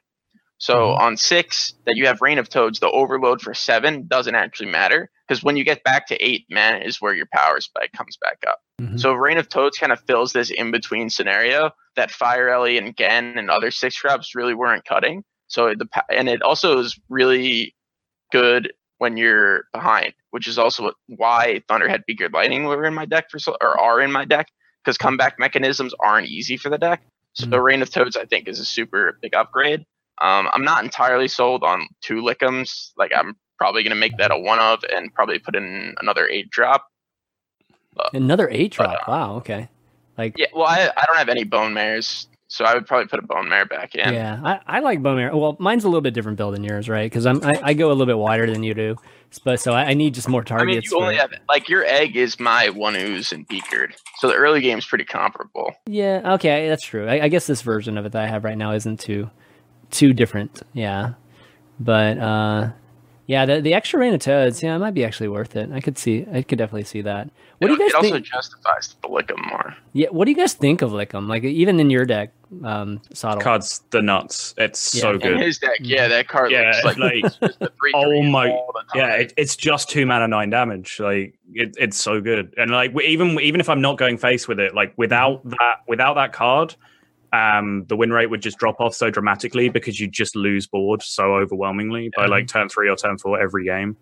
So 0.60 0.90
on 0.90 1.16
six, 1.16 1.72
that 1.86 1.96
you 1.96 2.06
have 2.06 2.20
Rain 2.20 2.38
of 2.38 2.50
Toads, 2.50 2.80
the 2.80 2.90
overload 2.90 3.40
for 3.40 3.54
seven 3.54 4.06
doesn't 4.06 4.34
actually 4.34 4.70
matter 4.70 5.10
because 5.26 5.42
when 5.42 5.56
you 5.56 5.64
get 5.64 5.82
back 5.84 6.06
to 6.08 6.16
eight 6.22 6.44
mana 6.50 6.84
is 6.84 7.00
where 7.00 7.14
your 7.14 7.26
power 7.32 7.60
spike 7.62 7.92
comes 7.92 8.18
back 8.18 8.38
up. 8.46 8.60
Mhm. 8.78 9.00
So 9.00 9.14
Rain 9.14 9.38
of 9.38 9.48
Toads 9.48 9.78
kind 9.78 9.90
of 9.90 10.00
fills 10.06 10.34
this 10.34 10.50
in 10.50 10.70
between 10.70 11.08
scenario 11.08 11.70
that 11.96 12.10
Fire 12.10 12.50
Ellie 12.50 12.76
and 12.76 12.94
Gen 12.94 13.38
and 13.38 13.50
other 13.50 13.70
six 13.70 13.98
drops 13.98 14.34
really 14.34 14.52
weren't 14.52 14.84
cutting. 14.84 15.24
So 15.46 15.72
the 15.74 15.88
and 16.10 16.28
it 16.28 16.42
also 16.42 16.78
is 16.78 16.98
really 17.08 17.74
good 18.30 18.70
when 18.98 19.16
you're 19.16 19.64
behind, 19.72 20.12
which 20.30 20.46
is 20.46 20.58
also 20.58 20.92
why 21.06 21.62
Thunderhead 21.68 22.04
Beakered 22.06 22.34
Lightning 22.34 22.64
were 22.64 22.84
in 22.84 22.92
my 22.92 23.06
deck 23.06 23.30
for 23.30 23.38
or 23.62 23.80
are 23.80 24.02
in 24.02 24.12
my 24.12 24.26
deck 24.26 24.48
because 24.84 24.98
comeback 24.98 25.38
mechanisms 25.38 25.94
aren't 26.00 26.28
easy 26.28 26.58
for 26.58 26.68
the 26.68 26.76
deck. 26.76 27.00
So 27.32 27.46
Mhm. 27.46 27.62
Rain 27.62 27.82
of 27.82 27.90
Toads 27.90 28.14
I 28.14 28.26
think 28.26 28.46
is 28.46 28.60
a 28.60 28.64
super 28.64 29.18
big 29.22 29.34
upgrade. 29.34 29.86
Um, 30.20 30.48
I'm 30.52 30.64
not 30.64 30.84
entirely 30.84 31.28
sold 31.28 31.62
on 31.64 31.86
two 32.02 32.16
Likkims. 32.16 32.90
Like 32.96 33.12
I'm 33.16 33.36
probably 33.58 33.82
gonna 33.82 33.94
make 33.94 34.16
that 34.18 34.30
a 34.30 34.38
one 34.38 34.58
of 34.58 34.84
and 34.94 35.12
probably 35.14 35.38
put 35.38 35.56
in 35.56 35.94
another 36.00 36.28
eight 36.30 36.50
drop. 36.50 36.86
Another 38.12 38.48
eight 38.50 38.74
But, 38.76 38.84
drop. 38.92 39.08
wow. 39.08 39.34
Okay. 39.36 39.68
Like 40.16 40.34
Yeah, 40.36 40.46
well 40.54 40.66
I, 40.66 40.90
I 40.96 41.04
don't 41.06 41.16
have 41.16 41.28
any 41.28 41.44
Bonemares, 41.44 42.26
so 42.48 42.64
I 42.64 42.74
would 42.74 42.86
probably 42.86 43.06
put 43.08 43.18
a 43.18 43.22
Bonemare 43.26 43.68
back 43.68 43.94
in. 43.94 44.12
Yeah, 44.14 44.40
I, 44.42 44.60
I 44.66 44.80
like 44.80 45.02
bone 45.02 45.16
marrow. 45.16 45.36
Well, 45.36 45.56
mine's 45.58 45.84
a 45.84 45.88
little 45.88 46.00
bit 46.00 46.14
different 46.14 46.36
build 46.38 46.54
than 46.54 46.64
yours, 46.64 46.88
right? 46.88 47.10
Because 47.10 47.26
I'm 47.26 47.42
I, 47.44 47.60
I 47.62 47.74
go 47.74 47.88
a 47.88 47.92
little 47.92 48.06
bit 48.06 48.18
wider 48.18 48.50
than 48.50 48.62
you 48.62 48.74
do, 48.74 48.96
but 49.44 49.60
so 49.60 49.72
I, 49.72 49.86
I 49.90 49.94
need 49.94 50.14
just 50.14 50.28
more 50.28 50.42
I 50.42 50.44
targets. 50.44 50.90
mean, 50.92 50.98
you 50.98 51.04
only 51.04 51.16
have 51.16 51.32
like 51.48 51.68
your 51.68 51.84
egg 51.84 52.16
is 52.16 52.38
my 52.38 52.68
one 52.70 52.96
ooze 52.96 53.32
and 53.32 53.46
beakered, 53.48 53.94
so 54.18 54.28
the 54.28 54.34
early 54.34 54.60
game's 54.60 54.86
pretty 54.86 55.04
comparable. 55.04 55.72
yeah, 55.86 56.34
okay, 56.34 56.68
that's 56.68 56.84
true. 56.86 57.06
I, 57.08 57.24
I 57.24 57.28
guess 57.28 57.46
this 57.46 57.62
version 57.62 57.98
of 57.98 58.06
it 58.06 58.12
that 58.12 58.22
I 58.22 58.26
have 58.28 58.44
right 58.44 58.58
now 58.58 58.72
isn't 58.72 59.00
too 59.00 59.30
too 59.90 60.12
different. 60.12 60.62
Yeah, 60.72 61.14
but 61.78 62.18
uh, 62.18 62.70
yeah, 63.26 63.46
the 63.46 63.60
the 63.60 63.74
extra 63.74 64.00
rain 64.00 64.14
of 64.14 64.20
toads, 64.20 64.62
yeah, 64.62 64.74
it 64.76 64.78
might 64.78 64.94
be 64.94 65.04
actually 65.04 65.28
worth 65.28 65.56
it. 65.56 65.70
I 65.72 65.80
could 65.80 65.98
see, 65.98 66.26
I 66.32 66.42
could 66.42 66.58
definitely 66.58 66.84
see 66.84 67.02
that. 67.02 67.30
What 67.58 67.68
do 67.68 67.74
it, 67.74 67.78
you 67.78 67.86
it 67.86 67.92
guys 67.92 68.04
also 68.04 68.18
justifies 68.20 68.96
the 69.02 69.08
Likkim 69.08 69.46
more. 69.50 69.74
Yeah, 69.92 70.08
what 70.10 70.24
do 70.24 70.30
you 70.30 70.36
guys 70.36 70.54
think 70.54 70.80
of 70.82 70.90
Likkim? 70.92 71.28
Like 71.28 71.44
even 71.44 71.78
in 71.78 71.90
your 71.90 72.06
deck, 72.06 72.32
um, 72.64 73.02
Sottle. 73.12 73.42
Cards 73.42 73.82
the 73.90 74.00
nuts. 74.00 74.54
It's 74.56 74.94
Yeah. 74.94 75.00
so 75.02 75.08
In 75.10 75.14
In 75.16 75.20
good. 75.20 75.40
his 75.40 75.58
deck, 75.58 75.76
yeah, 75.80 76.08
that 76.08 76.26
card 76.26 76.50
Yeah, 76.50 76.70
looks 76.82 76.84
like, 76.84 76.96
like- 76.96 77.24
it's 77.24 77.36
just 77.36 77.58
the 77.60 77.68
three, 77.78 77.92
Oh 77.94 78.04
three 78.04 78.30
my- 78.30 78.48
all 78.50 78.72
the 78.74 78.98
Yeah, 78.98 79.14
it, 79.16 79.34
it's 79.36 79.56
just 79.56 79.90
two 79.90 80.06
mana 80.06 80.26
nine 80.26 80.48
damage. 80.48 80.98
Like 80.98 81.34
it, 81.52 81.76
it's 81.78 81.98
so 81.98 82.20
good. 82.22 82.54
And 82.56 82.70
like 82.70 82.98
even 83.02 83.38
even 83.40 83.60
if 83.60 83.68
I'm 83.68 83.82
not 83.82 83.98
going 83.98 84.16
face 84.16 84.48
with 84.48 84.58
it, 84.58 84.74
like 84.74 84.94
without 84.96 85.44
that 85.50 85.80
without 85.86 86.14
that 86.14 86.32
card, 86.32 86.74
um, 87.32 87.84
the 87.86 87.96
win 87.96 88.12
rate 88.12 88.26
would 88.26 88.42
just 88.42 88.58
drop 88.58 88.80
off 88.80 88.94
so 88.94 89.10
dramatically 89.10 89.68
because 89.68 90.00
you 90.00 90.08
just 90.08 90.34
lose 90.34 90.66
board 90.66 91.02
so 91.02 91.34
overwhelmingly 91.34 92.10
by 92.16 92.26
like 92.26 92.48
turn 92.48 92.68
three 92.68 92.88
or 92.88 92.96
turn 92.96 93.18
four 93.18 93.40
every 93.40 93.64
game. 93.64 93.96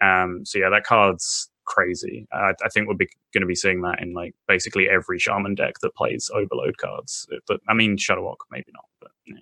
Um, 0.00 0.44
so 0.44 0.58
yeah, 0.58 0.70
that 0.70 0.84
card's 0.84 1.50
crazy. 1.66 2.26
Uh, 2.32 2.52
I 2.64 2.68
think 2.68 2.88
we're 2.88 2.94
going 2.94 3.42
to 3.42 3.46
be 3.46 3.54
seeing 3.54 3.82
that 3.82 4.00
in 4.00 4.14
like 4.14 4.34
basically 4.48 4.88
every 4.88 5.18
shaman 5.18 5.54
deck 5.54 5.74
that 5.82 5.94
plays 5.94 6.30
overload 6.34 6.78
cards. 6.78 7.26
But 7.46 7.60
I 7.68 7.74
mean, 7.74 7.96
Shudderwock 7.96 8.36
maybe 8.50 8.72
not, 8.72 8.86
but 9.00 9.10
yeah. 9.26 9.36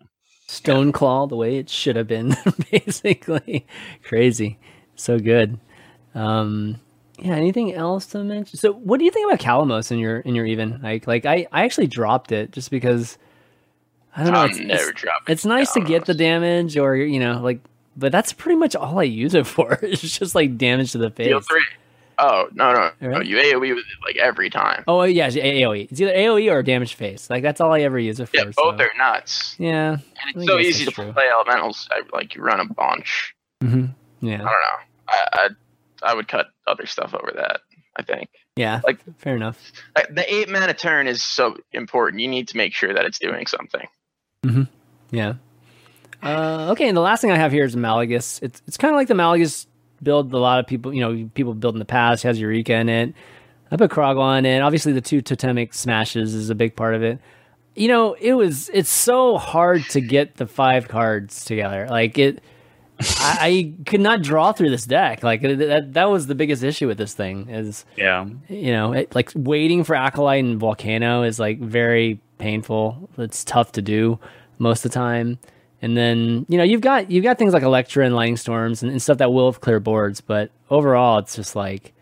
Stone 0.48 0.92
Claw 0.92 1.26
the 1.26 1.36
way 1.36 1.56
it 1.58 1.68
should 1.68 1.96
have 1.96 2.06
been, 2.08 2.36
basically. 2.70 3.66
Crazy. 4.02 4.58
So 4.96 5.18
good. 5.18 5.58
Um 6.14 6.80
yeah, 7.20 7.34
anything 7.34 7.74
else 7.74 8.06
to 8.06 8.22
mention? 8.22 8.58
So 8.58 8.72
what 8.72 8.98
do 8.98 9.04
you 9.04 9.10
think 9.10 9.26
about 9.26 9.40
Kalimos 9.40 9.90
in 9.90 9.98
your 9.98 10.20
in 10.20 10.34
your 10.34 10.46
even? 10.46 10.80
Like 10.82 11.06
like 11.06 11.26
I, 11.26 11.46
I 11.52 11.64
actually 11.64 11.88
dropped 11.88 12.32
it 12.32 12.52
just 12.52 12.70
because 12.70 13.18
I 14.16 14.24
don't 14.24 14.32
know. 14.32 14.44
It's, 14.44 14.58
never 14.58 14.90
it's, 14.90 15.04
it's 15.28 15.44
nice 15.44 15.72
to 15.72 15.80
get 15.80 16.06
the 16.06 16.14
damage 16.14 16.76
or 16.76 16.96
you 16.96 17.20
know, 17.20 17.40
like 17.40 17.60
but 17.96 18.12
that's 18.12 18.32
pretty 18.32 18.56
much 18.56 18.76
all 18.76 18.98
I 18.98 19.04
use 19.04 19.34
it 19.34 19.46
for. 19.46 19.78
It's 19.82 20.18
just 20.18 20.34
like 20.34 20.56
damage 20.56 20.92
to 20.92 20.98
the 20.98 21.10
face. 21.10 21.26
Deal 21.28 21.40
three. 21.40 21.64
Oh 22.20 22.48
no 22.52 22.72
no 22.72 22.90
no! 23.00 23.08
Really? 23.08 23.28
You 23.28 23.36
AOE 23.36 23.60
with 23.60 23.78
it 23.78 23.84
like 24.04 24.16
every 24.16 24.50
time. 24.50 24.82
Oh 24.88 25.02
yeah, 25.04 25.28
it's 25.28 25.36
AOE. 25.36 25.88
It's 25.90 26.00
either 26.00 26.12
AOE 26.12 26.50
or 26.50 26.62
damage 26.64 26.94
face. 26.94 27.30
Like 27.30 27.42
that's 27.44 27.60
all 27.60 27.72
I 27.72 27.80
ever 27.82 27.98
use 27.98 28.18
it 28.18 28.28
for. 28.28 28.36
yeah, 28.38 28.44
both 28.44 28.54
so. 28.56 28.70
are 28.84 28.90
nuts, 28.98 29.54
Yeah. 29.58 29.92
and 29.92 30.00
it's 30.34 30.46
so 30.46 30.58
easy 30.58 30.84
to 30.86 30.90
true. 30.90 31.12
play 31.12 31.28
elementals. 31.32 31.88
I, 31.92 32.02
like 32.12 32.34
you 32.34 32.42
run 32.42 32.58
a 32.58 32.64
bunch. 32.64 33.34
Mm-hmm. 33.62 33.86
Yeah. 34.26 34.34
I 34.34 34.38
don't 34.38 34.46
know. 34.46 34.78
I, 35.08 35.26
I 35.32 35.48
I 36.10 36.14
would 36.14 36.26
cut 36.26 36.48
other 36.66 36.86
stuff 36.86 37.14
over 37.14 37.32
that. 37.36 37.60
I 37.96 38.02
think 38.02 38.30
Yeah. 38.56 38.80
Like- 38.84 38.98
fair 39.18 39.36
enough. 39.36 39.70
The 40.10 40.24
eight 40.32 40.48
mana 40.48 40.74
turn 40.74 41.06
is 41.08 41.22
so 41.22 41.56
important. 41.72 42.20
You 42.20 42.28
need 42.28 42.48
to 42.48 42.56
make 42.56 42.74
sure 42.74 42.92
that 42.94 43.04
it's 43.04 43.18
doing 43.20 43.46
something. 43.46 43.86
Yeah. 45.10 45.34
Uh, 46.22 46.68
okay, 46.72 46.88
and 46.88 46.96
the 46.96 47.00
last 47.00 47.20
thing 47.20 47.30
I 47.30 47.36
have 47.36 47.52
here 47.52 47.64
is 47.64 47.76
Malygos. 47.76 48.42
It's 48.42 48.60
it's 48.66 48.76
kind 48.76 48.92
of 48.92 48.96
like 48.96 49.08
the 49.08 49.14
Malygos 49.14 49.66
build. 50.02 50.32
A 50.32 50.38
lot 50.38 50.58
of 50.60 50.66
people, 50.66 50.92
you 50.92 51.00
know, 51.00 51.30
people 51.34 51.54
build 51.54 51.74
in 51.74 51.78
the 51.78 51.84
past. 51.84 52.22
Has 52.24 52.40
Eureka 52.40 52.74
in 52.74 52.88
it. 52.88 53.14
I 53.70 53.76
put 53.76 53.90
Krag'wa 53.90 54.38
in. 54.38 54.46
It. 54.46 54.60
Obviously, 54.60 54.92
the 54.92 55.00
two 55.00 55.20
totemic 55.22 55.74
smashes 55.74 56.34
is 56.34 56.50
a 56.50 56.54
big 56.54 56.74
part 56.74 56.94
of 56.94 57.02
it. 57.02 57.20
You 57.76 57.88
know, 57.88 58.14
it 58.14 58.34
was 58.34 58.68
it's 58.72 58.90
so 58.90 59.38
hard 59.38 59.82
to 59.90 60.00
get 60.00 60.36
the 60.36 60.46
five 60.46 60.88
cards 60.88 61.44
together. 61.44 61.86
Like 61.88 62.18
it, 62.18 62.42
I, 63.00 63.38
I 63.40 63.84
could 63.86 64.00
not 64.00 64.22
draw 64.22 64.50
through 64.52 64.70
this 64.70 64.84
deck. 64.86 65.22
Like 65.22 65.42
that 65.42 65.92
that 65.92 66.10
was 66.10 66.26
the 66.26 66.34
biggest 66.34 66.64
issue 66.64 66.88
with 66.88 66.98
this 66.98 67.14
thing. 67.14 67.48
Is 67.48 67.84
Yeah. 67.96 68.26
you 68.48 68.72
know, 68.72 68.92
it, 68.92 69.14
like 69.14 69.30
waiting 69.36 69.84
for 69.84 69.94
Acolyte 69.94 70.42
and 70.44 70.58
Volcano 70.58 71.22
is 71.22 71.38
like 71.38 71.60
very 71.60 72.18
painful. 72.38 73.10
It's 73.18 73.44
tough 73.44 73.72
to 73.72 73.82
do 73.82 74.18
most 74.58 74.84
of 74.84 74.90
the 74.90 74.94
time. 74.94 75.38
And 75.80 75.96
then 75.96 76.44
you 76.48 76.58
know 76.58 76.64
you've 76.64 76.80
got 76.80 77.10
you've 77.10 77.24
got 77.24 77.38
things 77.38 77.52
like 77.52 77.62
Electra 77.62 78.04
and 78.04 78.14
Lightning 78.14 78.36
Storms 78.36 78.82
and, 78.82 78.90
and 78.90 79.00
stuff 79.00 79.18
that 79.18 79.32
will 79.32 79.52
clear 79.52 79.78
boards, 79.80 80.20
but 80.20 80.50
overall 80.70 81.18
it's 81.18 81.36
just 81.36 81.54
like, 81.54 81.92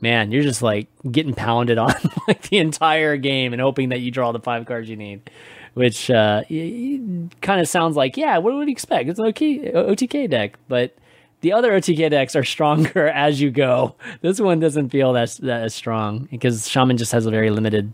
man, 0.00 0.30
you're 0.30 0.44
just 0.44 0.62
like 0.62 0.88
getting 1.10 1.34
pounded 1.34 1.78
on 1.78 1.94
like 2.28 2.42
the 2.48 2.58
entire 2.58 3.16
game 3.16 3.52
and 3.52 3.60
hoping 3.60 3.88
that 3.88 4.00
you 4.00 4.10
draw 4.10 4.30
the 4.30 4.38
five 4.38 4.66
cards 4.66 4.88
you 4.88 4.96
need, 4.96 5.28
which 5.74 6.10
uh, 6.10 6.42
kind 6.44 7.60
of 7.60 7.66
sounds 7.66 7.96
like 7.96 8.16
yeah, 8.16 8.38
what 8.38 8.54
would 8.54 8.68
you 8.68 8.72
expect? 8.72 9.08
It's 9.08 9.18
an 9.18 9.26
OK, 9.26 9.72
OTK 9.72 10.30
deck, 10.30 10.56
but 10.68 10.96
the 11.40 11.52
other 11.52 11.72
OTK 11.72 12.10
decks 12.10 12.36
are 12.36 12.44
stronger 12.44 13.08
as 13.08 13.40
you 13.40 13.50
go. 13.50 13.96
This 14.20 14.40
one 14.40 14.60
doesn't 14.60 14.90
feel 14.90 15.12
that 15.14 15.30
that 15.42 15.62
as 15.62 15.74
strong 15.74 16.28
because 16.30 16.68
Shaman 16.68 16.96
just 16.96 17.12
has 17.12 17.26
a 17.26 17.30
very 17.30 17.50
limited, 17.50 17.92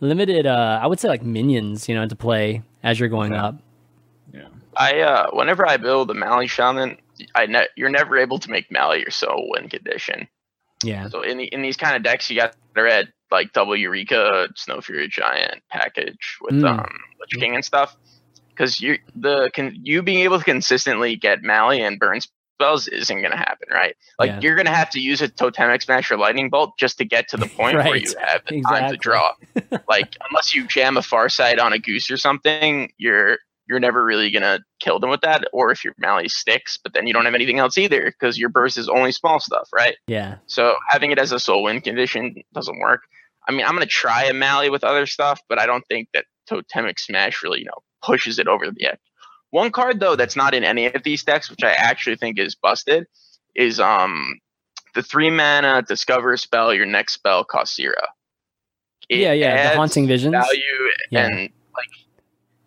limited. 0.00 0.46
Uh, 0.46 0.78
I 0.82 0.86
would 0.86 0.98
say 1.00 1.08
like 1.08 1.22
minions, 1.22 1.88
you 1.88 1.94
know, 1.94 2.06
to 2.06 2.16
play 2.16 2.62
as 2.82 2.98
you're 2.98 3.08
going 3.08 3.34
up. 3.34 3.56
Yeah. 4.32 4.48
I 4.76 5.00
uh, 5.00 5.30
whenever 5.32 5.66
I 5.68 5.76
build 5.76 6.10
a 6.10 6.14
Mally 6.14 6.46
Shaman, 6.46 6.96
I 7.34 7.46
ne- 7.46 7.68
you're 7.76 7.90
never 7.90 8.16
able 8.18 8.38
to 8.38 8.50
make 8.50 8.70
Mally 8.70 9.00
your 9.00 9.10
sole 9.10 9.48
win 9.50 9.68
condition. 9.68 10.28
Yeah, 10.82 11.08
So 11.10 11.20
in 11.20 11.36
the, 11.36 11.44
in 11.44 11.60
these 11.60 11.76
kind 11.76 11.94
of 11.94 12.02
decks, 12.02 12.30
you 12.30 12.36
got 12.36 12.52
to 12.74 12.82
red 12.82 13.12
like 13.30 13.52
double 13.52 13.76
Eureka, 13.76 14.48
Snow 14.56 14.80
Fury 14.80 15.08
Giant 15.08 15.62
package 15.70 16.38
with 16.40 16.54
Mm. 16.54 16.68
um 16.78 16.98
Lich 17.20 17.38
King 17.40 17.54
and 17.54 17.64
stuff. 17.64 17.96
Because 18.48 18.80
you 18.80 18.98
the 19.14 19.50
can 19.54 19.74
you 19.82 20.02
being 20.02 20.20
able 20.20 20.38
to 20.38 20.44
consistently 20.44 21.16
get 21.16 21.42
Mally 21.42 21.82
and 21.82 21.98
burn 21.98 22.20
spells 22.60 22.88
isn't 22.88 23.22
gonna 23.22 23.36
happen, 23.36 23.68
right? 23.72 23.96
Like 24.18 24.28
Yeah. 24.28 24.40
you're 24.42 24.56
gonna 24.56 24.74
have 24.74 24.90
to 24.90 25.00
use 25.00 25.22
a 25.22 25.28
Totemic 25.28 25.82
Smash 25.82 26.10
or 26.10 26.18
Lightning 26.18 26.50
Bolt 26.50 26.72
just 26.78 26.98
to 26.98 27.04
get 27.04 27.28
to 27.28 27.36
the 27.36 27.46
point 27.56 27.76
where 27.78 27.96
you 27.96 28.14
have 28.20 28.42
the 28.46 28.60
time 28.62 28.84
Exactly. 28.84 28.96
to 28.96 29.00
draw. 29.00 29.32
like 29.88 30.16
unless 30.30 30.54
you 30.54 30.66
jam 30.66 30.96
a 30.96 31.02
far 31.02 31.28
sight 31.28 31.58
on 31.58 31.72
a 31.72 31.78
Goose 31.78 32.10
or 32.10 32.16
something, 32.16 32.92
you're 32.98 33.38
you're 33.68 33.80
never 33.80 34.04
really 34.04 34.30
gonna 34.30 34.58
kill 34.80 34.98
them 34.98 35.10
with 35.10 35.20
that. 35.22 35.44
Or 35.52 35.70
if 35.70 35.84
your 35.84 35.94
Mally 35.96 36.28
sticks, 36.28 36.76
but 36.82 36.92
then 36.92 37.06
you 37.06 37.12
don't 37.12 37.24
have 37.24 37.34
anything 37.34 37.58
else 37.60 37.78
either 37.78 38.04
because 38.06 38.36
your 38.38 38.48
burst 38.48 38.76
is 38.76 38.88
only 38.88 39.12
small 39.12 39.38
stuff, 39.40 39.68
right? 39.72 39.96
yeah, 40.08 40.36
So 40.46 40.74
having 40.88 41.12
it 41.12 41.18
as 41.18 41.30
a 41.32 41.38
soul 41.38 41.62
win 41.62 41.80
condition 41.80 42.34
doesn't 42.52 42.78
work. 42.80 43.02
I 43.48 43.52
mean, 43.52 43.64
I'm 43.64 43.72
gonna 43.72 43.86
try 43.86 44.24
a 44.24 44.32
Mally 44.34 44.70
with 44.70 44.82
other 44.84 45.06
stuff, 45.06 45.40
but 45.48 45.58
I 45.60 45.66
don't 45.66 45.84
think 45.88 46.08
that 46.14 46.24
Totemic 46.48 46.98
Smash 46.98 47.42
really, 47.44 47.60
you 47.60 47.64
know, 47.66 47.78
pushes 48.04 48.38
it 48.40 48.48
over 48.48 48.66
the 48.70 48.86
edge. 48.86 48.98
One 49.50 49.70
card 49.72 50.00
though 50.00 50.16
that's 50.16 50.36
not 50.36 50.54
in 50.54 50.64
any 50.64 50.86
of 50.86 51.02
these 51.02 51.24
decks, 51.24 51.50
which 51.50 51.62
I 51.64 51.72
actually 51.72 52.16
think 52.16 52.38
is 52.38 52.54
busted, 52.54 53.06
is 53.54 53.80
um 53.80 54.40
the 54.94 55.02
three 55.02 55.30
mana 55.30 55.82
discover 55.82 56.36
spell. 56.36 56.72
Your 56.72 56.86
next 56.86 57.14
spell 57.14 57.44
costs 57.44 57.76
zero. 57.76 57.94
It 59.08 59.18
yeah, 59.18 59.32
yeah. 59.32 59.70
The 59.70 59.76
haunting 59.76 60.06
visions. 60.06 60.32
value 60.32 60.60
Yeah. 61.10 61.26
and 61.26 61.36
like 61.74 61.88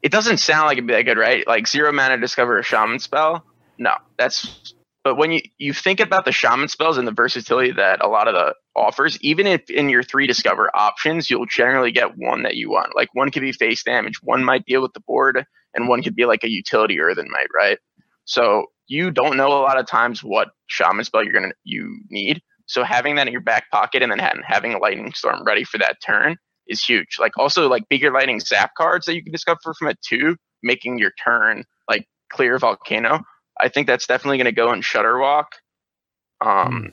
it 0.02 0.12
doesn't 0.12 0.38
sound 0.38 0.68
like 0.68 0.78
it'd 0.78 0.88
be 0.88 0.94
that 0.94 1.04
good, 1.04 1.18
right? 1.18 1.48
Like 1.48 1.68
zero 1.68 1.92
mana 1.92 2.18
discover 2.18 2.60
a 2.60 2.64
shaman 2.64 3.00
spell. 3.00 3.46
No, 3.78 3.94
that's 4.18 4.74
but 5.04 5.16
when 5.16 5.32
you 5.32 5.42
you 5.58 5.74
think 5.74 6.00
about 6.00 6.26
the 6.26 6.32
shaman 6.32 6.68
spells 6.68 6.98
and 6.98 7.08
the 7.08 7.12
versatility 7.12 7.72
that 7.72 8.04
a 8.04 8.08
lot 8.08 8.28
of 8.28 8.34
the 8.34 8.54
offers, 8.76 9.18
even 9.22 9.46
if 9.46 9.70
in 9.70 9.90
your 9.90 10.04
three 10.04 10.28
discover 10.28 10.70
options, 10.76 11.30
you'll 11.30 11.46
generally 11.46 11.92
get 11.92 12.18
one 12.18 12.44
that 12.44 12.56
you 12.56 12.70
want. 12.70 12.96
Like 12.96 13.10
one 13.14 13.30
could 13.30 13.42
be 13.42 13.52
face 13.52 13.84
damage, 13.84 14.16
one 14.22 14.44
might 14.44 14.66
deal 14.66 14.82
with 14.82 14.94
the 14.94 15.02
board, 15.02 15.46
and 15.74 15.88
one 15.88 16.02
could 16.02 16.16
be 16.16 16.26
like 16.26 16.44
a 16.44 16.50
utility 16.50 17.00
earthen 17.00 17.30
might, 17.30 17.48
right? 17.54 17.78
So 18.26 18.68
you 18.88 19.12
don't 19.12 19.38
know 19.38 19.48
a 19.48 19.62
lot 19.62 19.80
of 19.80 19.88
times 19.88 20.24
what 20.24 20.50
shaman 20.68 21.04
spell 21.04 21.24
you're 21.24 21.34
gonna 21.34 21.54
you 21.64 22.00
need. 22.10 22.42
So 22.66 22.84
having 22.84 23.16
that 23.16 23.28
in 23.28 23.34
your 23.34 23.42
back 23.42 23.70
pocket 23.72 24.02
and 24.02 24.12
then 24.12 24.20
having 24.20 24.74
a 24.74 24.78
lightning 24.80 25.12
storm 25.14 25.44
ready 25.46 25.64
for 25.66 25.78
that 25.80 25.98
turn 26.06 26.38
is 26.68 26.82
huge. 26.84 27.18
Like 27.20 27.38
also 27.38 27.68
like 27.68 27.90
bigger 27.90 28.12
lightning 28.12 28.40
zap 28.40 28.72
cards 28.78 29.06
that 29.06 29.16
you 29.16 29.24
can 29.24 29.34
discover 29.34 29.74
from 29.78 29.90
it 29.90 30.00
too, 30.02 30.38
making 30.62 30.98
your 30.98 31.12
turn 31.24 31.66
like 31.90 32.08
clear 32.32 32.58
volcano. 32.58 33.20
I 33.64 33.70
think 33.70 33.88
that's 33.88 34.06
definitely 34.06 34.38
going 34.38 34.46
to 34.46 34.52
go 34.52 34.74
in 34.74 34.82
Shudderwock. 34.82 35.46
Um, 36.42 36.92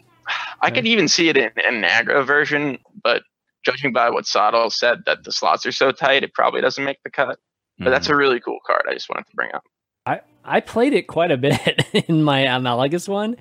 I 0.62 0.70
could 0.70 0.86
even 0.86 1.08
see 1.08 1.28
it 1.28 1.36
in, 1.36 1.50
in 1.66 1.82
an 1.82 1.82
aggro 1.82 2.24
version, 2.24 2.78
but 3.02 3.22
judging 3.64 3.92
by 3.92 4.08
what 4.10 4.24
Sottle 4.26 4.70
said 4.70 5.00
that 5.06 5.24
the 5.24 5.32
slots 5.32 5.66
are 5.66 5.72
so 5.72 5.90
tight, 5.90 6.22
it 6.22 6.32
probably 6.32 6.60
doesn't 6.60 6.84
make 6.84 7.02
the 7.02 7.10
cut. 7.10 7.38
But 7.78 7.90
that's 7.90 8.08
a 8.08 8.14
really 8.14 8.40
cool 8.40 8.58
card. 8.66 8.82
I 8.88 8.92
just 8.94 9.08
wanted 9.08 9.26
to 9.30 9.34
bring 9.34 9.52
up. 9.54 9.64
I 10.04 10.20
I 10.44 10.60
played 10.60 10.92
it 10.92 11.06
quite 11.08 11.30
a 11.30 11.36
bit 11.38 11.86
in 12.08 12.22
my 12.22 12.40
analogous 12.40 13.08
one, 13.08 13.36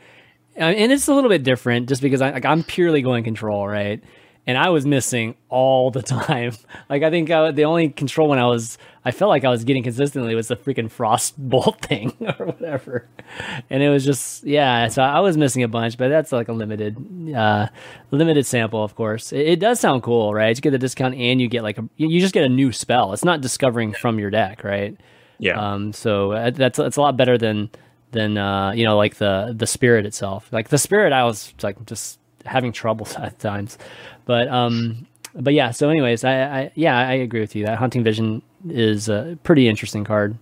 Uh, 0.57 0.61
and 0.63 0.91
it's 0.91 1.07
a 1.07 1.13
little 1.13 1.29
bit 1.29 1.43
different 1.43 1.89
just 1.89 2.01
because 2.01 2.21
I 2.21 2.31
like 2.31 2.45
I'm 2.45 2.63
purely 2.63 3.01
going 3.01 3.23
control, 3.25 3.67
right? 3.67 4.01
And 4.49 4.57
I 4.57 4.69
was 4.69 4.83
missing 4.83 5.35
all 5.49 5.91
the 5.91 6.01
time. 6.01 6.53
Like 6.89 7.03
I 7.03 7.11
think 7.11 7.29
uh, 7.29 7.51
the 7.51 7.65
only 7.65 7.89
control 7.89 8.29
when 8.29 8.39
I 8.39 8.47
was 8.47 8.79
I 9.05 9.11
felt 9.11 9.29
like 9.29 9.45
I 9.45 9.49
was 9.49 9.63
getting 9.63 9.83
consistently 9.83 10.33
was 10.33 10.47
the 10.47 10.55
freaking 10.55 10.89
frost 10.89 11.35
bolt 11.49 11.79
thing 11.85 12.15
or 12.39 12.47
whatever, 12.47 13.07
and 13.69 13.83
it 13.83 13.89
was 13.89 14.03
just 14.03 14.43
yeah. 14.43 14.87
So 14.87 15.03
I 15.03 15.19
was 15.19 15.37
missing 15.37 15.61
a 15.61 15.67
bunch, 15.67 15.95
but 15.95 16.09
that's 16.09 16.31
like 16.31 16.47
a 16.47 16.53
limited 16.53 16.97
uh 17.35 17.67
limited 18.09 18.47
sample, 18.47 18.83
of 18.83 18.95
course. 18.95 19.31
It, 19.31 19.47
it 19.47 19.59
does 19.59 19.79
sound 19.79 20.01
cool, 20.01 20.33
right? 20.33 20.55
You 20.55 20.61
get 20.61 20.71
the 20.71 20.79
discount 20.79 21.13
and 21.13 21.39
you 21.39 21.47
get 21.47 21.61
like 21.61 21.77
a 21.77 21.87
you 21.97 22.07
you 22.07 22.19
just 22.19 22.33
get 22.33 22.43
a 22.43 22.49
new 22.49 22.71
spell. 22.71 23.13
It's 23.13 23.23
not 23.23 23.41
discovering 23.41 23.93
from 23.93 24.17
your 24.17 24.31
deck, 24.31 24.63
right? 24.63 24.97
Yeah. 25.37 25.59
Um, 25.59 25.93
so 25.93 26.31
uh, 26.31 26.49
that's 26.49 26.77
that's 26.77 26.97
a 26.97 27.01
lot 27.01 27.17
better 27.17 27.37
than 27.37 27.69
than 28.11 28.37
uh, 28.37 28.71
you 28.71 28.83
know 28.83 28.97
like 28.97 29.15
the 29.15 29.53
the 29.55 29.67
spirit 29.67 30.07
itself. 30.07 30.51
Like 30.51 30.69
the 30.69 30.79
spirit, 30.79 31.13
I 31.13 31.23
was 31.23 31.53
like 31.61 31.85
just 31.85 32.19
having 32.45 32.71
trouble 32.71 33.07
at 33.17 33.39
times, 33.39 33.77
but 34.29 34.47
um, 34.49 35.07
but 35.33 35.55
yeah. 35.55 35.71
So 35.71 35.89
anyways, 35.89 36.23
I, 36.23 36.43
I 36.43 36.71
yeah 36.75 36.95
I 36.95 37.13
agree 37.13 37.39
with 37.39 37.55
you. 37.55 37.65
That 37.65 37.79
hunting 37.79 38.03
vision 38.03 38.43
is 38.69 39.09
a 39.09 39.39
pretty 39.41 39.67
interesting 39.67 40.03
card 40.03 40.37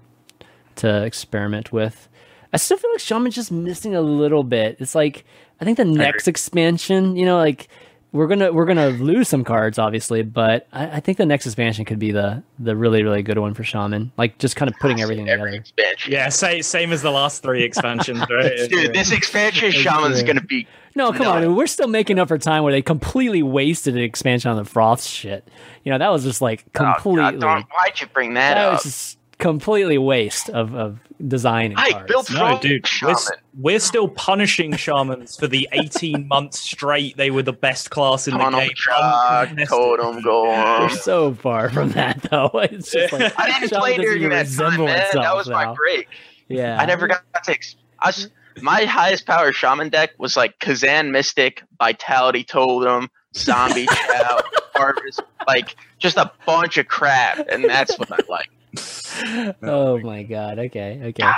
to 0.76 1.06
experiment 1.06 1.72
with. 1.72 2.10
I 2.52 2.58
still 2.58 2.76
feel 2.76 2.92
like 2.92 3.00
Shaman's 3.00 3.36
just 3.36 3.50
missing 3.50 3.96
a 3.96 4.02
little 4.02 4.44
bit. 4.44 4.76
It's 4.82 4.94
like 4.94 5.24
I 5.62 5.64
think 5.64 5.78
the 5.78 5.86
next 5.86 6.28
expansion, 6.28 7.16
you 7.16 7.26
know, 7.26 7.38
like 7.38 7.70
we're 8.14 8.28
gonna 8.28 8.52
we're 8.54 8.66
gonna 8.66 8.90
lose 8.90 9.28
some 9.28 9.44
cards 9.44 9.78
obviously, 9.78 10.22
but 10.24 10.68
I, 10.72 10.98
I 10.98 11.00
think 11.02 11.18
the 11.18 11.26
next 11.26 11.46
expansion 11.46 11.84
could 11.86 12.00
be 12.00 12.12
the 12.12 12.42
the 12.58 12.76
really 12.76 13.04
really 13.04 13.22
good 13.22 13.38
one 13.38 13.54
for 13.54 13.64
Shaman. 13.64 14.12
Like 14.18 14.38
just 14.38 14.56
kind 14.56 14.70
of 14.72 14.78
putting 14.80 15.02
everything 15.02 15.30
Every 15.30 15.52
together. 15.52 15.62
expansion. 15.62 16.12
yeah, 16.14 16.30
same 16.30 16.64
same 16.64 16.92
as 16.94 17.02
the 17.02 17.12
last 17.12 17.44
three 17.44 17.64
expansions, 17.64 18.20
right? 18.30 18.70
Dude, 18.70 18.94
this 18.94 19.12
expansion 19.12 19.72
Shaman's 19.72 20.20
true. 20.20 20.26
going 20.28 20.38
to 20.40 20.44
be. 20.46 20.68
No, 20.96 21.12
come 21.12 21.24
No. 21.24 21.32
on, 21.34 21.56
we're 21.56 21.68
still 21.68 21.88
making 21.88 22.18
up 22.18 22.30
for 22.30 22.38
time 22.40 22.64
where 22.64 22.74
they 22.74 22.82
completely 22.82 23.44
wasted 23.44 23.96
an 23.96 24.02
expansion 24.02 24.50
on 24.50 24.58
the 24.58 24.64
Froth 24.64 25.08
shit. 25.08 25.48
You 25.84 25.92
know 25.92 25.98
that 26.00 26.10
was 26.10 26.24
just 26.24 26.42
like 26.42 26.64
Oh, 26.70 26.94
completely. 26.96 27.40
God, 27.40 27.40
don't, 27.40 27.66
why'd 27.72 28.00
you 28.02 28.08
bring 28.08 28.34
that, 28.36 28.56
that 28.56 28.66
up? 28.66 28.74
was 28.74 28.84
just 28.84 29.18
completely 29.38 29.98
waste 30.00 30.50
of 30.50 30.74
of 30.74 31.00
design. 31.26 31.72
And 31.72 31.80
I 31.80 31.92
cards. 31.92 32.08
built 32.08 32.32
No, 32.32 32.38
Frog 32.38 32.62
dude, 32.62 32.88
we're, 33.02 33.16
we're 33.58 33.80
still 33.80 34.08
punishing 34.08 34.76
shamans 34.76 35.36
for 35.36 35.48
the 35.48 35.68
18 35.72 36.28
months 36.30 36.60
straight 36.60 37.18
they 37.18 37.32
were 37.32 37.44
the 37.44 37.54
best 37.54 37.90
class 37.90 38.28
in 38.28 38.38
the 38.38 38.50
game. 38.50 38.72
Truck. 38.76 39.50
Totem 39.68 40.22
We're 40.24 40.90
so 40.90 41.34
far 41.34 41.70
from 41.70 41.90
that 41.92 42.22
though. 42.24 42.52
It's 42.68 42.92
just 42.92 43.14
like 43.14 43.40
I 43.40 43.48
didn't 43.48 43.70
Shaman 43.70 43.82
play 43.82 43.98
doesn't 43.98 44.02
during 44.06 44.30
that 44.30 44.36
time, 44.36 44.40
resemble 44.46 44.86
man. 44.86 44.98
That 44.98 45.08
itself 45.08 45.38
was 45.38 45.50
my 45.50 45.66
now. 45.66 45.76
break. 45.76 46.08
Yeah, 46.50 46.78
I 46.80 46.86
never 46.86 47.08
got 47.08 47.24
to. 47.44 47.52
Ex- 47.52 47.76
I 48.00 48.08
was, 48.08 48.30
my 48.62 48.86
highest 48.86 49.26
power 49.26 49.52
shaman 49.52 49.90
deck 49.90 50.12
was 50.18 50.36
like 50.36 50.60
Kazan 50.60 51.12
Mystic, 51.12 51.64
Vitality 51.80 52.44
Totem, 52.44 53.10
Zombie 53.36 53.86
Chow, 53.92 54.42
Harvest, 54.76 55.22
like 55.48 55.76
just 56.00 56.18
a 56.18 56.32
bunch 56.46 56.78
of 56.78 56.88
crap, 56.88 57.48
and 57.50 57.64
that's 57.64 57.98
what 57.98 58.12
I 58.12 58.18
like. 58.30 58.50
oh 59.64 60.00
my 60.00 60.24
god. 60.24 60.60
Okay. 60.60 61.00
Okay. 61.06 61.32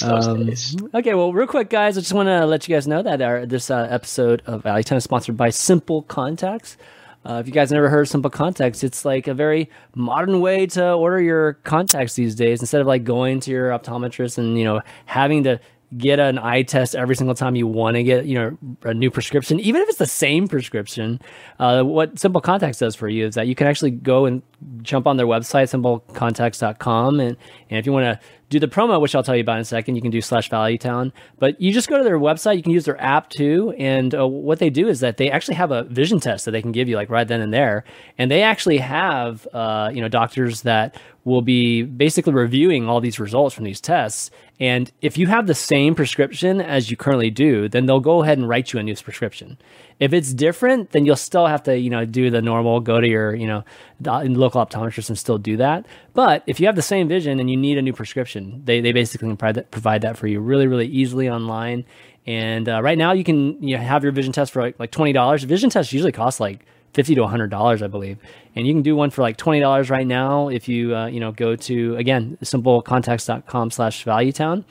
Those 0.00 0.26
Um, 0.26 0.90
okay, 0.94 1.14
well, 1.14 1.32
real 1.32 1.46
quick, 1.46 1.70
guys, 1.70 1.96
I 1.96 2.00
just 2.00 2.12
want 2.12 2.28
to 2.28 2.46
let 2.46 2.68
you 2.68 2.74
guys 2.74 2.86
know 2.86 3.02
that 3.02 3.20
our, 3.20 3.46
this 3.46 3.70
uh, 3.70 3.86
episode 3.90 4.42
of 4.46 4.64
Alley 4.66 4.82
Time 4.82 4.98
is 4.98 5.04
sponsored 5.04 5.36
by 5.36 5.50
Simple 5.50 6.02
Contacts. 6.02 6.76
Uh, 7.24 7.34
if 7.34 7.46
you 7.46 7.52
guys 7.52 7.70
never 7.70 7.88
heard 7.88 8.02
of 8.02 8.08
Simple 8.08 8.30
Contacts, 8.30 8.82
it's 8.82 9.04
like 9.04 9.28
a 9.28 9.34
very 9.34 9.70
modern 9.94 10.40
way 10.40 10.66
to 10.66 10.92
order 10.92 11.20
your 11.20 11.54
contacts 11.64 12.14
these 12.14 12.34
days. 12.34 12.60
Instead 12.60 12.80
of 12.80 12.86
like 12.86 13.04
going 13.04 13.40
to 13.40 13.50
your 13.50 13.70
optometrist 13.70 14.38
and 14.38 14.58
you 14.58 14.64
know 14.64 14.80
having 15.06 15.44
to 15.44 15.60
get 15.96 16.18
an 16.18 16.38
eye 16.38 16.62
test 16.62 16.94
every 16.94 17.16
single 17.16 17.34
time 17.34 17.54
you 17.54 17.66
want 17.66 17.96
to 17.96 18.02
get 18.02 18.24
you 18.24 18.34
know 18.34 18.58
a 18.82 18.94
new 18.94 19.10
prescription, 19.10 19.60
even 19.60 19.80
if 19.82 19.88
it's 19.88 19.98
the 19.98 20.06
same 20.06 20.48
prescription. 20.48 21.20
Uh, 21.58 21.82
what 21.82 22.18
Simple 22.18 22.40
Contacts 22.40 22.78
does 22.78 22.94
for 22.94 23.08
you 23.08 23.26
is 23.26 23.34
that 23.34 23.46
you 23.46 23.54
can 23.54 23.66
actually 23.66 23.90
go 23.90 24.26
and 24.26 24.42
jump 24.82 25.06
on 25.06 25.16
their 25.16 25.26
website, 25.26 25.70
simplecontacts.com, 25.70 27.20
and 27.20 27.36
and 27.70 27.78
if 27.78 27.86
you 27.86 27.92
want 27.92 28.04
to 28.04 28.26
do 28.52 28.60
the 28.60 28.68
promo, 28.68 29.00
which 29.00 29.14
I'll 29.14 29.22
tell 29.22 29.34
you 29.34 29.40
about 29.40 29.56
in 29.56 29.62
a 29.62 29.64
second, 29.64 29.96
you 29.96 30.02
can 30.02 30.10
do 30.10 30.20
slash 30.20 30.50
Value 30.50 30.76
Town. 30.76 31.10
But 31.38 31.58
you 31.58 31.72
just 31.72 31.88
go 31.88 31.96
to 31.96 32.04
their 32.04 32.18
website. 32.18 32.58
You 32.58 32.62
can 32.62 32.72
use 32.72 32.84
their 32.84 33.00
app 33.00 33.30
too. 33.30 33.74
And 33.78 34.14
uh, 34.14 34.28
what 34.28 34.58
they 34.58 34.68
do 34.68 34.88
is 34.88 35.00
that 35.00 35.16
they 35.16 35.30
actually 35.30 35.54
have 35.54 35.70
a 35.70 35.84
vision 35.84 36.20
test 36.20 36.44
that 36.44 36.50
they 36.50 36.60
can 36.60 36.70
give 36.70 36.86
you 36.86 36.96
like 36.96 37.08
right 37.08 37.26
then 37.26 37.40
and 37.40 37.52
there. 37.52 37.84
And 38.18 38.30
they 38.30 38.42
actually 38.42 38.76
have 38.76 39.48
uh, 39.54 39.90
you 39.92 40.02
know 40.02 40.08
doctors 40.08 40.62
that 40.62 41.00
will 41.24 41.42
be 41.42 41.82
basically 41.82 42.32
reviewing 42.32 42.88
all 42.88 43.00
these 43.00 43.20
results 43.20 43.54
from 43.54 43.64
these 43.64 43.80
tests. 43.80 44.30
And 44.58 44.90
if 45.00 45.16
you 45.16 45.28
have 45.28 45.46
the 45.46 45.54
same 45.54 45.94
prescription 45.94 46.60
as 46.60 46.90
you 46.90 46.96
currently 46.96 47.30
do, 47.30 47.68
then 47.68 47.86
they'll 47.86 48.00
go 48.00 48.22
ahead 48.22 48.38
and 48.38 48.48
write 48.48 48.72
you 48.72 48.80
a 48.80 48.82
new 48.82 48.96
prescription. 48.96 49.56
If 50.00 50.12
it's 50.12 50.34
different, 50.34 50.90
then 50.90 51.04
you'll 51.06 51.16
still 51.16 51.46
have 51.46 51.62
to, 51.64 51.78
you 51.78 51.90
know, 51.90 52.04
do 52.04 52.30
the 52.30 52.42
normal, 52.42 52.80
go 52.80 53.00
to 53.00 53.06
your, 53.06 53.34
you 53.34 53.46
know, 53.46 53.64
local 54.00 54.64
optometrist 54.64 55.08
and 55.10 55.18
still 55.18 55.38
do 55.38 55.56
that. 55.58 55.86
But 56.12 56.42
if 56.46 56.58
you 56.58 56.66
have 56.66 56.76
the 56.76 56.82
same 56.82 57.06
vision 57.06 57.38
and 57.38 57.48
you 57.48 57.56
need 57.56 57.78
a 57.78 57.82
new 57.82 57.92
prescription, 57.92 58.62
they, 58.64 58.80
they 58.80 58.92
basically 58.92 59.28
provide 59.28 59.54
that, 59.54 59.70
provide 59.70 60.02
that 60.02 60.16
for 60.16 60.26
you 60.26 60.40
really, 60.40 60.66
really 60.66 60.88
easily 60.88 61.28
online. 61.28 61.84
And 62.26 62.68
uh, 62.68 62.82
right 62.82 62.98
now, 62.98 63.12
you 63.12 63.24
can 63.24 63.62
you 63.62 63.76
know, 63.76 63.82
have 63.82 64.02
your 64.02 64.12
vision 64.12 64.32
test 64.32 64.52
for 64.52 64.62
like, 64.62 64.78
like 64.78 64.90
twenty 64.90 65.12
dollars. 65.12 65.42
Vision 65.42 65.70
tests 65.70 65.92
usually 65.92 66.12
cost 66.12 66.38
like 66.40 66.64
fifty 66.92 67.14
to 67.14 67.26
hundred 67.26 67.50
dollars, 67.50 67.82
I 67.82 67.86
believe, 67.86 68.18
and 68.54 68.66
you 68.66 68.72
can 68.72 68.82
do 68.82 68.94
one 68.96 69.10
for 69.10 69.22
like 69.22 69.36
twenty 69.36 69.60
dollars 69.60 69.90
right 69.90 70.06
now 70.06 70.48
if 70.48 70.68
you 70.68 70.94
uh, 70.94 71.06
you 71.06 71.20
know 71.20 71.32
go 71.32 71.56
to 71.56 71.96
again 71.96 72.38
simplecontacts.com 72.42 73.70
slash 73.70 74.04
valuetown 74.04 74.64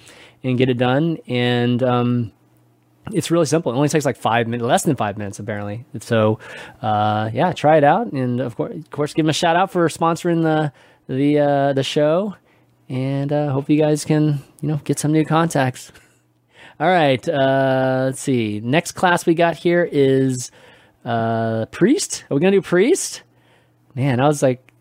and 0.43 0.57
get 0.57 0.69
it 0.69 0.77
done. 0.77 1.17
And 1.27 1.81
um, 1.83 2.31
it's 3.11 3.31
really 3.31 3.45
simple. 3.45 3.71
It 3.71 3.75
only 3.75 3.89
takes 3.89 4.05
like 4.05 4.17
five 4.17 4.47
minutes, 4.47 4.67
less 4.67 4.83
than 4.83 4.95
five 4.95 5.17
minutes 5.17 5.39
apparently. 5.39 5.85
So, 5.99 6.39
uh, 6.81 7.29
yeah, 7.33 7.51
try 7.53 7.77
it 7.77 7.83
out, 7.83 8.11
and 8.11 8.39
of 8.39 8.55
course, 8.55 8.75
of 8.75 8.89
course, 8.91 9.13
give 9.13 9.25
them 9.25 9.29
a 9.29 9.33
shout 9.33 9.55
out 9.55 9.71
for 9.71 9.87
sponsoring 9.89 10.43
the 10.43 10.71
the 11.13 11.39
uh, 11.39 11.73
the 11.73 11.83
show, 11.83 12.35
and 12.89 13.31
uh, 13.33 13.51
hope 13.51 13.69
you 13.69 13.77
guys 13.77 14.05
can 14.05 14.41
you 14.61 14.69
know 14.69 14.79
get 14.83 14.99
some 14.99 15.11
new 15.11 15.25
contacts. 15.25 15.91
All 16.79 16.87
right, 16.87 17.27
uh, 17.29 18.03
let's 18.05 18.21
see. 18.21 18.59
Next 18.59 18.93
class 18.93 19.25
we 19.25 19.35
got 19.35 19.55
here 19.55 19.87
is 19.91 20.51
uh, 21.05 21.65
priest. 21.67 22.25
Are 22.29 22.35
we 22.35 22.41
gonna 22.41 22.51
do 22.51 22.61
priest? 22.61 23.23
Man, 23.95 24.19
I 24.19 24.27
was 24.27 24.41
like 24.41 24.71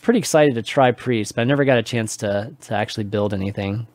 pretty 0.00 0.18
excited 0.18 0.54
to 0.54 0.62
try 0.62 0.92
priest, 0.92 1.34
but 1.34 1.42
I 1.42 1.44
never 1.44 1.64
got 1.64 1.78
a 1.78 1.82
chance 1.82 2.16
to 2.18 2.54
to 2.62 2.74
actually 2.74 3.04
build 3.04 3.34
anything. 3.34 3.86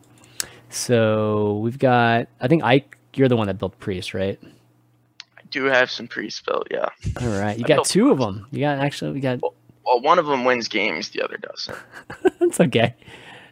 So 0.70 1.57
we've 1.59 1.80
got. 1.80 2.28
I 2.41 2.47
think 2.47 2.64
Ike, 2.64 2.97
you're 3.14 3.30
the 3.30 3.38
one 3.38 3.47
that 3.47 3.57
built 3.59 3.80
priest, 3.80 4.14
right? 4.14 4.39
I 4.43 5.41
do 5.51 5.66
have 5.66 5.91
some 5.91 6.07
pre-spelled, 6.07 6.68
yeah. 6.72 6.89
All 7.22 7.28
right, 7.28 7.57
you 7.57 7.66
I 7.66 7.68
got 7.68 7.76
built 7.76 7.88
two 7.88 8.11
of 8.11 8.18
them. 8.18 8.47
You 8.51 8.61
got 8.61 8.80
actually, 8.80 9.11
we 9.11 9.20
got. 9.20 9.39
Well, 9.41 10.01
one 10.01 10.18
of 10.18 10.26
them 10.26 10.45
wins 10.45 10.68
games, 10.68 11.09
the 11.09 11.22
other 11.22 11.38
doesn't. 11.38 11.78
It's 12.41 12.59
okay. 12.59 12.95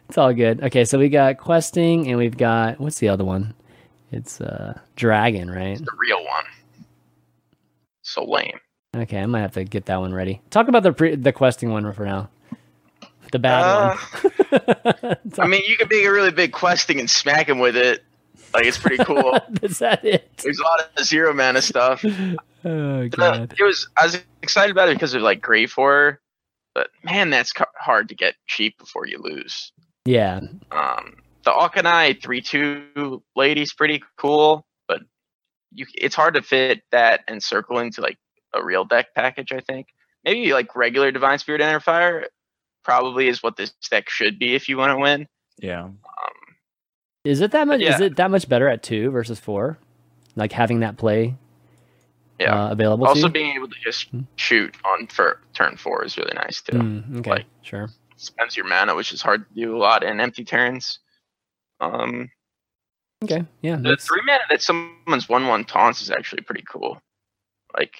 It's 0.08 0.18
all 0.18 0.32
good. 0.34 0.62
Okay, 0.62 0.84
so 0.84 0.98
we 0.98 1.08
got 1.08 1.38
questing, 1.38 2.08
and 2.08 2.18
we've 2.18 2.36
got 2.36 2.78
what's 2.78 2.98
the 2.98 3.08
other 3.08 3.24
one? 3.24 3.54
It's 4.10 4.40
uh 4.40 4.78
dragon, 4.96 5.50
right? 5.50 5.78
The 5.78 5.96
real 5.98 6.22
one. 6.22 6.44
So 8.12 8.24
lame. 8.24 8.58
Okay, 8.96 9.18
I 9.20 9.26
might 9.26 9.40
have 9.40 9.52
to 9.54 9.64
get 9.64 9.86
that 9.86 10.00
one 10.00 10.12
ready. 10.12 10.40
Talk 10.50 10.68
about 10.68 10.82
the 10.82 10.92
pre- 10.92 11.14
the 11.16 11.32
questing 11.32 11.70
one 11.70 11.90
for 11.92 12.04
now. 12.04 12.28
The 13.30 13.38
bad 13.38 13.62
Uh, 13.62 13.96
one. 14.20 15.16
I 15.38 15.46
mean, 15.46 15.62
you 15.66 15.76
could 15.78 15.88
make 15.90 16.04
a 16.04 16.12
really 16.12 16.30
big 16.30 16.52
questing 16.52 17.00
and 17.00 17.08
smack 17.08 17.48
him 17.48 17.58
with 17.58 17.76
it. 17.76 18.04
Like 18.52 18.66
it's 18.66 18.76
pretty 18.76 19.02
cool. 19.02 19.38
Is 19.62 19.78
that 19.78 20.04
it? 20.04 20.28
There's 20.42 20.58
a 20.58 20.62
lot 20.62 20.90
of 20.98 21.04
zero 21.04 21.32
mana 21.32 21.62
stuff. 21.62 22.04
Oh 22.64 23.00
Uh, 23.02 23.06
god. 23.08 23.54
it 23.58 23.62
was 23.64 23.88
I 24.00 24.04
was 24.04 24.22
excited 24.40 24.70
about 24.70 24.88
it 24.88 24.94
because 24.94 25.14
of 25.14 25.22
like 25.22 25.40
Grave 25.40 25.72
Horror, 25.72 26.20
but 26.76 26.90
man, 27.02 27.28
that's 27.30 27.52
ca- 27.52 27.64
hard 27.76 28.08
to 28.10 28.14
get 28.14 28.36
cheap 28.46 28.78
before 28.78 29.04
you 29.04 29.18
lose. 29.18 29.72
Yeah. 30.04 30.38
Um, 30.70 31.16
the 31.42 31.50
Auchenai 31.50 32.22
three 32.22 32.40
two 32.40 33.20
lady's 33.34 33.72
pretty 33.72 34.00
cool, 34.16 34.64
you 35.74 35.86
it's 35.94 36.14
hard 36.14 36.34
to 36.34 36.42
fit 36.42 36.82
that 36.90 37.20
and 37.28 37.42
circle 37.42 37.78
into 37.78 38.00
like 38.00 38.18
a 38.54 38.64
real 38.64 38.84
deck 38.84 39.14
package. 39.14 39.52
I 39.52 39.60
think 39.60 39.88
maybe 40.24 40.52
like 40.52 40.74
regular 40.76 41.10
Divine 41.10 41.38
Spirit 41.38 41.60
Inner 41.60 41.80
Fire 41.80 42.26
probably 42.84 43.28
is 43.28 43.42
what 43.42 43.56
this 43.56 43.72
deck 43.90 44.08
should 44.10 44.38
be 44.38 44.54
if 44.54 44.68
you 44.68 44.76
want 44.76 44.90
to 44.92 44.98
win. 44.98 45.26
Yeah. 45.58 45.84
Um, 45.84 45.94
Is 47.24 47.40
it 47.40 47.52
that 47.52 47.66
much? 47.68 47.80
Is 47.80 48.00
it 48.00 48.16
that 48.16 48.30
much 48.30 48.48
better 48.48 48.68
at 48.68 48.82
two 48.82 49.10
versus 49.10 49.38
four? 49.38 49.78
Like 50.34 50.52
having 50.52 50.80
that 50.80 50.96
play 50.96 51.36
yeah. 52.40 52.66
uh, 52.66 52.72
available. 52.72 53.04
to 53.04 53.10
also, 53.10 53.26
you? 53.26 53.32
being 53.32 53.54
able 53.54 53.68
to 53.68 53.76
just 53.84 54.08
Hmm. 54.08 54.20
shoot 54.36 54.74
on 54.84 55.06
for 55.06 55.40
turn 55.54 55.76
four 55.76 56.04
is 56.04 56.16
really 56.16 56.34
nice 56.34 56.62
too. 56.62 56.76
Mm, 56.78 57.18
okay, 57.20 57.30
like- 57.30 57.46
sure. 57.62 57.88
Spends 58.16 58.56
your 58.56 58.66
mana, 58.66 58.94
which 58.94 59.12
is 59.12 59.20
hard 59.20 59.48
to 59.48 59.54
do 59.54 59.76
a 59.76 59.78
lot 59.78 60.04
in 60.04 60.20
empty 60.20 60.44
turns. 60.44 61.00
Um, 61.80 62.30
Okay, 63.22 63.44
yeah. 63.62 63.76
the 63.76 63.82
that's- 63.82 64.06
three 64.06 64.20
mana 64.24 64.40
that 64.50 64.62
someone's 64.62 65.28
one 65.28 65.46
one 65.46 65.64
taunts 65.64 66.02
is 66.02 66.10
actually 66.10 66.42
pretty 66.42 66.64
cool. 66.70 67.00
Like 67.76 67.94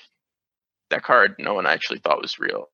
that 0.91 1.03
card, 1.03 1.37
no 1.39 1.55
one 1.55 1.67
actually 1.67 1.99
thought 2.01 2.21
was 2.21 2.39
real. 2.39 2.69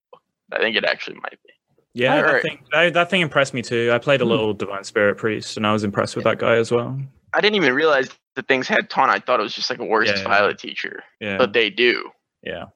I 0.53 0.59
think 0.59 0.77
it 0.77 0.85
actually 0.85 1.17
might 1.17 1.39
be. 1.47 1.53
Yeah, 1.95 2.17
that 2.17 2.25
Alright. 2.25 2.43
thing, 2.43 2.59
that, 2.73 2.95
that 2.95 3.11
thing 3.11 3.21
impressed 3.23 3.55
me 3.55 3.63
too. 3.63 3.91
I 3.93 3.99
played 3.99 4.21
a 4.21 4.25
Hmm. 4.25 4.31
little 4.31 4.55
Divine 4.55 4.85
Spirit 4.85 5.17
Priest, 5.19 5.57
and 5.57 5.67
I 5.67 5.73
was 5.73 5.85
impressed 5.85 6.17
with 6.17 6.25
that 6.25 6.39
guy 6.39 6.57
as 6.57 6.71
well. 6.71 6.99
I 7.35 7.41
didn't 7.41 7.57
even 7.57 7.75
realize 7.75 8.09
the 8.37 8.43
things 8.43 8.67
had 8.69 8.89
taunt. 8.89 9.11
I 9.11 9.19
thought 9.19 9.41
it 9.41 9.43
was 9.43 9.55
just 9.55 9.69
like 9.69 9.79
a 9.79 9.85
worst 9.85 10.13
Yeah, 10.15 10.23
yeah. 10.23 10.29
Violet 10.29 10.59
teacher, 10.59 11.03
Yeah, 11.21 11.37
but 11.39 11.53
they 11.53 11.71
do. 11.71 12.11
yeah, 12.43 12.67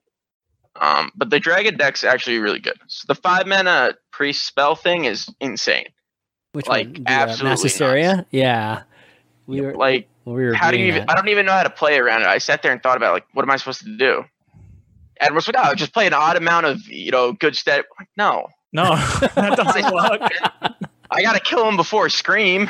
Um, 0.77 1.11
but 1.15 1.31
the 1.31 1.39
dragon 1.41 1.77
deck's 1.77 2.05
actually 2.05 2.39
really 2.39 2.59
good. 2.59 2.79
So 2.89 3.05
the 3.07 3.15
five 3.15 3.47
mana 3.47 3.95
priest 4.11 4.47
spell 4.47 4.75
thing 4.75 5.05
is 5.05 5.29
insane. 5.41 5.87
Which 6.53 6.67
like, 6.67 6.89
one? 6.89 7.05
Absolutely 7.07 7.87
uh, 7.87 8.17
Mass 8.17 8.25
Yeah. 8.31 8.83
We 9.47 9.61
were 9.61 9.75
Like, 9.75 10.09
we 10.25 10.33
were 10.45 10.55
how 10.55 10.71
do 10.71 10.79
you 10.79 10.87
even? 10.87 11.07
that. 11.07 11.11
I 11.11 11.15
don't 11.15 11.29
even 11.29 11.47
know 11.47 11.53
how 11.53 11.63
to 11.65 11.71
play 11.71 11.99
around 11.99 12.23
it. 12.23 12.29
I 12.29 12.39
sat 12.39 12.63
there 12.63 12.73
and 12.73 12.83
thought 12.83 12.97
about 12.97 13.13
like, 13.13 13.27
what 13.33 13.43
am 13.43 13.51
I 13.51 13.57
supposed 13.57 13.85
to 13.85 13.97
do? 13.97 14.25
And 15.21 15.35
was 15.35 15.47
like, 15.47 15.57
oh, 15.59 15.75
just 15.75 15.93
play 15.93 16.07
an 16.07 16.15
odd 16.15 16.37
amount 16.37 16.67
of 16.67 16.81
you 16.89 17.11
know 17.11 17.33
good 17.33 17.57
stat. 17.57 17.85
Like, 17.99 18.09
no, 18.17 18.49
no, 18.73 18.97
that 19.35 19.57
doesn't 19.57 19.85
work. 19.95 20.31
I 21.11 21.23
gotta 21.23 21.41
kill 21.41 21.69
him 21.69 21.77
before 21.77 22.09
scream. 22.09 22.69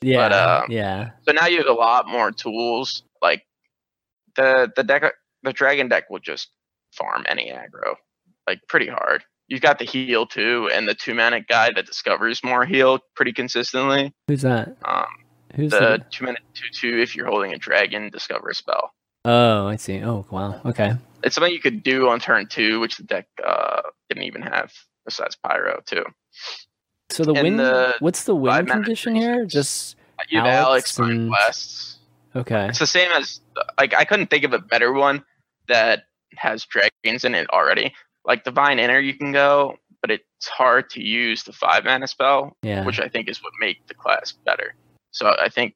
Yeah, 0.00 0.28
but, 0.28 0.32
uh, 0.32 0.62
yeah. 0.68 1.10
So 1.26 1.32
now 1.32 1.46
you 1.46 1.58
have 1.58 1.68
a 1.68 1.72
lot 1.72 2.08
more 2.08 2.32
tools. 2.32 3.02
Like 3.22 3.44
the 4.36 4.70
the 4.74 4.82
deck, 4.82 5.04
the 5.42 5.52
dragon 5.52 5.88
deck 5.88 6.10
will 6.10 6.18
just 6.18 6.48
farm 6.92 7.24
any 7.28 7.50
aggro, 7.52 7.94
like 8.46 8.60
pretty 8.68 8.88
hard. 8.88 9.22
You've 9.48 9.60
got 9.60 9.78
the 9.78 9.84
heal 9.84 10.26
too, 10.26 10.68
and 10.72 10.88
the 10.88 10.94
two 10.94 11.14
mana 11.14 11.40
guy 11.40 11.70
that 11.74 11.86
discovers 11.86 12.42
more 12.42 12.64
heal 12.64 12.98
pretty 13.14 13.32
consistently. 13.32 14.12
Who's 14.26 14.42
that? 14.42 14.76
Um, 14.84 15.04
Who's 15.54 15.70
the 15.70 15.78
the? 15.80 16.04
two 16.10 16.24
mana 16.24 16.38
two 16.54 16.68
two 16.72 16.98
if 17.00 17.14
you're 17.16 17.26
holding 17.26 17.52
a 17.52 17.58
dragon, 17.58 18.10
discover 18.10 18.48
a 18.50 18.54
spell. 18.54 18.92
Oh, 19.24 19.66
I 19.68 19.76
see. 19.76 20.02
Oh, 20.02 20.26
wow. 20.30 20.60
Okay. 20.64 20.94
It's 21.22 21.34
something 21.36 21.52
you 21.52 21.60
could 21.60 21.82
do 21.84 22.08
on 22.08 22.18
turn 22.18 22.46
two, 22.48 22.80
which 22.80 22.96
the 22.96 23.04
deck 23.04 23.26
uh, 23.46 23.82
didn't 24.08 24.24
even 24.24 24.42
have 24.42 24.72
besides 25.04 25.36
Pyro 25.36 25.80
too. 25.86 26.04
So 27.10 27.24
the 27.24 27.32
And 27.34 27.42
win. 27.44 27.56
the 27.58 27.94
what's 28.00 28.24
the 28.24 28.34
win 28.34 28.66
condition 28.66 29.14
here? 29.14 29.44
Just 29.44 29.96
You 30.28 30.38
have 30.40 30.46
Alex 30.48 30.98
Alex, 30.98 30.98
and- 30.98 31.28
Blasts. 31.28 31.98
okay. 32.34 32.66
It's 32.68 32.78
the 32.78 32.86
same 32.86 33.10
as 33.12 33.40
like 33.78 33.94
I 33.94 34.04
couldn't 34.04 34.28
think 34.30 34.44
of 34.44 34.52
a 34.54 34.58
better 34.58 34.92
one 34.92 35.24
that 35.68 36.04
has 36.36 36.64
dragons 36.64 37.24
in 37.24 37.34
it 37.34 37.48
already. 37.50 37.94
Like 38.24 38.44
Divine 38.44 38.78
Inner, 38.78 38.98
you 38.98 39.14
can 39.14 39.30
go, 39.32 39.76
but 40.00 40.10
it's 40.10 40.48
hard 40.48 40.88
to 40.90 41.02
use 41.02 41.42
the 41.44 41.52
five 41.52 41.84
mana 41.84 42.06
spell, 42.08 42.56
Yeah. 42.62 42.84
which 42.84 42.98
I 42.98 43.08
think 43.08 43.28
is 43.28 43.42
what 43.42 43.52
make 43.60 43.86
the 43.86 43.94
class 43.94 44.32
better. 44.32 44.74
So 45.12 45.34
I 45.40 45.48
think 45.48 45.74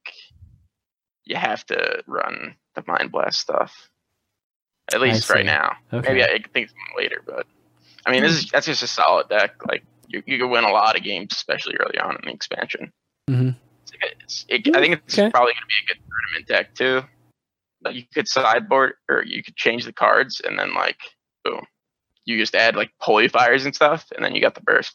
you 1.25 1.37
have 1.37 1.65
to 1.67 2.03
run 2.07 2.55
the 2.75 2.85
Mind 2.87 3.13
Blast 3.13 3.39
stuff, 3.41 3.89
at 4.93 5.01
least 5.01 5.31
right 5.31 5.47
now. 5.47 5.77
okay. 5.93 6.09
Maybe 6.09 6.23
I 6.25 6.39
can 6.39 6.51
think 6.53 6.71
later, 6.97 7.23
but 7.27 7.47
I 8.05 8.13
mean, 8.13 8.23
this 8.23 8.33
is 8.33 8.51
that's 8.51 8.67
just 8.67 8.83
a 8.83 8.87
solid 8.87 9.29
deck. 9.29 9.67
Like 9.67 9.85
you, 10.09 10.23
you 10.27 10.39
could 10.39 10.49
win 10.49 10.65
a 10.65 10.71
lot 10.71 10.97
of 10.97 11.03
games, 11.03 11.33
especially 11.33 11.77
early 11.77 11.99
on 11.99 12.17
in 12.17 12.21
the 12.27 12.33
expansion. 12.33 12.93
Mm-hmm. 13.29 13.51
It's, 14.23 14.45
it, 14.49 14.69
I 14.77 14.81
think 14.81 14.95
it's 15.05 15.19
Okay. 15.19 15.31
probably 15.31 15.53
going 15.55 15.63
to 15.63 15.67
be 15.67 15.85
a 15.85 15.95
good 15.95 16.03
tournament 16.09 16.49
deck 16.49 16.75
too. 16.75 17.03
Like 17.85 17.95
you 17.95 18.03
could 18.15 18.29
sideboard 18.29 18.95
or 19.09 19.23
you 19.25 19.43
could 19.43 19.57
change 19.57 19.85
the 19.85 19.93
cards 19.93 20.41
and 20.45 20.59
then 20.59 20.75
like 20.75 20.99
boom, 21.45 21.65
you 22.25 22.39
just 22.39 22.55
add 22.55 22.77
like 22.77 22.91
holy 22.99 23.29
fires 23.29 23.65
and 23.65 23.75
stuff, 23.75 24.07
and 24.15 24.25
then 24.25 24.35
you 24.35 24.41
got 24.41 24.55
the 24.55 24.61
burst. 24.61 24.95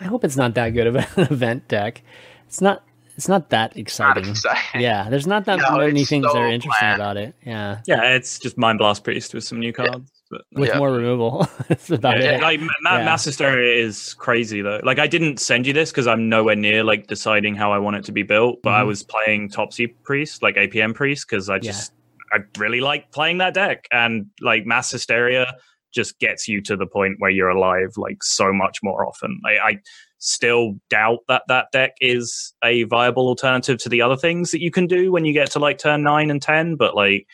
I 0.00 0.04
hope 0.04 0.24
it's 0.24 0.36
not 0.36 0.54
that 0.54 0.70
good 0.70 0.86
of 0.86 0.96
an 0.96 1.06
event 1.16 1.66
deck. 1.68 2.02
It's 2.46 2.60
not. 2.60 2.84
It's 3.20 3.28
not 3.28 3.50
that 3.50 3.72
Not 3.72 3.76
exciting. 3.76 4.30
exciting. 4.30 4.80
Yeah, 4.80 5.10
there's 5.10 5.26
not 5.26 5.44
that 5.44 5.58
No, 5.70 5.76
many 5.76 6.00
it's 6.00 6.08
things 6.08 6.24
that 6.24 6.38
are 6.38 6.48
interesting 6.48 6.86
bland. 6.88 7.00
about 7.02 7.16
it. 7.18 7.34
Yeah, 7.44 7.80
Yeah, 7.86 8.14
it's 8.16 8.38
just 8.38 8.56
Mind 8.56 8.78
Blast 8.78 9.04
Priest 9.04 9.34
with 9.34 9.44
some 9.44 9.60
new 9.60 9.74
cards. 9.74 10.10
But 10.30 10.40
with 10.54 10.70
Yeah. 10.70 10.78
more 10.78 10.90
removal. 10.90 11.46
That's 11.68 11.90
about 11.90 12.16
Yeah, 12.22 12.36
it. 12.36 12.40
like 12.40 12.60
Ma- 12.60 12.72
Ma- 12.80 12.96
Yeah. 12.98 13.04
Mass 13.04 13.24
Hysteria 13.24 13.84
is 13.84 14.14
crazy 14.14 14.62
though. 14.62 14.80
Like 14.84 14.98
I 14.98 15.06
didn't 15.06 15.38
send 15.38 15.66
you 15.66 15.74
this 15.74 15.90
because 15.90 16.06
I'm 16.06 16.30
nowhere 16.30 16.56
near 16.56 16.82
like 16.82 17.08
deciding 17.08 17.56
how 17.56 17.72
I 17.72 17.78
want 17.78 17.96
it 17.96 18.04
to 18.04 18.12
be 18.12 18.22
built. 18.22 18.60
But 18.62 18.72
I 18.72 18.82
Mhm. 18.82 18.86
was 18.86 19.02
playing 19.02 19.50
Topsy 19.50 19.88
Priest, 20.02 20.42
like 20.42 20.56
APM 20.56 20.94
Priest, 20.94 21.26
because 21.28 21.50
I 21.50 21.56
Yeah. 21.56 21.72
just 21.72 21.92
I 22.32 22.38
really 22.56 22.80
like 22.80 23.10
playing 23.12 23.36
that 23.38 23.52
deck. 23.52 23.86
And 23.92 24.26
like 24.40 24.64
Mass 24.64 24.90
Hysteria 24.90 25.52
just 25.92 26.18
gets 26.20 26.48
you 26.48 26.62
to 26.62 26.74
the 26.74 26.86
point 26.86 27.16
where 27.18 27.30
you're 27.30 27.50
alive 27.50 27.90
like 27.98 28.22
so 28.22 28.50
much 28.50 28.78
more 28.82 29.04
often. 29.06 29.40
I, 29.44 29.58
I 29.70 29.78
still 30.20 30.74
doubt 30.90 31.18
that 31.28 31.42
that 31.48 31.66
deck 31.72 31.92
is 32.00 32.54
a 32.62 32.84
viable 32.84 33.26
alternative 33.26 33.78
to 33.78 33.88
the 33.88 34.00
other 34.02 34.16
things 34.16 34.52
that 34.52 34.60
you 34.62 34.70
can 34.70 34.86
do 34.86 35.10
when 35.10 35.24
you 35.24 35.32
get 35.32 35.50
to 35.50 35.58
like 35.58 35.78
turn 35.78 36.02
nine 36.02 36.30
and 36.30 36.40
ten. 36.40 36.76
But 36.76 36.94
like 36.94 37.26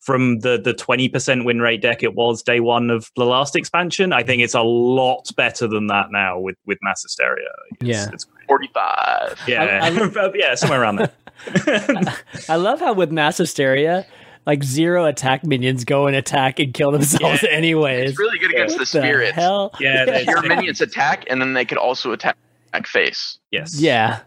from 0.00 0.38
the 0.38 0.58
the 0.62 0.72
20% 0.72 1.44
win 1.44 1.60
rate 1.60 1.82
deck 1.82 2.02
it 2.04 2.14
was 2.14 2.42
day 2.42 2.60
one 2.60 2.88
of 2.88 3.10
the 3.16 3.24
last 3.26 3.56
expansion 3.56 4.12
i 4.12 4.22
think 4.22 4.40
it's 4.40 4.54
a 4.54 4.62
lot 4.62 5.28
better 5.36 5.66
than 5.66 5.88
that 5.88 6.06
now 6.12 6.38
with 6.38 6.54
with 6.66 6.78
mass 6.82 7.02
hysteria 7.02 7.48
it's, 7.80 7.88
Yeah. 7.88 8.08
it's 8.12 8.24
45. 8.46 9.38
yeah 9.48 9.80
I- 9.82 10.30
yeah 10.36 10.54
somewhere 10.54 10.80
around 10.80 10.96
there 10.96 11.12
I 12.48 12.54
love 12.56 12.78
how 12.80 12.92
with 12.92 13.10
mass 13.10 13.38
hysteria, 13.38 14.06
like 14.48 14.64
zero 14.64 15.04
attack 15.04 15.44
minions 15.44 15.84
go 15.84 16.06
and 16.08 16.16
attack 16.16 16.58
and 16.58 16.74
kill 16.74 16.90
themselves 16.90 17.42
Yeah. 17.44 17.50
anyways. 17.50 18.10
It's 18.10 18.18
really 18.18 18.38
good 18.40 18.50
against 18.50 18.74
What 18.74 18.80
the 18.80 18.86
spirits. 18.86 19.32
hell? 19.36 19.72
Yeah, 19.78 20.04
they- 20.06 20.24
Your 20.24 20.42
minions 20.42 20.80
attack, 20.80 21.24
and 21.30 21.40
then 21.40 21.52
they 21.52 21.64
could 21.64 21.78
also 21.78 22.10
attack 22.12 22.36
like 22.72 22.86
face. 22.86 23.38
yes 23.52 23.78
yeah, 23.80 24.20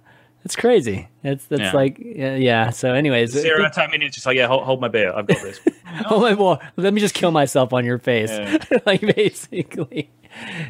it's 0.46 0.56
crazy. 0.56 1.10
It's 1.24 1.46
it's 1.52 1.60
Yeah. 1.62 1.72
like 1.74 1.98
yeah, 2.00 2.36
yeah. 2.36 2.70
So, 2.70 2.94
anyways, 2.94 3.32
zero 3.32 3.58
think- 3.64 3.72
attack 3.74 3.92
minions 3.92 4.16
just 4.16 4.26
like 4.26 4.38
yeah 4.38 4.48
hold, 4.48 4.64
hold 4.64 4.80
my 4.80 4.88
beer 4.88 5.12
i've 5.16 5.28
got 5.28 5.42
this 5.42 5.60
oh 6.10 6.22
my 6.22 6.34
well, 6.36 6.62
let 6.78 6.94
me 6.94 7.02
just 7.02 7.14
kill 7.16 7.32
myself 7.32 7.74
on 7.74 7.84
your 7.84 8.00
face. 8.00 8.30
Yeah. 8.32 8.58
like 8.86 9.02
basically. 9.02 10.10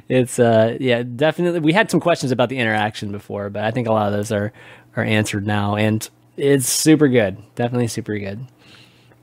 It's 0.09 0.39
uh 0.39 0.77
yeah, 0.79 1.03
definitely 1.03 1.59
we 1.59 1.73
had 1.73 1.91
some 1.91 1.99
questions 1.99 2.31
about 2.31 2.49
the 2.49 2.57
interaction 2.57 3.11
before, 3.11 3.49
but 3.49 3.63
I 3.63 3.71
think 3.71 3.87
a 3.87 3.91
lot 3.91 4.07
of 4.07 4.13
those 4.13 4.31
are 4.31 4.51
are 4.95 5.03
answered 5.03 5.45
now 5.45 5.75
and 5.75 6.09
it's 6.37 6.67
super 6.67 7.07
good. 7.07 7.37
Definitely 7.55 7.87
super 7.87 8.17
good. 8.17 8.39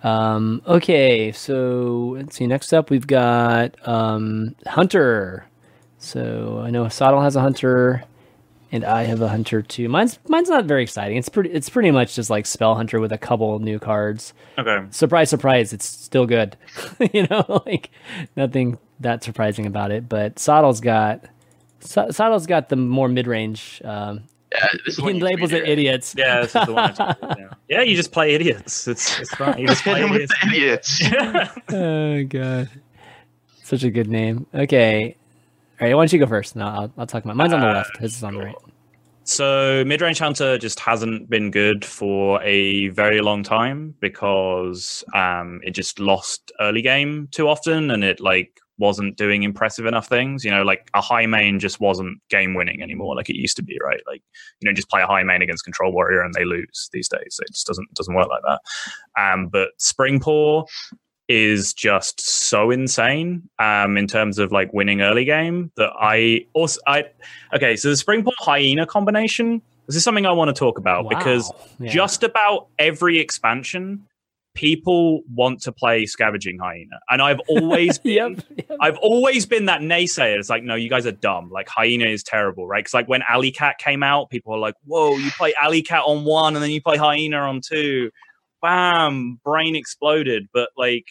Um 0.03 0.63
okay, 0.67 1.33
so 1.33 2.15
let's 2.17 2.37
see. 2.37 2.47
Next 2.47 2.73
up 2.73 2.91
we've 2.91 3.07
got 3.07 3.77
um 3.87 4.55
Hunter. 4.67 5.47
So 5.99 6.63
I 6.65 6.71
know 6.71 6.89
Sottle 6.89 7.21
has 7.23 7.35
a 7.35 7.41
hunter 7.41 8.05
and 8.71 8.85
I 8.85 9.05
have 9.05 9.21
a 9.23 9.29
hunter 9.29 9.63
too. 9.63 9.89
Mine's 9.89 10.19
mine's 10.29 10.49
not 10.49 10.67
very 10.67 10.83
exciting. 10.83 11.17
It's 11.17 11.29
pretty 11.29 11.51
it's 11.51 11.69
pretty 11.69 11.91
much 11.91 12.15
just 12.15 12.31
like 12.31 12.47
spell 12.47 12.75
hunter 12.77 13.01
with 13.01 13.13
a 13.13 13.19
couple 13.19 13.59
new 13.59 13.79
cards 13.79 14.33
okay 14.57 14.87
surprise, 14.91 15.31
surprise, 15.31 15.73
it's 15.73 15.87
still 15.87 16.27
good. 16.27 16.57
you 17.13 17.27
know, 17.27 17.63
like 17.67 17.91
nothing 18.37 18.79
that 19.01 19.25
surprising 19.25 19.67
about 19.67 19.91
it. 19.91 20.09
But 20.09 20.39
Sottle's 20.39 20.81
got 20.81 21.25
Sa- 21.81 22.11
Sottle's 22.11 22.47
got 22.47 22.69
the 22.69 22.77
more 22.77 23.09
mid 23.09 23.27
range. 23.27 23.81
Um, 23.85 24.25
Yeah, 24.53 24.67
this 24.87 24.99
is 24.99 25.05
he 25.05 25.13
you 25.13 25.25
labels 25.25 25.51
tweet 25.51 25.63
it 25.63 25.69
idiots. 25.69 26.15
yeah 26.17 26.41
this 26.41 26.57
is 26.57 26.67
the 26.67 26.73
one 26.73 26.95
I 26.99 27.15
yeah. 27.39 27.49
yeah 27.69 27.83
you 27.83 27.95
just 27.97 28.13
play 28.13 28.35
idiots 28.35 28.89
it's 28.89 29.21
it's 29.21 29.35
fine 29.35 29.59
you 29.59 29.67
just 29.67 29.83
play 29.89 30.01
him 30.01 30.11
with 30.11 30.23
idiots 30.23 30.99
the 30.99 31.13
idiots. 31.13 31.61
oh 31.73 32.25
god, 32.25 32.71
such 33.63 33.83
a 33.85 33.91
good 33.91 34.09
name. 34.09 34.47
Okay, 34.55 35.17
all 35.81 35.87
right. 35.87 35.95
Why 35.95 36.01
don't 36.03 36.13
you 36.13 36.19
go 36.19 36.27
first? 36.27 36.57
No, 36.57 36.67
I'll, 36.67 36.93
I'll 36.97 37.07
talk 37.07 37.25
about 37.25 37.37
mine's 37.37 37.53
on 37.53 37.61
the 37.61 37.69
Uh, 37.69 37.75
left. 37.75 37.99
His 37.99 38.17
is 38.17 38.25
on 38.25 38.35
the 38.35 38.45
right. 38.47 38.55
So 39.25 39.85
mid 39.87 40.01
range 40.01 40.19
hunter 40.19 40.57
just 40.57 40.81
hasn't 40.81 41.29
been 41.29 41.51
good 41.51 41.85
for 41.85 42.43
a 42.43 42.89
very 42.89 43.21
long 43.21 43.43
time 43.43 43.95
because 44.01 45.05
um, 45.15 45.61
it 45.63 45.73
just 45.73 46.01
lost 46.01 46.51
early 46.61 46.81
game 46.81 47.29
too 47.31 47.47
often, 47.47 47.91
and 47.91 48.03
it 48.03 48.21
like 48.21 48.59
wasn't 48.79 49.17
doing 49.17 49.43
impressive 49.43 49.87
enough 49.87 50.07
things. 50.09 50.45
You 50.45 50.51
know, 50.51 50.63
like 50.63 50.89
a 50.95 51.01
Highmane 51.03 51.59
just 51.59 51.81
wasn't 51.81 52.19
game 52.31 52.55
winning 52.55 52.83
anymore 52.83 53.15
like 53.17 53.29
it 53.29 53.37
used 53.37 53.57
to 53.57 53.63
be, 53.63 53.79
right? 53.85 54.01
Like 54.07 54.23
you 54.61 54.69
know, 54.69 54.73
just 54.73 54.89
play 54.89 55.03
a 55.03 55.07
Highmane 55.07 55.43
against 55.43 55.65
control 55.65 55.93
warrior 55.93 56.23
and 56.23 56.33
they 56.35 56.45
lose 56.45 56.89
these 56.93 57.09
days. 57.09 57.41
It 57.43 57.53
just 57.53 57.67
doesn't 57.67 57.93
doesn't 57.95 58.15
work 58.15 58.29
like 58.29 58.43
that. 58.47 58.61
Um, 59.21 59.49
but 59.49 59.71
Springpaw 59.81 60.67
is 61.29 61.75
just 61.75 62.21
so 62.23 62.71
insane 62.71 63.43
um, 63.59 63.99
in 63.99 64.07
terms 64.07 64.39
of 64.39 64.51
like 64.51 64.73
winning 64.73 65.03
early 65.03 65.27
game 65.27 65.71
that 65.77 65.91
I 66.01 66.47
also 66.55 66.81
I 66.87 67.05
okay. 67.55 67.77
So 67.77 67.89
the 67.91 67.95
Springpaw 67.97 68.33
hyena 68.39 68.87
combination. 68.87 69.61
This 69.87 69.97
is 69.97 70.05
something 70.05 70.27
I 70.27 70.33
want 70.33 70.55
to 70.55 70.59
talk 70.59 70.79
about 70.79 71.05
Wow. 71.05 71.11
because 71.19 71.51
Yeah. 71.79 71.91
just 71.91 72.23
about 72.23 72.67
every 72.79 73.19
expansion, 73.19 74.07
people 74.55 75.23
want 75.33 75.63
to 75.63 75.73
play 75.73 76.07
scavenging 76.07 76.59
hyena, 76.59 76.99
and 77.11 77.23
I've 77.23 77.41
always 77.49 77.99
been, 78.01 78.35
yep. 78.35 78.45
yep. 78.57 78.79
I've 78.81 78.97
always 78.99 79.47
been 79.47 79.67
that 79.67 79.81
naysayer. 79.81 80.39
It's 80.39 80.51
like, 80.51 80.65
no, 80.65 80.75
you 80.75 80.89
guys 80.89 81.07
are 81.07 81.13
dumb. 81.13 81.51
Like 81.51 81.69
hyena 81.69 82.07
is 82.07 82.23
terrible, 82.23 82.67
right? 82.67 82.81
Because 82.81 82.95
like 82.95 83.09
when 83.09 83.23
Alley 83.29 83.51
Cat 83.51 83.79
came 83.79 84.03
out, 84.03 84.31
people 84.31 84.53
were 84.53 84.59
like, 84.59 84.75
whoa, 84.85 85.17
you 85.17 85.31
play 85.33 85.55
Alley 85.61 85.83
Cat 85.83 86.03
on 86.05 86.25
one, 86.25 86.55
and 86.55 86.63
then 86.63 86.71
you 86.71 86.83
play 86.83 86.97
hyena 86.97 87.39
on 87.39 87.61
two. 87.61 88.11
Bam, 88.61 89.41
brain 89.45 89.77
exploded. 89.77 90.49
But 90.53 90.71
like 90.77 91.05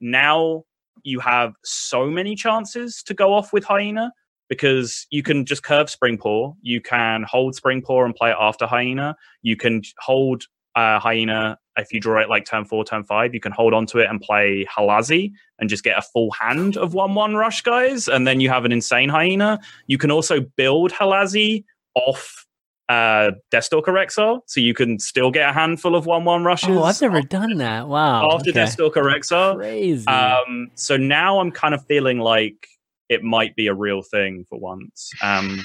now 0.00 0.64
you 1.02 1.20
have 1.20 1.54
so 1.64 2.06
many 2.06 2.34
chances 2.34 3.02
to 3.04 3.14
go 3.14 3.32
off 3.32 3.52
with 3.52 3.64
hyena 3.64 4.12
because 4.48 5.06
you 5.10 5.22
can 5.22 5.46
just 5.46 5.62
curve 5.62 5.86
Springpaw 5.86 6.54
you 6.60 6.80
can 6.80 7.22
hold 7.22 7.54
Springpaw 7.54 8.04
and 8.04 8.14
play 8.14 8.30
it 8.30 8.36
after 8.38 8.66
hyena 8.66 9.16
you 9.40 9.56
can 9.56 9.82
hold 9.98 10.44
uh, 10.74 10.98
hyena 10.98 11.58
if 11.76 11.92
you 11.92 12.00
draw 12.00 12.20
it 12.20 12.28
like 12.28 12.44
turn 12.44 12.64
four 12.64 12.84
turn 12.84 13.04
five 13.04 13.34
you 13.34 13.40
can 13.40 13.52
hold 13.52 13.74
on 13.74 13.86
to 13.86 13.98
it 13.98 14.08
and 14.08 14.20
play 14.20 14.66
Halazzi 14.74 15.32
and 15.58 15.68
just 15.70 15.84
get 15.84 15.98
a 15.98 16.02
full 16.02 16.30
hand 16.32 16.76
of 16.76 16.94
one 16.94 17.14
one 17.14 17.34
rush 17.34 17.62
guys 17.62 18.08
and 18.08 18.26
then 18.26 18.40
you 18.40 18.48
have 18.48 18.64
an 18.64 18.72
insane 18.72 19.08
hyena 19.08 19.58
you 19.86 19.98
can 19.98 20.10
also 20.10 20.40
build 20.40 20.92
Halazzi 20.92 21.64
off 21.94 22.46
uh 22.88 23.30
Deathstalker 23.50 23.86
Rexxar, 23.88 24.40
so 24.46 24.60
you 24.60 24.74
can 24.74 24.98
still 24.98 25.30
get 25.30 25.48
a 25.48 25.52
handful 25.52 25.94
of 25.94 26.04
one 26.04 26.24
one 26.24 26.44
rushes 26.44 26.70
Oh, 26.70 26.82
I've 26.82 27.00
never 27.00 27.22
done 27.22 27.58
that. 27.58 27.88
Wow. 27.88 28.30
after 28.32 28.50
okay. 28.50 28.60
Deathstalker 28.60 29.02
Rexxar. 29.02 29.56
Crazy. 29.56 30.06
Um, 30.06 30.70
so 30.74 30.96
now 30.96 31.38
I'm 31.38 31.52
kind 31.52 31.74
of 31.74 31.86
feeling 31.86 32.18
like 32.18 32.66
it 33.08 33.22
might 33.22 33.54
be 33.56 33.68
a 33.68 33.74
real 33.74 34.02
thing 34.02 34.44
for 34.48 34.58
once. 34.58 35.10
Um, 35.22 35.64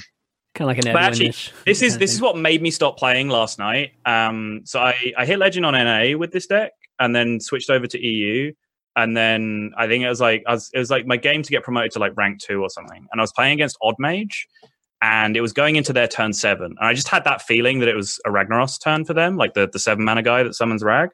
kind 0.58 0.70
of 0.70 0.76
like 0.76 0.86
an 0.86 0.94
but 0.94 1.04
actually, 1.04 1.34
this 1.66 1.82
is 1.82 1.98
this 1.98 2.14
is 2.14 2.22
what 2.22 2.36
made 2.36 2.62
me 2.62 2.72
stop 2.72 2.98
playing 2.98 3.30
last 3.30 3.60
night. 3.60 3.92
Um, 4.06 4.62
so 4.66 4.80
I, 4.80 5.14
I 5.18 5.26
hit 5.26 5.40
Legend 5.40 5.66
on 5.66 5.74
NA 5.74 6.18
with 6.18 6.32
this 6.32 6.48
deck, 6.48 6.72
and 7.00 7.16
then 7.16 7.40
switched 7.40 7.70
over 7.70 7.88
to 7.88 8.00
EU, 8.00 8.52
and 8.96 9.16
then 9.16 9.72
I 9.78 9.88
think 9.88 10.04
it 10.04 10.10
was 10.10 10.20
like 10.20 10.44
I 10.48 10.54
was, 10.54 10.70
it 10.74 10.80
was 10.80 10.90
like 10.90 11.06
my 11.06 11.18
game 11.18 11.44
to 11.44 11.50
get 11.50 11.64
promoted 11.64 11.92
to 11.92 12.00
like 12.00 12.14
rank 12.18 12.42
two 12.42 12.62
or 12.62 12.70
something, 12.70 13.08
and 13.12 13.22
I 13.22 13.24
was 13.24 13.32
playing 13.32 13.54
against 13.54 13.78
Odd 13.82 13.96
Mage, 14.00 14.48
and 15.02 15.38
it 15.38 15.42
was 15.42 15.54
going 15.54 15.76
into 15.76 15.94
their 15.94 16.08
turn 16.08 16.34
seven, 16.34 16.76
and 16.80 16.88
I 16.88 16.94
just 16.94 17.08
had 17.08 17.24
that 17.26 17.44
feeling 17.44 17.80
that 17.80 17.88
it 17.88 17.96
was 17.96 18.20
a 18.26 18.30
Ragnaros 18.30 18.82
turn 18.82 19.06
for 19.06 19.14
them, 19.14 19.38
like 19.38 19.54
the 19.54 19.70
the 19.72 19.80
seven 19.80 20.04
mana 20.04 20.24
guy 20.24 20.44
that 20.44 20.56
summons 20.56 20.84
Rag. 20.84 21.10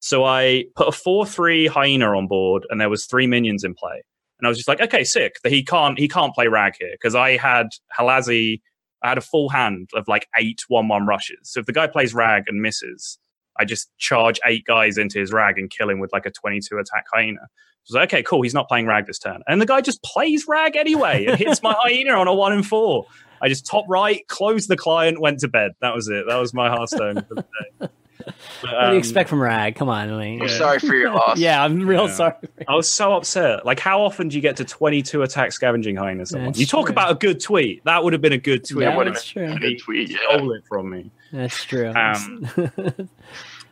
So 0.00 0.24
I 0.24 0.64
put 0.76 0.88
a 0.88 0.92
four 0.92 1.26
three 1.26 1.66
hyena 1.66 2.16
on 2.16 2.26
board, 2.26 2.66
and 2.70 2.80
there 2.80 2.90
was 2.90 3.04
three 3.06 3.26
minions 3.26 3.64
in 3.64 3.74
play, 3.74 4.02
and 4.38 4.46
I 4.46 4.48
was 4.48 4.56
just 4.56 4.68
like, 4.68 4.80
okay, 4.80 5.04
sick. 5.04 5.36
That 5.42 5.52
he 5.52 5.62
can't 5.62 5.98
he 5.98 6.08
can't 6.08 6.34
play 6.34 6.46
Rag 6.46 6.74
here 6.78 6.92
because 6.92 7.14
I 7.14 7.36
had 7.36 7.68
Halazzi 7.98 8.60
I 9.02 9.08
had 9.08 9.18
a 9.18 9.22
full 9.22 9.48
hand 9.48 9.90
of 9.94 10.08
like 10.08 10.28
eight 10.36 10.62
one 10.68 10.88
one 10.88 11.06
rushes. 11.06 11.38
So 11.44 11.60
if 11.60 11.66
the 11.66 11.72
guy 11.72 11.86
plays 11.86 12.14
rag 12.14 12.44
and 12.46 12.60
misses, 12.60 13.18
I 13.58 13.64
just 13.64 13.90
charge 13.98 14.40
eight 14.46 14.64
guys 14.64 14.98
into 14.98 15.18
his 15.18 15.32
rag 15.32 15.58
and 15.58 15.70
kill 15.70 15.90
him 15.90 15.98
with 15.98 16.12
like 16.12 16.26
a 16.26 16.30
22 16.30 16.78
attack 16.78 17.04
hyena. 17.12 17.48
So 17.84 17.98
like, 17.98 18.12
okay, 18.12 18.22
cool. 18.22 18.42
He's 18.42 18.54
not 18.54 18.68
playing 18.68 18.86
rag 18.86 19.06
this 19.06 19.18
turn. 19.18 19.42
And 19.48 19.60
the 19.60 19.66
guy 19.66 19.80
just 19.80 20.02
plays 20.02 20.46
rag 20.46 20.76
anyway 20.76 21.26
and 21.26 21.38
hits 21.38 21.62
my 21.62 21.74
hyena 21.78 22.12
on 22.12 22.28
a 22.28 22.34
one 22.34 22.52
and 22.52 22.66
four. 22.66 23.06
I 23.40 23.48
just 23.48 23.66
top 23.66 23.84
right, 23.88 24.26
closed 24.28 24.68
the 24.68 24.76
client, 24.76 25.20
went 25.20 25.40
to 25.40 25.48
bed. 25.48 25.72
That 25.80 25.94
was 25.94 26.08
it. 26.08 26.24
That 26.28 26.36
was 26.36 26.52
my 26.52 26.68
Hearthstone 26.68 27.22
for 27.22 27.36
the 27.36 27.42
day. 27.80 27.88
But, 28.18 28.34
what 28.62 28.70
do 28.70 28.76
you 28.76 28.92
um, 28.92 28.96
expect 28.96 29.28
from 29.28 29.40
Rag? 29.40 29.74
Come 29.76 29.88
on, 29.88 30.10
like, 30.16 30.42
I'm 30.42 30.48
sorry 30.48 30.78
for 30.80 30.94
your 30.94 31.12
loss. 31.12 31.38
yeah, 31.38 31.62
I'm 31.62 31.86
real 31.86 32.06
Yeah. 32.08 32.12
sorry. 32.14 32.34
I 32.66 32.74
was 32.74 32.90
so 32.90 33.12
upset. 33.14 33.64
Like, 33.64 33.78
how 33.80 34.02
often 34.02 34.28
do 34.28 34.36
you 34.36 34.42
get 34.42 34.56
to 34.56 34.64
22 34.64 35.22
attack 35.22 35.52
scavenging 35.52 35.96
hyena 35.96 36.26
someone? 36.26 36.48
That's 36.48 36.58
you 36.58 36.66
talk 36.66 36.86
true. 36.86 36.92
about 36.92 37.12
a 37.12 37.14
good 37.14 37.40
tweet. 37.40 37.84
That 37.84 38.02
would 38.02 38.12
have 38.12 38.22
been 38.22 38.32
a 38.32 38.38
good 38.38 38.64
tweet. 38.68 38.82
Yeah, 38.82 38.96
would 38.96 39.06
have 39.06 39.14
that's 39.14 39.26
true. 39.28 39.56
Good 39.58 39.78
tweet, 39.78 40.10
yeah. 40.10 40.18
Stole 40.30 40.52
it 40.52 40.64
from 40.68 40.90
me. 40.90 41.10
That's 41.32 41.64
true. 41.64 41.88
Um, 41.94 42.48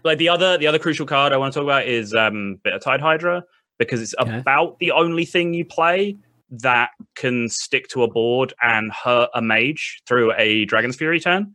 like 0.05 0.19
the 0.19 0.29
other 0.29 0.57
the 0.59 0.67
other 0.67 0.79
crucial 0.79 1.07
card 1.07 1.33
I 1.33 1.37
want 1.37 1.53
to 1.55 1.59
talk 1.61 1.65
about 1.65 1.87
is 1.87 2.15
um 2.15 2.61
Bitter 2.63 2.79
Tide 2.79 3.01
Hydra 3.01 3.43
because 3.79 4.01
it's 4.01 4.15
Okay. 4.19 4.39
about 4.39 4.79
the 4.79 4.93
only 4.93 5.25
thing 5.25 5.53
you 5.55 5.65
play 5.65 6.17
that 6.51 6.91
can 7.17 7.49
stick 7.49 7.89
to 7.89 8.03
a 8.05 8.09
board 8.09 8.55
and 8.63 8.93
hurt 8.93 9.31
a 9.35 9.43
mage 9.43 10.01
through 10.07 10.33
a 10.37 10.65
Dragon's 10.67 10.97
Fury 10.97 11.19
turn. 11.21 11.55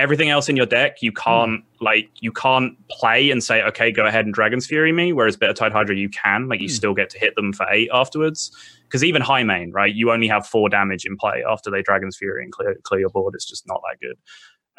Everything 0.00 0.30
else 0.30 0.48
in 0.48 0.56
your 0.56 0.66
deck 0.66 1.02
you 1.02 1.12
can't 1.12 1.62
like 1.80 2.10
you 2.20 2.32
can't 2.32 2.74
play 2.88 3.30
and 3.30 3.42
say 3.44 3.62
okay 3.62 3.92
go 3.92 4.04
ahead 4.06 4.24
and 4.24 4.34
dragon's 4.34 4.66
fury 4.66 4.92
me 4.92 5.12
whereas 5.12 5.36
bitter 5.36 5.52
tide 5.52 5.72
hydra 5.72 5.94
you 5.94 6.08
can 6.08 6.48
like 6.48 6.60
you 6.60 6.68
Hmm. 6.68 6.74
still 6.74 6.94
get 6.94 7.10
to 7.10 7.18
hit 7.18 7.34
them 7.36 7.52
for 7.52 7.66
eight 7.70 7.88
afterwards 7.92 8.50
because 8.84 9.04
even 9.04 9.22
Highmane 9.22 9.70
right 9.72 9.94
you 9.94 10.10
only 10.10 10.26
have 10.28 10.46
four 10.46 10.68
damage 10.68 11.04
in 11.04 11.16
play 11.16 11.44
after 11.48 11.70
they 11.70 11.82
dragon's 11.82 12.16
fury 12.16 12.42
and 12.42 12.52
clear, 12.52 12.76
clear 12.82 13.00
your 13.00 13.10
board 13.10 13.34
it's 13.34 13.48
just 13.48 13.64
not 13.68 13.80
that 13.82 13.98
good 14.00 14.16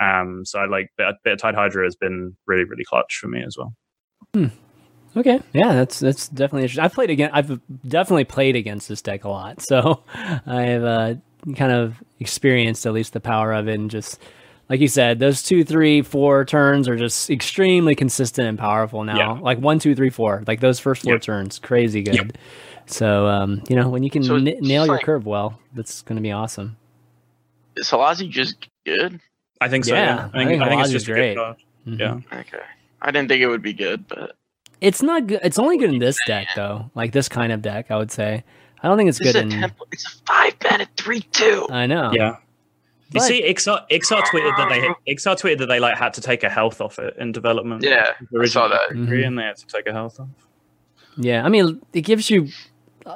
um 0.05 0.43
so 0.45 0.59
I 0.59 0.65
like 0.65 0.89
bitter, 0.97 1.13
bitter 1.23 1.35
tide 1.37 1.55
hydra 1.55 1.83
has 1.85 1.95
been 1.95 2.35
really 2.47 2.63
really 2.65 2.83
clutch 2.83 3.17
for 3.21 3.27
me 3.27 3.43
as 3.43 3.55
well 3.57 3.73
Okay, 5.15 5.41
yeah, 5.53 5.73
that's 5.73 5.99
that's 5.99 6.29
definitely 6.29 6.61
interesting. 6.63 6.85
I've 6.85 6.93
played 6.93 7.09
again. 7.09 7.31
I've 7.33 7.59
definitely 7.85 8.23
played 8.23 8.55
against 8.55 8.87
this 8.87 9.01
deck 9.01 9.25
a 9.25 9.29
lot, 9.29 9.61
so 9.67 10.03
I've 10.15 10.83
uh, 10.83 11.15
kind 11.57 11.73
of 11.73 12.01
experienced 12.21 12.85
at 12.85 12.93
least 12.93 13.11
the 13.11 13.19
power 13.19 13.51
of 13.51 13.67
it. 13.67 13.73
And 13.73 13.91
just 13.91 14.21
like 14.71 14.79
you 14.79 14.87
said, 14.87 15.19
those 15.19 15.43
two, 15.43 15.65
three, 15.65 16.01
four 16.01 16.45
turns 16.45 16.87
are 16.87 16.95
just 16.95 17.29
extremely 17.29 17.93
consistent 17.93 18.47
and 18.47 18.57
powerful 18.57 19.03
now. 19.03 19.17
Yeah. 19.17 19.31
Like 19.41 19.57
one, 19.59 19.79
two, 19.79 19.93
three, 19.95 20.09
four. 20.09 20.43
Like 20.47 20.61
those 20.61 20.79
first 20.79 21.03
four 21.03 21.15
Yep. 21.15 21.21
turns, 21.23 21.59
crazy 21.59 22.01
good. 22.03 22.37
So 22.85 23.27
um, 23.27 23.61
you 23.69 23.75
know 23.75 23.89
when 23.89 24.01
you 24.01 24.09
can 24.09 24.23
So 24.23 24.35
n- 24.37 24.45
nail 24.45 24.85
your 24.85 24.95
like- 24.95 25.03
curve 25.05 25.25
well, 25.25 25.59
that's 25.73 26.01
going 26.03 26.15
to 26.15 26.21
be 26.21 26.31
awesome. 26.31 26.77
Is 27.75 27.89
Halazzi 27.89 28.29
just 28.29 28.55
good? 28.85 29.19
i 29.61 29.67
think 29.69 29.85
so 29.85 29.93
Yeah, 29.93 30.05
yeah, 30.05 30.29
I 30.33 30.41
I 30.41 30.45
think, 30.45 30.49
think 30.49 30.63
I 30.63 30.69
think 30.69 30.81
it's 30.83 30.91
just 30.91 31.05
great. 31.05 31.35
good 31.35 31.37
card. 31.37 31.57
Mhm. 31.87 31.99
yeah 31.99 32.39
Okay. 32.39 32.63
I 33.01 33.11
didn't 33.11 33.27
think 33.29 33.41
it 33.41 33.47
would 33.47 33.61
be 33.61 33.73
good, 33.73 34.07
but 34.07 34.35
It's 34.79 35.01
not 35.03 35.27
good. 35.27 35.39
It's 35.43 35.59
only 35.59 35.77
good 35.77 35.89
in 35.93 35.99
this 35.99 36.17
deck 36.25 36.47
though. 36.55 36.89
Like 36.95 37.11
this 37.11 37.27
kind 37.29 37.51
of 37.51 37.61
deck, 37.61 37.91
I 37.91 37.97
would 37.97 38.09
say. 38.11 38.43
I 38.81 38.87
don't 38.87 38.97
think 38.97 39.09
it's 39.09 39.19
this 39.19 39.27
is 39.27 39.33
good 39.33 39.39
a 39.51 39.55
in. 39.55 39.61
temple. 39.61 39.87
It's 39.91 40.05
a 40.05 40.09
five 40.25 40.53
mana 40.63 40.87
three 40.97 41.21
two. 41.21 41.67
I 41.69 41.85
know. 41.87 42.11
yeah 42.13 42.37
you 43.13 43.19
But- 43.19 43.23
see, 43.23 43.43
Iksar, 43.43 43.87
Iksar 43.91 44.21
tweeted 44.23 44.55
that 44.57 44.69
they 44.69 45.13
Iksar 45.13 45.39
tweeted 45.39 45.57
that 45.59 45.65
they 45.67 45.79
like 45.79 45.97
had 45.97 46.13
to 46.15 46.21
take 46.21 46.43
a 46.43 46.49
health 46.49 46.81
off 46.81 46.97
it 46.99 47.15
in 47.17 47.31
development. 47.31 47.83
Yeah, 47.83 48.11
I 48.39 48.45
saw 48.45 48.67
that. 48.67 48.91
Originally, 48.91 49.17
Mhm. 49.23 49.27
and 49.27 49.39
they 49.39 49.43
had 49.43 49.57
to 49.57 49.67
take 49.67 49.87
a 49.87 49.91
health 49.93 50.19
off. 50.19 50.27
Yeah, 51.17 51.43
I 51.45 51.49
mean, 51.49 51.81
it 51.93 52.01
gives 52.01 52.29
you 52.29 52.47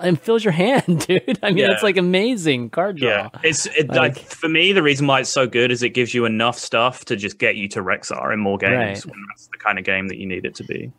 and 0.02 0.20
fills 0.20 0.44
your 0.44 0.52
hand, 0.52 1.06
dude. 1.08 1.40
I 1.44 1.50
mean, 1.50 1.58
Yeah. 1.60 1.72
it's 1.72 1.84
like 1.84 1.96
amazing 1.96 2.72
card 2.72 2.98
draw. 2.98 3.08
Yeah, 3.10 3.30
it's 3.44 3.68
it, 3.68 3.88
Like- 3.90 3.98
like, 3.98 4.18
for 4.20 4.50
me. 4.50 4.74
The 4.74 4.82
reason 4.84 5.06
why 5.08 5.20
it's 5.22 5.30
so 5.30 5.46
good 5.48 5.72
is 5.72 5.84
it 5.84 5.90
gives 5.90 6.14
you 6.14 6.26
enough 6.26 6.58
stuff 6.58 7.06
to 7.06 7.16
just 7.16 7.38
get 7.38 7.56
you 7.56 7.68
to 7.70 7.82
Rexxar 7.84 8.34
in 8.34 8.40
more 8.40 8.58
games. 8.58 8.74
Right. 8.76 9.06
When 9.06 9.24
that's 9.30 9.48
the 9.48 9.58
kind 9.60 9.78
of 9.80 9.86
game 9.86 10.08
that 10.10 10.18
you 10.18 10.26
need 10.26 10.44
it 10.46 10.56
to 10.56 10.64
be. 10.64 10.92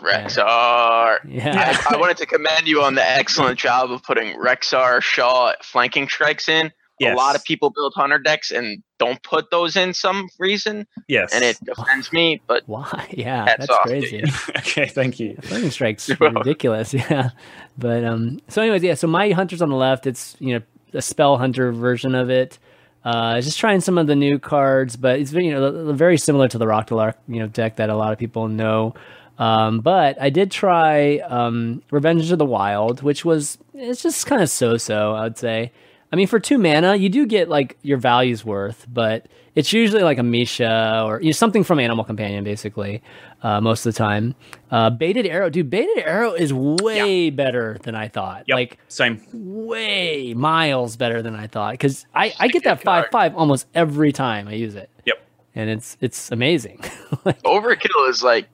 Rexxar. 0.00 1.18
Yeah. 1.26 1.78
I, 1.90 1.94
I 1.94 1.98
wanted 1.98 2.16
to 2.18 2.26
commend 2.26 2.66
you 2.68 2.82
on 2.82 2.94
the 2.94 3.04
excellent 3.04 3.58
job 3.58 3.90
of 3.90 4.02
putting 4.02 4.36
Rexxar 4.38 5.02
Shaw 5.02 5.52
flanking 5.62 6.08
strikes 6.08 6.48
in. 6.48 6.72
Yes. 6.98 7.14
A 7.14 7.16
lot 7.16 7.36
of 7.36 7.44
people 7.44 7.70
build 7.70 7.92
hunter 7.94 8.18
decks 8.18 8.50
and 8.50 8.82
don't 8.98 9.22
put 9.22 9.50
those 9.50 9.76
in 9.76 9.92
some 9.92 10.28
reason, 10.38 10.86
Yes. 11.08 11.34
and 11.34 11.44
it 11.44 11.58
offends 11.68 12.12
me. 12.12 12.40
But 12.46 12.62
Why? 12.66 13.06
Yeah, 13.10 13.44
that's 13.44 13.68
off, 13.68 13.80
crazy. 13.82 14.22
okay. 14.56 14.86
Thank 14.86 15.20
you. 15.20 15.36
Flaming 15.42 15.70
strikes 15.70 16.08
You're 16.08 16.16
ridiculous. 16.18 16.94
Yeah, 16.94 17.30
but 17.76 18.04
um. 18.04 18.40
So, 18.48 18.62
anyways, 18.62 18.82
yeah. 18.82 18.94
So 18.94 19.06
my 19.06 19.30
hunter's 19.32 19.60
on 19.60 19.68
the 19.68 19.76
left. 19.76 20.06
It's 20.06 20.36
you 20.38 20.54
know 20.54 20.62
a 20.94 21.02
spell 21.02 21.36
hunter 21.36 21.70
version 21.72 22.14
of 22.14 22.30
it. 22.30 22.58
Uh, 23.04 23.40
just 23.40 23.58
trying 23.58 23.80
some 23.80 23.98
of 23.98 24.06
the 24.08 24.16
new 24.16 24.38
cards, 24.38 24.96
but 24.96 25.20
it's 25.20 25.32
you 25.32 25.52
know 25.52 25.92
very 25.92 26.16
similar 26.18 26.48
to 26.48 26.58
the 26.58 26.66
Rock 26.66 26.86
the 26.88 26.96
Lark 26.96 27.16
you 27.28 27.38
know 27.40 27.46
deck 27.46 27.76
that 27.76 27.90
a 27.90 27.94
lot 27.94 28.12
of 28.12 28.18
people 28.18 28.48
know. 28.48 28.94
Um, 29.38 29.80
but 29.80 30.20
I 30.20 30.30
did 30.30 30.50
try 30.50 31.18
um, 31.18 31.82
Revenge 31.90 32.30
of 32.32 32.38
the 32.38 32.46
Wild, 32.46 33.02
which 33.02 33.22
was 33.24 33.58
it's 33.74 34.02
just 34.02 34.24
kind 34.26 34.40
of 34.42 34.48
so-so, 34.48 35.12
I 35.14 35.24
would 35.24 35.36
say. 35.36 35.72
I 36.12 36.16
mean, 36.16 36.26
for 36.26 36.38
two 36.38 36.58
mana, 36.58 36.94
you 36.96 37.08
do 37.08 37.26
get 37.26 37.48
like 37.48 37.76
your 37.82 37.98
value's 37.98 38.44
worth, 38.44 38.86
but 38.92 39.26
it's 39.54 39.72
usually 39.72 40.02
like 40.02 40.18
a 40.18 40.22
Misha 40.22 41.02
or 41.04 41.20
you 41.20 41.26
know, 41.28 41.32
something 41.32 41.64
from 41.64 41.80
Animal 41.80 42.04
Companion, 42.04 42.44
basically, 42.44 43.02
uh, 43.42 43.60
most 43.60 43.84
of 43.86 43.92
the 43.94 43.98
time. 43.98 44.34
Uh, 44.70 44.90
Baited 44.90 45.26
Arrow, 45.26 45.50
dude, 45.50 45.68
Baited 45.70 45.98
Arrow 45.98 46.32
is 46.32 46.52
way 46.54 47.30
better 47.30 47.78
than 47.82 47.94
I 47.94 48.08
thought. 48.08 48.44
Yep. 48.46 48.54
Like 48.54 48.78
Same. 48.88 49.20
way 49.32 50.32
miles 50.34 50.96
better 50.96 51.22
than 51.22 51.34
I 51.34 51.46
thought 51.46 51.72
because 51.72 52.06
I, 52.14 52.32
I 52.38 52.48
get 52.48 52.64
that 52.64 52.82
5 52.82 53.06
5 53.10 53.34
almost 53.36 53.66
every 53.74 54.12
time 54.12 54.46
I 54.48 54.52
use 54.52 54.74
it, 54.76 54.90
Yep. 55.06 55.16
and 55.54 55.70
it's 55.70 55.96
it's 56.00 56.30
amazing. 56.30 56.80
Like, 57.24 57.42
overkill 57.42 58.08
is 58.10 58.22
like 58.22 58.48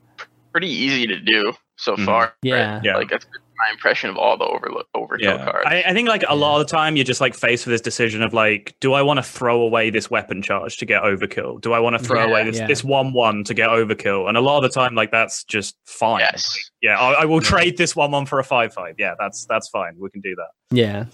pretty 0.52 0.68
easy 0.68 1.06
to 1.06 1.18
do 1.20 1.52
so 1.76 1.96
Mhm. 1.96 2.04
far. 2.06 2.34
Yeah. 2.42 2.74
right? 2.76 2.84
Yeah. 2.84 2.96
Like 2.96 3.10
that's 3.10 3.26
my 3.64 3.70
impression 3.70 4.10
of 4.10 4.16
all 4.16 4.36
the 4.36 4.44
overlook 4.44 4.86
overkill 4.96 5.20
Yeah. 5.20 5.44
cards. 5.44 5.66
I, 5.66 5.82
I 5.86 5.92
think 5.92 6.08
like 6.08 6.24
a 6.28 6.34
lot 6.34 6.60
of 6.60 6.66
the 6.66 6.70
time 6.70 6.96
you're 6.96 7.04
just 7.04 7.20
like 7.20 7.34
faced 7.34 7.66
with 7.66 7.72
this 7.72 7.80
decision 7.80 8.22
of 8.22 8.32
like, 8.34 8.74
do 8.80 8.92
I 8.94 9.02
want 9.02 9.18
to 9.18 9.22
throw 9.22 9.60
away 9.62 9.90
this 9.90 10.10
weapon 10.10 10.42
charge 10.42 10.76
to 10.78 10.86
get 10.86 11.02
overkill? 11.02 11.60
Do 11.60 11.72
I 11.72 11.78
want 11.78 11.96
to 11.98 12.02
throw 12.04 12.20
Yeah. 12.24 12.30
away 12.30 12.44
this 12.44 12.58
Yeah. 12.58 12.66
this 12.66 12.82
one 12.82 13.12
one 13.12 13.44
to 13.44 13.54
get 13.54 13.68
overkill? 13.68 14.28
And 14.28 14.36
a 14.36 14.40
lot 14.40 14.56
of 14.56 14.62
the 14.64 14.74
time, 14.74 14.94
like 14.94 15.10
that's 15.10 15.44
just 15.44 15.76
fine. 15.86 16.20
yes. 16.20 16.56
Yeah, 16.80 16.98
I, 16.98 17.22
I 17.22 17.24
will 17.26 17.42
Yeah. 17.42 17.48
trade 17.48 17.76
this 17.78 17.94
one 17.94 18.10
one 18.10 18.26
for 18.26 18.38
a 18.38 18.44
five 18.44 18.74
five. 18.74 18.96
Yeah, 18.98 19.14
that's 19.18 19.44
that's 19.46 19.68
fine. 19.68 19.94
We 19.98 20.10
can 20.10 20.20
do 20.20 20.34
that. 20.36 20.48
Yeah. 20.76 21.04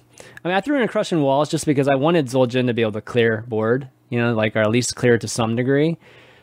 I 0.45 0.49
mean, 0.49 0.57
I 0.57 0.61
threw 0.61 0.77
in 0.77 0.83
a 0.83 0.89
crushing 0.89 1.21
walls 1.23 1.49
just 1.51 1.67
because 1.67 1.89
I 1.89 1.95
wanted 1.97 2.27
Zul'jin 2.27 2.67
to 2.69 2.75
be 2.75 2.83
able 2.83 2.93
to 2.93 3.01
clear 3.01 3.45
board, 3.49 3.89
you 4.09 4.19
know, 4.19 4.33
like, 4.35 4.57
or 4.57 4.61
at 4.61 4.71
least 4.71 4.97
clear 4.97 5.19
to 5.19 5.29
some 5.29 5.55
degree. 5.57 5.97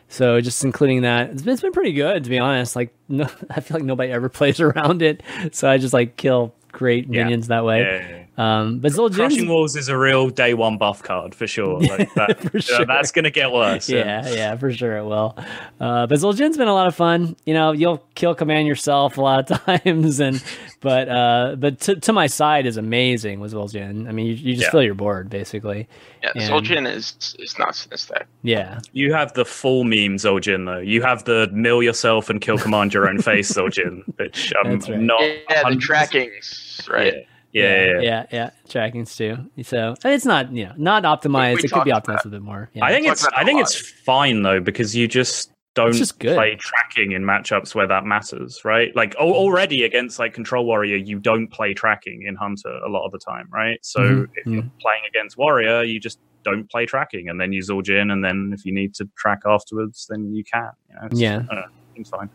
So 0.08 0.40
just 0.40 0.64
including 0.64 1.02
that, 1.02 1.30
it's 1.30 1.42
been, 1.42 1.52
it's 1.54 1.62
been 1.62 1.72
pretty 1.72 1.92
good, 1.92 2.24
to 2.24 2.30
be 2.30 2.38
honest. 2.38 2.76
Like, 2.76 2.94
no, 3.08 3.24
I 3.50 3.60
feel 3.60 3.76
like 3.78 3.84
nobody 3.84 4.12
ever 4.12 4.28
plays 4.30 4.60
around 4.60 5.02
it. 5.02 5.22
So 5.52 5.68
I 5.68 5.78
just 5.78 5.92
like 5.92 6.16
kill 6.16 6.54
great 6.72 7.06
Yeah. 7.08 7.24
minions 7.24 7.48
that 7.48 7.64
way. 7.64 7.80
Yeah, 7.80 8.08
yeah, 8.38 8.62
Um, 8.62 8.80
but 8.80 8.92
Crushing 8.92 9.16
Zul'jin's 9.30 9.48
Walls 9.48 9.76
is 9.76 9.88
a 9.88 9.96
real 9.96 10.28
day 10.28 10.52
one 10.52 10.76
buff 10.76 11.02
card 11.02 11.34
for 11.34 11.46
sure. 11.46 11.80
Like 11.80 12.12
that, 12.14 12.38
For 12.38 12.44
you 12.48 12.52
know, 12.54 12.60
sure. 12.60 12.84
that's 12.86 13.12
gonna 13.12 13.30
get 13.30 13.50
worse. 13.50 13.88
yeah, 13.88 14.28
yeah, 14.28 14.54
for 14.56 14.70
sure 14.70 14.98
it 14.98 15.04
will. 15.06 15.34
Uh, 15.80 16.06
but 16.06 16.18
Zul'jin's 16.18 16.58
been 16.58 16.68
a 16.68 16.74
lot 16.74 16.86
of 16.86 16.94
fun. 16.94 17.34
You 17.46 17.54
know, 17.54 17.72
you'll 17.72 18.04
kill 18.14 18.34
command 18.34 18.68
yourself 18.68 19.16
a 19.16 19.22
lot 19.22 19.50
of 19.50 19.58
times, 19.64 20.20
and 20.20 20.44
but 20.86 21.08
uh, 21.08 21.56
but 21.58 21.80
to, 21.80 21.96
to 21.96 22.12
my 22.12 22.28
side 22.28 22.64
is 22.64 22.76
amazing 22.76 23.40
with 23.40 23.52
Zul'jin. 23.52 24.08
I 24.08 24.12
mean, 24.12 24.26
you, 24.26 24.34
you 24.34 24.54
just 24.54 24.66
Yeah. 24.66 24.70
fill 24.70 24.84
your 24.84 24.94
board 24.94 25.28
basically. 25.28 25.88
Yeah, 26.22 26.30
And- 26.36 26.44
Soldier 26.44 26.78
is 26.86 27.34
is 27.40 27.58
nuts 27.58 27.84
in 27.84 27.90
this 27.90 28.06
deck. 28.06 28.26
Yeah, 28.42 28.78
You 28.92 29.12
have 29.12 29.32
the 29.32 29.44
full 29.44 29.82
meme 29.82 30.16
Zul'jin 30.24 30.64
though. 30.66 30.78
You 30.78 31.02
have 31.02 31.24
the 31.24 31.48
mill 31.52 31.82
yourself 31.82 32.30
and 32.30 32.40
kill 32.40 32.58
command 32.58 32.94
your 32.94 33.08
own 33.08 33.18
face 33.20 33.52
Zul'jin, 33.56 34.02
which 34.18 34.52
I'm 34.62 34.72
That's 34.78 34.88
right. 34.88 35.00
not. 35.00 35.20
Yeah, 35.22 35.62
the 35.64 35.76
100% 35.76 35.80
trackings, 35.80 36.88
right? 36.88 37.14
Yeah. 37.14 37.20
Yeah, 37.52 37.62
yeah, 37.62 37.84
yeah. 37.86 38.00
yeah, 38.02 38.26
yeah. 38.32 38.50
Trackings 38.68 39.16
too. 39.16 39.38
So 39.64 39.94
it's 40.04 40.26
not 40.26 40.52
you 40.52 40.66
know 40.66 40.74
not 40.76 41.02
optimized. 41.02 41.56
We- 41.56 41.62
we 41.62 41.68
it 41.68 41.72
could 41.72 41.84
be 41.84 41.90
optimized 42.00 42.26
a 42.26 42.28
bit 42.28 42.42
more. 42.42 42.70
Yeah. 42.74 42.84
I 42.84 42.90
think 42.92 43.06
it's. 43.08 43.22
about 43.22 43.32
it 43.32 43.38
I 43.38 43.42
a 43.42 43.44
think 43.46 43.60
it's 43.62 43.76
fine 44.04 44.42
though 44.42 44.60
because 44.60 44.94
you 44.94 45.08
just 45.08 45.50
don't 45.76 46.18
play 46.18 46.56
tracking 46.56 47.12
in 47.12 47.22
matchups 47.22 47.74
where 47.74 47.86
that 47.86 48.04
matters, 48.04 48.64
right? 48.64 48.96
Like 48.96 49.14
al- 49.20 49.26
mm. 49.28 49.34
already 49.34 49.84
against 49.84 50.18
like 50.18 50.32
control 50.34 50.64
warrior, 50.66 50.96
you 50.96 51.20
don't 51.20 51.46
play 51.48 51.74
tracking 51.74 52.24
in 52.26 52.34
hunter 52.34 52.70
a 52.84 52.88
lot 52.88 53.04
of 53.06 53.12
the 53.12 53.18
time, 53.18 53.46
right? 53.52 53.78
So 53.82 54.00
Mhm, 54.00 54.28
if 54.34 54.46
mm. 54.46 54.52
you're 54.54 54.70
playing 54.80 55.02
against 55.08 55.36
warrior, 55.36 55.84
you 55.84 56.00
just 56.00 56.18
don't 56.44 56.68
play 56.70 56.86
tracking, 56.86 57.28
and 57.28 57.40
then 57.40 57.52
you 57.52 57.60
Zul'jin, 57.62 58.10
and 58.10 58.24
then 58.24 58.52
if 58.56 58.64
you 58.64 58.72
need 58.72 58.94
to 58.94 59.08
track 59.16 59.40
afterwards, 59.46 60.06
then 60.08 60.34
you 60.34 60.42
can. 60.44 60.70
You 60.88 60.94
know, 60.94 61.06
it's- 61.06 61.20
Yeah. 61.20 61.42
Uh, 61.50 61.54
know, 61.54 61.64
it's 61.96 62.10
fine. 62.10 62.30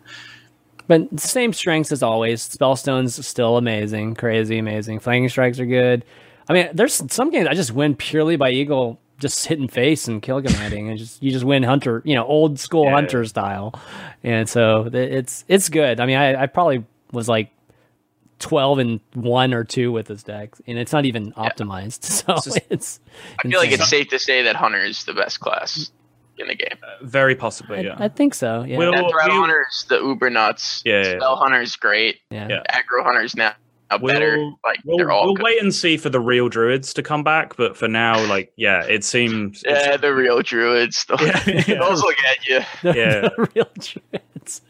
But 0.87 1.19
same 1.19 1.51
strengths 1.53 1.91
as 1.91 2.03
always. 2.03 2.43
Spellstone's 2.43 3.25
still 3.25 3.57
amazing, 3.57 4.15
crazy, 4.15 4.59
amazing. 4.59 4.99
Flanking 4.99 5.29
strikes 5.29 5.59
are 5.59 5.65
good. 5.65 6.05
I 6.47 6.53
mean, 6.53 6.69
there's 6.73 7.01
some 7.11 7.31
games 7.31 7.47
I 7.47 7.53
just 7.53 7.71
win 7.73 7.95
purely 7.95 8.35
by 8.35 8.51
eagle, 8.51 9.00
just 9.21 9.47
hitting 9.47 9.67
face 9.69 10.07
and 10.09 10.21
kill 10.21 10.41
commanding, 10.41 10.89
and 10.89 10.97
just 10.97 11.21
you 11.23 11.31
just 11.31 11.45
win 11.45 11.63
hunter, 11.63 12.01
you 12.03 12.15
know, 12.15 12.25
old 12.25 12.59
school 12.59 12.85
Yeah. 12.85 12.91
hunter 12.95 13.23
style. 13.25 13.73
And 14.23 14.49
so 14.49 14.89
it's 14.91 15.45
it's 15.47 15.69
good. 15.69 15.99
I 16.01 16.05
mean, 16.05 16.17
I, 16.17 16.43
I 16.43 16.47
probably 16.47 16.83
was 17.13 17.29
like 17.29 17.51
twelve 18.39 18.79
and 18.79 18.99
one 19.13 19.53
or 19.53 19.63
two 19.63 19.91
with 19.91 20.07
this 20.07 20.23
deck, 20.23 20.55
and 20.67 20.77
it's 20.77 20.91
not 20.91 21.05
even 21.05 21.31
optimized. 21.33 22.01
So 22.03 22.33
It's 22.35 22.57
it's. 22.69 22.99
I 23.43 23.47
feel 23.47 23.59
like 23.59 23.71
it's 23.71 23.87
safe 23.89 24.09
to 24.09 24.19
say 24.19 24.41
that 24.43 24.55
Hunter 24.55 24.81
is 24.83 25.05
the 25.05 25.13
best 25.13 25.39
class 25.39 25.91
in 26.37 26.47
the 26.47 26.55
game. 26.55 26.77
Uh, 26.81 27.05
very 27.05 27.35
possibly, 27.35 27.79
I, 27.79 27.81
yeah. 27.81 27.95
I 27.99 28.07
think 28.07 28.33
so. 28.33 28.63
Yeah. 28.63 28.77
Will- 28.77 28.91
Death 28.91 29.11
Threat 29.11 29.27
we- 29.29 29.33
Hunter 29.35 29.65
is 29.71 29.85
the 29.89 29.99
uber 29.99 30.29
nuts. 30.31 30.81
Yeah, 30.85 31.03
yeah. 31.03 31.17
Spell 31.17 31.35
Hunter 31.35 31.61
is 31.61 31.75
great. 31.75 32.19
yeah. 32.31 32.47
Yeah. 32.49 32.63
Aggro 32.71 33.03
Hunter 33.03 33.21
is 33.21 33.35
now, 33.35 33.53
now 33.91 33.97
We'll- 33.97 34.13
better. 34.13 34.37
Like 34.63 34.79
We'll, 34.85 34.97
they're 34.97 35.11
all 35.11 35.25
we'll 35.25 35.35
good. 35.35 35.43
wait 35.43 35.61
and 35.61 35.73
see 35.73 35.97
for 35.97 36.09
the 36.09 36.19
real 36.19 36.49
druids 36.49 36.93
to 36.95 37.03
come 37.03 37.23
back, 37.23 37.55
but 37.57 37.75
for 37.77 37.87
now, 37.87 38.23
like, 38.27 38.51
yeah, 38.55 38.83
it 38.85 39.03
seems. 39.03 39.63
it's- 39.63 39.85
Yeah, 39.85 39.97
the 39.97 40.13
real 40.13 40.41
druids. 40.41 41.05
Those, 41.05 41.19
Yeah, 41.47 41.63
yeah. 41.67 41.79
those 41.79 42.01
will 42.01 42.13
get 42.23 42.47
you. 42.47 42.59
The, 42.91 42.97
Yeah. 42.97 43.21
the 43.21 43.49
real 43.55 43.69
druids. 43.77 44.61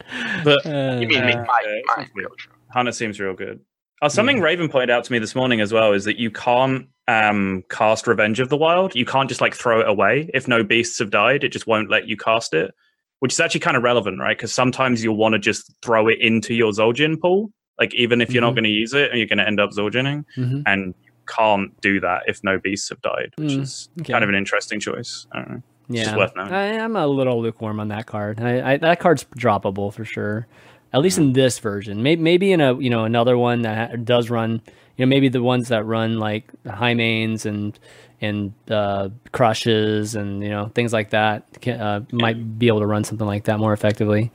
But- 0.43 0.65
Uh, 0.65 0.99
You 1.01 1.07
mean 1.07 1.25
me? 1.25 1.33
Uh, 1.33 1.43
My, 1.45 1.61
yeah, 1.65 1.79
my 1.97 2.07
real 2.15 2.29
druid. 2.37 2.57
Hunter 2.71 2.91
seems 2.91 3.19
real 3.19 3.33
good. 3.33 3.59
Oh, 4.03 4.07
something 4.07 4.41
Raven 4.41 4.67
pointed 4.67 4.89
out 4.89 5.03
to 5.03 5.11
me 5.11 5.19
this 5.19 5.35
morning 5.35 5.61
as 5.61 5.71
well 5.71 5.93
is 5.93 6.05
that 6.05 6.17
you 6.17 6.31
can't 6.31 6.87
um, 7.07 7.63
cast 7.69 8.07
Revenge 8.07 8.39
of 8.39 8.49
the 8.49 8.57
Wild. 8.57 8.95
You 8.95 9.05
can't 9.05 9.29
just 9.29 9.41
like 9.41 9.53
throw 9.53 9.79
it 9.81 9.87
away. 9.87 10.29
If 10.33 10.47
no 10.47 10.63
beasts 10.63 10.97
have 10.99 11.11
died, 11.11 11.43
it 11.43 11.49
just 11.49 11.67
won't 11.67 11.89
let 11.89 12.07
you 12.07 12.17
cast 12.17 12.53
it, 12.55 12.73
which 13.19 13.33
is 13.33 13.39
actually 13.39 13.59
kind 13.59 13.77
of 13.77 13.83
relevant, 13.83 14.19
right? 14.19 14.35
Because 14.35 14.53
sometimes 14.53 15.03
you'll 15.03 15.17
want 15.17 15.33
to 15.33 15.39
just 15.39 15.71
throw 15.83 16.07
it 16.07 16.19
into 16.19 16.55
your 16.55 16.71
Zul'jin 16.71 17.19
pool, 17.21 17.51
like 17.81 17.93
even 17.95 18.21
if 18.21 18.31
you're 18.33 18.41
Mhm. 18.41 18.47
not 18.47 18.55
going 18.55 18.63
to 18.63 18.69
use 18.83 18.93
it 18.93 19.09
and 19.09 19.17
you're 19.19 19.27
going 19.27 19.39
to 19.43 19.47
end 19.51 19.59
up 19.59 19.71
Zoljining, 19.71 20.23
mhm. 20.37 20.63
and 20.65 20.93
you 21.03 21.11
can't 21.27 21.69
do 21.81 21.99
that 21.99 22.23
if 22.27 22.43
no 22.43 22.59
beasts 22.59 22.89
have 22.89 23.01
died, 23.01 23.31
which 23.37 23.53
Mm, 23.57 23.61
is 23.61 23.89
okay. 24.01 24.13
kind 24.13 24.23
of 24.23 24.29
an 24.29 24.35
interesting 24.35 24.79
choice. 24.79 25.27
I 25.33 25.37
don't 25.39 25.49
know. 25.51 25.61
Just 25.91 26.11
Yeah, 26.11 26.17
worth 26.17 26.33
knowing. 26.37 26.53
I, 26.53 26.79
I'm 26.79 26.95
a 26.95 27.07
little 27.07 27.41
lukewarm 27.41 27.79
on 27.79 27.87
that 27.89 28.05
card. 28.05 28.39
I, 28.39 28.73
I, 28.73 28.77
that 28.77 28.99
card's 28.99 29.25
droppable 29.37 29.91
for 29.93 30.05
sure. 30.05 30.47
At 30.93 31.01
least 31.01 31.17
in 31.17 31.33
this 31.33 31.57
version. 31.59 32.03
Maybe, 32.03 32.21
maybe 32.21 32.51
in 32.51 32.59
a 32.61 32.75
you 32.79 32.89
know 32.89 33.03
another 33.05 33.37
one 33.37 33.61
that 33.63 34.05
does 34.05 34.29
run. 34.29 34.61
You 34.97 35.05
know, 35.05 35.09
maybe 35.09 35.29
the 35.29 35.41
ones 35.41 35.69
that 35.69 35.85
run 35.85 36.19
like 36.19 36.45
Highmanes 36.65 37.45
and 37.45 37.77
and 38.21 38.53
uh, 38.69 39.09
crushes 39.31 40.15
and 40.15 40.43
you 40.43 40.49
know 40.49 40.65
things 40.75 40.91
like 40.93 41.09
that 41.11 41.43
can, 41.61 41.79
uh, 41.79 42.01
might 42.11 42.59
be 42.59 42.67
able 42.67 42.81
to 42.81 42.85
run 42.85 43.03
something 43.05 43.25
like 43.27 43.45
that 43.45 43.57
more 43.57 43.73
effectively. 43.73 44.31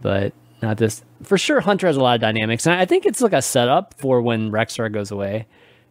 But 0.00 0.32
not 0.62 0.78
this. 0.78 1.02
For 1.22 1.38
sure, 1.38 1.60
Hunter 1.60 1.86
has 1.86 1.96
a 1.96 2.00
lot 2.00 2.14
of 2.14 2.20
dynamics, 2.20 2.66
and 2.66 2.74
I 2.74 2.84
think 2.84 3.06
it's 3.06 3.20
like 3.20 3.32
a 3.32 3.42
setup 3.42 3.94
for 3.98 4.22
when 4.22 4.50
Rexxar 4.50 4.92
goes 4.92 5.10
away. 5.10 5.46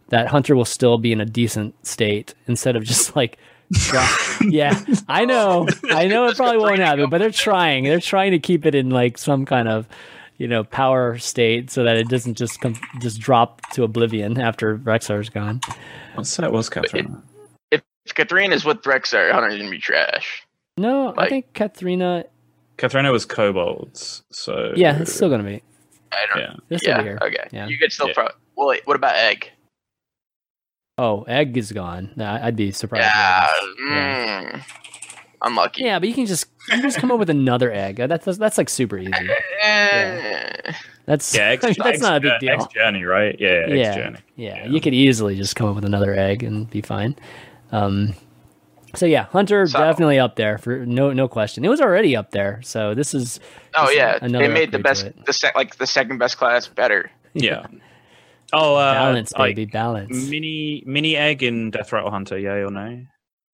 That 0.10 0.28
Hunter 0.28 0.56
will 0.56 0.66
still 0.66 0.98
be 1.00 1.12
in 1.12 1.20
a 1.20 1.26
decent 1.26 1.74
state 1.86 2.36
instead 2.48 2.76
of 2.76 2.84
just 2.84 3.16
like 3.16 3.38
yeah, 4.42 4.80
I 5.08 5.26
know. 5.26 5.68
I 5.90 6.08
know 6.08 6.28
it 6.28 6.38
probably 6.38 6.58
won't 6.58 6.80
happen, 6.80 7.10
but 7.10 7.18
they're 7.18 7.32
trying. 7.32 7.84
They're 7.84 8.00
trying 8.00 8.32
to 8.32 8.40
keep 8.40 8.66
it 8.66 8.76
in 8.76 8.90
like 8.90 9.18
some 9.18 9.46
kind 9.46 9.68
of, 9.68 9.88
you 10.38 10.48
know, 10.48 10.64
power 10.64 11.18
state 11.18 11.72
so 11.72 11.84
that 11.84 11.98
it 11.98 12.08
doesn't 12.08 12.36
just 12.36 12.62
come 12.62 12.76
just 13.02 13.20
drop 13.20 13.62
to 13.72 13.84
oblivion 13.84 14.40
after 14.40 14.78
Rexxar's 14.78 15.30
gone. 15.30 15.62
What's 16.14 16.36
that? 16.38 16.52
was 16.52 16.70
Catherine? 16.70 17.22
If 17.72 17.82
Kathrena 18.10 18.54
is 18.54 18.66
with 18.66 18.82
Rexxar, 18.84 19.32
Hunter's 19.32 19.58
gonna 19.58 19.72
be 19.72 19.80
trash. 19.80 20.46
No, 20.78 21.14
I 21.18 21.30
think 21.30 21.54
Kathrena. 21.54 22.26
Kathrena 22.78 23.12
was 23.12 23.26
kobolds, 23.26 24.24
so 24.32 24.74
Yeah, 24.76 25.00
it's 25.02 25.14
still 25.14 25.30
gonna 25.30 25.44
be. 25.44 25.64
I 26.12 26.26
don't. 26.34 26.42
Yeah. 26.44 26.54
It's 26.70 26.82
still 26.84 26.98
Yeah. 26.98 27.04
here. 27.04 27.20
Okay. 27.22 27.48
Yeah. 27.52 27.68
You 27.68 27.78
could 27.78 27.92
still 27.92 28.08
Yeah. 28.08 28.14
pro. 28.14 28.30
Well, 28.56 28.68
wait, 28.70 28.82
what 28.86 28.96
about 28.96 29.16
Egg? 29.16 29.52
Oh, 30.98 31.24
Egg 31.24 31.58
is 31.58 31.72
gone. 31.72 32.12
Nah, 32.16 32.40
I'd 32.42 32.56
be 32.56 32.72
surprised. 32.72 33.06
if 33.06 33.12
Yeah. 33.14 33.48
Egg 33.48 33.64
is- 33.68 33.86
yeah. 33.90 34.52
Mm, 34.52 34.62
unlucky. 35.42 35.84
Yeah, 35.84 36.00
but 36.00 36.08
you 36.08 36.16
can 36.16 36.26
just 36.26 36.48
you 36.70 36.76
can 36.76 36.82
just 36.84 36.98
come 36.98 37.12
up 37.12 37.20
with 37.20 37.30
another 37.30 37.72
egg. 37.72 37.98
That's 37.98 38.26
that's, 38.26 38.38
that's 38.38 38.58
like 38.58 38.70
super 38.70 38.98
easy. 38.98 39.12
Eh, 39.62 40.74
That's 41.06 41.36
Yeah, 41.36 41.50
X, 41.50 41.64
I 41.64 41.68
mean, 41.68 41.76
that's 41.80 41.88
X- 41.96 42.02
not 42.02 42.18
a 42.18 42.20
big 42.20 42.40
deal. 42.40 42.54
X 42.54 42.66
journey, 42.74 43.04
right? 43.04 43.36
Yeah, 43.40 43.50
X 43.68 43.72
yeah, 43.72 43.96
journey. 43.96 44.20
yeah, 44.36 44.56
Yeah. 44.58 44.66
You 44.68 44.82
could 44.82 44.94
easily 44.94 45.36
just 45.36 45.56
come 45.56 45.68
up 45.70 45.76
with 45.76 45.86
another 45.86 46.16
egg 46.16 46.42
and 46.44 46.70
be 46.70 46.82
fine. 46.82 47.16
Um, 47.72 48.16
so 48.96 49.06
yeah, 49.06 49.26
Hunter 49.26 49.68
So- 49.68 49.80
definitely 49.80 50.20
up 50.20 50.36
there 50.36 50.58
for 50.58 50.86
no 50.86 51.14
no 51.14 51.28
question. 51.28 51.64
It 51.66 51.70
was 51.70 51.82
already 51.82 52.16
up 52.16 52.32
there, 52.32 52.62
so 52.64 52.94
this 52.94 53.14
is 53.14 53.40
Oh 53.76 53.86
Just 53.86 53.96
yeah, 53.96 54.20
another 54.22 54.48
they 54.48 54.54
made 54.54 54.72
the 54.72 54.80
best, 54.80 55.08
the 55.26 55.34
sec, 55.34 55.56
like 55.56 55.78
the 55.78 55.88
second 55.88 56.18
best 56.18 56.38
class 56.38 56.68
better. 56.68 57.12
Yeah. 57.34 57.66
Oh, 58.54 58.76
uh, 58.76 58.94
balance, 58.94 59.34
like, 59.34 59.56
baby, 59.56 59.66
balance. 59.66 60.30
Mini 60.30 60.84
mini 60.86 61.18
egg 61.18 61.42
in 61.42 61.72
Death 61.72 61.92
Rattle 61.92 62.12
Hunter, 62.12 62.38
yay 62.38 62.62
or 62.62 62.70
no? 62.70 63.04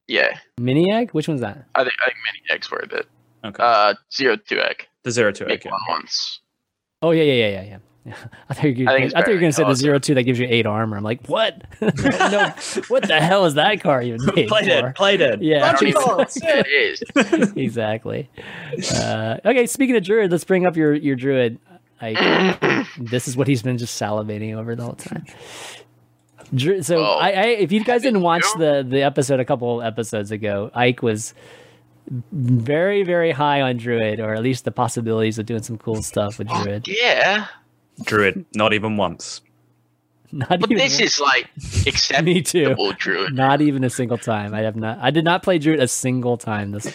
Yeah, 0.08 0.38
Mini 0.60 0.92
egg? 0.92 1.12
Which 1.12 1.30
one's 1.30 1.40
that? 1.42 1.66
I 1.74 1.84
think 1.84 1.94
I 2.02 2.08
think 2.08 2.18
many 2.26 2.54
eggs 2.54 2.70
worth 2.70 2.92
it. 2.92 3.08
Okay. 3.44 3.64
Uh, 3.64 3.94
zero 4.14 4.36
two 4.36 4.60
egg. 4.60 4.88
the 5.04 5.12
zero 5.12 5.32
two 5.32 5.46
egg. 5.46 5.50
Make 5.50 5.66
yeah. 5.66 5.72
one 5.72 5.82
once. 5.90 6.42
Oh 7.02 7.12
yeah, 7.12 7.24
yeah, 7.24 7.34
yeah, 7.34 7.50
yeah, 7.50 7.64
yeah. 7.64 7.78
Yeah. 8.06 8.16
I 8.50 8.54
thought 8.54 8.76
you. 8.76 8.90
I 8.90 8.94
I, 8.94 8.96
I 8.96 9.10
thought 9.10 9.28
you 9.28 9.34
were 9.36 9.40
gonna 9.40 9.52
say 9.52 9.64
the 9.64 9.68
than 9.68 9.76
zero 9.76 10.00
two 10.00 10.16
that 10.16 10.24
gives 10.24 10.40
you 10.40 10.48
eight 10.50 10.66
armor. 10.66 10.98
I'm 10.98 11.04
like, 11.04 11.28
what? 11.28 11.62
no, 11.82 12.54
what 12.88 13.08
the 13.08 13.20
hell 13.22 13.46
is 13.46 13.54
that 13.54 13.82
car 13.82 14.02
even 14.02 14.20
made 14.36 14.48
Play 14.48 14.66
dead. 14.66 14.96
Play 14.96 15.18
dead. 15.18 15.42
Yeah, 15.44 15.68
I 15.68 15.72
don't 15.74 15.88
even 15.88 16.02
know 16.02 16.16
what 16.18 16.36
it 16.36 16.68
is. 16.68 17.54
exactly. 17.56 18.30
Uh, 18.96 19.38
okay, 19.46 19.68
speaking 19.68 19.96
of 19.96 20.04
druid, 20.04 20.32
let's 20.32 20.44
bring 20.44 20.66
up 20.66 20.76
your 20.76 20.96
your 20.96 21.16
druid. 21.16 21.60
Like, 22.02 22.18
this 22.98 23.28
is 23.28 23.38
what 23.38 23.48
he's 23.48 23.62
been 23.62 23.78
just 23.78 24.02
salivating 24.02 24.56
over 24.56 24.76
the 24.76 24.82
whole 24.82 24.94
time. 24.94 25.24
Dru- 26.56 26.82
so. 26.82 27.04
I, 27.04 27.30
I, 27.30 27.46
if 27.60 27.72
you 27.72 27.84
guys 27.84 28.02
didn't 28.02 28.22
watch 28.22 28.46
the 28.58 28.84
the 28.88 29.04
episode 29.04 29.40
a 29.40 29.46
couple 29.46 29.84
episodes 29.84 30.32
ago, 30.32 30.72
Ike 30.74 31.04
was 31.04 31.36
very 32.32 33.04
very 33.04 33.32
high 33.32 33.62
on 33.62 33.78
druid, 33.78 34.20
or 34.20 34.34
at 34.34 34.42
least 34.42 34.66
the 34.66 34.72
possibilities 34.72 35.38
of 35.38 35.46
doing 35.46 35.62
some 35.62 35.78
cool 35.78 36.02
stuff 36.02 36.40
with 36.40 36.48
druid. 36.48 36.88
Yeah, 36.88 37.46
Druid, 38.06 38.46
not 38.56 38.74
even 38.74 38.98
once. 38.98 39.42
Not 40.34 40.50
but 40.50 40.64
even 40.72 40.78
this 40.78 41.00
is 41.00 41.20
like 41.20 41.50
acceptable, 41.88 42.34
me 42.34 42.42
too. 42.42 42.76
Druid. 42.98 43.34
Not 43.34 43.62
even 43.62 43.84
a 43.84 43.90
single 43.90 44.18
time. 44.18 44.54
I 44.54 44.62
have 44.62 44.76
not. 44.76 45.00
I 45.02 45.12
did 45.12 45.26
not 45.26 45.44
play 45.44 45.58
druid 45.60 45.80
a 45.80 45.88
single 45.88 46.38
time 46.38 46.72
this. 46.72 46.86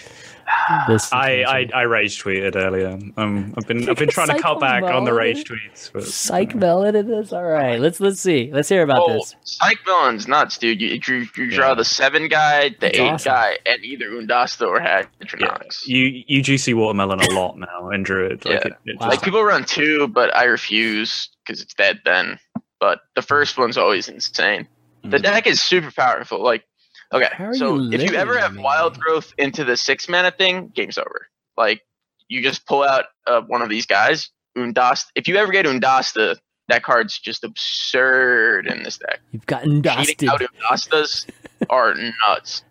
This. 0.88 1.12
I, 1.12 1.42
I. 1.42 1.68
I 1.74 1.82
rage 1.82 2.22
tweeted 2.22 2.56
earlier. 2.56 2.98
Um, 3.16 3.52
I've 3.58 3.66
been 3.66 3.88
I've 3.88 3.96
been 3.96 4.08
trying 4.16 4.28
to 4.28 4.38
cut 4.40 4.60
back 4.60 4.82
on 4.84 5.04
the 5.04 5.12
rage 5.12 5.44
tweets. 5.44 5.90
But, 5.92 6.04
Psych 6.04 6.54
melon 6.54 6.94
in 6.96 7.08
this. 7.08 7.32
All 7.32 7.44
right, 7.44 7.78
let's 7.80 8.00
let's 8.00 8.20
see. 8.20 8.50
Let's 8.52 8.68
hear 8.68 8.82
about 8.82 8.98
Oh, 9.00 9.12
this. 9.14 9.34
Psychmelon's 9.44 10.26
nuts, 10.28 10.56
dude. 10.58 10.80
You, 10.80 10.98
you, 11.06 11.26
you 11.36 11.50
draw 11.50 11.68
Yeah. 11.70 11.74
the 11.74 11.84
seven 11.84 12.28
guy, 12.28 12.68
the 12.70 12.76
That's 12.80 12.98
eight 12.98 13.10
awesome. 13.10 13.32
guy, 13.32 13.58
and 13.66 13.84
either 13.84 14.06
Undasta 14.10 14.66
or 14.66 14.80
Yeah, 14.80 15.06
Hadronox. 15.22 15.86
you 15.86 16.22
you 16.26 16.42
GC 16.42 16.74
watermelon 16.74 17.20
a 17.20 17.30
lot 17.32 17.58
now 17.58 17.90
in 17.90 18.02
Druid. 18.02 18.44
Like, 18.44 18.54
Yeah. 18.64 18.66
it, 18.68 18.72
it 18.86 19.00
Wow. 19.00 19.08
Like 19.08 19.22
people 19.22 19.42
run 19.42 19.64
two, 19.64 20.08
but 20.08 20.34
I 20.34 20.44
refuse 20.44 21.28
because 21.44 21.60
it's 21.60 21.74
dead 21.74 22.00
then. 22.04 22.38
But 22.80 23.00
the 23.14 23.22
first 23.22 23.56
one's 23.58 23.78
always 23.78 24.08
insane. 24.08 24.68
The 25.02 25.18
Mhm. 25.18 25.22
deck 25.22 25.46
is 25.46 25.62
super 25.62 25.90
powerful. 25.90 26.42
Like, 26.42 26.64
okay, 27.12 27.28
so 27.54 27.76
you 27.76 27.92
if 27.92 28.02
you 28.10 28.16
ever 28.16 28.36
have 28.38 28.54
man? 28.54 28.62
wild 28.64 28.98
growth 29.00 29.32
into 29.38 29.64
the 29.64 29.76
six 29.76 30.08
mana 30.08 30.30
thing, 30.30 30.68
game's 30.74 30.98
over. 30.98 31.28
Like, 31.56 31.82
you 32.28 32.42
just 32.42 32.66
pull 32.66 32.82
out 32.82 33.06
uh, 33.26 33.40
one 33.42 33.62
of 33.62 33.68
these 33.68 33.86
guys, 33.86 34.30
Undasta. 34.56 35.06
If 35.14 35.26
you 35.28 35.36
ever 35.36 35.52
get 35.52 35.64
Undasta, 35.66 36.36
that 36.68 36.82
card's 36.82 37.18
just 37.18 37.44
absurd 37.44 38.66
in 38.66 38.82
this 38.82 38.98
deck. 38.98 39.20
You've 39.32 39.46
gotten 39.46 39.80
dusted. 39.80 40.06
Cheating 40.18 40.28
out 40.28 40.40
Undastas 40.40 41.26
are 41.70 41.94
nuts. 42.28 42.62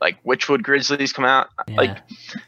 Like 0.00 0.22
Witchwood 0.24 0.62
Grizzlies 0.62 1.12
come 1.12 1.24
out. 1.24 1.48
Yeah. 1.68 1.76
Like 1.76 1.98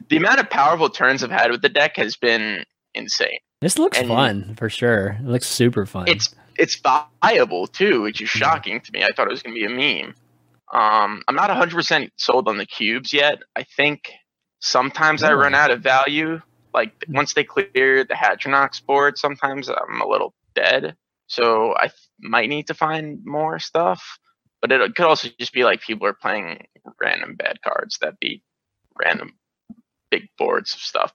the 0.08 0.16
amount 0.16 0.40
of 0.40 0.50
powerful 0.50 0.88
turns 0.90 1.22
I've 1.24 1.30
had 1.30 1.50
with 1.50 1.62
the 1.62 1.68
deck 1.68 1.96
has 1.96 2.16
been 2.16 2.64
insane. 2.94 3.38
this 3.60 3.78
looks 3.78 3.98
and- 3.98 4.08
fun 4.08 4.54
for 4.56 4.68
sure. 4.70 5.16
It 5.20 5.24
looks 5.26 5.46
super 5.46 5.84
fun. 5.86 6.08
It's 6.08 6.34
it's 6.58 6.80
viable 7.22 7.66
too, 7.66 8.02
which 8.02 8.20
is 8.20 8.28
shocking 8.28 8.80
to 8.80 8.92
me. 8.92 9.04
I 9.04 9.08
thought 9.14 9.28
it 9.28 9.30
was 9.30 9.42
going 9.42 9.54
to 9.54 9.60
be 9.60 9.66
a 9.66 9.70
meme. 10.04 10.14
Um, 10.72 11.22
I'm 11.26 11.34
not 11.34 11.50
100% 11.50 12.10
sold 12.16 12.48
on 12.48 12.58
the 12.58 12.66
cubes 12.66 13.12
yet. 13.12 13.38
I 13.56 13.62
think 13.62 14.10
sometimes 14.60 15.22
I 15.22 15.32
run 15.32 15.54
out 15.54 15.70
of 15.70 15.80
value. 15.80 16.40
Like 16.74 16.92
once 17.08 17.32
they 17.32 17.44
clear 17.44 18.04
the 18.04 18.14
Hadronox 18.14 18.84
board, 18.84 19.16
sometimes 19.16 19.70
I'm 19.70 20.00
a 20.00 20.06
little 20.06 20.34
dead. 20.54 20.96
So 21.28 21.74
I 21.76 21.88
th- 21.88 21.94
might 22.20 22.48
need 22.48 22.66
to 22.66 22.74
find 22.74 23.20
more 23.24 23.58
stuff. 23.58 24.18
But 24.60 24.72
it 24.72 24.94
could 24.96 25.06
also 25.06 25.28
just 25.38 25.52
be 25.52 25.64
like 25.64 25.80
people 25.80 26.06
are 26.06 26.12
playing 26.12 26.66
random 27.00 27.36
bad 27.36 27.62
cards 27.62 27.98
that 28.00 28.18
beat 28.20 28.42
random 29.00 29.34
big 30.10 30.28
boards 30.36 30.74
of 30.74 30.80
stuff. 30.80 31.12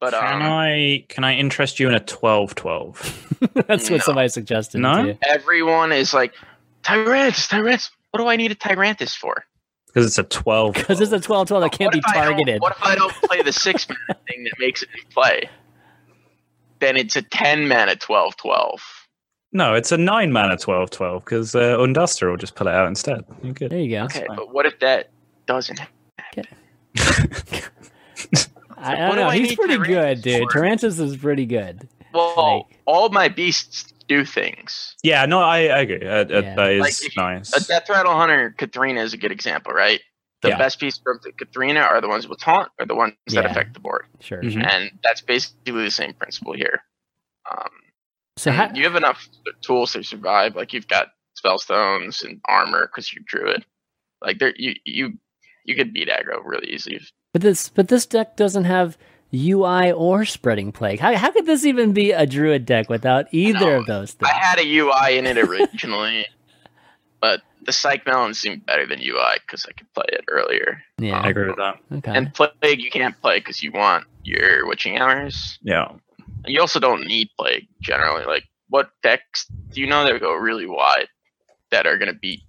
But 0.00 0.12
can 0.12 0.42
um, 0.42 0.42
I 0.42 1.04
can 1.08 1.24
I 1.24 1.34
interest 1.34 1.80
you 1.80 1.88
in 1.88 1.94
a 1.94 2.00
12-12? 2.00 3.66
That's 3.66 3.90
what 3.90 4.02
somebody 4.02 4.28
suggested. 4.28 4.78
No? 4.80 5.16
everyone 5.28 5.92
is 5.92 6.12
like, 6.14 6.34
Tyrantus, 6.82 7.48
Tyrantus. 7.48 7.90
What 8.10 8.20
do 8.20 8.26
I 8.28 8.36
need 8.36 8.52
a 8.52 8.54
Tyrantus 8.54 9.16
for? 9.16 9.44
Because 9.86 10.06
it's 10.06 10.18
a 10.18 10.24
12. 10.24 10.74
Because 10.74 11.00
it's 11.00 11.12
a 11.12 11.20
12 11.20 11.48
12 11.48 11.62
that 11.62 11.72
can't 11.72 11.92
be 11.92 11.98
if 11.98 12.04
I 12.08 12.14
don't- 12.14 12.24
targeted. 12.24 12.60
What 12.60 12.72
if 12.76 12.82
I 12.82 12.94
don't 12.94 13.12
play 13.14 13.42
the 13.42 13.52
six 13.52 13.88
mana 13.88 14.20
thing 14.28 14.44
that 14.44 14.54
makes 14.58 14.82
it 14.82 14.88
play? 15.10 15.48
Then 16.80 16.96
it's 16.96 17.16
a 17.16 17.22
10 17.22 17.68
mana 17.68 17.96
12 17.96 18.36
12. 18.36 18.82
No, 19.56 19.74
it's 19.74 19.92
a 19.92 19.96
9 19.96 20.32
mana 20.32 20.56
12-12 20.56 21.24
because 21.24 21.54
uh, 21.54 21.78
Undasta 21.78 22.28
will 22.28 22.36
just 22.36 22.56
pull 22.56 22.66
it 22.66 22.74
out 22.74 22.88
instead. 22.88 23.24
You're 23.40 23.52
good. 23.52 23.70
There 23.70 23.78
you 23.78 23.96
go. 23.96 24.04
Okay, 24.06 24.26
but 24.28 24.52
what 24.52 24.66
if 24.66 24.80
that 24.80 25.10
doesn't? 25.46 25.80
I, 28.84 28.92
I 28.92 28.96
don't 29.08 29.16
know. 29.16 29.28
I 29.28 29.38
He's 29.38 29.50
need 29.50 29.56
pretty 29.58 29.74
Tyrantus 29.76 29.86
good, 29.86 30.22
dude. 30.22 30.50
for? 30.52 30.58
Tyrantus 30.58 31.00
is 31.00 31.16
pretty 31.16 31.46
good. 31.46 31.88
Well, 32.12 32.66
Like- 32.68 32.78
all 32.86 33.08
my 33.08 33.28
beasts 33.28 33.92
do 34.06 34.24
things. 34.24 34.94
Yeah, 35.02 35.24
no, 35.26 35.40
I, 35.40 35.60
I 35.66 35.78
agree. 35.80 36.06
Uh, 36.06 36.24
uh, 36.24 36.26
Yeah. 36.28 36.54
That 36.54 36.70
is 36.72 36.80
Like, 36.80 36.94
if 37.04 37.16
nice. 37.16 37.52
A 37.54 37.66
Death 37.66 37.88
Rattle 37.88 38.12
Hunter, 38.14 38.54
Kathrena 38.58 39.02
is 39.02 39.14
a 39.14 39.16
good 39.16 39.32
example, 39.32 39.72
right? 39.72 40.00
The 40.42 40.50
Yeah. 40.50 40.58
best 40.58 40.78
pieces 40.78 41.00
from 41.02 41.20
the 41.22 41.32
Kathrena 41.32 41.82
are 41.90 42.00
the 42.02 42.08
ones 42.08 42.28
with 42.28 42.38
taunt 42.38 42.70
or 42.78 42.84
the 42.86 42.94
ones 42.94 43.14
that 43.28 43.44
Yeah. 43.44 43.50
affect 43.50 43.72
the 43.74 43.80
board. 43.80 44.04
Sure. 44.20 44.42
Mhm. 44.42 44.70
And 44.70 44.90
that's 45.02 45.22
basically 45.22 45.72
the 45.84 45.90
same 45.90 46.12
principle 46.12 46.52
here. 46.52 46.82
Um, 47.50 47.70
So 48.36 48.50
and 48.50 48.58
how, 48.58 48.74
you 48.74 48.84
have 48.84 48.96
enough 48.96 49.26
tools 49.62 49.92
to 49.94 50.02
survive. 50.02 50.54
Like 50.54 50.72
you've 50.74 50.88
got 50.88 51.08
spellstones 51.42 52.22
and 52.24 52.40
armor 52.46 52.86
because 52.86 53.12
you're 53.12 53.24
druid. 53.26 53.64
Like 54.22 54.38
there, 54.38 54.52
you 54.56 54.74
you 54.84 55.14
you 55.64 55.74
could 55.74 55.92
beat 55.94 56.08
aggro 56.08 56.40
really 56.44 56.68
easily. 56.72 57.00
But 57.34 57.42
this 57.42 57.68
but 57.68 57.88
this 57.88 58.06
deck 58.06 58.36
doesn't 58.36 58.64
have 58.64 58.96
UI 59.34 59.90
or 59.92 60.24
spreading 60.24 60.70
plague. 60.70 61.00
How, 61.00 61.14
how 61.16 61.32
could 61.32 61.44
this 61.46 61.66
even 61.66 61.92
be 61.92 62.12
a 62.12 62.24
druid 62.26 62.64
deck 62.64 62.88
without 62.88 63.26
either 63.32 63.74
of 63.74 63.86
those 63.86 64.12
things? 64.12 64.30
I 64.32 64.38
had 64.38 64.60
a 64.60 64.78
UI 64.78 65.18
in 65.18 65.26
it 65.26 65.36
originally, 65.48 66.26
but 67.20 67.42
the 67.62 67.72
Psychmelon 67.72 68.36
seemed 68.36 68.64
better 68.64 68.86
than 68.86 69.00
UI 69.00 69.34
because 69.44 69.66
I 69.68 69.72
could 69.72 69.92
play 69.94 70.04
it 70.08 70.24
earlier. 70.28 70.80
yeah. 70.98 71.18
I 71.18 71.30
agree 71.30 71.48
with 71.48 71.56
that. 71.56 71.78
Okay. 71.92 72.12
And 72.16 72.32
Plague 72.32 72.80
you 72.80 72.90
can't 72.90 73.20
play 73.20 73.40
because 73.40 73.62
you 73.62 73.72
want 73.72 74.04
your 74.22 74.68
Witching 74.68 74.98
Hours. 74.98 75.58
Yeah. 75.62 75.88
And 76.44 76.54
you 76.54 76.60
also 76.60 76.78
don't 76.78 77.04
need 77.06 77.30
Plague 77.36 77.66
generally. 77.82 78.24
Like 78.26 78.44
what 78.68 78.90
decks 79.02 79.46
do 79.72 79.80
you 79.80 79.88
know 79.88 80.04
that 80.04 80.20
go 80.20 80.32
really 80.34 80.66
wide 80.66 81.08
that 81.72 81.86
are 81.88 81.98
going 81.98 82.12
to 82.12 82.18
beat 82.18 82.42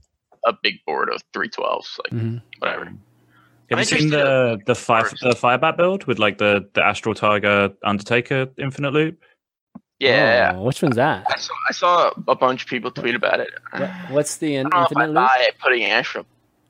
a 0.45 0.53
big 0.61 0.75
board 0.85 1.09
of 1.09 1.23
three 1.33 1.49
twelves? 1.49 1.99
Like 2.03 2.13
Mhm. 2.21 2.41
whatever. 2.59 2.93
Have 3.69 3.79
I'm 3.79 3.79
you 3.79 3.85
seen 3.85 4.09
the 4.09 4.59
the 4.65 4.75
fire 4.75 5.03
first. 5.05 5.21
the 5.21 5.29
firebat 5.29 5.75
build 5.77 6.05
with 6.05 6.19
like 6.19 6.37
the 6.37 6.69
the 6.73 6.83
Astral 6.83 7.15
Tiger 7.15 7.71
Undertaker 7.83 8.47
Infinite 8.57 8.91
Loop? 8.93 9.23
Yeah, 9.99 10.51
Oh, 10.55 10.63
which 10.63 10.81
one's 10.81 10.97
that? 10.97 11.25
I 11.29 11.37
saw, 11.37 11.53
I 11.69 11.71
saw 11.71 12.11
a 12.27 12.35
bunch 12.35 12.63
of 12.63 12.69
people 12.69 12.91
tweet 12.91 13.15
about 13.15 13.39
it. 13.39 13.49
What, 13.71 13.89
what's 14.09 14.37
the 14.37 14.55
in- 14.57 14.67
I 14.67 14.69
don't 14.69 14.73
know 14.81 14.85
if 14.91 14.97
I 14.97 15.01
infinite 15.03 15.07
loop? 15.21 15.29
buy 15.29 15.37
it 15.47 15.55
putting 15.63 15.83
Astral 15.85 16.25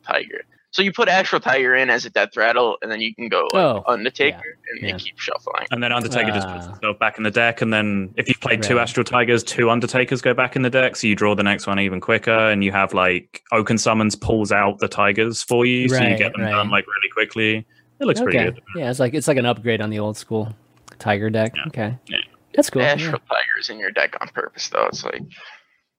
Tiger. 0.08 0.43
So 0.76 0.82
you 0.82 0.91
put 0.91 1.07
Astral 1.07 1.39
Tiger 1.39 1.73
in 1.73 1.89
as 1.89 2.03
a 2.03 2.09
death 2.09 2.36
rattle, 2.36 2.76
and 2.82 2.91
then 2.91 2.99
you 2.99 3.15
can 3.15 3.30
go 3.30 3.47
like 3.53 3.63
Oh, 3.63 3.84
Undertaker, 3.88 4.57
and 4.69 4.82
yeah. 4.82 4.91
they 4.91 4.97
keep 4.99 5.17
shuffling. 5.17 5.67
And 5.71 5.82
then 5.82 5.93
Undertaker 5.93 6.32
just 6.32 6.49
puts 6.49 6.65
Ah. 6.65 6.71
himself 6.71 6.99
back 6.99 7.17
in 7.17 7.23
the 7.23 7.32
deck, 7.32 7.61
and 7.61 7.71
then 7.73 8.13
if 8.17 8.28
you've 8.28 8.41
played 8.41 8.61
two 8.61 8.78
Astral 8.78 9.05
Tigers, 9.05 9.41
two 9.41 9.69
Undertakers 9.69 10.21
go 10.21 10.34
back 10.34 10.57
in 10.57 10.63
the 10.63 10.69
deck, 10.69 10.97
so 10.97 11.07
you 11.07 11.15
draw 11.15 11.34
the 11.34 11.43
next 11.43 11.65
one 11.65 11.80
even 11.80 12.01
quicker, 12.01 12.30
and 12.49 12.61
you 12.61 12.73
have 12.73 12.93
like 12.93 13.41
Oaken 13.53 13.78
Summons 13.78 14.17
pulls 14.17 14.51
out 14.51 14.80
the 14.80 14.89
Tigers 14.89 15.41
for 15.43 15.65
you, 15.65 15.88
so 15.88 15.95
you 16.03 16.17
get 16.17 16.34
them 16.34 16.41
right. 16.41 16.51
done 16.51 16.69
like 16.69 16.86
really 16.88 17.09
quickly. 17.13 17.65
It 18.01 18.05
looks 18.05 18.19
pretty 18.19 18.38
good. 18.39 18.61
Yeah, 18.76 18.89
it's 18.89 18.99
like 18.99 19.13
it's 19.13 19.30
like 19.30 19.38
an 19.38 19.45
upgrade 19.45 19.80
on 19.80 19.89
the 19.91 19.99
old 19.99 20.17
school 20.17 20.53
Tiger 20.99 21.30
deck. 21.30 21.53
Yeah. 21.55 21.63
Okay. 21.67 21.97
Yeah. 22.07 22.17
That's 22.53 22.69
cool. 22.69 22.82
Astral 22.82 23.21
Tiger's 23.30 23.69
in 23.69 23.80
your 23.80 23.91
deck 23.91 24.17
on 24.19 24.28
purpose, 24.28 24.67
though. 24.67 24.88
It's 24.88 25.05
like 25.05 25.21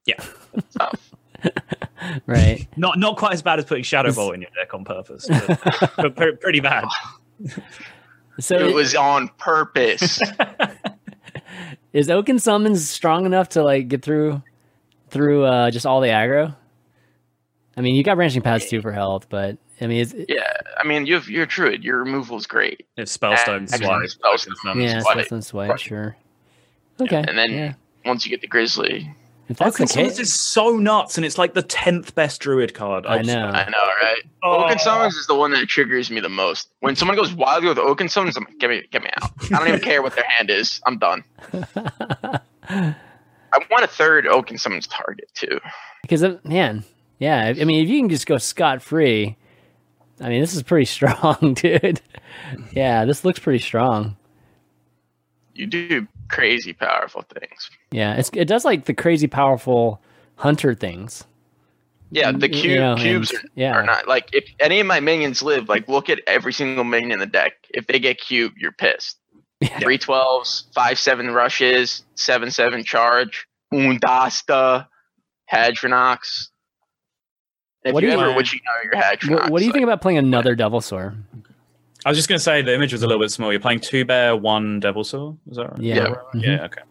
Yeah. 0.04 0.22
tough. 0.78 1.12
Yeah. 1.44 2.18
Right. 2.26 2.66
Not 2.76 2.98
not 2.98 3.16
quite 3.16 3.32
as 3.32 3.42
bad 3.42 3.58
as 3.58 3.64
putting 3.64 3.82
Shadow 3.84 4.12
Ball 4.12 4.32
in 4.32 4.40
your 4.42 4.50
deck 4.54 4.72
on 4.74 4.84
purpose, 4.84 5.26
but, 5.28 5.92
but 5.96 6.16
pre- 6.16 6.36
pretty 6.36 6.60
bad. 6.60 6.84
So 8.38 8.56
it 8.56 8.74
was 8.74 8.94
on 8.94 9.28
purpose. 9.38 10.20
is 11.92 12.10
Oaken 12.10 12.38
Summons 12.38 12.88
strong 12.88 13.24
enough 13.26 13.48
to 13.50 13.62
like 13.64 13.88
get 13.88 14.02
through 14.02 14.42
through 15.08 15.44
uh, 15.44 15.70
just 15.70 15.86
all 15.86 16.00
the 16.00 16.08
aggro? 16.08 16.54
I 17.76 17.80
mean, 17.80 17.94
you 17.96 18.02
got 18.02 18.16
branching 18.16 18.42
paths 18.42 18.68
too 18.70 18.80
for 18.82 18.92
health, 18.92 19.28
but 19.28 19.58
I 19.80 19.86
mean, 19.86 20.00
it's, 20.00 20.14
yeah, 20.28 20.50
I 20.78 20.86
mean, 20.86 21.04
you've, 21.06 21.28
you're 21.28 21.44
druid. 21.46 21.84
Your 21.84 21.98
removal 21.98 22.36
is 22.38 22.46
great. 22.46 22.86
If 22.96 23.08
Spellstone 23.08 23.70
Actually, 23.72 24.08
swipe, 24.08 24.08
Spellstone. 24.08 24.24
Oaken 24.24 24.54
Summons 24.62 24.92
yeah, 24.92 25.00
swipe. 25.00 25.12
Swift 25.14 25.32
and 25.32 25.44
Swipe, 25.44 25.70
Right. 25.70 25.80
sure. 25.80 26.16
Okay, 27.00 27.24
And 27.28 27.36
then 27.36 27.50
yeah. 27.52 27.74
once 28.06 28.24
you 28.24 28.30
get 28.30 28.40
the 28.40 28.46
Grizzly, 28.46 29.14
if 29.48 29.56
that's 29.58 29.76
the 29.76 29.82
Oaken 29.84 29.86
Summons 29.86 30.12
case, 30.16 30.18
is 30.20 30.34
so 30.34 30.76
nuts, 30.76 31.16
and 31.18 31.24
it's 31.24 31.38
like 31.38 31.54
the 31.54 31.62
tenth 31.62 32.14
best 32.14 32.40
Druid 32.40 32.74
card. 32.74 33.06
I 33.06 33.18
just- 33.18 33.28
know. 33.28 33.46
I 33.46 33.68
know, 33.70 33.78
right? 34.02 34.22
Oh. 34.42 34.64
Oaken 34.64 34.78
Summons 34.78 35.14
is 35.16 35.26
the 35.26 35.34
one 35.34 35.50
that 35.52 35.66
triggers 35.68 36.10
me 36.10 36.20
the 36.20 36.28
most. 36.28 36.68
When 36.80 36.96
someone 36.96 37.16
goes 37.16 37.32
wildly 37.32 37.68
with 37.68 37.78
Oaken 37.78 38.08
Summons, 38.08 38.36
I'm 38.36 38.44
like, 38.44 38.58
get 38.58 38.70
me, 38.70 38.82
get 38.90 39.02
me 39.02 39.10
out. 39.20 39.30
I 39.52 39.58
don't 39.58 39.68
even 39.68 39.80
care 39.80 40.02
what 40.02 40.14
their 40.14 40.24
hand 40.24 40.50
is. 40.50 40.80
I'm 40.86 40.98
done. 40.98 41.24
I 42.68 43.58
want 43.70 43.84
a 43.84 43.88
third 43.88 44.26
Oaken 44.26 44.58
Summons 44.58 44.86
target 44.86 45.30
too. 45.34 45.60
because 46.02 46.22
uh, 46.22 46.38
man, 46.44 46.84
yeah. 47.18 47.54
I 47.58 47.64
mean, 47.64 47.82
if 47.82 47.88
you 47.88 48.00
can 48.00 48.08
just 48.08 48.26
go 48.26 48.38
scot 48.38 48.82
free, 48.82 49.36
I 50.20 50.28
mean, 50.28 50.40
this 50.40 50.54
is 50.54 50.62
pretty 50.62 50.84
strong, 50.86 51.54
dude. 51.54 52.00
Yeah, 52.72 53.04
this 53.04 53.24
looks 53.24 53.38
pretty 53.38 53.60
strong. 53.60 54.16
You 55.56 55.66
do 55.66 56.06
crazy 56.28 56.72
powerful 56.72 57.22
things. 57.22 57.70
Yeah, 57.90 58.14
it's, 58.14 58.30
it 58.34 58.46
does 58.46 58.64
like 58.64 58.84
the 58.84 58.94
crazy 58.94 59.26
powerful 59.26 60.00
hunter 60.36 60.74
things. 60.74 61.24
Yeah, 62.10 62.30
the 62.32 62.48
You 62.52 62.62
cube, 62.62 62.78
know, 62.78 62.94
cubes 62.96 63.30
and- 63.32 63.40
are, 63.40 63.48
yeah. 63.56 63.72
are 63.74 63.82
not 63.82 64.06
like 64.06 64.28
if 64.32 64.44
any 64.60 64.78
of 64.80 64.86
my 64.86 65.00
minions 65.00 65.42
live, 65.42 65.68
like 65.68 65.88
look 65.88 66.08
at 66.08 66.20
every 66.26 66.52
single 66.52 66.84
minion 66.84 67.12
in 67.12 67.18
the 67.18 67.26
deck. 67.26 67.54
If 67.70 67.86
they 67.88 67.98
get 67.98 68.18
cube, 68.20 68.52
you're 68.56 68.72
pissed. 68.72 69.18
Yeah. 69.62 69.78
Three 69.78 69.96
twelves, 69.96 70.64
five 70.74 70.98
seven 70.98 71.30
rushes, 71.30 72.04
seven 72.14 72.50
seven 72.50 72.84
charge, 72.84 73.46
Undasta, 73.72 74.86
Hadronox. 75.50 76.48
If 77.82 77.94
What 77.94 78.00
do 78.02 78.06
you 78.06 78.12
you- 78.12 78.20
ever 78.20 78.34
witching 78.36 78.60
know 78.66 78.82
your 78.84 79.02
Hadronox, 79.02 79.30
What, 79.30 79.50
what 79.52 79.58
do 79.60 79.64
you 79.64 79.70
like, 79.70 79.74
think 79.74 79.84
about 79.84 80.02
playing 80.02 80.18
another 80.18 80.54
Devilsaur? 80.54 81.16
I 82.06 82.08
was 82.08 82.16
just 82.16 82.28
going 82.28 82.36
to 82.38 82.42
say 82.42 82.62
the 82.62 82.72
image 82.72 82.92
was 82.92 83.02
a 83.02 83.06
little 83.08 83.20
bit 83.20 83.32
small. 83.32 83.50
You're 83.52 83.60
playing 83.60 83.80
two 83.80 84.04
bear, 84.04 84.36
one 84.36 84.78
devil 84.78 85.02
saw. 85.02 85.34
Is 85.50 85.56
that 85.56 85.70
right? 85.72 85.80
Yeah. 85.80 85.94
Yeah. 85.96 86.08
Mhm. 86.34 86.42
Yeah. 86.42 86.64
Okay. 86.66 86.82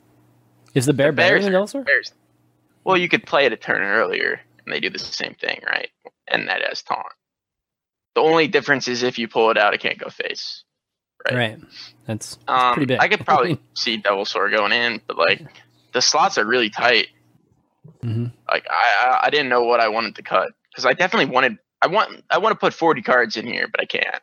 Is 0.73 0.85
the 0.85 0.93
bear 0.93 1.11
The 1.11 1.15
better 1.15 1.35
bears 1.35 1.45
than 1.45 1.55
are- 1.55 1.59
Devilsaur? 1.63 1.85
Bears. 1.85 2.11
Well, 2.83 2.97
you 2.97 3.07
could 3.07 3.25
play 3.25 3.45
it 3.45 3.53
a 3.53 3.57
turn 3.57 3.81
earlier, 3.81 4.41
and 4.65 4.73
they 4.73 4.79
do 4.81 4.89
the 4.89 4.99
same 4.99 5.33
thing, 5.35 5.61
right? 5.65 5.89
And 6.27 6.49
that 6.49 6.61
has 6.67 6.83
taunt. 6.83 7.05
The 8.15 8.21
only 8.21 8.47
difference 8.49 8.87
is 8.89 9.03
if 9.03 9.17
you 9.17 9.27
pull 9.27 9.49
it 9.51 9.57
out, 9.57 9.73
it 9.73 9.79
can't 9.79 9.97
go 9.97 10.09
face. 10.09 10.63
Right. 11.25 11.35
Right. 11.37 11.59
That's, 12.07 12.35
that's 12.35 12.63
Um, 12.63 12.73
pretty 12.73 12.85
big. 12.87 12.99
I 12.99 13.07
could 13.07 13.25
probably 13.25 13.57
see 13.73 14.01
Devilsaur 14.01 14.51
going 14.55 14.73
in, 14.73 14.99
but 15.07 15.17
like 15.17 15.41
the 15.93 16.01
slots 16.01 16.37
are 16.37 16.45
really 16.45 16.69
tight. 16.69 17.07
Mm-hmm. 18.03 18.25
Like 18.49 18.67
I, 18.69 19.05
I, 19.07 19.19
I 19.27 19.29
didn't 19.29 19.47
know 19.49 19.63
what 19.63 19.79
I 19.79 19.87
wanted 19.87 20.15
to 20.15 20.23
cut 20.23 20.49
because 20.71 20.85
I 20.85 20.91
definitely 20.93 21.33
wanted. 21.33 21.57
I 21.81 21.87
want. 21.87 22.21
I 22.29 22.37
want 22.39 22.51
to 22.53 22.59
put 22.59 22.73
forty 22.73 23.01
cards 23.01 23.37
in 23.37 23.47
here, 23.47 23.67
but 23.67 23.79
I 23.81 23.85
can't. 23.85 24.21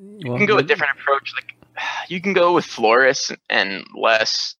You 0.00 0.30
Well, 0.30 0.38
can 0.38 0.46
go 0.46 0.58
a 0.58 0.62
different 0.62 0.98
approach. 0.98 1.32
Like 1.34 1.54
you 2.08 2.20
can 2.20 2.32
go 2.32 2.52
with 2.54 2.64
Florist 2.64 3.32
and 3.50 3.84
less 3.94 4.54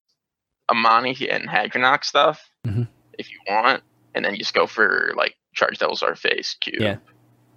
Amani 0.71 1.15
and 1.29 1.47
Hadronox 1.47 2.05
stuff 2.05 2.49
Mhm. 2.65 2.87
if 3.17 3.29
you 3.31 3.37
want, 3.47 3.83
and 4.15 4.23
then 4.25 4.35
just 4.35 4.53
go 4.53 4.67
for 4.67 5.13
like 5.15 5.35
Charge 5.53 5.79
Devilsaur 5.79 6.17
Face, 6.17 6.55
Cube, 6.59 6.81
Yeah. 6.81 6.97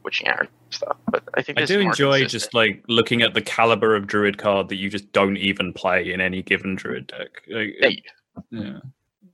Witching 0.05 0.28
Hour 0.28 0.47
stuff. 0.70 0.97
But 1.11 1.24
I 1.35 1.43
think 1.43 1.59
I 1.61 1.64
do 1.66 1.81
enjoy 1.81 2.20
consistent. 2.20 2.31
just 2.31 2.55
like 2.55 2.85
looking 2.89 3.22
at 3.22 3.35
the 3.35 3.43
caliber 3.43 3.95
of 3.97 4.07
druid 4.07 4.39
card 4.39 4.68
that 4.70 4.76
you 4.76 4.89
just 4.89 5.12
don't 5.12 5.37
even 5.37 5.72
play 5.72 6.11
in 6.12 6.20
any 6.20 6.43
given 6.43 6.76
druid 6.76 7.07
deck. 7.09 7.43
Like, 7.49 7.76
Hey, 7.81 8.03
yeah. 8.51 8.61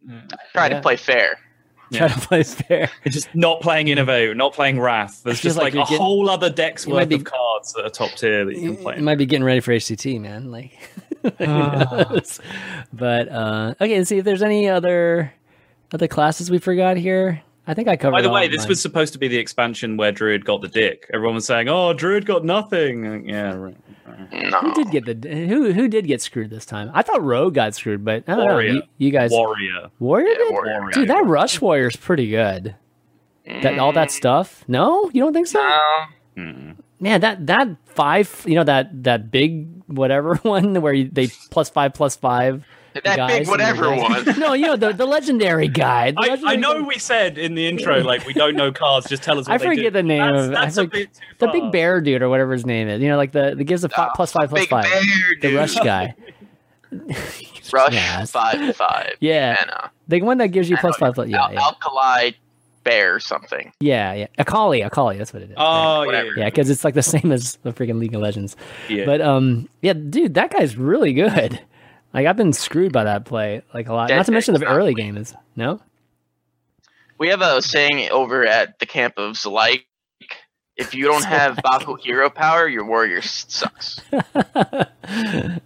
Yeah. 0.08 0.22
try 0.52 0.68
Yeah. 0.68 0.74
to 0.76 0.80
play 0.80 0.96
fair. 0.96 1.38
Try 1.92 2.08
to 2.08 2.20
play 2.20 2.42
fair. 2.42 2.90
It's 3.04 3.14
just 3.14 3.34
not 3.34 3.60
playing 3.60 3.86
innervate, 3.86 4.36
not 4.36 4.52
playing 4.54 4.80
wrath. 4.80 5.22
There's 5.22 5.40
just 5.40 5.56
like 5.56 5.74
like, 5.74 5.86
a 5.86 5.90
getting- 5.90 5.98
whole 5.98 6.28
other 6.28 6.50
deck's 6.50 6.86
worth 6.86 7.08
be- 7.08 7.16
of 7.16 7.24
cards 7.24 7.72
that 7.74 7.84
are 7.84 7.90
top 7.90 8.10
tier 8.12 8.44
that 8.44 8.54
you 8.56 8.74
can 8.74 8.76
play. 8.82 8.96
You 8.96 9.02
might 9.02 9.18
be 9.18 9.26
getting 9.26 9.44
ready 9.44 9.60
for 9.60 9.72
HCT, 9.72 10.20
man. 10.20 10.50
Like, 10.50 10.72
who 11.38 11.46
knows? 11.46 12.40
but 12.92 13.28
uh, 13.28 13.74
okay. 13.80 13.98
Let's 13.98 14.08
see 14.08 14.18
if 14.18 14.24
there's 14.24 14.42
any 14.42 14.68
other 14.68 15.32
other 15.92 16.08
classes 16.08 16.50
we 16.50 16.58
forgot 16.58 16.96
here. 16.96 17.42
I 17.66 17.74
think 17.74 17.88
I 17.88 17.96
covered. 17.96 18.12
By 18.12 18.22
the 18.22 18.30
way, 18.30 18.48
this 18.48 18.60
mine. 18.60 18.68
was 18.68 18.80
supposed 18.80 19.12
to 19.14 19.18
be 19.18 19.28
the 19.28 19.38
expansion 19.38 19.96
where 19.96 20.12
Druid 20.12 20.44
got 20.44 20.60
the 20.60 20.68
dick. 20.68 21.10
Everyone 21.12 21.34
was 21.34 21.46
saying, 21.46 21.68
"Oh, 21.68 21.92
Druid 21.92 22.24
got 22.24 22.44
nothing." 22.44 23.28
Yeah, 23.28 23.54
right. 23.54 23.76
No, 24.32 24.60
who 24.60 24.74
did 24.74 24.90
get 24.90 25.04
the 25.04 25.46
who 25.46 25.72
who 25.72 25.88
did 25.88 26.06
get 26.06 26.22
screwed 26.22 26.50
this 26.50 26.64
time? 26.64 26.90
I 26.94 27.02
thought 27.02 27.22
Rogue 27.22 27.54
got 27.54 27.74
screwed, 27.74 28.04
but 28.04 28.24
I 28.28 28.36
don't 28.36 28.46
know. 28.46 28.58
You, 28.58 28.82
you 28.98 29.10
guys, 29.10 29.30
Warrior. 29.30 29.90
Warrior, 29.98 30.28
Yeah, 30.28 30.34
did? 30.34 30.52
Warrior. 30.52 30.90
dude, 30.92 31.08
that 31.08 31.26
Rush 31.26 31.60
Warrior's 31.60 31.96
pretty 31.96 32.28
good. 32.28 32.74
That 33.44 33.78
all 33.78 33.92
that 33.92 34.08
mm. 34.08 34.12
stuff. 34.12 34.64
No, 34.68 35.10
you 35.12 35.22
don't 35.22 35.32
think 35.32 35.46
so? 35.46 35.60
No. 36.36 36.74
Man, 36.98 37.20
that 37.20 37.46
that 37.46 37.68
five, 37.86 38.44
you 38.46 38.54
know 38.54 38.64
that 38.64 39.04
that 39.04 39.30
big 39.30 39.68
whatever 39.86 40.36
one 40.42 40.80
where 40.80 40.92
you, 40.92 41.08
they 41.10 41.28
plus 41.50 41.68
five 41.68 41.94
plus 41.94 42.16
five. 42.16 42.64
That 43.04 43.16
guys 43.16 43.38
big 43.40 43.48
whatever 43.48 43.84
deck. 43.94 44.26
one. 44.26 44.38
No, 44.40 44.52
you 44.52 44.66
know 44.66 44.76
the 44.76 44.92
the 44.92 45.06
legendary 45.06 45.68
guy. 45.68 46.10
The 46.12 46.20
I, 46.46 46.52
I 46.52 46.56
know 46.56 46.74
guy. 46.80 46.86
we 46.86 46.98
said 46.98 47.38
in 47.38 47.54
the 47.54 47.66
intro 47.66 48.02
like 48.02 48.26
we 48.26 48.32
don't 48.32 48.56
know 48.56 48.72
cards. 48.72 49.08
Just 49.08 49.22
tell 49.22 49.38
us. 49.38 49.46
What 49.48 49.54
I 49.54 49.58
they 49.58 49.64
forget 49.66 49.84
do. 49.84 49.90
the 49.90 50.02
name 50.02 50.20
That's, 50.34 50.44
of 50.46 50.50
that's 50.52 50.78
I 50.78 50.82
a 50.82 50.84
forget- 50.86 50.92
bit 50.92 51.14
too 51.14 51.20
the 51.46 51.48
big 51.52 51.72
bear 51.72 52.00
dude 52.00 52.22
or 52.22 52.28
whatever 52.28 52.52
his 52.52 52.64
name 52.66 52.88
is. 52.88 53.00
You 53.02 53.08
know, 53.08 53.16
like 53.16 53.32
the 53.32 53.54
that 53.56 53.64
gives 53.64 53.84
a 53.84 53.88
fi- 53.88 54.08
Oh, 54.08 54.12
plus 54.14 54.32
five 54.32 54.48
plus 54.50 54.62
big 54.62 54.68
five. 54.70 54.84
bear, 54.84 55.02
The 55.40 55.48
dude. 55.48 55.54
rush 55.56 55.74
guy. 55.76 56.14
Rush 57.72 57.92
Yes. 57.92 58.30
five 58.30 58.76
five. 58.76 59.14
Yeah, 59.20 59.56
Mana. 59.60 59.90
the 60.08 60.22
one 60.22 60.38
that 60.38 60.48
gives 60.48 60.70
you 60.70 60.76
I 60.76 60.80
five. 60.92 61.14
Plus, 61.14 61.28
yeah, 61.28 61.44
Al- 61.46 61.52
yeah, 61.52 61.60
Alkali 61.60 62.32
bear 62.84 63.18
something. 63.18 63.72
yeah, 63.80 64.12
yeah. 64.14 64.26
Akali, 64.38 64.82
Akali. 64.82 65.18
That's 65.18 65.32
what 65.32 65.42
it 65.42 65.50
is. 65.50 65.56
Oh 65.58 66.02
yeah, 66.02 66.06
Whatever. 66.06 66.28
yeah, 66.36 66.44
because 66.44 66.70
it's 66.70 66.84
like 66.84 66.94
the 66.94 67.02
same 67.02 67.32
as 67.32 67.56
the 67.64 67.72
freaking 67.72 67.98
League 67.98 68.14
of 68.14 68.20
Legends. 68.20 68.54
yeah. 68.88 69.04
But 69.04 69.20
um, 69.20 69.68
yeah, 69.82 69.94
dude, 69.94 70.34
that 70.34 70.52
guy's 70.52 70.76
really 70.76 71.12
good. 71.12 71.60
Like 72.16 72.26
I've 72.26 72.36
been 72.36 72.54
screwed 72.54 72.92
by 72.92 73.04
that 73.04 73.26
play 73.26 73.60
like 73.74 73.88
a 73.88 73.92
lot. 73.92 74.08
That 74.08 74.16
Not 74.16 74.26
to 74.26 74.32
mention 74.32 74.54
the 74.54 74.64
early 74.66 74.94
weak. 74.94 74.96
game 75.04 75.16
is 75.18 75.34
no. 75.54 75.80
We 77.18 77.28
have 77.28 77.42
a 77.42 77.60
saying 77.60 78.10
over 78.10 78.46
at 78.46 78.78
the 78.78 78.86
camp 78.86 79.14
of 79.18 79.34
Zalik. 79.36 79.82
If 80.76 80.94
you 80.94 81.04
don't 81.04 81.24
have 81.24 81.58
Baku 81.62 81.96
hero 81.96 82.28
power, 82.30 82.66
your 82.68 82.86
warrior 82.86 83.20
sucks. 83.22 84.00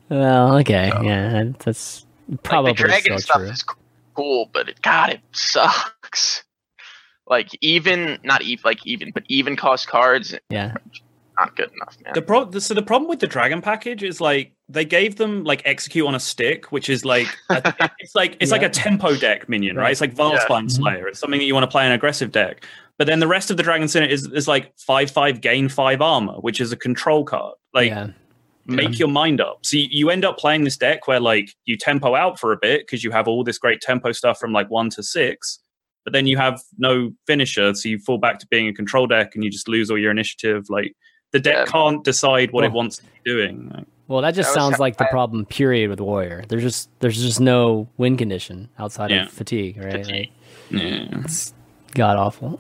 well, 0.09 0.59
okay, 0.59 0.91
So- 0.93 1.03
yeah, 1.03 1.45
that's 1.59 2.05
probably 2.43 2.71
like 2.73 2.79
the 2.79 2.85
dragon 2.85 3.03
still 3.03 3.19
stuff 3.19 3.37
true. 3.43 3.51
is 3.51 3.65
cool, 4.15 4.51
but 4.53 4.69
it 4.69 4.83
God, 4.83 5.11
it 5.11 5.21
sucks. 5.33 6.43
Like 7.29 7.49
even 7.61 8.19
not 8.25 8.43
even 8.43 8.63
like 8.65 8.85
even, 8.85 9.13
but 9.13 9.23
even 9.29 9.55
cost 9.55 9.87
cards 9.87 10.35
Yeah, 10.49 10.75
not 11.39 11.55
good 11.55 11.71
enough, 11.73 11.97
man. 12.05 12.13
The 12.15 12.23
pro- 12.23 12.45
the, 12.47 12.61
so 12.61 12.75
the 12.75 12.83
problem 12.83 13.09
with 13.09 13.21
the 13.21 13.29
dragon 13.29 13.63
package 13.63 14.03
is 14.03 14.21
like 14.21 14.53
they 14.71 14.85
gave 14.85 15.17
them 15.17 15.45
like 15.45 15.63
execute 15.65 16.07
on 16.07 16.15
a 16.15 16.21
stick, 16.21 16.71
which 16.73 16.89
is 16.89 17.05
like 17.05 17.27
a, 17.51 17.75
it's 17.99 18.15
like 18.15 18.37
it's 18.41 18.53
like 18.53 18.63
a 18.63 18.69
tempo 18.69 19.17
deck 19.17 19.49
minion, 19.49 19.77
right? 19.77 19.91
It's 19.91 20.01
like 20.01 20.15
Vilespine 20.15 20.65
Mhm. 20.67 20.71
Slayer. 20.71 21.09
It's 21.09 21.19
something 21.19 21.39
that 21.41 21.45
you 21.47 21.55
want 21.55 21.65
to 21.65 21.71
play 21.71 21.85
an 21.87 21.93
aggressive 21.93 22.31
deck. 22.33 22.65
But 22.99 23.07
then 23.07 23.19
the 23.19 23.27
rest 23.27 23.51
of 23.51 23.57
the 23.57 23.63
Dragon 23.63 23.89
Senate 23.89 24.11
is, 24.13 24.27
is 24.33 24.47
like 24.47 24.73
five 24.79 25.11
five 25.11 25.41
gain 25.41 25.69
five 25.69 26.01
armor, 26.01 26.35
which 26.35 26.61
is 26.61 26.71
a 26.73 26.77
control 26.77 27.25
card. 27.25 27.55
Like 27.75 27.89
yeah, 27.89 28.09
make 28.67 28.99
your 28.99 29.09
mind 29.09 29.41
up. 29.41 29.61
So 29.63 29.77
you, 29.79 29.89
you 29.91 30.11
end 30.11 30.25
up 30.25 30.39
playing 30.39 30.65
this 30.65 30.77
deck 30.77 31.09
where 31.09 31.19
like 31.21 31.51
you 31.65 31.77
tempo 31.77 32.15
out 32.15 32.39
for 32.39 32.53
a 32.53 32.57
bit 32.57 32.83
because 32.83 33.03
you 33.03 33.11
have 33.11 33.27
all 33.27 33.43
this 33.43 33.59
great 33.59 33.81
tempo 33.81 34.13
stuff 34.13 34.39
from 34.39 34.53
like 34.53 34.71
one 34.71 34.91
to 34.91 35.03
six, 35.03 35.59
but 36.05 36.13
then 36.13 36.27
you 36.27 36.37
have 36.37 36.61
no 36.79 37.11
finisher, 37.27 37.75
so 37.75 37.89
you 37.89 37.99
fall 37.99 38.19
back 38.19 38.39
to 38.39 38.47
being 38.49 38.69
a 38.69 38.73
control 38.73 39.07
deck 39.07 39.35
and 39.35 39.43
you 39.43 39.51
just 39.51 39.67
lose 39.69 39.91
all 39.91 39.99
your 39.99 40.11
initiative. 40.11 40.67
Like 40.69 40.93
the 41.33 41.41
deck 41.41 41.57
Yeah. 41.57 41.65
can't 41.67 42.05
decide 42.05 42.53
what 42.53 42.65
it 42.65 42.73
wants 42.73 42.99
to 42.99 43.05
be 43.05 43.11
doing. 43.25 43.71
Like, 43.75 43.87
Well, 44.11 44.23
that 44.23 44.35
just 44.35 44.49
That 44.53 44.55
sounds 44.61 44.75
how 44.77 44.81
like 44.81 44.97
the 44.97 45.05
problem. 45.05 45.47
Period 45.47 45.89
with 45.89 46.01
Warrior. 46.01 46.43
There's 46.49 46.65
just 46.65 46.91
there's 46.99 47.23
just 47.23 47.41
no 47.41 47.87
win 47.97 48.17
condition 48.17 48.69
outside 48.77 49.11
Yeah. 49.11 49.27
of 49.27 49.31
fatigue, 49.31 49.77
right? 49.79 50.05
Fatigue. 50.05 50.31
Like, 50.73 50.83
yeah. 50.83 51.23
god 51.95 52.17
awful. 52.17 52.59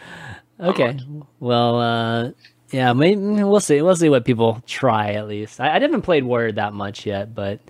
okay, 0.60 0.98
well, 1.40 1.78
uh, 1.80 2.30
yeah, 2.70 2.94
maybe 2.94 3.20
we'll 3.20 3.60
see. 3.60 3.82
We'll 3.82 3.96
see 3.96 4.08
what 4.08 4.24
people 4.24 4.62
try 4.66 5.12
at 5.12 5.28
least. 5.28 5.60
I, 5.60 5.76
I 5.76 5.78
haven't 5.78 6.02
played 6.02 6.24
Warrior 6.24 6.52
that 6.52 6.72
much 6.72 7.04
yet, 7.04 7.34
but 7.34 7.60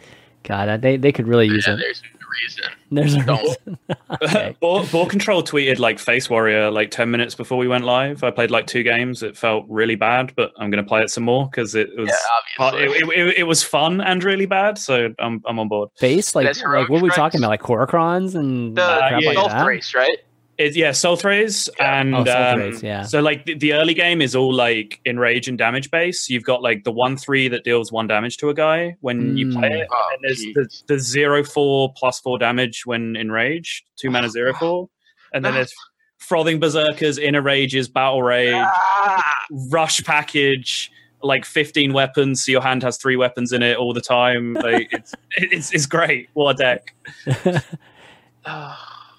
God, 0.44 0.68
I- 0.68 0.76
they 0.76 0.96
they 0.96 1.11
could 1.11 1.26
really 1.26 1.48
use 1.48 1.66
Yeah, 1.66 1.74
it. 1.74 1.78
there's 1.78 2.03
a 2.05 2.22
reason. 2.43 2.64
There's 2.91 3.14
a 3.14 3.22
Don't. 3.24 3.43
reason. 3.43 3.78
Okay. 4.22 4.57
Ball, 4.61 4.87
Ball 4.87 5.07
Control 5.07 5.43
tweeted 5.43 5.78
like 5.78 5.99
Face 5.99 6.28
Warrior 6.30 6.70
like 6.70 6.91
10 6.91 7.11
minutes 7.11 7.35
before 7.35 7.59
we 7.59 7.66
went 7.66 7.85
live. 7.85 8.22
I 8.22 8.30
played 8.30 8.51
like 8.51 8.66
two 8.66 8.83
games. 8.83 9.22
It 9.22 9.37
felt 9.37 9.64
really 9.68 9.95
bad, 9.97 10.33
but 10.37 10.53
I'm 10.59 10.70
going 10.70 10.83
to 10.85 10.89
play 10.89 11.03
it 11.03 11.11
some 11.11 11.24
more 11.24 11.49
because 11.51 11.74
it 11.74 11.89
was 11.97 12.09
Yeah, 12.09 12.14
part- 12.59 12.74
obviously. 12.74 12.99
it, 13.16 13.28
it, 13.28 13.39
it 13.39 13.43
was 13.45 13.62
fun 13.62 14.01
and 14.01 14.22
really 14.22 14.47
bad. 14.47 14.78
So 14.78 15.14
I'm, 15.18 15.43
I'm 15.47 15.59
on 15.59 15.68
board. 15.68 15.89
Face 15.99 16.35
like 16.35 16.47
like 16.66 16.89
what 16.89 17.01
are 17.01 17.05
we 17.05 17.11
talking 17.11 17.41
about? 17.41 17.49
Like 17.49 17.62
Kor'krons 17.62 18.35
and 18.35 18.76
the 18.76 18.83
crap 18.83 19.20
yeah, 19.22 19.28
like 19.28 19.37
Golf 19.37 19.51
that. 19.53 19.66
race, 19.66 19.95
right? 19.95 20.18
It, 20.62 20.76
yeah, 20.76 20.90
Sul'thraze 20.90 21.68
Yeah. 21.78 22.00
and 22.00 22.14
Oh, 22.14 22.24
Soul 22.24 22.36
um, 22.42 22.58
Thrays, 22.58 22.82
yeah. 22.82 23.02
So 23.02 23.20
like 23.20 23.44
the, 23.46 23.54
the 23.54 23.72
early 23.74 23.94
game 23.94 24.20
is 24.22 24.34
all 24.36 24.52
like 24.52 25.00
enrage 25.06 25.48
and 25.48 25.56
damage 25.58 25.90
base. 25.90 26.28
You've 26.30 26.44
got 26.44 26.62
like 26.62 26.84
the 26.84 26.92
one 26.92 27.16
three 27.16 27.48
that 27.48 27.64
deals 27.64 27.90
one 27.90 28.06
damage 28.06 28.36
to 28.38 28.48
a 28.50 28.54
guy 28.54 28.96
when 29.00 29.36
you 29.36 29.50
play 29.52 29.70
Mm. 29.70 29.80
it, 29.82 29.88
Oh, 29.90 30.10
and 30.12 30.20
there's 30.22 30.40
the, 30.54 30.60
jeez. 30.68 30.86
the 30.86 30.98
zero 30.98 31.42
four 31.44 31.92
plus 31.96 32.20
four 32.20 32.38
damage 32.38 32.86
when 32.86 33.16
enraged, 33.16 33.84
two 33.96 34.10
mana 34.10 34.28
zero 34.28 34.52
four, 34.54 34.88
and 35.32 35.44
then 35.44 35.54
there's 35.54 35.72
frothing 36.18 36.60
berserkers, 36.60 37.18
inner 37.18 37.42
rages, 37.42 37.88
battle 37.88 38.22
rage, 38.22 38.54
Ah! 38.54 39.34
rush 39.70 40.02
package. 40.04 40.90
Like 41.24 41.44
15 41.44 41.92
weapons, 41.92 42.44
so 42.44 42.50
your 42.50 42.60
hand 42.62 42.82
has 42.82 42.96
three 42.96 43.14
weapons 43.14 43.52
in 43.52 43.62
it 43.62 43.76
all 43.76 43.92
the 43.94 44.00
time. 44.00 44.54
Like 44.54 44.88
it's 44.92 45.14
it's, 45.36 45.72
it's 45.72 45.86
great. 45.86 46.28
What 46.34 46.58
a 46.60 46.82
deck! 47.24 47.62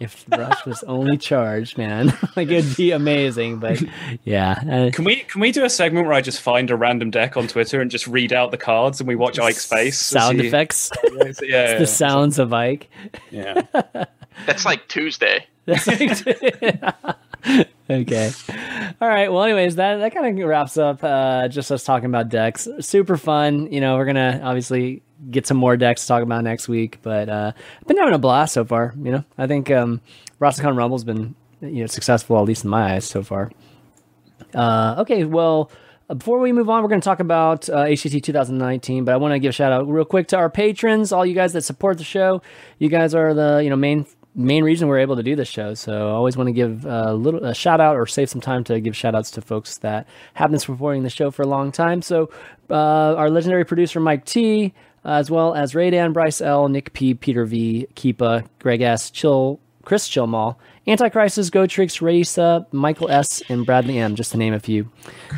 if 0.03 0.25
Rush 0.29 0.65
was 0.65 0.83
only 0.83 1.17
charged, 1.17 1.77
man, 1.77 2.07
like 2.35 2.49
it'd 2.49 2.75
be 2.77 2.91
amazing. 2.91 3.57
But 3.59 3.81
yeah, 4.23 4.51
uh, 4.69 4.91
Can 4.91 5.05
we 5.05 5.17
can 5.21 5.41
we 5.41 5.51
do 5.51 5.63
a 5.65 5.69
segment 5.69 6.05
where 6.05 6.15
I 6.15 6.21
just 6.21 6.41
find 6.41 6.69
a 6.69 6.75
random 6.75 7.09
deck 7.11 7.35
on 7.37 7.47
Twitter 7.47 7.81
and 7.81 7.89
just 7.89 8.05
read 8.07 8.31
out 8.33 8.51
the 8.51 8.57
cards 8.57 8.99
and 8.99 9.07
we 9.07 9.15
watch 9.15 9.39
Ike's 9.39 9.65
face? 9.65 9.99
sound 9.99 10.39
see- 10.39 10.47
effects, 10.47 10.91
Yeah, 11.13 11.31
yeah, 11.41 11.77
the 11.79 11.87
sounds 11.87 12.39
of 12.39 12.53
Ike. 12.53 12.89
yeah. 13.31 13.61
That's 14.45 14.65
like 14.65 14.87
Tuesday. 14.87 15.45
That's 15.65 15.87
okay. 17.89 18.31
All 19.01 19.07
right. 19.07 19.31
Well, 19.31 19.43
anyways, 19.43 19.75
that 19.75 19.97
that 19.97 20.13
kind 20.13 20.39
of 20.39 20.47
wraps 20.47 20.77
up 20.77 21.03
uh, 21.03 21.47
just 21.47 21.71
us 21.71 21.83
talking 21.83 22.05
about 22.05 22.29
decks. 22.29 22.67
Super 22.79 23.17
fun. 23.17 23.71
You 23.71 23.81
know, 23.81 23.97
we're 23.97 24.05
gonna 24.05 24.41
obviously 24.43 25.01
get 25.29 25.47
some 25.47 25.57
more 25.57 25.77
decks 25.77 26.01
to 26.01 26.07
talk 26.07 26.23
about 26.23 26.43
next 26.43 26.67
week, 26.67 26.99
but 27.01 27.29
uh, 27.29 27.51
I've 27.55 27.87
been 27.87 27.97
having 27.97 28.13
a 28.13 28.19
blast 28.19 28.53
so 28.53 28.65
far. 28.65 28.93
You 29.01 29.11
know, 29.11 29.23
I 29.37 29.47
think 29.47 29.71
um, 29.71 30.01
Rastakhan's 30.39 30.77
Rumble's 30.77 31.03
been 31.03 31.35
you 31.61 31.81
know 31.81 31.87
successful 31.87 32.37
at 32.37 32.45
least 32.45 32.63
in 32.63 32.69
my 32.69 32.95
eyes 32.95 33.05
so 33.05 33.23
far. 33.23 33.51
Uh, 34.53 34.95
okay, 34.99 35.23
well, 35.23 35.71
uh, 36.09 36.13
before 36.13 36.39
we 36.39 36.51
move 36.51 36.69
on, 36.69 36.83
we're 36.83 36.89
going 36.89 37.01
to 37.01 37.05
talk 37.05 37.19
about 37.19 37.69
uh, 37.69 37.85
HCT 37.85 38.23
2019, 38.23 39.05
but 39.05 39.13
I 39.13 39.17
want 39.17 39.33
to 39.33 39.39
give 39.39 39.49
a 39.49 39.53
shout 39.53 39.71
out 39.71 39.87
real 39.87 40.05
quick 40.05 40.27
to 40.29 40.37
our 40.37 40.49
patrons, 40.49 41.11
all 41.11 41.25
you 41.25 41.33
guys 41.33 41.53
that 41.53 41.63
support 41.63 41.97
the 41.97 42.03
show. 42.03 42.41
You 42.79 42.89
guys 42.89 43.15
are 43.15 43.33
the 43.33 43.61
you 43.63 43.69
know 43.69 43.75
main 43.75 44.05
main 44.35 44.63
reason 44.63 44.87
we're 44.87 44.99
able 44.99 45.15
to 45.15 45.23
do 45.23 45.35
this 45.35 45.47
show. 45.47 45.73
So 45.73 46.09
I 46.09 46.11
always 46.11 46.35
want 46.35 46.47
to 46.47 46.53
give 46.53 46.85
a 46.85 47.13
little 47.13 47.43
a 47.45 47.53
shout 47.53 47.79
out 47.79 47.95
or 47.95 48.05
save 48.05 48.29
some 48.29 48.41
time 48.41 48.63
to 48.65 48.79
give 48.79 48.95
shout 48.95 49.15
outs 49.15 49.31
to 49.31 49.41
folks 49.41 49.77
that 49.79 50.07
have 50.33 50.49
been 50.49 50.59
supporting 50.59 51.03
the 51.03 51.09
show 51.09 51.31
for 51.31 51.43
a 51.43 51.47
long 51.47 51.71
time. 51.71 52.01
So 52.01 52.29
uh, 52.69 53.15
our 53.15 53.29
legendary 53.29 53.65
producer 53.65 53.99
Mike 53.99 54.25
T, 54.25 54.73
Uh, 55.05 55.11
as 55.11 55.29
well 55.29 55.53
as 55.53 55.73
Raydan, 55.73 56.13
Bryce 56.13 56.39
L, 56.39 56.69
Nick 56.69 56.93
P, 56.93 57.13
Peter 57.13 57.45
V, 57.45 57.87
Keepa, 57.95 58.45
Greg 58.59 58.81
S, 58.81 59.09
Chill, 59.09 59.59
Chris 59.83 60.07
Chillmall, 60.07 60.55
Anticrisis, 60.85 61.49
Gotrix, 61.49 62.01
Raisa, 62.01 62.67
Michael 62.73 63.09
S, 63.09 63.41
and 63.47 63.65
Bradley 63.65 63.97
M, 63.99 64.15
just 64.15 64.33
to 64.33 64.37
name 64.37 64.53
a 64.53 64.59
few. 64.59 64.89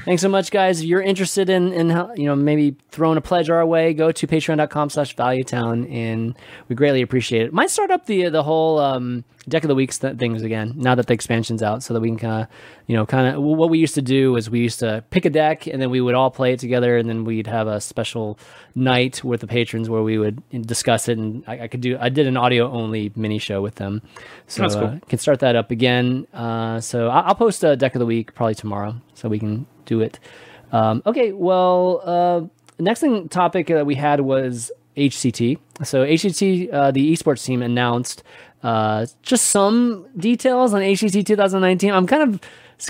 Thanks 0.04 0.24
so 0.24 0.30
much, 0.30 0.50
guys. 0.50 0.82
If 0.82 0.88
you're 0.88 1.04
interested 1.04 1.50
in, 1.50 1.72
in 1.72 1.90
you 2.16 2.26
know, 2.26 2.36
maybe 2.36 2.76
throwing 2.90 3.18
a 3.18 3.22
pledge 3.22 3.50
our 3.52 3.64
way, 3.66 3.94
go 3.94 4.12
to 4.12 4.28
patreon.com 4.28 4.90
slash 4.90 5.16
valuetown, 5.16 5.92
and 5.92 6.36
we 6.68 6.76
greatly 6.76 7.04
appreciate 7.04 7.44
it. 7.44 7.54
Might 7.54 7.70
start 7.70 7.92
up 7.92 8.08
the 8.08 8.30
the 8.30 8.42
whole 8.42 8.80
um, 8.80 9.24
deck 9.48 9.64
of 9.64 9.68
the 9.68 9.76
weeks 9.76 10.00
th- 10.00 10.18
things 10.18 10.42
again 10.42 10.74
now 10.78 10.96
that 10.96 11.06
the 11.06 11.14
expansion's 11.14 11.62
out, 11.62 11.84
so 11.84 11.94
that 11.94 12.00
we 12.00 12.08
can 12.10 12.18
kind 12.18 12.42
of, 12.44 12.48
you 12.88 12.96
know, 12.96 13.06
kind 13.06 13.36
of 13.36 13.44
what 13.44 13.70
we 13.70 13.78
used 13.78 13.94
to 13.96 14.02
do 14.02 14.36
is 14.38 14.50
we 14.50 14.62
used 14.62 14.80
to 14.80 15.04
pick 15.12 15.26
a 15.26 15.30
deck 15.30 15.68
and 15.68 15.80
then 15.80 15.92
we 15.92 16.02
would 16.02 16.16
all 16.16 16.32
play 16.32 16.54
it 16.54 16.60
together, 16.60 16.98
and 16.98 17.08
then 17.08 17.24
we'd 17.24 17.46
have 17.48 17.68
a 17.68 17.80
special 17.80 18.40
night 18.74 19.24
with 19.24 19.42
the 19.42 19.48
patrons 19.48 19.90
where 19.92 20.02
we 20.02 20.18
would 20.18 20.42
discuss 20.66 21.08
it, 21.08 21.20
and 21.20 21.44
I, 21.46 21.62
I 21.62 21.68
could 21.68 21.82
do 21.82 21.98
I 22.02 22.10
did 22.10 22.26
an 22.26 22.36
audio 22.36 22.72
only 22.72 23.12
mini 23.16 23.38
show 23.38 23.62
with 23.62 23.76
them, 23.76 24.02
so 24.48 24.64
That's 24.64 24.74
cool. 24.76 24.86
uh, 24.86 25.00
can 25.08 25.20
start 25.20 25.35
that 25.40 25.56
up 25.56 25.72
again. 25.72 26.28
Uh, 26.34 26.80
so 26.80 27.10
I- 27.10 27.22
I'll 27.22 27.36
post 27.36 27.64
a 27.64 27.76
deck 27.76 27.96
of 27.96 28.00
the 28.00 28.06
week 28.06 28.34
probably 28.36 28.56
tomorrow, 28.56 28.96
so 29.14 29.30
we 29.30 29.40
can 29.40 29.66
do 29.86 30.02
it. 30.02 30.20
Um, 30.72 31.02
okay, 31.06 31.32
well, 31.32 32.02
uh, 32.04 32.42
next 32.80 33.00
thing 33.02 33.30
topic 33.30 33.68
that 33.68 33.86
we 33.86 33.96
had 33.96 34.22
was 34.22 34.72
HCT. 34.98 35.58
So 35.84 36.04
HCT, 36.06 36.72
uh, 36.74 36.92
the 36.92 37.14
esports 37.14 37.46
team 37.46 37.62
announced 37.62 38.24
uh, 38.64 39.06
just 39.22 39.48
some 39.48 40.08
details 40.18 40.74
on 40.74 40.82
HCT 40.82 41.24
2019. 41.26 41.92
I'm 41.92 42.08
kind 42.08 42.24
of 42.24 42.40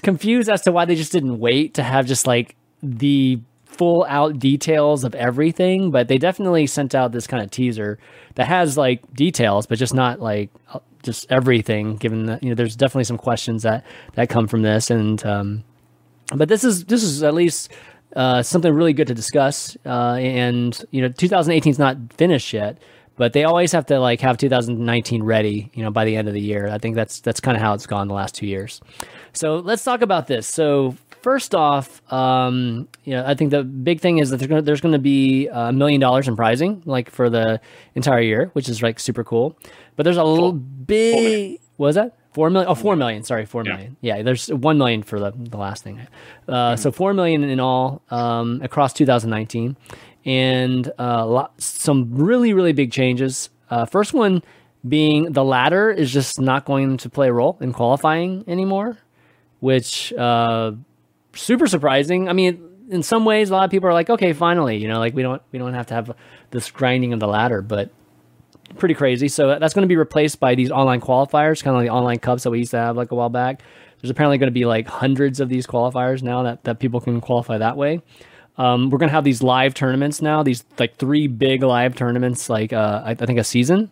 confused 0.02 0.50
as 0.50 0.62
to 0.62 0.72
why 0.72 0.86
they 0.86 0.96
just 0.96 1.12
didn't 1.12 1.40
wait 1.40 1.74
to 1.74 1.84
have 1.84 2.06
just 2.06 2.26
like 2.26 2.56
the 2.82 3.40
full 3.78 4.06
out 4.08 4.40
details 4.40 5.04
of 5.04 5.16
everything, 5.16 5.92
but 5.92 6.08
they 6.08 6.18
definitely 6.18 6.68
sent 6.68 6.96
out 6.96 7.12
this 7.12 7.28
kind 7.28 7.44
of 7.44 7.52
teaser 7.52 8.00
that 8.36 8.48
has 8.48 8.78
like 8.78 9.02
details, 9.14 9.66
but 9.66 9.78
just 9.78 9.94
not 9.94 10.20
like 10.20 10.50
uh, 10.74 10.80
just 11.04 11.32
everything. 11.32 11.96
Given 11.96 12.26
that 12.26 12.44
you 12.44 12.50
know, 12.50 12.56
there's 12.56 12.76
definitely 12.76 13.06
some 13.06 13.18
questions 13.18 13.64
that 13.64 13.86
that 14.16 14.30
come 14.30 14.48
from 14.48 14.62
this, 14.62 14.90
and 14.90 15.24
um, 15.26 15.64
but 16.36 16.50
this 16.50 16.64
is 16.64 16.86
this 16.86 17.04
is 17.04 17.24
at 17.24 17.34
least 17.34 17.72
uh, 18.16 18.42
something 18.42 18.74
really 18.74 18.94
good 18.94 19.08
to 19.08 19.14
discuss. 19.14 19.78
Uh, 19.86 20.16
and 20.16 20.84
you 20.92 21.02
know, 21.02 21.10
2018 21.10 21.72
is 21.72 21.80
not 21.80 21.98
finished 22.14 22.54
yet, 22.54 22.80
but 23.18 23.34
they 23.34 23.44
always 23.44 23.72
have 23.72 23.86
to 23.88 24.00
like 24.00 24.22
have 24.22 24.38
2019 24.38 25.24
ready. 25.24 25.70
You 25.74 25.84
know, 25.84 25.92
by 25.92 26.06
the 26.06 26.16
end 26.16 26.28
of 26.28 26.34
the 26.34 26.42
year. 26.42 26.68
I 26.68 26.78
think 26.78 26.96
that's 26.96 27.22
that's 27.22 27.40
kind 27.40 27.56
of 27.56 27.62
how 27.62 27.74
it's 27.74 27.88
gone 27.88 28.08
the 28.08 28.14
last 28.14 28.36
two 28.36 28.48
years. 28.48 28.82
So 29.34 29.56
let's 29.58 29.84
talk 29.84 30.02
about 30.02 30.28
this. 30.28 30.48
So 30.48 30.96
first 31.26 31.56
off, 31.56 31.88
um, 32.14 32.88
you 33.04 33.14
know, 33.16 33.24
I 33.26 33.34
think 33.34 33.50
the 33.50 33.64
big 33.64 34.00
thing 34.00 34.20
is 34.20 34.30
that 34.30 34.38
there's 34.38 34.48
gonna, 34.48 34.62
there's 34.62 34.82
going 34.82 34.94
to 34.94 35.00
be 35.18 35.48
a 35.48 35.72
million 35.74 36.00
dollars 36.00 36.28
in 36.28 36.36
prizing, 36.36 36.84
like 36.86 37.10
for 37.10 37.30
the 37.32 37.60
entire 37.96 38.22
year, 38.22 38.50
which 38.54 38.70
is 38.70 38.84
like 38.84 39.00
super 39.00 39.24
cool. 39.24 39.58
But 39.96 40.04
there's 40.04 40.18
a 40.18 40.24
little 40.24 40.54
big. 40.54 41.60
What 41.78 41.88
was 41.88 41.96
that? 41.96 42.16
Four 42.36 42.50
million? 42.52 42.70
Oh, 42.70 42.76
four 42.76 42.96
million. 42.96 43.24
Sorry, 43.24 43.46
four 43.46 43.64
Yeah. 43.66 43.74
million. 43.74 43.98
Yeah, 44.02 44.22
there's 44.22 44.50
one 44.50 44.78
million 44.78 45.02
for 45.04 45.20
the, 45.20 45.32
the 45.36 45.58
last 45.58 45.84
thing. 45.84 46.00
Uh, 46.48 46.76
So 46.76 46.92
four 46.92 47.14
million 47.14 47.44
in 47.44 47.60
all 47.60 48.02
um, 48.12 48.62
across 48.62 48.94
2019, 48.94 49.76
and 50.26 50.92
uh, 51.00 51.26
lot, 51.26 51.60
some 51.60 52.14
really 52.14 52.54
really 52.54 52.74
big 52.74 52.92
changes. 52.92 53.50
Uh, 53.72 53.86
first 53.86 54.14
one 54.14 54.44
being 54.88 55.32
the 55.32 55.44
ladder 55.44 55.90
is 55.90 56.14
just 56.14 56.40
not 56.40 56.66
going 56.66 56.98
to 56.98 57.10
play 57.10 57.28
a 57.30 57.34
role 57.34 57.58
in 57.62 57.74
qualifying 57.74 58.44
anymore, 58.48 58.98
which 59.60 60.14
uh, 60.14 60.72
super 61.36 61.68
surprising. 61.68 62.30
I 62.30 62.34
mean, 62.34 62.88
in 62.90 63.04
some 63.04 63.26
ways, 63.26 63.50
a 63.50 63.54
lot 63.54 63.66
of 63.66 63.72
people 63.72 63.90
are 63.90 63.94
like, 63.94 64.10
okay, 64.10 64.34
finally, 64.34 64.78
you 64.78 64.88
know, 64.88 65.00
like 65.00 65.14
we 65.14 65.22
don't 65.22 65.42
we 65.52 65.60
don't 65.60 65.74
have 65.74 65.88
to 65.88 65.94
have 65.94 66.16
this 66.52 66.72
grinding 66.72 67.14
of 67.14 67.20
the 67.20 67.28
ladder, 67.28 67.62
but 67.62 67.92
pretty 68.78 68.96
crazy. 68.96 69.28
So 69.28 69.58
that's 69.60 69.74
going 69.74 69.84
to 69.84 69.88
be 69.88 69.96
replaced 69.96 70.40
by 70.40 70.56
these 70.56 70.72
online 70.72 71.02
qualifiers, 71.02 71.64
kind 71.64 71.76
of 71.76 71.82
like 71.82 71.88
the 71.88 71.94
online 71.94 72.20
cups 72.20 72.44
that 72.44 72.52
we 72.52 72.60
used 72.60 72.72
to 72.72 72.78
have 72.78 72.98
like 72.98 73.12
a 73.12 73.16
while 73.16 73.30
back. 73.30 73.62
There's 74.02 74.10
apparently 74.10 74.38
going 74.38 74.48
to 74.48 74.54
be 74.54 74.66
like 74.66 74.88
hundreds 74.88 75.40
of 75.40 75.50
these 75.50 75.66
qualifiers 75.66 76.22
now 76.22 76.44
that, 76.44 76.64
that 76.66 76.80
people 76.80 77.00
can 77.00 77.22
qualify 77.22 77.58
that 77.58 77.78
way. 77.78 78.02
Um, 78.58 78.90
we're 78.90 79.00
going 79.00 79.10
to 79.10 79.14
have 79.14 79.24
these 79.24 79.42
live 79.42 79.74
tournaments 79.74 80.22
now, 80.22 80.44
these 80.44 80.64
like 80.80 80.96
three 80.96 81.28
big 81.28 81.64
live 81.64 81.96
tournaments, 81.96 82.50
like 82.50 82.72
uh, 82.72 83.02
I, 83.06 83.12
I 83.12 83.16
think 83.16 83.40
a 83.40 83.44
season. 83.44 83.92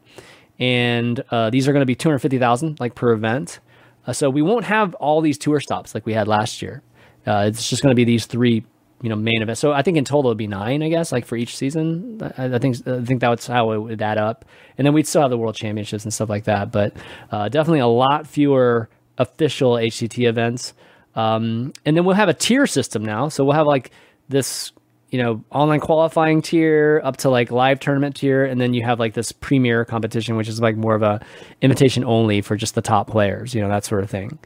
And 0.60 1.24
uh, 1.32 1.50
these 1.50 1.68
are 1.68 1.74
going 1.74 1.82
to 1.82 1.88
be 1.88 1.96
250,000 1.96 2.80
like 2.80 2.96
per 2.96 3.12
event. 3.12 3.60
Uh, 4.06 4.14
so 4.14 4.30
we 4.30 4.42
won't 4.42 4.66
have 4.66 4.94
all 4.96 5.22
these 5.22 5.38
tour 5.38 5.60
stops 5.60 5.94
like 5.94 6.06
we 6.06 6.14
had 6.14 6.28
last 6.28 6.62
year. 6.62 6.82
Uh, 7.26 7.46
it's 7.48 7.70
just 7.70 7.82
going 7.82 7.92
to 7.92 7.96
be 7.96 8.04
these 8.04 8.26
three, 8.26 8.66
you 9.02 9.10
know, 9.10 9.16
main 9.16 9.42
events. 9.42 9.62
So 9.62 9.72
I 9.72 9.82
think 9.82 9.98
in 9.98 10.06
total 10.06 10.32
it'd 10.32 10.38
be 10.38 10.48
nine, 10.48 10.84
I 10.84 10.90
guess, 10.90 11.12
like 11.12 11.26
for 11.26 11.36
each 11.36 11.56
season. 11.56 12.20
I, 12.38 12.56
I 12.56 12.60
think 12.60 12.88
I 12.88 13.02
think 13.04 13.22
that's 13.22 13.48
how 13.48 13.72
it 13.72 13.78
would 13.78 14.02
add 14.02 14.18
up. 14.18 14.46
And 14.78 14.86
then 14.86 14.94
we'd 14.94 15.08
still 15.08 15.22
have 15.22 15.32
the 15.32 15.38
World 15.38 15.56
Championships 15.56 16.04
and 16.04 16.14
stuff 16.14 16.30
like 16.30 16.46
that. 16.46 16.72
But 16.72 16.96
uh, 17.32 17.50
definitely 17.50 17.80
a 17.80 17.88
lot 17.88 18.28
fewer 18.28 18.90
official 19.18 19.74
HCT 19.74 20.28
events. 20.28 20.74
Um, 21.16 21.74
and 21.86 21.96
then 21.96 22.06
we'll 22.06 22.16
have 22.16 22.30
a 22.30 22.34
tier 22.34 22.66
system 22.66 23.04
now. 23.04 23.30
So 23.30 23.44
we'll 23.44 23.54
have 23.54 23.68
like 23.68 23.92
this, 24.30 24.72
you 25.10 25.22
know, 25.22 25.44
online 25.52 25.80
qualifying 25.80 26.42
tier 26.42 27.02
up 27.04 27.18
to 27.18 27.30
like 27.30 27.52
live 27.52 27.80
tournament 27.80 28.16
tier, 28.16 28.46
and 28.46 28.60
then 28.60 28.74
you 28.74 28.84
have 28.84 29.00
like 29.00 29.14
this 29.14 29.32
premier 29.32 29.86
competition, 29.86 30.36
which 30.38 30.48
is 30.48 30.60
like 30.60 30.76
more 30.76 30.96
of 30.96 31.04
a 31.04 31.24
invitation 31.62 32.04
only 32.04 32.42
for 32.42 32.56
just 32.56 32.74
the 32.76 32.82
top 32.82 33.10
players, 33.10 33.54
you 33.54 33.62
know, 33.62 33.70
that 33.70 33.86
sort 33.86 34.04
of 34.04 34.10
thing. 34.10 34.40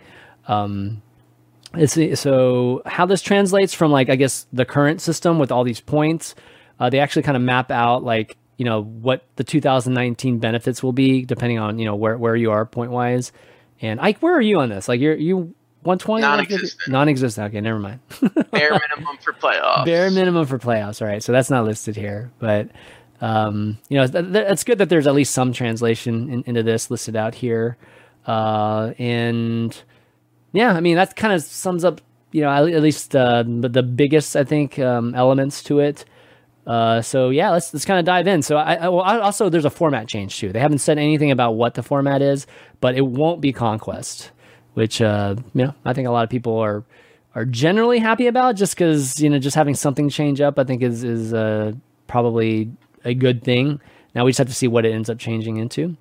Um, 0.47 1.01
See. 1.85 2.15
So 2.15 2.81
how 2.85 3.05
this 3.05 3.21
translates 3.21 3.73
from 3.73 3.91
like 3.91 4.09
I 4.09 4.15
guess 4.15 4.47
the 4.53 4.65
current 4.65 5.01
system 5.01 5.37
with 5.39 5.51
all 5.51 5.63
these 5.63 5.81
points, 5.81 6.33
uh, 6.79 6.89
they 6.89 6.99
actually 6.99 7.23
kind 7.23 7.35
of 7.37 7.43
map 7.43 7.71
out 7.71 8.03
like 8.03 8.37
you 8.57 8.65
know 8.65 8.83
what 8.83 9.23
the 9.35 9.43
2019 9.43 10.39
benefits 10.39 10.81
will 10.81 10.93
be 10.93 11.23
depending 11.25 11.59
on 11.59 11.77
you 11.77 11.85
know 11.85 11.95
where 11.95 12.17
where 12.17 12.35
you 12.35 12.51
are 12.51 12.65
point 12.65 12.91
wise. 12.91 13.31
And 13.81 13.99
Ike, 13.99 14.19
where 14.19 14.35
are 14.35 14.41
you 14.41 14.59
on 14.59 14.69
this? 14.69 14.87
Like 14.87 14.99
you're 15.01 15.15
you 15.15 15.53
120 15.83 16.21
Non-existent. 16.21 16.89
non-existent. 16.91 17.47
Okay, 17.49 17.61
never 17.61 17.79
mind. 17.79 17.99
Bare 18.51 18.71
minimum 18.71 19.17
for 19.21 19.33
playoffs. 19.33 19.85
Bare 19.85 20.09
minimum 20.09 20.45
for 20.47 20.57
playoffs. 20.57 21.01
All 21.01 21.07
right, 21.07 21.21
so 21.21 21.31
that's 21.31 21.49
not 21.51 21.65
listed 21.65 21.95
here, 21.95 22.31
but 22.39 22.69
um, 23.21 23.77
you 23.89 23.97
know 23.97 24.07
th- 24.07 24.25
th- 24.25 24.45
it's 24.49 24.63
good 24.63 24.79
that 24.79 24.89
there's 24.89 25.05
at 25.07 25.13
least 25.13 25.33
some 25.33 25.53
translation 25.53 26.29
in, 26.29 26.43
into 26.47 26.63
this 26.63 26.89
listed 26.89 27.15
out 27.15 27.35
here, 27.35 27.77
uh, 28.25 28.93
and 28.97 29.79
yeah, 30.53 30.73
I 30.73 30.81
mean 30.81 30.95
that 30.95 31.15
kind 31.15 31.33
of 31.33 31.41
sums 31.41 31.83
up 31.83 32.01
you 32.31 32.41
know 32.41 32.49
at, 32.49 32.81
least 32.81 33.15
uh, 33.15 33.43
the, 33.43 33.69
the 33.69 33.83
biggest 33.83 34.35
I 34.35 34.43
think 34.43 34.79
um, 34.79 35.15
elements 35.15 35.63
to 35.63 35.79
it. 35.79 36.05
Uh, 36.65 37.01
so 37.01 37.29
yeah, 37.29 37.49
let's 37.51 37.73
let's 37.73 37.85
kind 37.85 37.99
of 37.99 38.05
dive 38.05 38.27
in. 38.27 38.41
So 38.41 38.57
I, 38.57 38.75
I 38.75 38.89
well, 38.89 39.01
I, 39.01 39.19
also 39.19 39.49
there's 39.49 39.65
a 39.65 39.69
format 39.69 40.07
change 40.07 40.37
too. 40.37 40.51
They 40.51 40.59
haven't 40.59 40.79
said 40.79 40.97
anything 40.97 41.31
about 41.31 41.53
what 41.53 41.75
the 41.75 41.83
format 41.83 42.21
is, 42.21 42.45
but 42.81 42.95
it 42.95 43.07
won't 43.07 43.39
be 43.39 43.53
conquest, 43.53 44.31
which 44.73 45.01
uh, 45.01 45.35
you 45.53 45.65
know 45.65 45.73
I 45.85 45.93
think 45.93 46.07
a 46.07 46.11
lot 46.11 46.23
of 46.23 46.29
people 46.29 46.57
are 46.57 46.83
are 47.35 47.45
generally 47.45 47.99
happy 47.99 48.27
about, 48.27 48.55
just 48.57 48.75
because 48.75 49.21
you 49.21 49.29
know 49.29 49.39
just 49.39 49.55
having 49.55 49.75
something 49.75 50.09
change 50.09 50.41
up, 50.41 50.59
I 50.59 50.65
think 50.65 50.81
is 50.83 51.03
is 51.05 51.33
uh, 51.33 51.71
probably 52.07 52.71
a 53.05 53.13
good 53.13 53.43
thing. 53.43 53.79
Now 54.13 54.25
we 54.25 54.31
just 54.31 54.39
have 54.39 54.47
to 54.47 54.53
see 54.53 54.67
what 54.67 54.85
it 54.85 54.91
ends 54.91 55.09
up 55.09 55.19
changing 55.19 55.57
into. 55.57 55.95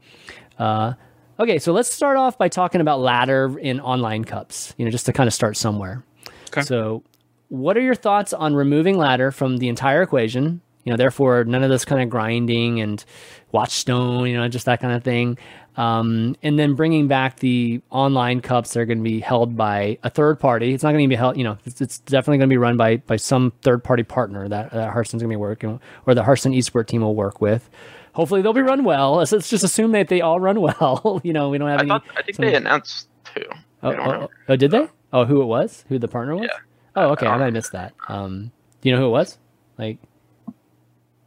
Uh, 0.58 0.94
okay, 1.38 1.58
so 1.58 1.72
let's 1.72 1.92
start 1.92 2.16
off 2.16 2.38
by 2.38 2.48
talking 2.48 2.80
about 2.80 3.00
ladder 3.00 3.58
in 3.58 3.80
online 3.80 4.24
cups. 4.24 4.74
You 4.76 4.84
know, 4.84 4.90
just 4.90 5.06
to 5.06 5.12
kind 5.12 5.26
of 5.26 5.34
start 5.34 5.56
somewhere. 5.56 6.04
Okay. 6.48 6.62
So, 6.62 7.02
what 7.48 7.76
are 7.76 7.80
your 7.80 7.94
thoughts 7.94 8.32
on 8.32 8.54
removing 8.54 8.98
ladder 8.98 9.30
from 9.30 9.58
the 9.58 9.68
entire 9.68 10.02
equation? 10.02 10.60
You 10.84 10.92
know, 10.92 10.96
therefore, 10.96 11.44
none 11.44 11.64
of 11.64 11.70
this 11.70 11.84
kind 11.84 12.00
of 12.00 12.08
grinding 12.08 12.80
and 12.80 13.04
watch 13.50 13.72
stone, 13.72 14.28
you 14.28 14.36
know, 14.36 14.46
just 14.48 14.66
that 14.66 14.80
kind 14.80 14.94
of 14.94 15.02
thing. 15.02 15.36
Um, 15.76 16.36
and 16.42 16.58
then 16.58 16.74
bringing 16.74 17.06
back 17.06 17.40
the 17.40 17.82
online 17.90 18.40
cups 18.40 18.72
that 18.72 18.80
are 18.80 18.86
going 18.86 18.98
to 18.98 19.04
be 19.04 19.20
held 19.20 19.56
by 19.56 19.98
a 20.02 20.10
third 20.10 20.40
party. 20.40 20.72
It's 20.72 20.82
not 20.82 20.92
going 20.92 21.04
to 21.04 21.08
be 21.08 21.16
held, 21.16 21.36
you 21.36 21.44
know, 21.44 21.58
it's, 21.66 21.80
it's 21.80 21.98
definitely 21.98 22.38
going 22.38 22.48
to 22.48 22.52
be 22.52 22.58
run 22.58 22.76
by 22.76 22.96
by 22.98 23.16
some 23.16 23.52
third 23.62 23.84
party 23.84 24.02
partner 24.02 24.48
that, 24.48 24.70
that 24.70 24.92
Hearthstone's 24.92 25.22
going 25.22 25.30
to 25.30 25.36
be 25.36 25.40
working 25.40 25.80
or 26.06 26.14
the 26.14 26.22
Hearthstone 26.22 26.52
esports 26.52 26.86
team 26.86 27.02
will 27.02 27.14
work 27.14 27.40
with. 27.40 27.68
Hopefully, 28.16 28.40
they'll 28.40 28.54
be 28.54 28.62
run 28.62 28.82
well. 28.82 29.16
Let's, 29.16 29.30
let's 29.32 29.50
just 29.50 29.62
assume 29.62 29.92
that 29.92 30.08
they 30.08 30.22
all 30.22 30.40
run 30.40 30.58
well. 30.60 31.20
you 31.24 31.34
know, 31.34 31.50
we 31.50 31.58
don't 31.58 31.68
have 31.68 31.80
I 31.80 31.82
any. 31.82 31.88
thought 31.90 32.04
I 32.16 32.22
think 32.22 32.36
some- 32.36 32.46
they 32.46 32.54
announced 32.54 33.08
two. 33.34 33.44
Oh, 33.82 33.90
oh, 33.92 34.28
oh, 34.48 34.56
did 34.56 34.70
they? 34.70 34.88
Oh, 35.12 35.26
who 35.26 35.42
it 35.42 35.44
was? 35.44 35.84
Who 35.88 35.98
the 35.98 36.08
partner 36.08 36.34
was? 36.34 36.48
Yeah. 36.50 36.58
Oh, 36.96 37.10
okay. 37.10 37.26
I 37.26 37.30
don't 37.32 37.40
might 37.40 37.44
have 37.46 37.52
missed 37.54 37.72
that. 37.72 37.92
Um, 38.08 38.50
do 38.80 38.88
you 38.88 38.94
know 38.94 39.02
who 39.02 39.06
it 39.08 39.10
was? 39.10 39.38
Like, 39.78 39.98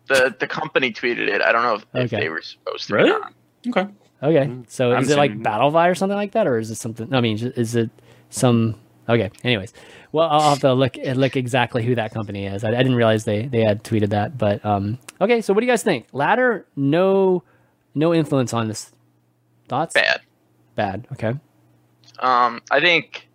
The 0.07 0.35
the 0.39 0.47
company 0.47 0.91
tweeted 0.91 1.27
it. 1.27 1.41
I 1.43 1.51
don't 1.51 1.61
know 1.61 1.75
if, 1.75 1.85
if 2.05 2.09
they 2.09 2.29
were 2.29 2.41
supposed 2.41 2.87
to. 2.87 2.95
Really? 2.95 3.11
Or 3.11 3.19
not. 3.19 3.33
Okay. 3.67 3.87
okay. 4.23 4.51
So 4.67 4.91
I'm 4.93 5.03
is 5.03 5.11
it 5.11 5.17
like 5.17 5.29
assuming- 5.31 5.45
Battlefy 5.45 5.91
or 5.91 5.95
something 5.95 6.17
like 6.17 6.31
that, 6.31 6.47
or 6.47 6.57
is 6.57 6.71
it 6.71 6.75
something? 6.75 7.13
I 7.13 7.21
mean, 7.21 7.37
is 7.55 7.75
it 7.75 7.91
some? 8.31 8.75
Okay. 9.09 9.31
Anyways, 9.43 9.73
well, 10.11 10.29
I'll 10.29 10.51
have 10.51 10.59
to 10.59 10.73
look 10.73 10.95
look 10.97 11.35
exactly 11.35 11.83
who 11.83 11.95
that 11.95 12.13
company 12.13 12.45
is. 12.45 12.63
I, 12.63 12.69
I 12.69 12.77
didn't 12.77 12.95
realize 12.95 13.25
they 13.25 13.47
they 13.47 13.61
had 13.61 13.83
tweeted 13.83 14.09
that, 14.09 14.37
but 14.37 14.63
um, 14.63 14.99
okay. 15.19 15.41
So 15.41 15.53
what 15.53 15.61
do 15.61 15.65
you 15.65 15.71
guys 15.71 15.83
think? 15.83 16.07
Ladder, 16.13 16.65
no, 16.75 17.43
no 17.95 18.13
influence 18.13 18.53
on 18.53 18.67
this. 18.67 18.91
Thoughts? 19.67 19.93
Bad. 19.93 20.21
Bad. 20.75 21.07
Okay. 21.13 21.33
Um, 22.19 22.61
I 22.69 22.79
think 22.79 23.27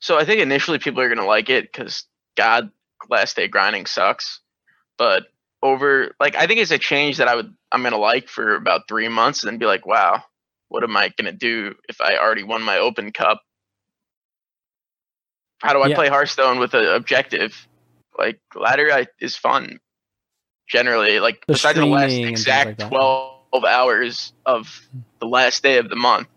so. 0.00 0.18
I 0.18 0.24
think 0.24 0.40
initially 0.40 0.78
people 0.78 1.00
are 1.00 1.08
gonna 1.08 1.26
like 1.26 1.48
it 1.48 1.72
because 1.72 2.04
God, 2.36 2.70
last 3.08 3.36
day 3.36 3.46
grinding 3.48 3.86
sucks. 3.86 4.40
But 4.98 5.24
over, 5.62 6.14
like, 6.20 6.36
I 6.36 6.46
think 6.46 6.60
it's 6.60 6.70
a 6.70 6.78
change 6.78 7.18
that 7.18 7.28
I 7.28 7.36
would 7.36 7.54
I'm 7.70 7.82
gonna 7.82 7.98
like 7.98 8.28
for 8.28 8.56
about 8.56 8.88
three 8.88 9.08
months, 9.08 9.42
and 9.42 9.50
then 9.50 9.58
be 9.58 9.66
like, 9.66 9.86
wow, 9.86 10.24
what 10.68 10.82
am 10.82 10.96
I 10.96 11.12
gonna 11.16 11.32
do 11.32 11.74
if 11.88 12.00
I 12.00 12.16
already 12.16 12.42
won 12.42 12.62
my 12.62 12.78
Open 12.78 13.12
Cup? 13.12 13.42
How 15.60 15.72
do 15.72 15.80
I 15.82 15.88
Yeah. 15.88 15.94
play 15.96 16.08
Hearthstone 16.08 16.58
with 16.58 16.74
an 16.74 16.86
objective? 16.86 17.66
Like 18.18 18.40
ladder 18.54 18.90
I, 18.92 19.06
is 19.20 19.36
fun. 19.36 19.80
Generally, 20.68 21.20
like 21.20 21.44
The 21.46 21.54
besides 21.54 21.78
the 21.78 21.86
last 21.86 22.10
streaming 22.10 22.24
and 22.24 22.28
things 22.28 22.40
exact 22.40 22.80
like 22.80 22.88
twelve 22.88 23.64
hours 23.64 24.32
of 24.46 24.80
the 25.20 25.26
last 25.26 25.62
day 25.62 25.78
of 25.78 25.88
the 25.88 25.96
month, 25.96 26.28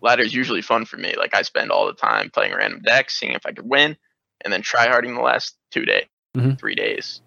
ladder 0.00 0.22
is 0.22 0.34
usually 0.34 0.62
fun 0.62 0.84
for 0.84 0.96
me. 0.96 1.14
Like 1.16 1.34
I 1.34 1.42
spend 1.42 1.70
all 1.70 1.86
the 1.86 1.94
time 1.94 2.30
playing 2.30 2.54
random 2.54 2.82
decks, 2.82 3.18
seeing 3.18 3.32
if 3.32 3.46
I 3.46 3.52
could 3.52 3.68
win, 3.68 3.96
and 4.42 4.52
then 4.52 4.62
try 4.62 4.88
harding 4.88 5.14
the 5.14 5.22
last 5.22 5.56
two 5.70 5.84
days, 5.84 6.06
Mhm. 6.36 6.58
three 6.58 6.74
days. 6.74 7.22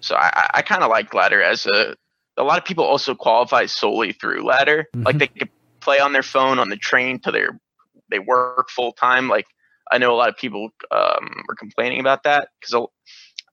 So 0.00 0.14
I, 0.16 0.30
I, 0.34 0.50
I 0.54 0.62
kind 0.62 0.82
of 0.82 0.90
like 0.90 1.14
ladder 1.14 1.42
as 1.42 1.66
a. 1.66 1.94
A 2.38 2.42
lot 2.42 2.56
of 2.56 2.64
people 2.64 2.84
also 2.84 3.14
qualify 3.14 3.66
solely 3.66 4.12
through 4.12 4.42
ladder. 4.42 4.88
Like 4.94 5.16
Mhm. 5.16 5.18
they 5.18 5.26
could 5.26 5.50
play 5.80 5.98
on 6.00 6.14
their 6.14 6.22
phone 6.22 6.58
on 6.58 6.70
the 6.70 6.78
train 6.78 7.18
to 7.20 7.30
their 7.30 7.60
they 8.08 8.18
work 8.18 8.70
full 8.70 8.92
time. 8.92 9.28
Like 9.28 9.46
I 9.90 9.98
know 9.98 10.12
a 10.12 10.16
lot 10.16 10.28
of 10.28 10.36
people 10.36 10.70
um, 10.90 11.44
were 11.48 11.54
complaining 11.54 12.00
about 12.00 12.22
that 12.24 12.48
because 12.60 12.88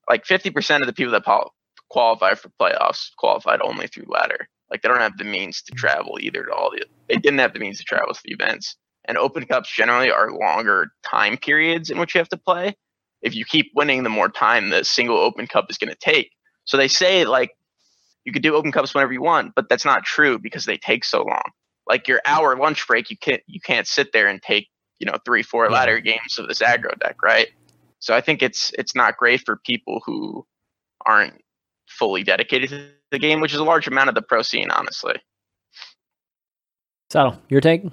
like 0.10 0.26
fifty 0.26 0.50
percent 0.50 0.84
of 0.84 0.88
the 0.88 0.94
people 0.94 1.12
that 1.14 1.24
qualify 1.90 2.36
for 2.36 2.50
playoffs 2.62 3.10
qualified 3.18 3.62
only 3.62 3.88
through 3.88 4.06
ladder. 4.08 4.48
Like 4.72 4.82
they 4.82 4.90
don't 4.90 5.00
have 5.00 5.18
the 5.18 5.24
means 5.24 5.62
to 5.64 5.72
travel 5.74 6.18
either 6.22 6.46
to 6.46 6.54
all 6.54 6.72
the. 6.72 6.86
They 7.08 7.16
didn't 7.16 7.40
have 7.40 7.54
the 7.54 7.60
means 7.60 7.80
to 7.80 7.84
travel 7.84 8.14
to 8.14 8.22
the 8.24 8.32
events. 8.32 8.76
And 9.06 9.18
open 9.18 9.46
cups 9.46 9.72
generally 9.72 10.12
are 10.12 10.32
longer 10.32 10.92
time 11.04 11.38
periods 11.38 11.90
in 11.90 12.00
which 12.00 12.14
you 12.14 12.20
have 12.20 12.30
to 12.30 12.38
play. 12.38 12.76
If 13.22 13.36
you 13.36 13.46
keep 13.46 13.72
winning, 13.76 14.04
the 14.04 14.10
more 14.10 14.30
time 14.30 14.70
the 14.70 14.84
single 14.84 15.18
open 15.18 15.48
cup 15.48 15.66
is 15.70 15.78
going 15.78 15.90
to 15.90 15.98
take. 16.00 16.32
So 16.66 16.78
they 16.78 16.88
say 16.88 17.26
like 17.26 17.52
you 18.24 18.32
could 18.32 18.44
do 18.44 18.56
open 18.56 18.72
cups 18.72 18.94
whenever 18.94 19.12
you 19.12 19.22
want, 19.22 19.56
but 19.56 19.68
that's 19.70 19.86
not 19.86 20.04
true 20.04 20.38
because 20.38 20.66
they 20.66 20.78
take 20.78 21.04
so 21.04 21.24
long. 21.24 21.42
Like 21.88 22.08
your 22.08 22.22
hour 22.26 22.56
lunch 22.56 22.86
break, 22.88 23.10
you 23.10 23.18
can't 23.18 23.42
you 23.48 23.60
can't 23.60 23.88
sit 23.88 24.12
there 24.14 24.28
and 24.28 24.42
take 24.42 24.70
you 25.00 25.06
know 25.06 25.18
three 25.26 25.44
four 25.44 25.66
Yeah. 25.66 25.72
ladder 25.72 26.00
games 26.00 26.38
of 26.38 26.48
this 26.48 26.60
aggro 26.60 26.98
deck, 27.00 27.22
right? 27.24 27.48
So 28.00 28.16
I 28.16 28.22
think 28.22 28.42
it's 28.42 28.72
it's 28.78 28.96
not 28.96 29.18
great 29.18 29.42
for 29.46 29.58
people 29.58 30.02
who 30.06 30.46
aren't 31.06 31.42
fully 31.88 32.24
dedicated 32.24 32.70
to 32.70 32.90
the 33.12 33.20
game, 33.20 33.42
which 33.42 33.54
is 33.54 33.60
a 33.60 33.64
large 33.64 33.88
amount 33.88 34.10
of 34.10 34.16
the 34.16 34.22
pro 34.22 34.42
scene, 34.42 34.72
honestly. 34.72 35.16
Sottle, 37.12 37.42
your 37.50 37.62
take? 37.62 37.84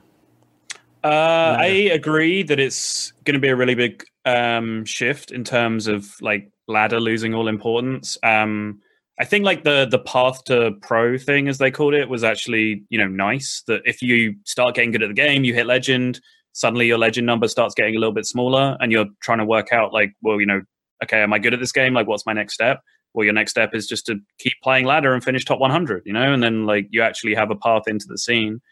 Uh, 1.02 1.56
I 1.58 1.66
agree 1.92 2.42
that 2.42 2.58
it's 2.58 3.12
going 3.24 3.34
to 3.34 3.40
be 3.40 3.48
a 3.48 3.56
really 3.56 3.74
big 3.74 4.04
um, 4.24 4.84
shift 4.84 5.30
in 5.30 5.44
terms 5.44 5.86
of 5.86 6.20
like 6.20 6.50
ladder 6.66 7.00
losing 7.00 7.32
all 7.32 7.48
importance. 7.48 8.18
Um, 8.22 8.80
I 9.18 9.24
think 9.24 9.44
like 9.44 9.64
the 9.64 9.86
the 9.90 10.00
path 10.00 10.44
to 10.44 10.72
pro 10.82 11.16
thing, 11.16 11.48
as 11.48 11.58
they 11.58 11.70
called 11.70 11.94
it, 11.94 12.08
was 12.08 12.24
actually 12.24 12.84
you 12.90 12.98
know 12.98 13.06
nice. 13.06 13.62
That 13.66 13.82
if 13.84 14.02
you 14.02 14.36
start 14.44 14.74
getting 14.74 14.90
good 14.90 15.02
at 15.02 15.08
the 15.08 15.14
game, 15.14 15.44
you 15.44 15.54
hit 15.54 15.66
legend, 15.66 16.20
suddenly 16.56 16.86
your 16.86 16.96
legend 16.96 17.26
number 17.26 17.46
starts 17.48 17.74
getting 17.74 17.94
a 17.96 17.98
little 17.98 18.14
bit 18.14 18.24
smaller, 18.24 18.78
and 18.80 18.90
you're 18.90 19.04
trying 19.20 19.36
to 19.38 19.44
work 19.44 19.74
out 19.74 19.92
like, 19.92 20.14
well, 20.22 20.40
you 20.40 20.46
know, 20.46 20.62
okay, 21.04 21.22
am 21.22 21.34
I 21.34 21.38
good 21.38 21.52
at 21.52 21.60
this 21.60 21.70
game? 21.70 21.92
Like, 21.92 22.06
what's 22.06 22.24
my 22.24 22.32
next 22.32 22.54
step? 22.54 22.80
Well, 23.12 23.24
your 23.24 23.34
next 23.34 23.50
step 23.50 23.74
is 23.74 23.86
just 23.86 24.06
to 24.06 24.16
keep 24.38 24.54
playing 24.62 24.86
ladder 24.86 25.12
and 25.12 25.22
finish 25.22 25.44
top 25.44 25.60
100, 25.60 26.04
you 26.06 26.14
know, 26.14 26.32
and 26.32 26.42
then 26.42 26.64
like 26.64 26.86
you 26.90 27.02
actually 27.02 27.34
have 27.34 27.50
a 27.50 27.56
path 27.56 27.82
into 27.86 28.06
the 28.08 28.16
scene. 28.16 28.62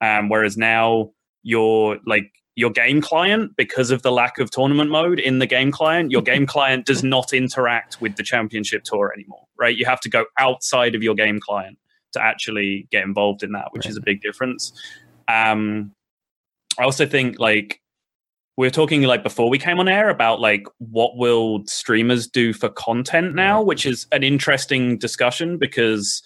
Um, 0.00 0.28
whereas 0.28 0.56
now 0.56 1.10
your 1.44 1.98
like 2.06 2.32
your 2.56 2.70
game 2.70 3.00
client, 3.00 3.52
because 3.56 3.92
of 3.92 4.02
the 4.02 4.10
lack 4.10 4.40
of 4.40 4.50
tournament 4.50 4.90
mode 4.90 5.20
in 5.20 5.38
the 5.38 5.46
game 5.46 5.70
client, 5.70 6.10
your 6.10 6.22
game 6.22 6.44
client 6.54 6.86
does 6.86 7.04
not 7.04 7.32
interact 7.32 8.00
with 8.00 8.16
the 8.16 8.24
championship 8.24 8.82
tour 8.82 9.12
anymore, 9.16 9.44
right? 9.56 9.76
You 9.76 9.86
have 9.86 10.00
to 10.00 10.10
go 10.10 10.24
outside 10.40 10.96
of 10.96 11.04
your 11.04 11.14
game 11.14 11.38
client 11.38 11.78
to 12.14 12.20
actually 12.20 12.88
get 12.90 13.04
involved 13.04 13.44
in 13.44 13.52
that, 13.52 13.68
which 13.70 13.86
is 13.86 13.96
a 13.96 14.00
big 14.00 14.22
difference. 14.22 14.72
Um, 15.28 15.92
I 16.78 16.84
also 16.84 17.06
think 17.06 17.38
like 17.38 17.80
we 18.56 18.66
were 18.66 18.72
talking 18.72 19.02
like 19.02 19.22
before 19.22 19.50
we 19.50 19.58
came 19.58 19.78
on 19.78 19.88
air 19.88 20.08
about 20.08 20.40
like 20.40 20.66
what 20.78 21.16
will 21.16 21.62
streamers 21.66 22.26
do 22.26 22.52
for 22.52 22.68
content 22.68 23.34
now, 23.34 23.62
which 23.62 23.86
is 23.86 24.06
an 24.12 24.22
interesting 24.22 24.98
discussion 24.98 25.58
because 25.58 26.22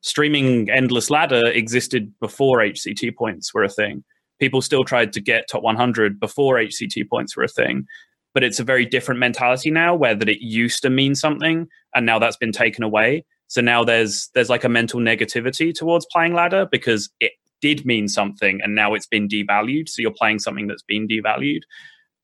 streaming 0.00 0.70
endless 0.70 1.10
ladder 1.10 1.46
existed 1.48 2.12
before 2.20 2.58
HCT 2.58 3.14
points 3.16 3.52
were 3.52 3.64
a 3.64 3.68
thing. 3.68 4.04
People 4.38 4.62
still 4.62 4.84
tried 4.84 5.12
to 5.14 5.20
get 5.20 5.48
top 5.48 5.62
100 5.62 6.20
before 6.20 6.56
HCT 6.56 7.08
points 7.08 7.36
were 7.36 7.44
a 7.44 7.48
thing, 7.48 7.86
but 8.32 8.44
it's 8.44 8.60
a 8.60 8.64
very 8.64 8.86
different 8.86 9.18
mentality 9.18 9.70
now 9.70 9.94
where 9.94 10.14
that 10.14 10.28
it 10.28 10.42
used 10.42 10.82
to 10.82 10.90
mean 10.90 11.14
something 11.14 11.66
and 11.94 12.06
now 12.06 12.18
that's 12.18 12.36
been 12.36 12.52
taken 12.52 12.84
away. 12.84 13.24
So 13.48 13.60
now 13.60 13.84
there's 13.84 14.30
there's 14.34 14.50
like 14.50 14.64
a 14.64 14.68
mental 14.68 15.00
negativity 15.00 15.74
towards 15.74 16.06
playing 16.10 16.34
ladder 16.34 16.66
because 16.70 17.10
it 17.20 17.32
did 17.60 17.84
mean 17.86 18.08
something 18.08 18.60
and 18.62 18.74
now 18.74 18.94
it's 18.94 19.06
been 19.06 19.28
devalued. 19.28 19.88
So 19.88 20.02
you're 20.02 20.10
playing 20.10 20.38
something 20.40 20.66
that's 20.66 20.82
been 20.82 21.08
devalued. 21.08 21.60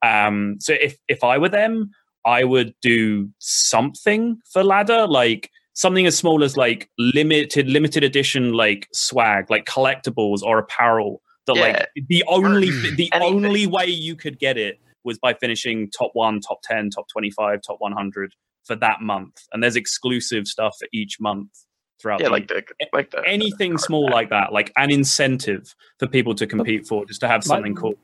Um, 0.03 0.57
so 0.61 0.75
if 0.75 0.97
if 1.09 1.23
I 1.25 1.39
were 1.39 1.49
them, 1.49 1.91
I 2.25 2.45
would 2.45 2.75
do 2.83 3.29
something 3.39 4.39
for 4.53 4.63
ladder, 4.65 5.07
like 5.07 5.51
something 5.75 6.07
as 6.07 6.17
small 6.17 6.45
as 6.45 6.57
like 6.57 6.91
limited 6.99 7.69
limited 7.69 8.05
edition 8.05 8.53
like 8.53 8.89
swag, 8.93 9.51
like 9.51 9.65
collectibles 9.65 10.43
or 10.43 10.59
apparel. 10.59 11.23
That 11.47 11.57
Yeah. 11.57 11.63
like 11.63 11.89
the 12.09 12.25
only 12.29 12.71
the 12.71 13.11
Anything. 13.13 13.23
only 13.23 13.67
way 13.67 13.87
you 13.87 14.15
could 14.17 14.39
get 14.39 14.57
it 14.59 14.79
was 15.05 15.19
by 15.19 15.35
finishing 15.35 15.91
top 15.91 16.11
one, 16.15 16.41
top 16.41 16.61
10, 16.63 16.91
top 16.91 17.07
25, 17.13 17.61
top 17.67 17.77
100 17.81 18.33
for 18.65 18.77
that 18.77 19.01
month. 19.01 19.43
And 19.53 19.61
there's 19.63 19.75
exclusive 19.75 20.47
stuff 20.47 20.77
for 20.79 20.87
each 20.93 21.19
month 21.19 21.51
throughout 22.03 22.21
Yeah, 22.21 22.27
the 22.27 22.33
like 22.33 22.49
the 22.49 22.63
like 22.93 23.11
the 23.13 23.23
anything 23.27 23.79
small 23.79 24.11
like 24.11 24.29
that, 24.31 24.53
like 24.53 24.73
an 24.77 24.91
incentive 24.91 25.75
for 25.99 26.09
people 26.09 26.35
to 26.35 26.47
compete 26.47 26.87
for, 26.87 27.07
just 27.07 27.21
to 27.21 27.29
have 27.29 27.45
something 27.45 27.75
cool. 27.75 27.95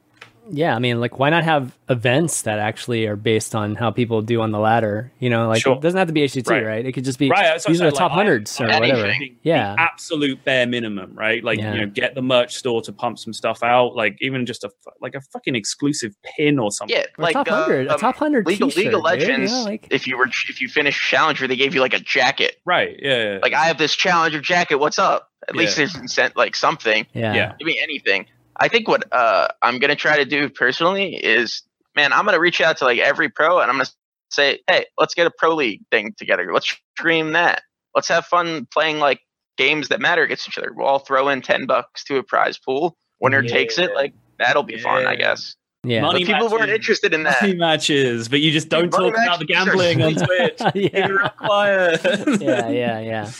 Yeah, 0.50 0.74
I 0.74 0.78
mean, 0.78 1.00
like, 1.00 1.18
why 1.18 1.30
not 1.30 1.44
have 1.44 1.76
events 1.90 2.42
that 2.42 2.58
actually 2.58 3.06
are 3.06 3.16
based 3.16 3.54
on 3.54 3.74
how 3.74 3.90
people 3.90 4.22
do 4.22 4.40
on 4.40 4.50
the 4.50 4.58
ladder? 4.58 5.12
You 5.18 5.30
know, 5.30 5.48
like 5.48 5.62
Sure. 5.62 5.74
it 5.76 5.80
doesn't 5.82 5.98
have 5.98 6.06
to 6.08 6.12
be 6.14 6.22
HCT, 6.22 6.50
Right. 6.50 6.64
right? 6.64 6.86
It 6.86 6.92
could 6.92 7.04
just 7.04 7.18
be 7.18 7.28
Right, 7.28 7.54
these 7.54 7.66
I'm 7.66 7.70
are 7.72 7.74
the 7.74 7.78
saying, 7.78 7.92
top 7.92 8.12
hundreds 8.12 8.60
or 8.60 8.70
I- 8.70 8.80
whatever. 8.80 9.12
Yeah. 9.42 9.74
the 9.74 9.80
absolute 9.82 10.44
bare 10.44 10.66
minimum, 10.66 11.12
right? 11.14 11.42
Like 11.44 11.58
Yeah. 11.58 11.74
you 11.74 11.80
know, 11.80 11.86
get 11.86 12.14
the 12.14 12.22
merch 12.22 12.54
store 12.54 12.80
to 12.82 12.92
pump 12.92 13.18
some 13.18 13.32
stuff 13.32 13.62
out, 13.62 13.94
like 13.94 14.16
even 14.20 14.46
just 14.46 14.64
a 14.64 14.70
like 15.00 15.14
a 15.14 15.20
fucking 15.32 15.54
exclusive 15.54 16.14
pin 16.36 16.58
or 16.58 16.70
something. 16.70 16.96
yeah, 16.96 17.04
Or 17.18 17.22
like 17.24 17.34
top 17.34 17.48
hundred, 17.48 17.88
uh, 17.88 17.94
a 17.94 17.98
top 17.98 18.16
hundred 18.16 18.46
League, 18.46 18.62
of- 18.62 18.76
League 18.76 18.94
of 18.94 19.02
Legends. 19.02 19.52
you 19.52 19.58
know, 19.58 19.64
like, 19.64 19.86
if 19.90 20.06
you 20.06 20.16
were 20.16 20.28
if 20.48 20.60
you 20.60 20.68
finished 20.68 21.00
Challenger, 21.00 21.46
they 21.46 21.56
gave 21.56 21.74
you 21.74 21.80
like 21.80 21.94
a 21.94 22.00
jacket. 22.00 22.56
Right. 22.64 22.96
Yeah. 23.02 23.32
yeah. 23.32 23.38
Like 23.42 23.52
I 23.54 23.64
have 23.66 23.78
this 23.78 23.94
Challenger 23.94 24.40
jacket. 24.40 24.76
What's 24.76 24.98
up? 24.98 25.30
At 25.48 25.54
Yeah. 25.54 25.60
least 25.60 25.76
there's 25.76 25.94
incent 25.94 26.36
like 26.36 26.56
something. 26.56 27.06
yeah, 27.14 27.32
yeah. 27.34 27.52
Give 27.58 27.66
me 27.66 27.78
anything. 27.82 28.26
I 28.58 28.68
think 28.68 28.88
what 28.88 29.04
uh, 29.12 29.48
I'm 29.62 29.78
gonna 29.78 29.96
try 29.96 30.16
to 30.16 30.24
do 30.24 30.48
personally 30.48 31.14
is, 31.14 31.62
man, 31.94 32.12
I'm 32.12 32.24
gonna 32.24 32.40
reach 32.40 32.60
out 32.60 32.78
to 32.78 32.84
like 32.84 32.98
every 32.98 33.28
pro 33.28 33.60
and 33.60 33.70
I'm 33.70 33.76
gonna 33.76 33.90
say, 34.30 34.60
hey, 34.68 34.86
let's 34.98 35.14
get 35.14 35.26
a 35.26 35.30
pro 35.30 35.54
league 35.54 35.82
thing 35.90 36.14
together. 36.18 36.52
Let's 36.52 36.76
stream 36.96 37.32
that. 37.32 37.62
Let's 37.94 38.08
have 38.08 38.26
fun 38.26 38.66
playing 38.72 38.98
like 38.98 39.20
games 39.56 39.88
that 39.88 40.00
matter 40.00 40.22
against 40.22 40.48
each 40.48 40.58
other. 40.58 40.72
We'll 40.74 40.86
all 40.86 40.98
throw 40.98 41.28
in 41.28 41.42
ten 41.42 41.66
bucks 41.66 42.04
to 42.04 42.18
a 42.18 42.22
prize 42.22 42.58
pool. 42.58 42.96
Winner 43.20 43.42
takes 43.42 43.78
it. 43.78 43.94
Like 43.94 44.14
that'll 44.38 44.62
be 44.62 44.78
fun, 44.78 45.06
I 45.06 45.16
guess. 45.16 45.56
yeah. 45.84 46.02
Money 46.02 46.24
But 46.24 46.32
people 46.32 46.48
weren't 46.48 46.70
interested 46.70 47.12
in 47.14 47.24
that. 47.24 47.40
Money 47.42 47.54
matches, 47.56 48.28
but 48.28 48.40
you 48.40 48.52
just 48.52 48.68
don't 48.68 48.92
Money 48.92 49.10
talk 49.10 49.20
about 49.22 49.38
the 49.40 49.44
gambling 49.46 50.02
on. 50.02 50.14
Twitch. 50.26 50.60
yeah. 50.74 51.06
You're 51.08 51.28
quiet. 51.30 52.00
yeah, 52.40 52.68
yeah, 52.68 53.00
yeah. 53.00 53.30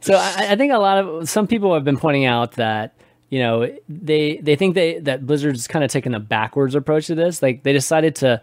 So 0.00 0.14
I, 0.14 0.48
I 0.50 0.56
think 0.56 0.72
a 0.72 0.78
lot 0.78 0.98
of 0.98 1.28
some 1.28 1.46
people 1.46 1.74
have 1.74 1.84
been 1.84 1.96
pointing 1.98 2.24
out 2.24 2.52
that 2.52 2.94
you 3.30 3.38
know 3.40 3.70
they 3.88 4.38
they 4.38 4.56
think 4.56 4.74
they 4.74 4.98
that 5.00 5.26
Blizzard's 5.26 5.66
kind 5.68 5.84
of 5.84 5.90
taking 5.90 6.14
a 6.14 6.20
backwards 6.20 6.74
approach 6.74 7.06
to 7.08 7.14
this. 7.14 7.42
Like 7.42 7.62
they 7.62 7.72
decided 7.72 8.14
to 8.16 8.40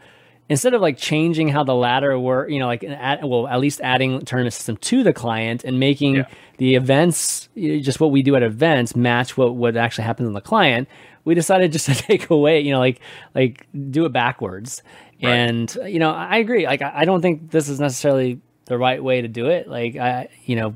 instead 0.47 0.75
of 0.75 0.81
like 0.81 0.95
changing 0.97 1.47
how 1.47 1.63
the 1.63 1.73
ladder 1.73 2.19
were 2.19 2.47
you 2.47 2.59
know, 2.59 2.67
like 2.67 2.83
add, 2.83 3.23
well 3.25 3.47
at 3.47 3.59
least 3.59 3.81
adding 3.81 4.21
tournament 4.25 4.53
system 4.53 4.77
to 4.77 5.03
the 5.03 5.11
client 5.13 5.63
and 5.63 5.79
making 5.79 6.15
Yeah. 6.17 6.27
the 6.57 6.75
events 6.75 7.49
you 7.55 7.73
know, 7.77 7.79
just 7.81 7.99
what 7.99 8.11
we 8.11 8.21
do 8.21 8.35
at 8.35 8.43
events 8.43 8.95
match 8.95 9.35
what 9.37 9.55
what 9.55 9.75
actually 9.75 10.03
happens 10.05 10.27
on 10.27 10.33
the 10.33 10.41
client. 10.41 10.87
We 11.23 11.33
decided 11.33 11.71
just 11.71 11.87
to 11.87 11.95
take 12.09 12.29
away, 12.29 12.59
you 12.61 12.71
know, 12.71 12.79
like 12.79 12.99
like 13.33 13.65
do 13.89 14.05
it 14.05 14.13
backwards. 14.13 14.83
Right. 15.23 15.31
And 15.31 15.77
you 15.87 15.97
know, 15.97 16.11
I 16.11 16.37
agree. 16.37 16.65
Like 16.67 16.83
I 16.83 16.91
I 16.97 17.05
don't 17.05 17.21
think 17.21 17.49
this 17.49 17.67
is 17.69 17.79
necessarily 17.79 18.39
the 18.65 18.77
right 18.77 19.03
way 19.03 19.21
to 19.21 19.27
do 19.27 19.47
it. 19.47 19.67
Like 19.67 19.95
I, 19.95 20.27
you 20.45 20.55
know, 20.55 20.75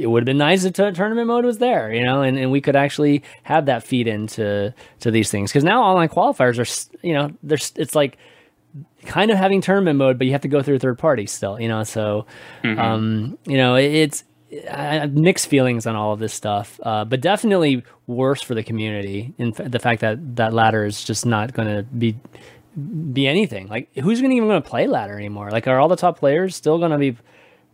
it 0.00 0.06
would 0.06 0.22
have 0.22 0.26
been 0.26 0.38
nice 0.38 0.64
if 0.64 0.72
t- 0.72 0.90
tournament 0.92 1.26
mode 1.26 1.44
was 1.44 1.58
there, 1.58 1.92
you 1.92 2.04
know, 2.04 2.22
and, 2.22 2.38
and 2.38 2.50
we 2.50 2.60
could 2.60 2.76
actually 2.76 3.22
have 3.42 3.66
that 3.66 3.82
feed 3.82 4.06
into 4.08 4.72
to 5.00 5.10
these 5.10 5.30
things 5.30 5.50
because 5.50 5.64
now 5.64 5.82
online 5.82 6.08
qualifiers 6.08 6.58
are, 6.58 7.06
you 7.06 7.12
know, 7.14 7.30
there's 7.42 7.72
it's 7.76 7.94
like 7.94 8.16
kind 9.06 9.30
of 9.30 9.36
having 9.36 9.60
tournament 9.60 9.98
mode, 9.98 10.18
but 10.18 10.26
you 10.26 10.32
have 10.32 10.40
to 10.42 10.48
go 10.48 10.62
through 10.62 10.78
third 10.78 10.98
party 10.98 11.26
still, 11.26 11.60
you 11.60 11.68
know. 11.68 11.84
So, 11.84 12.26
um, 12.78 13.38
you 13.44 13.56
know, 13.56 13.76
it, 13.76 13.92
it's 13.92 14.24
I 14.72 14.94
have 14.94 15.12
mixed 15.14 15.46
feelings 15.46 15.86
on 15.86 15.94
all 15.94 16.12
of 16.12 16.18
this 16.18 16.34
stuff, 16.34 16.80
uh, 16.82 17.04
but 17.04 17.20
definitely 17.20 17.84
worse 18.06 18.42
for 18.42 18.54
the 18.54 18.62
community. 18.64 19.32
In 19.38 19.54
f- 19.56 19.70
the 19.70 19.78
fact 19.78 20.00
that 20.00 20.36
that 20.36 20.52
ladder 20.52 20.84
is 20.84 21.04
just 21.04 21.24
not 21.24 21.52
going 21.52 21.68
to 21.68 21.82
be 21.82 22.16
be 23.12 23.26
anything. 23.26 23.68
Like, 23.68 23.94
who's 23.96 24.20
gonna 24.20 24.34
even 24.34 24.48
going 24.48 24.62
to 24.62 24.68
play 24.68 24.86
ladder 24.86 25.16
anymore? 25.16 25.50
Like, 25.50 25.66
are 25.66 25.78
all 25.78 25.88
the 25.88 25.96
top 25.96 26.18
players 26.18 26.56
still 26.56 26.78
going 26.78 26.90
to 26.92 26.98
be 26.98 27.16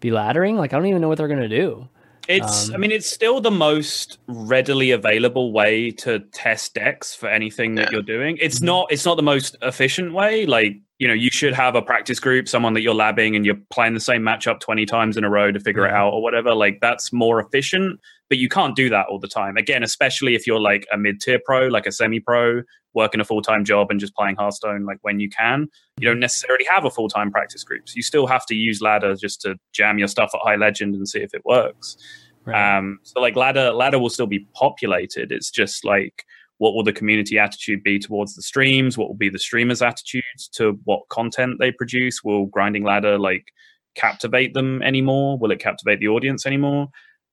be 0.00 0.10
laddering? 0.10 0.56
Like, 0.56 0.72
I 0.72 0.76
don't 0.76 0.86
even 0.86 1.00
know 1.00 1.08
what 1.08 1.18
they're 1.18 1.28
going 1.28 1.40
to 1.40 1.48
do. 1.48 1.88
It's, 2.28 2.68
Um, 2.68 2.74
I 2.74 2.78
mean, 2.78 2.90
it's 2.90 3.06
still 3.10 3.40
the 3.40 3.50
most 3.50 4.18
readily 4.26 4.90
available 4.90 5.52
way 5.52 5.90
to 5.92 6.20
test 6.32 6.74
decks 6.74 7.14
for 7.14 7.28
anything 7.28 7.74
that 7.76 7.92
you're 7.92 8.02
doing. 8.02 8.36
It's 8.40 8.60
not, 8.60 8.90
it's 8.90 9.04
not 9.04 9.16
the 9.16 9.22
most 9.22 9.56
efficient 9.62 10.12
way. 10.12 10.46
Like, 10.46 10.76
you 10.98 11.06
know, 11.06 11.14
you 11.14 11.30
should 11.30 11.52
have 11.52 11.74
a 11.74 11.82
practice 11.82 12.18
group, 12.18 12.48
someone 12.48 12.74
that 12.74 12.80
you're 12.80 12.94
labbing 12.94 13.36
and 13.36 13.44
you're 13.44 13.58
playing 13.70 13.94
the 13.94 14.00
same 14.00 14.22
matchup 14.22 14.60
20 14.60 14.86
times 14.86 15.16
in 15.16 15.24
a 15.24 15.30
row 15.30 15.52
to 15.52 15.60
figure 15.60 15.86
it 15.86 15.92
out 15.92 16.12
or 16.12 16.22
whatever. 16.22 16.54
Like, 16.54 16.78
that's 16.80 17.12
more 17.12 17.38
efficient, 17.40 18.00
but 18.28 18.38
you 18.38 18.48
can't 18.48 18.74
do 18.74 18.88
that 18.90 19.06
all 19.08 19.18
the 19.18 19.28
time. 19.28 19.56
Again, 19.56 19.82
especially 19.82 20.34
if 20.34 20.46
you're 20.46 20.60
like 20.60 20.86
a 20.92 20.96
mid 20.98 21.20
tier 21.20 21.40
pro, 21.44 21.66
like 21.68 21.86
a 21.86 21.92
semi 21.92 22.18
pro, 22.20 22.62
working 22.96 23.20
a 23.20 23.24
full 23.24 23.42
time 23.42 23.64
job 23.64 23.90
and 23.90 24.00
just 24.00 24.16
playing 24.16 24.34
Hearthstone, 24.34 24.84
like 24.84 24.98
when 25.02 25.20
you 25.20 25.28
can. 25.28 25.68
You 26.00 26.08
don't 26.08 26.18
necessarily 26.18 26.64
have 26.64 26.84
a 26.84 26.90
full 26.90 27.08
time 27.08 27.30
practice 27.30 27.62
group. 27.62 27.88
So 27.88 27.92
you 27.94 28.02
still 28.02 28.26
have 28.26 28.44
to 28.46 28.56
use 28.56 28.80
ladder 28.80 29.14
just 29.14 29.42
to 29.42 29.56
jam 29.72 29.98
your 29.98 30.08
stuff 30.08 30.30
at 30.34 30.40
high 30.42 30.56
legend 30.56 30.96
and 30.96 31.06
see 31.06 31.20
if 31.20 31.32
it 31.34 31.42
works. 31.44 31.96
Right. 32.44 32.78
Um, 32.78 32.98
so 33.02 33.20
like 33.20 33.36
ladder 33.36 33.72
ladder 33.72 33.98
will 34.00 34.10
still 34.10 34.26
be 34.26 34.48
populated. 34.54 35.30
It's 35.30 35.50
just 35.50 35.84
like 35.84 36.24
what 36.58 36.74
will 36.74 36.82
the 36.82 36.92
community 36.92 37.38
attitude 37.38 37.82
be 37.82 37.98
towards 37.98 38.34
the 38.34 38.42
streams? 38.42 38.96
What 38.96 39.08
will 39.08 39.16
be 39.16 39.28
the 39.28 39.38
streamers' 39.38 39.82
attitudes 39.82 40.48
to 40.54 40.80
what 40.84 41.02
content 41.10 41.58
they 41.60 41.70
produce? 41.70 42.24
Will 42.24 42.46
grinding 42.46 42.82
ladder 42.82 43.18
like 43.18 43.52
captivate 43.94 44.54
them 44.54 44.82
anymore? 44.82 45.38
Will 45.38 45.50
it 45.50 45.60
captivate 45.60 46.00
the 46.00 46.08
audience 46.08 46.46
anymore? 46.46 46.88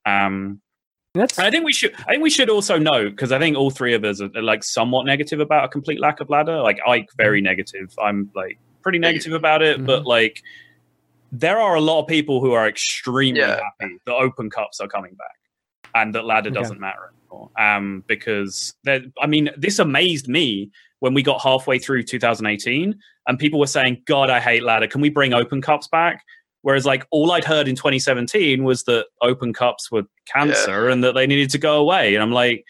Um, 0.05 0.61
That's 1.13 1.37
I 1.37 1.51
think 1.51 1.63
we 1.63 1.73
should. 1.73 1.93
I 2.07 2.11
think 2.13 2.23
we 2.23 2.29
should 2.31 2.49
also 2.49 2.79
know 2.79 3.07
because 3.09 3.31
I 3.31 3.37
think 3.37 3.55
all 3.55 3.69
three 3.69 3.93
of 3.93 4.03
us 4.03 4.19
are, 4.19 4.31
are, 4.35 4.41
like 4.41 4.63
somewhat 4.63 5.05
negative 5.05 5.39
about 5.39 5.63
a 5.65 5.67
complete 5.67 5.99
lack 5.99 6.19
of 6.19 6.29
ladder. 6.29 6.59
Like 6.61 6.79
Ike, 6.87 7.09
very 7.17 7.39
negative. 7.39 7.93
I'm 8.01 8.31
like 8.35 8.57
pretty 8.81 8.97
negative 8.97 9.33
about 9.33 9.61
it, 9.61 9.85
but 9.85 10.05
like 10.05 10.41
there 11.31 11.59
are 11.59 11.75
a 11.75 11.81
lot 11.81 12.01
of 12.01 12.07
people 12.07 12.41
who 12.41 12.53
are 12.53 12.67
extremely 12.67 13.41
Yeah. 13.41 13.59
happy 13.79 13.95
that 14.05 14.13
open 14.13 14.49
cups 14.49 14.79
are 14.79 14.87
coming 14.87 15.13
back 15.13 15.35
and 15.95 16.15
that 16.15 16.25
ladder 16.25 16.49
Okay. 16.49 16.59
doesn't 16.59 16.79
matter 16.79 17.11
anymore. 17.31 17.49
Um, 17.59 18.03
because 18.07 18.73
there- 18.83 19.03
I 19.21 19.27
mean, 19.27 19.49
this 19.55 19.77
amazed 19.79 20.27
me 20.27 20.71
when 20.99 21.13
we 21.13 21.21
got 21.21 21.41
halfway 21.41 21.77
through 21.77 22.03
2018 22.03 22.99
and 23.27 23.37
people 23.39 23.59
were 23.59 23.67
saying, 23.67 24.01
"God, 24.05 24.29
I 24.31 24.39
hate 24.39 24.63
ladder. 24.63 24.87
Can 24.87 24.99
we 25.01 25.09
bring 25.09 25.33
open 25.33 25.61
cups 25.61 25.87
back?" 25.87 26.23
Whereas, 26.63 26.85
like, 26.85 27.05
all 27.11 27.31
I'd 27.31 27.43
heard 27.43 27.67
in 27.67 27.75
2017 27.75 28.63
was 28.63 28.83
that 28.83 29.07
open 29.21 29.53
cups 29.53 29.91
were 29.91 30.03
cancer 30.25 30.87
and 30.89 31.03
that 31.03 31.13
they 31.13 31.27
needed 31.27 31.49
to 31.51 31.57
go 31.57 31.77
away. 31.77 32.15
And 32.15 32.23
I'm 32.23 32.31
like, 32.31 32.65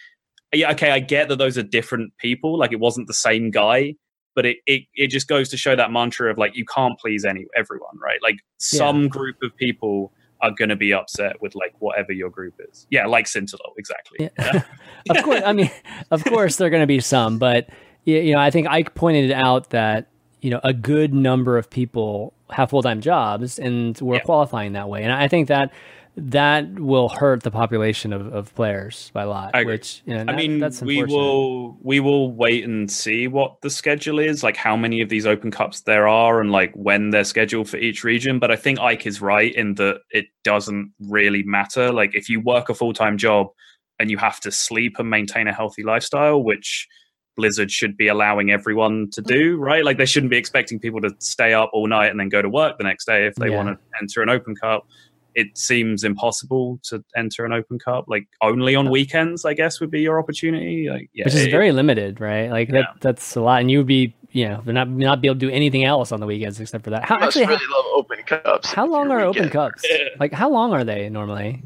yeah, 0.51 0.71
okay, 0.71 0.91
I 0.91 0.99
get 0.99 1.29
that 1.29 1.37
those 1.37 1.57
are 1.57 1.63
different 1.63 2.15
people. 2.17 2.57
Like, 2.57 2.71
it 2.71 2.79
wasn't 2.79 3.07
the 3.07 3.13
same 3.13 3.51
guy, 3.51 3.95
but 4.35 4.45
it 4.45 4.57
it, 4.65 4.83
it 4.95 5.07
just 5.07 5.27
goes 5.27 5.47
to 5.49 5.57
show 5.57 5.75
that 5.75 5.91
mantra 5.91 6.31
of 6.31 6.37
like, 6.37 6.55
you 6.55 6.65
can't 6.65 6.99
please 6.99 7.23
any 7.23 7.45
everyone, 7.55 7.97
right? 8.01 8.19
Like, 8.21 8.39
some 8.57 9.07
group 9.07 9.37
of 9.43 9.55
people 9.55 10.11
are 10.41 10.51
going 10.51 10.69
to 10.69 10.75
be 10.75 10.93
upset 10.93 11.41
with 11.41 11.55
like 11.55 11.73
whatever 11.79 12.11
your 12.11 12.29
group 12.29 12.55
is. 12.69 12.85
Yeah, 12.89 13.07
like 13.07 13.27
Scintilla, 13.27 13.63
exactly. 13.77 14.29
Yeah. 14.37 14.63
of 15.09 15.23
course, 15.23 15.41
I 15.45 15.53
mean, 15.53 15.71
of 16.11 16.23
course, 16.25 16.57
there 16.57 16.67
are 16.67 16.69
going 16.69 16.83
to 16.83 16.87
be 16.87 16.99
some, 16.99 17.39
but 17.39 17.69
you 18.05 18.33
know, 18.33 18.39
I 18.39 18.51
think 18.51 18.67
Ike 18.67 18.93
pointed 18.95 19.31
out 19.31 19.69
that 19.69 20.09
you 20.41 20.49
know 20.49 20.59
a 20.63 20.73
good 20.73 21.13
number 21.13 21.57
of 21.57 21.69
people 21.69 22.33
have 22.53 22.69
full 22.69 22.83
time 22.83 23.01
jobs, 23.01 23.59
and 23.59 23.99
we're 23.99 24.15
Yeah. 24.15 24.21
qualifying 24.21 24.73
that 24.73 24.89
way, 24.89 25.03
and 25.03 25.11
I 25.11 25.27
think 25.27 25.47
that 25.49 25.71
that 26.15 26.79
will 26.79 27.09
hurt 27.09 27.41
the 27.41 27.49
population 27.49 28.13
of, 28.13 28.31
of 28.31 28.53
players 28.53 29.09
by 29.15 29.23
a 29.23 29.27
lot. 29.27 29.49
I. 29.55 29.63
Which 29.63 30.03
you 30.05 30.13
know, 30.13 30.25
I 30.27 30.35
mean, 30.35 30.59
that's 30.59 30.81
we 30.81 31.03
will 31.03 31.75
we 31.81 31.99
will 31.99 32.31
wait 32.31 32.63
and 32.65 32.89
see 32.91 33.27
what 33.27 33.59
the 33.61 33.69
schedule 33.71 34.19
is, 34.19 34.43
like 34.43 34.55
how 34.55 34.75
many 34.77 35.01
of 35.01 35.09
these 35.09 35.25
open 35.25 35.49
cups 35.49 35.81
there 35.81 36.07
are, 36.07 36.39
and 36.39 36.51
like 36.51 36.71
when 36.75 37.09
they're 37.09 37.23
scheduled 37.23 37.67
for 37.67 37.77
each 37.77 38.03
region. 38.03 38.37
But 38.37 38.51
I 38.51 38.55
think 38.55 38.79
Ike 38.79 39.07
is 39.07 39.21
right 39.21 39.53
in 39.55 39.73
that 39.75 40.01
it 40.11 40.25
doesn't 40.43 40.93
really 40.99 41.41
matter. 41.43 41.91
Like 41.91 42.13
if 42.13 42.29
you 42.29 42.41
work 42.41 42.69
a 42.69 42.75
full 42.75 42.93
time 42.93 43.17
job 43.17 43.47
and 43.99 44.11
you 44.11 44.17
have 44.19 44.39
to 44.41 44.51
sleep 44.51 44.97
and 44.99 45.09
maintain 45.09 45.47
a 45.47 45.53
healthy 45.53 45.81
lifestyle, 45.81 46.43
which 46.43 46.87
Blizzard 47.35 47.71
should 47.71 47.97
be 47.97 48.07
allowing 48.07 48.51
everyone 48.51 49.09
to 49.11 49.21
do, 49.21 49.57
right? 49.57 49.83
Like 49.83 49.97
they 49.97 50.05
shouldn't 50.05 50.29
be 50.29 50.37
expecting 50.37 50.79
people 50.79 51.01
to 51.01 51.11
stay 51.19 51.53
up 51.53 51.69
all 51.73 51.87
night 51.87 52.07
and 52.11 52.19
then 52.19 52.29
go 52.29 52.41
to 52.41 52.49
work 52.49 52.77
the 52.77 52.83
next 52.83 53.05
day 53.05 53.25
if 53.25 53.35
they 53.35 53.49
Yeah. 53.49 53.57
want 53.57 53.69
to 53.69 53.77
enter 54.01 54.21
an 54.21 54.29
open 54.29 54.55
cup. 54.55 54.85
It 55.35 55.57
seems 55.57 56.03
impossible 56.03 56.79
to 56.83 57.03
enter 57.15 57.43
an 57.43 57.53
open 57.53 57.79
cup. 57.79 58.05
Like 58.07 58.27
only 58.41 58.75
on 58.75 58.91
weekends, 58.91 59.45
I 59.45 59.55
guess, 59.55 59.79
would 59.79 59.89
be 59.89 60.01
your 60.01 60.19
opportunity. 60.19 60.89
Like, 60.89 61.09
yeah, 61.13 61.25
which 61.25 61.33
is 61.33 61.45
it- 61.45 61.51
very 61.51 61.71
limited, 61.71 62.19
right? 62.21 62.51
Like 62.51 62.69
that, 62.69 62.85
that's 63.01 63.35
a 63.35 63.41
lot, 63.41 63.61
and 63.61 63.71
you 63.71 63.79
would 63.79 63.87
be, 63.87 64.13
you 64.31 64.47
know, 64.47 64.61
not 64.67 64.87
not 64.89 65.21
be 65.21 65.27
able 65.27 65.35
to 65.35 65.39
do 65.39 65.49
anything 65.49 65.85
else 65.85 66.11
on 66.11 66.19
the 66.19 66.27
weekends 66.27 66.59
except 66.59 66.83
for 66.83 66.91
that. 66.91 67.03
How 67.05 67.15
I 67.15 67.21
must 67.25 67.35
actually, 67.37 67.47
really 67.55 67.65
love 67.73 67.85
open 67.95 68.19
cups. 68.27 68.69
how, 68.71 68.85
how 68.85 68.91
long 68.91 69.09
you're 69.09 69.21
are 69.21 69.25
open 69.25 69.49
cups? 69.49 69.83
Yeah. 69.89 70.09
Like, 70.19 70.33
how 70.33 70.51
long 70.51 70.71
are 70.71 70.83
they 70.83 71.09
normally? 71.09 71.63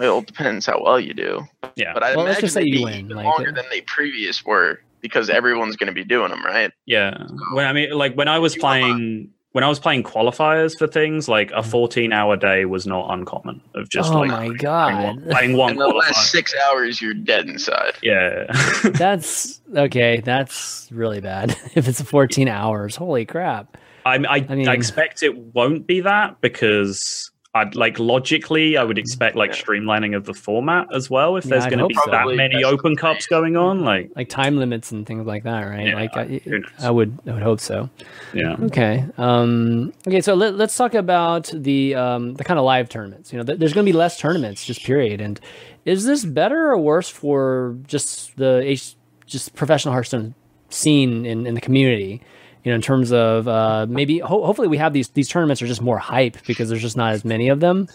It 0.00 0.06
all 0.06 0.22
depends 0.22 0.64
how 0.66 0.80
well 0.82 0.98
you 1.00 1.12
do. 1.12 1.42
yeah, 1.76 1.92
But 1.92 2.02
I 2.04 2.14
Well, 2.16 2.24
let's 2.24 2.38
imagine 2.38 2.40
just 2.40 2.54
say 2.54 2.60
they'd 2.62 2.68
you 2.68 2.78
be 2.78 2.84
win, 2.84 2.94
even 3.06 3.16
like, 3.16 3.26
longer 3.26 3.50
uh, 3.50 3.52
than 3.52 3.64
they 3.68 3.80
previous 3.82 4.42
were 4.44 4.80
because 5.02 5.28
everyone's 5.28 5.76
going 5.76 5.88
to 5.88 5.92
be 5.92 6.04
doing 6.04 6.30
them, 6.30 6.44
right? 6.44 6.72
yeah. 6.86 7.26
When 7.52 7.66
I 7.66 7.72
mean, 7.72 7.90
like 7.90 8.14
when 8.14 8.28
I 8.28 8.38
was 8.38 8.54
You 8.56 8.62
have 8.62 8.64
uh, 8.64 8.86
playing 8.86 9.30
when 9.52 9.64
I 9.64 9.68
was 9.68 9.78
playing 9.78 10.02
qualifiers 10.02 10.76
for 10.78 10.86
things, 10.86 11.28
like 11.28 11.50
a 11.50 11.56
mm. 11.60 11.66
14 11.66 12.12
hour 12.12 12.36
day 12.36 12.64
was 12.64 12.86
not 12.86 13.12
uncommon 13.12 13.60
of 13.74 13.88
just 13.88 14.10
oh 14.10 14.20
like 14.20 14.30
my 14.30 14.36
playing 14.36 14.56
god, 14.56 15.04
one, 15.04 15.28
playing 15.28 15.56
one 15.56 15.72
In 15.72 15.78
the 15.78 15.86
qualifier. 15.86 15.98
last 15.98 16.30
six 16.30 16.54
hours, 16.70 17.02
you're 17.02 17.14
dead 17.14 17.48
inside. 17.48 17.92
Yeah. 18.02 18.46
that's 18.94 19.60
okay. 19.76 20.20
That's 20.24 20.88
really 20.90 21.20
bad. 21.20 21.50
if 21.74 21.86
it's 21.86 22.00
14 22.00 22.48
hours, 22.48 22.96
holy 22.96 23.26
crap. 23.26 23.76
I, 24.04 24.16
I, 24.16 24.46
I 24.48 24.54
mean- 24.54 24.68
I 24.68 24.74
expect 24.74 25.22
it 25.22 25.36
won't 25.36 25.86
be 25.86 26.00
that 26.00 26.40
because 26.40 27.30
I'd 27.54 27.74
like 27.74 27.98
logically 27.98 28.78
I 28.78 28.84
would 28.84 28.96
expect 28.96 29.36
like 29.36 29.52
streamlining 29.52 30.16
of 30.16 30.24
the 30.24 30.32
format 30.32 30.86
as 30.94 31.10
well 31.10 31.36
if 31.36 31.44
Yeah, 31.44 31.50
there's 31.50 31.66
going 31.66 31.80
to 31.80 31.86
be 31.86 31.94
so. 31.94 32.10
that 32.10 32.26
many 32.28 32.54
best 32.62 32.64
open 32.64 32.96
cups 32.96 33.26
going 33.26 33.56
on 33.58 33.84
like 33.84 34.10
Like 34.16 34.30
time 34.30 34.56
limits 34.56 34.90
and 34.90 35.06
things 35.06 35.26
like 35.26 35.42
that, 35.44 35.60
right? 35.64 35.88
Yeah, 35.88 35.94
like 35.94 36.16
I. 36.16 36.22
I 36.22 36.40
would, 36.50 36.66
I 36.80 36.90
would, 36.90 37.18
I 37.26 37.32
would 37.34 37.42
hope 37.42 37.60
so. 37.60 37.90
yeah 38.32 38.56
Okay. 38.60 39.04
Um, 39.18 39.92
okay. 40.08 40.22
So 40.22 40.32
let, 40.34 40.54
let's 40.54 40.74
talk 40.76 40.94
about 40.94 41.50
the 41.52 41.94
um, 41.94 42.34
the 42.34 42.44
kind 42.44 42.58
of 42.58 42.64
live 42.64 42.88
tournaments. 42.88 43.32
You 43.32 43.38
know, 43.38 43.44
th- 43.44 43.58
there's 43.58 43.74
going 43.74 43.84
to 43.84 43.92
be 43.92 43.96
less 43.96 44.18
tournaments, 44.18 44.64
just 44.64 44.82
period. 44.82 45.20
And 45.20 45.38
is 45.84 46.04
this 46.06 46.24
better 46.24 46.70
or 46.70 46.78
worse 46.78 47.10
for 47.10 47.76
just 47.86 48.34
the 48.36 48.62
H, 48.64 48.94
just 49.26 49.54
professional 49.54 49.92
Hearthstone 49.92 50.34
scene 50.70 51.26
in, 51.26 51.46
in 51.46 51.54
the 51.54 51.60
community? 51.60 52.22
You 52.64 52.70
know, 52.70 52.76
in 52.76 52.82
terms 52.82 53.12
of 53.12 53.48
uh, 53.48 53.86
maybe 53.88 54.18
ho- 54.20 54.44
hopefully 54.44 54.68
we 54.68 54.76
have 54.78 54.92
these 54.92 55.08
these 55.08 55.28
tournaments 55.28 55.60
are 55.62 55.66
just 55.66 55.82
more 55.82 55.98
hype 55.98 56.36
because 56.46 56.68
there's 56.68 56.82
just 56.82 56.96
not 56.96 57.12
as 57.12 57.24
many 57.24 57.48
of 57.48 57.60
them. 57.60 57.88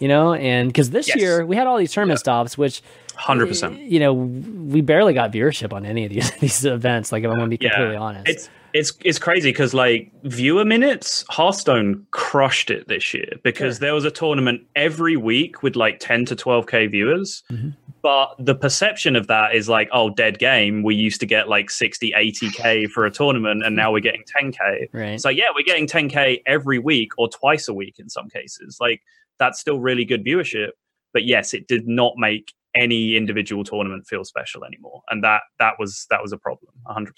You 0.00 0.08
know, 0.08 0.34
and 0.34 0.68
because 0.68 0.90
this 0.90 1.08
Yes. 1.08 1.16
year 1.18 1.44
we 1.46 1.56
had 1.56 1.66
all 1.66 1.76
these 1.78 1.92
tournament 1.92 2.20
stops, 2.20 2.56
which 2.58 2.82
100% 3.18 3.90
you 3.90 3.98
know 4.00 4.12
we 4.12 4.80
barely 4.82 5.14
got 5.14 5.32
viewership 5.32 5.72
on 5.72 5.86
any 5.86 6.04
of 6.04 6.10
these 6.12 6.30
these 6.40 6.64
events. 6.64 7.12
Like 7.12 7.24
if 7.24 7.30
I'm 7.30 7.36
going 7.36 7.50
to 7.50 7.56
be 7.56 7.58
completely 7.58 7.96
honest, 7.96 8.28
It's 8.28 8.50
it's 8.76 8.92
it's 9.04 9.18
crazy 9.18 9.50
because 9.50 9.72
like 9.74 10.10
viewer 10.24 10.64
minutes, 10.64 11.24
Hearthstone 11.30 12.06
crushed 12.10 12.70
it 12.70 12.86
this 12.88 13.12
year 13.14 13.30
because 13.42 13.76
Sure. 13.76 13.80
there 13.86 13.94
was 13.94 14.04
a 14.04 14.10
tournament 14.10 14.62
every 14.76 15.16
week 15.16 15.62
with 15.62 15.76
like 15.76 15.98
10 16.00 16.24
to 16.26 16.36
12k 16.36 16.86
viewers. 16.90 17.42
Mhm. 17.50 17.76
But 18.02 18.34
the 18.38 18.54
perception 18.54 19.16
of 19.16 19.26
that 19.26 19.54
is 19.54 19.68
like, 19.68 19.88
oh, 19.92 20.10
dead 20.10 20.38
game. 20.38 20.84
We 20.84 20.94
used 20.94 21.18
to 21.20 21.26
get 21.26 21.48
like 21.48 21.70
60, 21.70 22.12
80k 22.12 22.86
for 22.90 23.04
a 23.04 23.10
tournament, 23.10 23.64
and 23.64 23.74
now 23.74 23.90
we're 23.92 24.00
getting 24.00 24.22
10k. 24.40 24.88
right. 24.92 25.20
So 25.20 25.28
yeah, 25.28 25.46
we're 25.54 25.64
getting 25.64 25.86
10k 25.88 26.42
every 26.46 26.78
week 26.78 27.12
or 27.18 27.28
twice 27.28 27.66
a 27.68 27.74
week 27.74 27.96
in 27.98 28.08
some 28.08 28.28
cases. 28.28 28.76
Like 28.80 29.00
that's 29.40 29.58
still 29.58 29.80
really 29.80 30.04
good 30.04 30.24
viewership. 30.24 30.70
But 31.12 31.24
yes, 31.24 31.52
it 31.54 31.66
did 31.66 31.88
not 31.88 32.12
make 32.16 32.52
any 32.78 33.16
individual 33.16 33.64
tournament 33.64 34.06
feel 34.06 34.22
special 34.24 34.64
anymore, 34.64 35.00
and 35.10 35.24
that 35.24 35.42
that 35.58 35.74
was 35.78 36.06
that 36.10 36.20
was 36.22 36.32
a 36.32 36.38
problem, 36.38 36.72
100. 36.84 37.14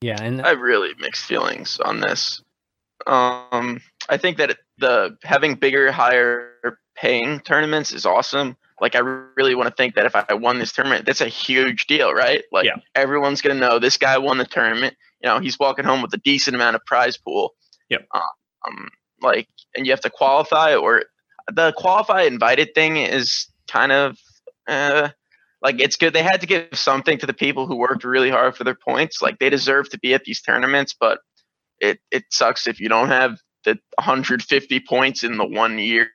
Yeah, 0.00 0.20
and 0.20 0.42
I 0.42 0.50
have 0.50 0.60
really 0.60 0.94
mixed 0.98 1.24
feelings 1.24 1.80
on 1.80 2.00
this. 2.00 2.42
Um, 3.06 3.80
I 4.08 4.16
think 4.16 4.38
that 4.38 4.58
the 4.78 5.16
having 5.22 5.54
bigger, 5.54 5.92
higher 5.92 6.78
paying 6.96 7.40
tournaments 7.40 7.92
is 7.92 8.06
awesome. 8.06 8.56
Like 8.80 8.94
I 8.94 8.98
really 8.98 9.54
want 9.54 9.68
to 9.68 9.74
think 9.74 9.94
that 9.94 10.06
if 10.06 10.14
I 10.14 10.34
won 10.34 10.58
this 10.58 10.72
tournament, 10.72 11.06
that's 11.06 11.20
a 11.20 11.28
huge 11.28 11.86
deal, 11.86 12.12
right? 12.12 12.44
Like 12.52 12.66
Yeah. 12.66 12.76
everyone's 12.94 13.40
gonna 13.40 13.58
know 13.58 13.78
this 13.78 13.96
guy 13.96 14.18
won 14.18 14.38
the 14.38 14.44
tournament. 14.44 14.96
You 15.22 15.28
know, 15.30 15.38
he's 15.40 15.58
walking 15.58 15.84
home 15.84 16.02
with 16.02 16.12
a 16.14 16.18
decent 16.18 16.54
amount 16.54 16.76
of 16.76 16.84
prize 16.84 17.16
pool. 17.16 17.54
Yep. 17.88 18.06
Um, 18.12 18.88
like, 19.22 19.48
and 19.74 19.86
you 19.86 19.92
have 19.92 20.00
to 20.02 20.10
qualify, 20.10 20.74
or 20.74 21.04
the 21.50 21.72
qualify 21.76 22.22
invited 22.22 22.74
thing 22.74 22.96
is 22.96 23.46
kind 23.68 23.92
of, 23.92 24.18
uh, 24.68 25.10
like 25.66 25.80
it's 25.80 25.96
good. 25.96 26.12
They 26.12 26.22
had 26.22 26.40
to 26.42 26.46
give 26.46 26.68
something 26.74 27.18
to 27.18 27.26
the 27.26 27.34
people 27.34 27.66
who 27.66 27.74
worked 27.74 28.04
really 28.04 28.30
hard 28.30 28.56
for 28.56 28.62
their 28.62 28.76
points. 28.76 29.20
Like 29.20 29.40
they 29.40 29.50
deserve 29.50 29.90
to 29.90 29.98
be 29.98 30.14
at 30.14 30.22
these 30.22 30.40
tournaments, 30.40 30.94
but 30.98 31.18
it 31.80 31.98
it 32.12 32.22
sucks 32.30 32.68
if 32.68 32.78
you 32.78 32.88
don't 32.88 33.08
have 33.08 33.38
the 33.64 33.76
150 33.98 34.80
points 34.88 35.24
in 35.24 35.38
the 35.38 35.44
one 35.44 35.76
year 35.78 36.08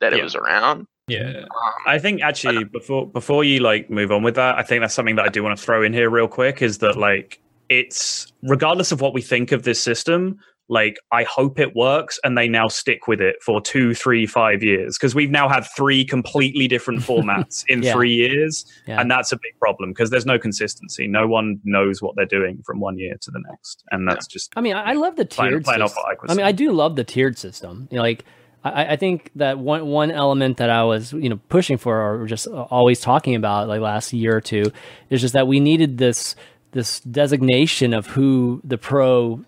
that 0.00 0.12
it 0.12 0.18
Yeah. 0.18 0.22
was 0.22 0.36
around. 0.36 0.86
Yeah. 1.08 1.40
Um, 1.40 1.72
I 1.86 1.98
think 1.98 2.22
actually 2.22 2.62
before 2.62 3.06
before 3.08 3.42
you 3.42 3.58
like 3.58 3.90
move 3.90 4.12
on 4.12 4.22
with 4.22 4.36
that, 4.36 4.56
I 4.56 4.62
think 4.62 4.80
that's 4.80 4.94
something 4.94 5.16
that 5.16 5.24
I 5.24 5.28
do 5.28 5.42
want 5.42 5.58
to 5.58 5.64
throw 5.64 5.82
in 5.82 5.92
here 5.92 6.08
real 6.08 6.28
quick 6.28 6.62
is 6.62 6.78
that 6.78 6.96
like 6.96 7.40
it's 7.68 8.32
regardless 8.42 8.92
of 8.92 9.00
what 9.00 9.12
we 9.12 9.22
think 9.22 9.50
of 9.50 9.64
this 9.64 9.82
system, 9.82 10.38
like 10.68 10.96
I 11.12 11.24
hope 11.24 11.58
it 11.60 11.74
works 11.76 12.18
and 12.24 12.38
they 12.38 12.48
now 12.48 12.68
stick 12.68 13.06
with 13.06 13.20
it 13.20 13.36
for 13.44 13.60
two, 13.60 13.94
three, 13.94 14.26
five 14.26 14.62
years 14.62 14.96
because 14.98 15.14
we've 15.14 15.30
now 15.30 15.48
had 15.48 15.64
three 15.76 16.04
completely 16.04 16.66
different 16.68 17.00
formats 17.08 17.64
in 17.68 17.82
Yeah. 17.82 17.92
three 17.92 18.14
years, 18.14 18.64
yeah. 18.86 19.00
and 19.00 19.10
that's 19.10 19.30
a 19.32 19.36
big 19.36 19.58
problem 19.60 19.90
because 19.90 20.10
there's 20.10 20.26
no 20.26 20.38
consistency. 20.38 21.06
No 21.06 21.26
one 21.26 21.60
knows 21.64 22.00
what 22.00 22.16
they're 22.16 22.24
doing 22.24 22.62
from 22.64 22.80
one 22.80 22.98
year 22.98 23.14
to 23.20 23.30
the 23.30 23.40
next, 23.50 23.84
and 23.90 24.08
that's 24.08 24.26
just 24.26 24.52
I 24.56 24.60
mean, 24.60 24.74
I 24.76 24.94
love 24.94 25.16
the 25.16 25.24
tiered 25.24 25.66
off 25.68 25.90
system. 25.90 26.14
I 26.28 26.34
mean, 26.34 26.46
I 26.46 26.52
do 26.52 26.72
love 26.72 26.96
the 26.96 27.04
tiered 27.04 27.36
system. 27.38 27.88
You 27.90 27.96
know, 27.96 28.02
like 28.02 28.24
I, 28.64 28.92
I 28.92 28.96
think 28.96 29.30
that 29.36 29.58
one 29.58 29.86
one 29.86 30.10
element 30.10 30.56
that 30.56 30.70
I 30.70 30.84
was 30.84 31.12
you 31.12 31.28
know 31.28 31.38
pushing 31.50 31.76
for 31.76 32.22
or 32.22 32.26
just 32.26 32.46
uh, 32.46 32.62
always 32.70 33.00
talking 33.00 33.34
about 33.34 33.68
like 33.68 33.80
last 33.82 34.12
year 34.14 34.34
or 34.36 34.40
two 34.40 34.72
is 35.10 35.20
just 35.20 35.34
that 35.34 35.46
we 35.46 35.60
needed 35.60 35.98
this 35.98 36.34
this 36.72 37.00
designation 37.00 37.92
of 37.94 38.06
who 38.06 38.60
the 38.64 38.78
pro 38.78 39.44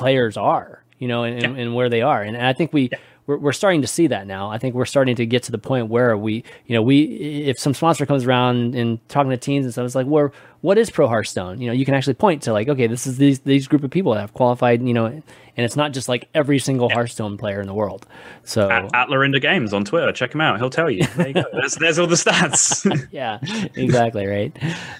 players 0.00 0.36
are. 0.36 0.82
You 0.98 1.08
know, 1.08 1.24
and, 1.24 1.42
and, 1.42 1.58
and 1.58 1.74
where 1.74 1.88
they 1.88 2.02
are, 2.02 2.22
and 2.22 2.36
I 2.36 2.52
think 2.52 2.74
we. 2.74 2.90
We're, 3.30 3.36
we're 3.36 3.52
starting 3.52 3.80
to 3.82 3.86
see 3.86 4.08
that 4.08 4.26
now. 4.26 4.50
I 4.50 4.58
think 4.58 4.74
we're 4.74 4.84
starting 4.84 5.14
to 5.14 5.24
get 5.24 5.44
to 5.44 5.52
the 5.52 5.58
point 5.58 5.86
where 5.86 6.16
we, 6.16 6.42
you 6.66 6.74
know, 6.74 6.82
we 6.82 7.04
if 7.46 7.60
some 7.60 7.74
sponsor 7.74 8.04
comes 8.04 8.24
around 8.24 8.74
and 8.74 8.98
talking 9.08 9.30
to 9.30 9.36
teams 9.36 9.64
and 9.64 9.72
stuff, 9.72 9.84
it's 9.84 9.94
like, 9.94 10.08
well, 10.08 10.32
what 10.62 10.78
is 10.78 10.90
Pro 10.90 11.06
Hearthstone? 11.06 11.60
You 11.60 11.68
know, 11.68 11.72
you 11.72 11.84
can 11.84 11.94
actually 11.94 12.14
point 12.14 12.42
to 12.42 12.52
like, 12.52 12.68
okay, 12.68 12.88
this 12.88 13.06
is 13.06 13.18
these 13.18 13.38
these 13.40 13.68
group 13.68 13.84
of 13.84 13.90
people 13.92 14.14
that 14.14 14.20
have 14.20 14.34
qualified, 14.34 14.82
you 14.82 14.92
know, 14.92 15.06
and 15.06 15.22
it's 15.56 15.76
not 15.76 15.92
just 15.92 16.08
like 16.08 16.28
every 16.34 16.58
single 16.58 16.90
Hearthstone 16.90 17.38
player 17.38 17.60
in 17.60 17.68
the 17.68 17.74
world. 17.74 18.04
So 18.42 18.68
at, 18.68 18.92
at 18.92 19.10
Lorinda 19.10 19.38
Games 19.38 19.72
on 19.72 19.84
Twitter. 19.84 20.10
Check 20.10 20.34
him 20.34 20.40
out; 20.40 20.58
he'll 20.58 20.68
tell 20.68 20.90
you. 20.90 21.06
There 21.06 21.28
you 21.28 21.34
go. 21.34 21.44
there's, 21.52 21.76
there's 21.76 21.98
all 22.00 22.08
the 22.08 22.16
stats. 22.16 22.84
yeah, 23.12 23.38
exactly 23.76 24.26
right. 24.26 24.52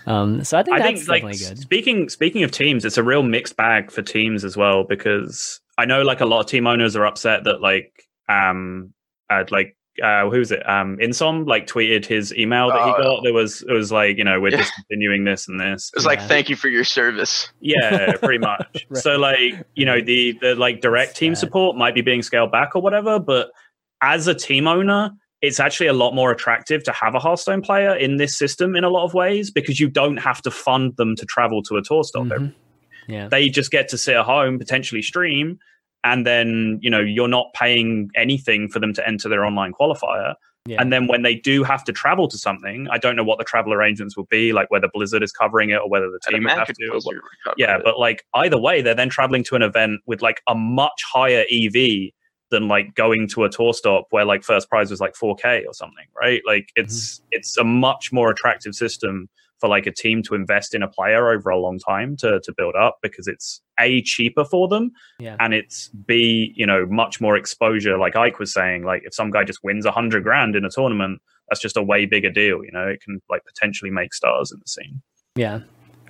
Um, 0.07 0.44
so 0.44 0.57
I 0.57 0.62
think 0.62 0.77
I 0.77 0.78
that's 0.78 1.01
think 1.01 1.09
like 1.09 1.23
definitely 1.23 1.48
good. 1.48 1.59
speaking 1.59 2.09
speaking 2.09 2.44
of 2.44 2.52
teams, 2.52 2.85
it's 2.85 2.97
a 2.97 3.02
real 3.02 3.24
mixed 3.24 3.57
bag 3.57 3.90
for 3.90 4.02
teams 4.02 4.44
as 4.44 4.57
well 4.57 4.85
because 4.85 5.61
I 5.81 5.86
know 5.86 6.02
like 6.02 6.20
a 6.20 6.27
lot 6.27 6.40
of 6.40 6.47
team 6.47 6.66
owners 6.66 6.94
are 6.94 7.07
upset 7.07 7.44
that 7.44 7.62
like 7.62 8.00
um 8.31 8.93
uh, 9.31 9.44
like 9.51 9.77
uh 10.02 10.28
who 10.31 10.39
was 10.39 10.52
it 10.52 10.66
um 10.69 10.97
Insom 10.98 11.47
like 11.47 11.66
tweeted 11.66 12.07
his 12.07 12.32
email 12.35 12.69
that 12.69 12.85
he 12.85 12.93
Oh. 12.97 13.02
got 13.16 13.23
there 13.24 13.32
was 13.32 13.62
it 13.69 13.73
was 13.73 13.90
like 13.93 14.16
you 14.19 14.24
know 14.24 14.40
we're 14.40 14.51
Yeah. 14.51 14.59
discontinuing 14.59 15.24
this 15.24 15.48
and 15.48 15.59
this 15.61 15.90
it 15.93 15.98
was 15.98 16.07
like, 16.07 16.20
thank 16.23 16.48
you 16.48 16.57
for 16.57 16.69
your 16.69 16.85
service. 16.85 17.51
yeah 17.61 18.12
pretty 18.16 18.39
much 18.52 18.86
Right. 18.89 19.02
so 19.02 19.16
like 19.16 19.55
you 19.74 19.85
know 19.85 20.01
the 20.01 20.39
the 20.40 20.55
like 20.55 20.81
direct 20.81 21.16
team 21.16 21.35
support 21.35 21.77
might 21.77 21.94
be 21.94 22.01
being 22.02 22.23
scaled 22.23 22.52
back 22.52 22.74
or 22.77 22.82
whatever 22.82 23.19
but 23.19 23.51
as 24.02 24.27
a 24.28 24.35
team 24.35 24.66
owner 24.69 25.11
it's 25.43 25.59
actually 25.59 25.86
a 25.86 25.93
lot 25.94 26.15
more 26.15 26.31
attractive 26.31 26.85
to 26.85 26.93
have 26.93 27.15
a 27.15 27.19
Hearthstone 27.19 27.62
player 27.62 27.94
in 27.97 28.16
this 28.19 28.39
system 28.39 28.77
in 28.77 28.85
a 28.85 28.90
lot 28.90 29.05
of 29.05 29.15
ways 29.15 29.51
because 29.51 29.81
you 29.81 29.89
don't 29.89 30.19
have 30.19 30.43
to 30.43 30.51
fund 30.51 30.94
them 30.98 31.16
to 31.16 31.24
travel 31.27 31.62
to 31.65 31.77
a 31.77 31.82
tour 31.82 32.05
stop 32.05 32.27
every 32.31 32.48
Mhm. 32.48 32.55
Yeah, 33.09 33.28
they 33.28 33.48
just 33.48 33.70
get 33.73 33.89
to 33.89 33.98
sit 33.98 34.15
at 34.15 34.24
home 34.24 34.59
potentially 34.59 35.02
stream 35.02 35.59
and 36.05 36.27
then 36.27 36.79
you 36.83 36.91
know 36.91 37.01
you're 37.01 37.29
not 37.29 37.53
paying 37.55 38.11
anything 38.17 38.69
for 38.69 38.79
them 38.79 38.93
to 38.93 39.07
enter 39.07 39.29
their 39.29 39.45
online 39.45 39.73
qualifier 39.73 40.35
yeah. 40.67 40.77
and 40.81 40.93
then 40.93 41.07
when 41.07 41.23
they 41.23 41.35
do 41.35 41.63
have 41.63 41.85
to 41.85 41.93
travel 41.93 42.29
to 42.29 42.39
something 42.39 42.87
i 42.91 42.99
don't 42.99 43.17
know 43.17 43.25
what 43.25 43.39
the 43.39 43.45
travel 43.45 43.73
arrangements 43.73 44.17
will 44.17 44.27
be 44.27 44.53
like 44.53 44.71
whether 44.71 44.89
blizzard 44.93 45.23
is 45.23 45.33
covering 45.33 45.71
it 45.71 45.77
or 45.77 45.89
whether 45.89 46.11
the 46.11 46.19
I'd 46.27 46.35
team 46.35 46.45
will 46.45 46.51
have 46.51 46.67
to 46.69 46.89
or 46.89 47.01
what- 47.01 47.55
yeah 47.57 47.77
it. 47.77 47.83
but 47.85 47.99
like 47.99 48.25
either 48.35 48.59
way 48.59 48.83
they're 48.83 48.95
then 48.95 49.09
traveling 49.09 49.45
to 49.45 49.57
an 49.57 49.63
event 49.63 50.01
with 50.07 50.23
like 50.23 50.43
a 50.49 50.55
much 50.55 51.03
higher 51.11 51.45
ev 51.51 51.75
than 52.51 52.67
like 52.67 52.95
going 52.95 53.29
to 53.29 53.45
a 53.45 53.49
tour 53.49 53.73
stop 53.73 54.07
where 54.11 54.25
like 54.25 54.43
first 54.43 54.69
prize 54.69 54.91
was 54.91 55.01
like 55.01 55.15
4k 55.15 55.67
or 55.67 55.73
something 55.73 56.07
right 56.21 56.43
like 56.47 56.71
it's 56.77 57.19
mm-hmm. 57.19 57.27
it's 57.33 57.57
a 57.57 57.65
much 57.65 58.13
more 58.13 58.31
attractive 58.31 58.75
system 58.75 59.29
for 59.61 59.69
like 59.69 59.87
a 59.87 59.93
team 59.93 60.23
to 60.24 60.35
invest 60.35 60.74
in 60.74 60.82
a 60.82 60.89
player 60.89 61.31
over 61.31 61.51
a 61.51 61.59
long 61.59 61.78
time 61.78 62.16
to 62.16 62.41
to 62.41 62.53
build 62.57 62.74
up 62.74 62.99
because 63.03 63.27
it's 63.27 63.61
a 63.78 64.03
cheaper 64.03 64.45
for 64.45 64.69
them 64.69 64.91
Yeah. 65.19 65.37
and 65.41 65.55
it's 65.55 65.89
b 65.89 66.53
you 66.57 66.66
know 66.66 66.87
much 66.87 67.20
more 67.20 67.37
exposure 67.37 67.99
like 67.99 68.16
ike 68.16 68.39
was 68.39 68.53
saying 68.53 68.85
like 68.85 69.03
if 69.05 69.15
some 69.15 69.31
guy 69.31 69.45
just 69.45 69.62
wins 69.62 69.85
a 69.87 69.91
hundred 69.93 70.23
grand 70.23 70.57
in 70.57 70.65
a 70.65 70.70
tournament 70.70 71.20
that's 71.49 71.61
just 71.61 71.77
a 71.77 71.82
way 71.82 72.07
bigger 72.07 72.31
deal 72.31 72.65
you 72.65 72.70
know 72.73 72.87
it 72.87 73.01
can 73.03 73.20
like 73.28 73.43
potentially 73.45 73.91
make 73.91 74.12
stars 74.15 74.51
in 74.53 74.59
the 74.59 74.69
scene 74.69 75.03
Yeah, 75.37 75.61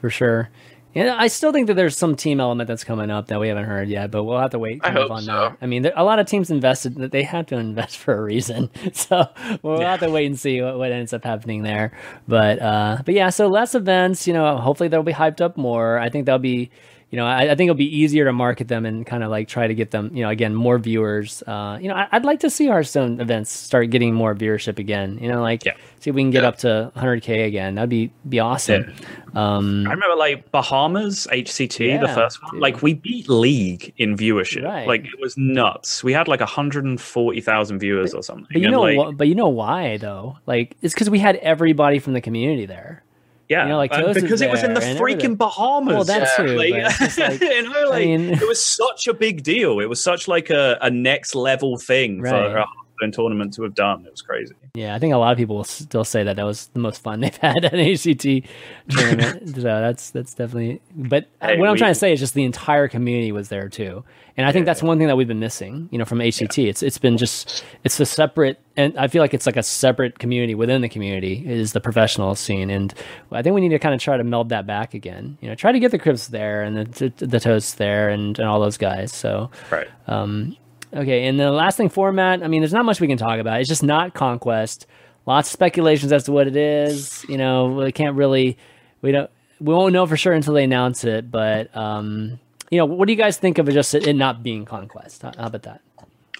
for 0.00 0.10
sure. 0.10 0.48
Yeah, 0.94 1.14
I 1.16 1.28
still 1.28 1.52
think 1.52 1.68
that 1.68 1.74
there's 1.74 1.96
some 1.96 2.16
team 2.16 2.40
element 2.40 2.66
that's 2.66 2.82
coming 2.82 3.10
up 3.10 3.28
that 3.28 3.38
we 3.38 3.46
haven't 3.48 3.64
heard 3.66 3.88
yet, 3.88 4.10
but 4.10 4.24
we'll 4.24 4.40
have 4.40 4.50
to 4.50 4.58
wait 4.58 4.80
I 4.82 4.90
hope 4.90 5.10
on 5.12 5.22
so. 5.22 5.32
that. 5.32 5.56
I 5.62 5.66
mean, 5.66 5.82
there, 5.82 5.92
a 5.94 6.02
lot 6.02 6.18
of 6.18 6.26
teams 6.26 6.50
invested 6.50 6.96
that 6.96 7.12
they 7.12 7.22
had 7.22 7.46
to 7.48 7.56
invest 7.58 7.96
for 7.96 8.14
a 8.14 8.20
reason, 8.22 8.70
so 8.92 9.28
we'll 9.62 9.80
Yeah. 9.80 9.92
have 9.92 10.00
to 10.00 10.10
wait 10.10 10.26
and 10.26 10.38
see 10.38 10.60
what, 10.60 10.78
what 10.78 10.90
ends 10.90 11.12
up 11.12 11.22
happening 11.24 11.62
there. 11.62 11.92
But 12.26 12.60
uh, 12.60 13.02
but 13.04 13.14
yeah, 13.14 13.30
so 13.30 13.46
less 13.46 13.74
events. 13.76 14.26
You 14.26 14.32
know, 14.34 14.56
hopefully 14.56 14.88
they'll 14.88 15.02
be 15.04 15.12
hyped 15.12 15.40
up 15.40 15.56
more. 15.56 15.98
I 15.98 16.08
think 16.08 16.26
that'll 16.26 16.38
be 16.40 16.70
you 17.10 17.16
know, 17.16 17.26
I, 17.26 17.42
I 17.50 17.54
think 17.56 17.62
it'll 17.68 17.74
be 17.74 17.96
easier 17.98 18.24
to 18.24 18.32
market 18.32 18.68
them 18.68 18.86
and 18.86 19.04
kind 19.04 19.24
of 19.24 19.30
like 19.30 19.48
try 19.48 19.66
to 19.66 19.74
get 19.74 19.90
them, 19.90 20.10
you 20.14 20.22
know, 20.22 20.28
again, 20.30 20.54
more 20.54 20.78
viewers. 20.78 21.42
Uh, 21.44 21.76
you 21.80 21.88
know, 21.88 21.94
I, 21.94 22.06
I'd 22.12 22.24
like 22.24 22.38
to 22.40 22.50
see 22.50 22.68
Hearthstone 22.68 23.20
events 23.20 23.50
start 23.50 23.90
getting 23.90 24.14
more 24.14 24.32
viewership 24.34 24.78
again. 24.78 25.18
You 25.20 25.28
know, 25.28 25.42
like 25.42 25.64
Yeah. 25.64 25.72
see 25.98 26.10
if 26.10 26.14
we 26.16 26.22
can 26.22 26.30
get 26.30 26.42
Yeah. 26.44 26.48
up 26.48 26.58
to 26.58 26.92
100k 26.96 27.46
again. 27.46 27.74
That'd 27.74 27.90
be 27.90 28.12
be 28.28 28.38
awesome. 28.38 28.92
Um, 29.34 29.86
I 29.88 29.92
remember 29.92 30.16
like 30.16 30.50
Bahamas 30.52 31.26
HCT, 31.32 32.00
the 32.00 32.08
first 32.08 32.42
one. 32.42 32.52
dude. 32.52 32.60
Like 32.62 32.80
we 32.82 32.94
beat 32.94 33.28
League 33.28 33.92
in 33.96 34.16
viewership. 34.16 34.64
Right. 34.64 34.86
Like 34.86 35.04
it 35.04 35.18
was 35.20 35.36
nuts. 35.36 36.04
We 36.04 36.12
had 36.12 36.28
like 36.28 36.40
140,000 36.40 37.78
viewers 37.78 38.14
or 38.14 38.22
something. 38.22 38.46
but 38.52 38.60
you 38.60 38.66
and, 38.68 38.72
know, 38.72 38.82
like, 38.82 39.16
but 39.16 39.28
you 39.28 39.34
know 39.34 39.48
why 39.48 39.96
though? 39.96 40.38
Like 40.46 40.76
it's 40.82 40.94
because 40.94 41.10
we 41.10 41.18
had 41.18 41.36
everybody 41.36 41.98
from 41.98 42.12
the 42.12 42.20
community 42.20 42.66
there. 42.66 43.02
Yeah, 43.50 43.64
you 43.64 43.68
know, 43.70 43.76
like 43.76 43.92
is 43.92 44.22
because 44.22 44.40
it 44.40 44.50
was 44.50 44.62
in 44.62 44.72
the 44.72 44.80
there 44.80 44.88
and 44.90 44.98
everything. 44.98 45.32
freaking 45.32 45.36
Bahamas. 45.36 45.94
Well, 45.94 46.04
that's 46.04 46.30
Yeah. 46.38 46.44
true. 46.46 46.56
Like, 46.56 46.70
but 46.72 46.80
it's 46.80 46.98
just 46.98 47.18
like, 47.18 47.40
you 47.42 47.62
know, 47.64 47.88
like, 47.90 48.02
I 48.02 48.06
mean- 48.06 48.30
it 48.32 48.48
was 48.48 48.62
such 48.64 49.06
a 49.08 49.12
big 49.12 49.42
deal. 49.42 49.80
It 49.80 49.86
was 49.90 50.00
such 50.02 50.26
like 50.28 50.48
a, 50.50 50.78
a 50.80 50.88
next 50.90 51.34
level 51.34 51.76
thing 51.76 52.22
Right. 52.22 52.30
for 52.30 52.56
a 52.58 52.66
Hearthstone 53.00 53.12
tournament 53.12 53.54
to 53.54 53.62
have 53.62 53.74
done. 53.74 54.04
It 54.06 54.10
was 54.10 54.22
crazy. 54.22 54.54
Yeah, 54.74 54.94
I 54.94 54.98
think 54.98 55.14
a 55.14 55.16
lot 55.16 55.32
of 55.32 55.38
people 55.38 55.56
will 55.56 55.64
still 55.64 56.04
say 56.04 56.22
that 56.24 56.36
that 56.36 56.44
was 56.44 56.66
the 56.68 56.80
most 56.80 57.02
fun 57.02 57.20
they've 57.20 57.36
had 57.36 57.64
at 57.64 57.72
an 57.72 57.80
HCT 57.80 58.46
tournament. 58.88 59.48
so 59.54 59.60
that's 59.62 60.10
that's 60.10 60.34
definitely. 60.34 60.80
But 60.94 61.26
Hey, 61.40 61.58
what 61.58 61.68
I'm 61.68 61.72
we- 61.74 61.78
trying 61.78 61.90
to 61.92 61.98
say 61.98 62.12
is 62.12 62.20
just 62.20 62.34
the 62.34 62.44
entire 62.44 62.88
community 62.88 63.32
was 63.32 63.48
there 63.48 63.68
too, 63.68 64.04
and 64.36 64.46
I 64.46 64.52
think 64.52 64.66
that's 64.66 64.82
one 64.82 64.98
thing 64.98 65.06
that 65.08 65.16
we've 65.16 65.28
been 65.28 65.40
missing. 65.40 65.88
You 65.90 65.98
know, 65.98 66.04
from 66.04 66.18
HCT, 66.18 66.68
it's 66.68 66.82
it's 66.82 66.98
been 66.98 67.16
just 67.16 67.64
it's 67.84 67.98
a 68.00 68.06
separate, 68.06 68.58
and 68.76 68.96
I 68.98 69.08
feel 69.08 69.22
like 69.22 69.34
it's 69.34 69.46
like 69.46 69.56
a 69.56 69.62
separate 69.62 70.18
community 70.18 70.54
within 70.54 70.82
the 70.82 70.88
community 70.88 71.42
is 71.46 71.72
the 71.72 71.80
professional 71.80 72.34
scene, 72.34 72.70
and 72.70 72.92
I 73.32 73.42
think 73.42 73.54
we 73.54 73.60
need 73.60 73.70
to 73.70 73.78
kind 73.78 73.94
of 73.94 74.00
try 74.00 74.16
to 74.16 74.24
meld 74.24 74.50
that 74.50 74.66
back 74.66 74.94
again. 74.94 75.38
You 75.40 75.48
know, 75.48 75.54
try 75.54 75.72
to 75.72 75.80
get 75.80 75.90
the 75.90 75.98
Kripps 75.98 76.28
there 76.28 76.62
and 76.62 76.76
the 76.76 77.12
the 77.18 77.40
Toasts 77.40 77.74
there 77.74 78.08
and 78.10 78.38
and 78.38 78.48
all 78.48 78.60
those 78.60 78.76
guys. 78.78 79.12
So 79.12 79.50
Right. 79.70 79.88
um, 80.06 80.56
okay, 80.94 81.26
and 81.26 81.38
the 81.38 81.50
last 81.50 81.76
thing, 81.76 81.88
format. 81.88 82.42
I 82.42 82.48
mean, 82.48 82.60
there's 82.60 82.72
not 82.72 82.84
much 82.84 83.00
we 83.00 83.06
can 83.08 83.18
talk 83.18 83.38
about. 83.38 83.60
It's 83.60 83.68
just 83.68 83.82
not 83.82 84.14
conquest. 84.14 84.86
Lots 85.26 85.48
of 85.48 85.52
speculations 85.52 86.12
as 86.12 86.24
to 86.24 86.32
what 86.32 86.46
it 86.46 86.56
is. 86.56 87.24
You 87.28 87.36
know, 87.38 87.68
we 87.68 87.92
can't 87.92 88.16
really. 88.16 88.56
We 89.02 89.12
don't. 89.12 89.30
We 89.60 89.74
won't 89.74 89.92
know 89.92 90.06
for 90.06 90.16
sure 90.16 90.32
until 90.32 90.54
they 90.54 90.64
announce 90.64 91.04
it. 91.04 91.30
But 91.30 91.74
um, 91.76 92.38
you 92.70 92.78
know, 92.78 92.86
what 92.86 93.06
do 93.06 93.12
you 93.12 93.18
guys 93.18 93.36
think 93.36 93.58
of 93.58 93.68
it 93.68 93.72
just 93.72 93.94
it 93.94 94.14
not 94.16 94.42
being 94.42 94.64
conquest? 94.64 95.22
How, 95.22 95.32
how 95.36 95.46
about 95.46 95.62
that? 95.64 95.80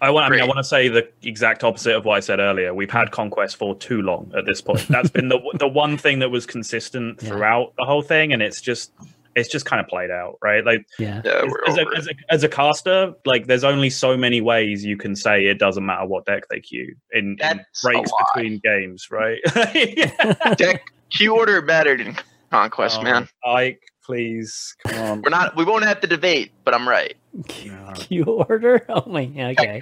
I 0.02 0.10
want. 0.10 0.24
I 0.26 0.30
mean, 0.30 0.40
I 0.40 0.44
want 0.44 0.56
to 0.56 0.64
say 0.64 0.88
the 0.88 1.08
exact 1.22 1.62
opposite 1.62 1.94
of 1.94 2.06
what 2.06 2.16
I 2.16 2.20
said 2.20 2.38
earlier. 2.40 2.72
We've 2.72 2.90
had 2.90 3.10
conquest 3.10 3.56
for 3.56 3.74
too 3.76 4.00
long 4.00 4.32
at 4.36 4.46
this 4.46 4.62
point. 4.62 4.88
That's 4.88 5.10
been 5.10 5.28
the 5.28 5.38
the 5.58 5.68
one 5.68 5.98
thing 5.98 6.20
that 6.20 6.30
was 6.30 6.46
consistent 6.46 7.22
Yeah. 7.22 7.28
throughout 7.28 7.74
the 7.76 7.84
whole 7.84 8.00
thing, 8.02 8.32
and 8.32 8.40
it's 8.40 8.62
just 8.62 8.92
it's 9.36 9.48
just 9.48 9.64
kind 9.66 9.80
of 9.80 9.86
played 9.86 10.10
out, 10.10 10.36
right? 10.42 10.64
Like 10.64 10.84
Yeah. 10.98 11.22
Yeah, 11.24 11.44
as, 11.68 11.68
as, 11.68 11.76
a, 11.78 11.86
as, 11.96 12.06
a, 12.08 12.10
as 12.30 12.44
a 12.44 12.48
caster, 12.48 13.12
like 13.24 13.46
there's 13.46 13.64
only 13.64 13.90
so 13.90 14.16
many 14.16 14.40
ways 14.40 14.84
you 14.84 14.96
can 14.96 15.14
say 15.14 15.46
it 15.46 15.58
doesn't 15.58 15.84
matter 15.86 16.06
what 16.06 16.26
deck 16.26 16.44
they 16.50 16.60
queue 16.60 16.94
in, 17.12 17.36
in 17.40 17.60
breaks 17.82 18.10
between 18.34 18.60
games, 18.64 19.08
right? 19.10 19.38
Deck 20.56 20.82
Q 21.10 21.36
order 21.36 21.62
mattered 21.62 22.00
in 22.00 22.16
Conquest, 22.50 22.98
Oh, 23.00 23.02
man. 23.02 23.28
Ike, 23.44 23.80
please 24.04 24.74
come 24.86 24.98
on. 25.00 25.22
We're 25.22 25.30
not. 25.30 25.54
We 25.56 25.64
won't 25.64 25.84
have 25.84 26.00
to 26.00 26.06
debate, 26.08 26.50
but 26.64 26.74
I'm 26.74 26.88
right. 26.88 27.16
No. 27.64 28.24
Order. 28.26 28.84
Oh 28.88 29.04
my. 29.08 29.30
Okay. 29.36 29.80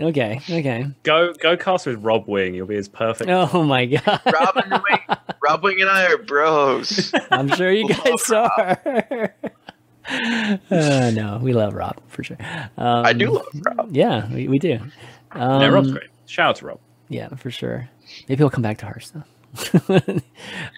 Okay. 0.00 0.40
Okay. 0.48 0.86
Go 1.02 1.34
go 1.34 1.56
cast 1.58 1.86
with 1.86 2.02
Rob 2.02 2.26
Wing. 2.26 2.54
You'll 2.54 2.66
be 2.66 2.76
as 2.76 2.88
perfect. 2.88 3.28
Oh 3.30 3.62
my 3.64 3.84
god. 3.86 4.20
Robin 4.32 4.70
Wing, 4.70 5.18
Rob 5.50 5.64
Wing 5.64 5.80
and 5.80 5.90
I 5.90 6.06
are 6.06 6.16
bros. 6.18 7.12
I'm 7.32 7.48
sure 7.48 7.72
you 7.72 7.88
guys 8.04 8.30
are. 8.30 9.34
uh, 10.08 11.10
no, 11.12 11.40
we 11.42 11.52
love 11.52 11.74
Rob 11.74 12.00
for 12.06 12.22
sure. 12.22 12.36
Um, 12.76 13.04
I 13.04 13.12
do 13.12 13.30
love 13.32 13.46
Rob. 13.66 13.88
Yeah, 13.90 14.32
we, 14.32 14.46
we 14.46 14.60
do. 14.60 14.78
Um, 15.32 15.60
yeah, 15.62 15.66
Rob's 15.68 15.90
great. 15.90 16.10
Shout 16.26 16.50
out 16.50 16.56
to 16.56 16.66
Rob. 16.66 16.80
Yeah, 17.08 17.28
for 17.34 17.50
sure. 17.50 17.88
Maybe 18.28 18.38
he'll 18.38 18.50
come 18.50 18.62
back 18.62 18.78
to 18.78 18.86
Hearthstone. 18.86 19.24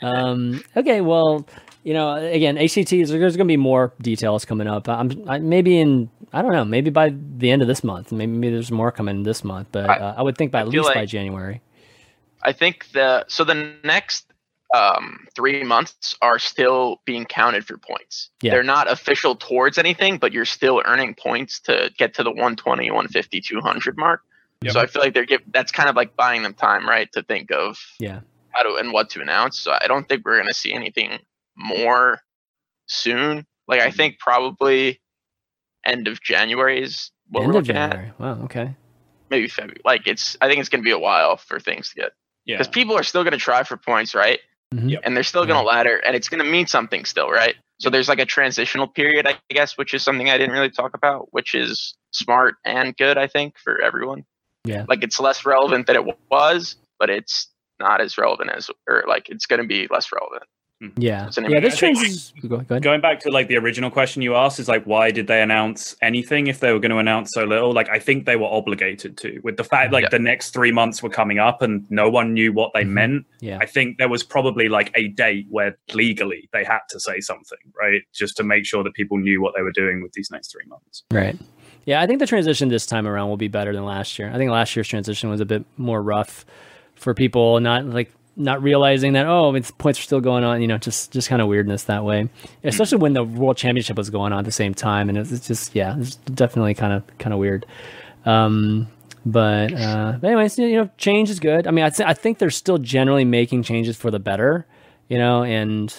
um, 0.03 0.63
okay, 0.75 1.03
well, 1.03 1.47
you 1.85 1.93
know, 1.93 2.15
again, 2.15 2.57
HCTs. 2.57 3.09
There's 3.09 3.37
going 3.37 3.47
to 3.47 3.53
be 3.53 3.59
more 3.59 3.93
details 4.01 4.47
coming 4.47 4.67
up. 4.69 4.89
I'm 4.89 5.29
I, 5.29 5.39
maybe 5.39 5.79
in 5.79 6.09
I 6.33 6.41
don't 6.41 6.53
know, 6.53 6.65
maybe 6.65 6.89
by 6.89 7.13
the 7.37 7.51
end 7.51 7.61
of 7.61 7.69
this 7.69 7.85
month. 7.85 8.11
Maybe, 8.11 8.33
maybe 8.33 8.55
there's 8.55 8.71
more 8.73 8.91
coming 8.91 9.23
this 9.25 9.45
month, 9.45 9.69
but 9.73 9.91
I- 9.91 9.97
uh, 9.99 10.15
I 10.17 10.23
would 10.23 10.39
think 10.39 10.51
by 10.51 10.61
I 10.61 10.63
at 10.63 10.71
feel 10.71 10.83
least 10.85 10.95
by 10.95 11.05
January. 11.05 11.61
I 12.43 12.53
think 12.53 12.91
the 12.93 13.27
so 13.29 13.45
the 13.45 13.75
next 13.85 14.32
um, 14.75 15.27
three 15.35 15.63
months 15.65 16.15
are 16.23 16.39
still 16.39 17.01
being 17.05 17.25
counted 17.27 17.67
for 17.67 17.77
points. 17.77 18.31
Yeah. 18.43 18.53
They're 18.53 18.63
not 18.63 18.91
official 18.91 19.35
towards 19.37 19.77
anything, 19.79 20.19
but 20.19 20.33
you're 20.33 20.45
still 20.47 20.83
earning 20.85 21.15
points 21.15 21.61
to 21.63 21.91
get 21.99 22.15
to 22.15 22.23
the 22.23 22.31
120, 22.31 22.91
150, 22.91 23.41
200 23.41 23.97
mark. 23.99 24.23
Yep. 24.63 24.73
So 24.73 24.81
I 24.81 24.87
feel 24.87 25.03
like 25.03 25.13
they're 25.15 25.27
give, 25.27 25.43
that's 25.53 25.73
kind 25.73 25.89
of 25.89 25.97
like 25.97 26.17
buying 26.17 26.43
them 26.43 26.55
time, 26.55 26.89
right, 26.89 27.11
to 27.13 27.23
think 27.23 27.51
of 27.51 27.79
Yeah. 28.01 28.21
how 28.51 28.63
to 28.63 28.77
and 28.77 28.93
what 28.93 29.11
to 29.11 29.21
announce. 29.21 29.59
So 29.59 29.73
I 29.73 29.87
don't 29.89 30.09
think 30.09 30.25
we're 30.25 30.37
going 30.37 30.49
to 30.49 30.55
see 30.55 30.73
anything 30.73 31.19
more 31.57 32.21
soon. 32.87 33.47
Like 33.69 33.81
Mm-hmm. 33.81 33.89
I 33.89 33.91
think 33.91 34.19
probably 34.19 35.01
end 35.85 36.09
of 36.09 36.21
January 36.23 36.83
is 36.83 37.11
what 37.29 37.43
End 37.43 37.53
we're 37.53 37.59
of 37.59 37.67
looking 37.67 37.77
at. 37.81 37.91
January. 37.93 38.13
Wow. 38.19 38.45
Okay. 38.45 38.75
Maybe 39.31 39.49
February. 39.49 39.81
Like 39.85 40.07
it's 40.07 40.37
I 40.41 40.49
think 40.49 40.61
it's 40.61 40.69
going 40.69 40.83
to 40.83 40.85
be 40.85 40.91
a 40.93 40.99
while 40.99 41.37
for 41.37 41.59
things 41.59 41.91
to 41.91 41.95
get 41.97 42.13
Yeah. 42.45 42.57
because 42.57 42.69
people 42.69 42.97
are 42.97 43.03
still 43.03 43.23
going 43.25 43.33
to 43.33 43.39
try 43.39 43.63
for 43.65 43.77
points, 43.77 44.15
right? 44.15 44.41
Mhm. 44.73 44.91
Yep. 44.91 45.03
And 45.05 45.17
they're 45.17 45.23
still 45.23 45.45
going 45.45 45.59
to 45.59 45.67
ladder, 45.67 45.97
and 45.97 46.17
it's 46.17 46.29
going 46.29 46.43
to 46.45 46.51
mean 46.51 46.67
something 46.67 47.05
still, 47.05 47.31
right? 47.31 47.57
So 47.79 47.91
there's 47.91 48.09
like 48.09 48.21
a 48.21 48.25
transitional 48.25 48.87
period, 48.87 49.27
I 49.27 49.39
guess, 49.51 49.77
which 49.77 49.93
is 49.93 50.03
something 50.03 50.31
I 50.31 50.39
didn't 50.39 50.53
really 50.53 50.71
talk 50.71 50.95
about, 50.95 51.29
which 51.33 51.55
is 51.55 51.95
smart 52.13 52.55
and 52.65 52.97
good, 52.97 53.19
I 53.19 53.27
think, 53.27 53.59
for 53.59 53.83
everyone. 53.83 54.25
Yeah. 54.65 54.85
Like 54.89 55.03
it's 55.03 55.19
less 55.19 55.45
relevant 55.45 55.87
than 55.89 55.97
it 55.97 56.17
was, 56.31 56.77
but 56.99 57.11
it's 57.11 57.49
not 57.81 58.01
as 58.01 58.17
relevant 58.17 58.51
as, 58.51 58.71
or 58.89 59.05
like 59.09 59.29
it's 59.29 59.47
going 59.47 59.61
to 59.61 59.67
be 59.67 59.89
less 59.91 60.11
relevant. 60.13 60.45
Yeah. 60.97 61.27
It's 61.27 61.39
an 61.39 61.51
Yeah. 61.51 61.61
This 61.61 61.83
I 61.83 61.93
think- 61.95 62.43
Go, 62.43 62.49
go 62.49 62.57
ahead. 62.75 62.83
Going 62.83 63.01
back 63.01 63.21
to 63.21 63.31
like 63.31 63.49
the 63.49 63.57
original 63.57 63.91
question 63.91 64.23
you 64.23 64.35
asked 64.35 64.59
is 64.59 64.69
like 64.69 64.85
why 64.85 65.11
did 65.11 65.27
they 65.27 65.41
announce 65.43 65.95
anything 66.03 66.47
if 66.49 66.61
they 66.61 66.73
were 66.73 66.79
going 66.81 66.91
to 66.91 66.99
announce 66.99 67.31
so 67.33 67.45
little? 67.45 67.73
Like 67.73 67.89
I 67.89 67.99
think 67.99 68.27
they 68.27 68.37
were 68.37 68.47
obligated 68.47 69.17
to 69.19 69.41
with 69.45 69.57
the 69.57 69.65
fact 69.65 69.93
like 69.93 70.03
Yeah. 70.03 70.09
the 70.11 70.19
next 70.19 70.51
three 70.53 70.73
months 70.73 71.03
were 71.03 71.11
coming 71.11 71.39
up 71.39 71.63
and 71.63 71.85
no 71.91 72.09
one 72.11 72.33
knew 72.35 72.53
what 72.53 72.73
they 72.75 72.83
Mhm. 72.85 72.89
meant. 72.89 73.27
Yeah. 73.41 73.59
I 73.61 73.67
think 73.67 73.99
there 73.99 74.09
was 74.09 74.23
probably 74.23 74.69
like 74.69 74.91
a 74.97 75.09
date 75.09 75.47
where 75.51 75.77
legally 75.95 76.49
they 76.53 76.65
had 76.65 76.81
to 76.91 76.99
say 77.01 77.21
something, 77.21 77.59
right? 77.81 78.03
Just 78.13 78.37
to 78.39 78.43
make 78.45 78.67
sure 78.67 78.83
that 78.85 78.95
people 78.95 79.19
knew 79.19 79.41
what 79.41 79.55
they 79.57 79.63
were 79.63 79.73
doing 79.73 80.03
with 80.03 80.13
these 80.13 80.31
next 80.31 80.53
three 80.53 80.67
months. 80.67 81.05
Right. 81.11 81.37
Yeah, 81.85 82.01
I 82.01 82.07
think 82.07 82.21
the 82.21 82.27
transition 82.27 82.69
this 82.69 82.87
time 82.87 83.09
around 83.09 83.29
will 83.29 83.37
be 83.37 83.49
better 83.49 83.73
than 83.73 83.85
last 83.85 84.19
year. 84.19 84.31
I 84.33 84.37
think 84.37 84.51
last 84.51 84.77
year's 84.77 84.87
transition 84.89 85.31
was 85.31 85.41
a 85.41 85.45
bit 85.45 85.65
more 85.77 86.01
rough 86.01 86.45
for 86.95 87.13
people, 87.15 87.59
not 87.59 87.85
like 87.87 88.11
not 88.37 88.63
realizing 88.63 89.13
that 89.13 89.27
oh, 89.27 89.55
it's 89.55 89.71
points 89.71 89.99
are 89.99 90.03
still 90.03 90.21
going 90.21 90.45
on. 90.45 90.61
You 90.63 90.69
know, 90.69 90.79
just 90.79 91.13
just 91.13 91.29
kind 91.29 91.43
of 91.43 91.49
weirdness 91.49 91.85
that 91.85 92.05
way, 92.05 92.29
especially 92.65 92.99
when 92.99 93.13
the 93.13 93.25
World 93.25 93.57
Championship 93.57 93.97
was 93.97 94.11
going 94.11 94.33
on 94.33 94.41
at 94.41 94.45
the 94.45 94.53
same 94.53 94.75
time, 94.75 95.09
and 95.09 95.19
it's, 95.19 95.47
just 95.47 95.75
yeah, 95.75 95.97
it's 95.99 96.17
definitely 96.17 96.75
kind 96.75 96.93
of 96.93 97.19
kind 97.19 97.33
of 97.33 97.39
weird. 97.39 97.67
Um, 98.25 98.89
but 99.25 99.73
uh, 99.73 100.19
but 100.21 100.27
anyways, 100.29 100.59
you 100.59 100.77
know, 100.77 100.91
change 100.97 101.31
is 101.31 101.41
good. 101.41 101.67
I 101.67 101.71
mean, 101.71 101.85
I 101.85 101.91
th- 101.91 102.09
I 102.09 102.15
think 102.15 102.39
they're 102.39 102.51
still 102.51 102.79
generally 102.79 103.25
making 103.25 103.63
changes 103.63 103.97
for 103.97 104.11
the 104.11 104.19
better. 104.19 104.67
You 105.09 105.19
know, 105.19 105.45
and 105.45 105.95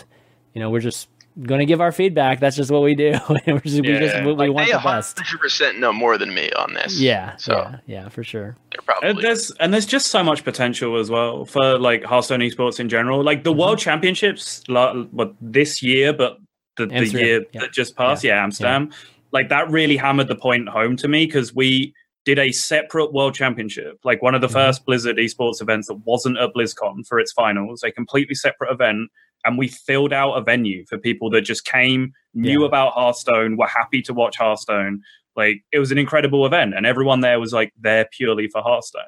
you 0.53 0.60
know, 0.60 0.69
we're 0.69 0.80
just 0.80 1.07
going 1.41 1.60
to 1.60 1.65
give 1.65 1.81
our 1.81 1.91
feedback. 1.91 2.39
That's 2.39 2.55
just 2.55 2.69
what 2.69 2.81
we 2.84 2.93
do. 2.95 3.14
we're 3.30 3.60
just, 3.60 3.81
we 3.81 3.81
just 3.81 4.15
Yeah. 4.15 4.26
we, 4.26 4.34
we 4.34 4.47
Like, 4.47 4.53
want 4.53 4.68
they 4.68 4.73
the 4.73 4.80
best. 4.84 5.18
100% 5.18 5.80
know 5.80 5.91
more 5.91 6.18
than 6.18 6.34
me 6.34 6.51
on 6.51 6.73
this. 6.73 6.99
Yeah. 6.99 7.35
So 7.38 7.53
yeah, 7.53 7.77
yeah, 7.85 8.10
for 8.10 8.23
sure. 8.23 8.55
they're 8.72 9.10
And 9.10 9.18
there's 9.19 9.51
and 9.60 9.73
there's 9.73 9.85
just 9.85 10.07
so 10.07 10.23
much 10.23 10.43
potential 10.43 10.97
as 10.97 11.10
well 11.10 11.45
for 11.45 11.77
like 11.80 12.03
Hearthstone 12.03 12.41
esports 12.41 12.80
in 12.80 12.89
general. 12.89 13.23
Like 13.23 13.43
the 13.43 13.51
Mm-hmm. 13.51 13.60
World 13.60 13.80
Championships, 13.80 14.64
like, 14.68 15.07
what 15.10 15.34
this 15.41 15.81
year, 15.81 16.14
but 16.14 16.38
the, 16.77 16.85
the 16.88 17.05
year 17.07 17.45
yeah. 17.53 17.61
that 17.61 17.72
just 17.73 17.95
passed, 17.95 18.23
yeah, 18.23 18.43
Amsterdam. 18.43 18.91
Like 19.31 19.49
that 19.49 19.69
really 19.72 19.97
hammered 19.97 20.27
the 20.27 20.35
point 20.35 20.69
home 20.69 20.95
to 20.97 21.07
me 21.07 21.26
because 21.26 21.53
we 21.55 21.93
did 22.26 22.39
a 22.39 22.51
separate 22.51 23.11
World 23.11 23.35
Championship, 23.35 23.99
like 24.05 24.22
one 24.22 24.34
of 24.34 24.41
the 24.41 24.47
Mhm. 24.47 24.53
first 24.53 24.85
Blizzard 24.85 25.18
esports 25.18 25.61
events 25.61 25.88
that 25.88 25.95
wasn't 26.05 26.38
at 26.38 26.53
BlizzCon 26.53 27.05
for 27.07 27.19
its 27.19 27.34
finals, 27.34 27.84
a 27.84 27.91
completely 27.91 28.34
separate 28.35 28.72
event. 28.72 29.10
And 29.45 29.57
we 29.57 29.68
filled 29.68 30.14
out 30.14 30.34
a 30.34 30.41
venue 30.41 30.86
for 30.88 30.98
people 30.98 31.30
that 31.32 31.41
just 31.41 31.65
came, 31.65 32.14
knew 32.34 32.61
Yeah. 32.61 32.68
about 32.68 32.94
Hearthstone, 32.94 33.57
were 33.57 33.68
happy 33.68 34.02
to 34.03 34.14
watch 34.14 34.38
Hearthstone. 34.38 35.02
Like 35.36 35.64
it 35.72 35.80
was 35.80 35.91
an 35.91 35.98
incredible 35.98 36.45
event, 36.45 36.74
and 36.76 36.86
everyone 36.86 37.22
there 37.22 37.40
was 37.40 37.53
like 37.53 37.74
there 37.80 38.07
purely 38.11 38.48
for 38.48 38.61
Hearthstone. 38.61 39.03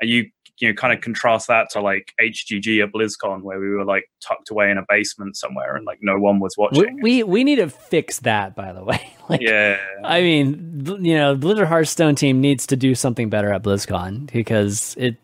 And 0.00 0.10
you 0.10 0.26
you 0.58 0.68
know 0.68 0.74
kind 0.74 0.92
of 0.92 1.00
contrast 1.00 1.46
that 1.48 1.70
to 1.70 1.80
like 1.80 2.12
HGG 2.20 2.82
at 2.82 2.92
BlizzCon, 2.92 3.42
where 3.42 3.58
we 3.60 3.70
were 3.70 3.84
like 3.84 4.04
tucked 4.20 4.50
away 4.50 4.70
in 4.70 4.76
a 4.78 4.84
basement 4.88 5.36
somewhere, 5.36 5.76
and 5.76 5.86
like 5.86 5.98
no 6.02 6.18
one 6.18 6.40
was 6.40 6.54
watching. 6.58 7.00
we 7.00 7.22
we 7.22 7.44
need 7.44 7.56
to 7.56 7.68
fix 7.70 8.18
that, 8.20 8.54
by 8.56 8.72
the 8.72 8.84
way. 8.90 9.00
like, 9.28 9.40
yeah, 9.40 9.78
I 10.04 10.20
mean, 10.20 10.82
you 11.00 11.14
know, 11.16 11.36
Blizzard 11.36 11.68
Hearthstone 11.68 12.14
team 12.16 12.40
needs 12.40 12.66
to 12.66 12.76
do 12.76 12.94
something 12.94 13.30
better 13.30 13.52
at 13.52 13.62
BlizzCon 13.62 14.30
because 14.32 14.94
it 14.98 15.16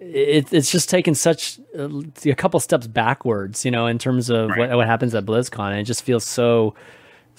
it, 0.00 0.52
it's 0.52 0.70
just 0.72 0.88
taken 0.88 1.14
such 1.14 1.60
uh, 1.78 1.88
a 2.24 2.34
couple 2.34 2.58
steps 2.60 2.86
backwards, 2.86 3.64
you 3.64 3.70
know, 3.70 3.86
in 3.86 3.98
terms 3.98 4.30
of 4.30 4.48
Right. 4.50 4.58
what, 4.70 4.76
what 4.76 4.86
happens 4.86 5.14
at 5.14 5.24
BlizzCon. 5.26 5.70
And 5.70 5.78
it 5.80 5.84
just 5.84 6.02
feels 6.02 6.24
so, 6.24 6.74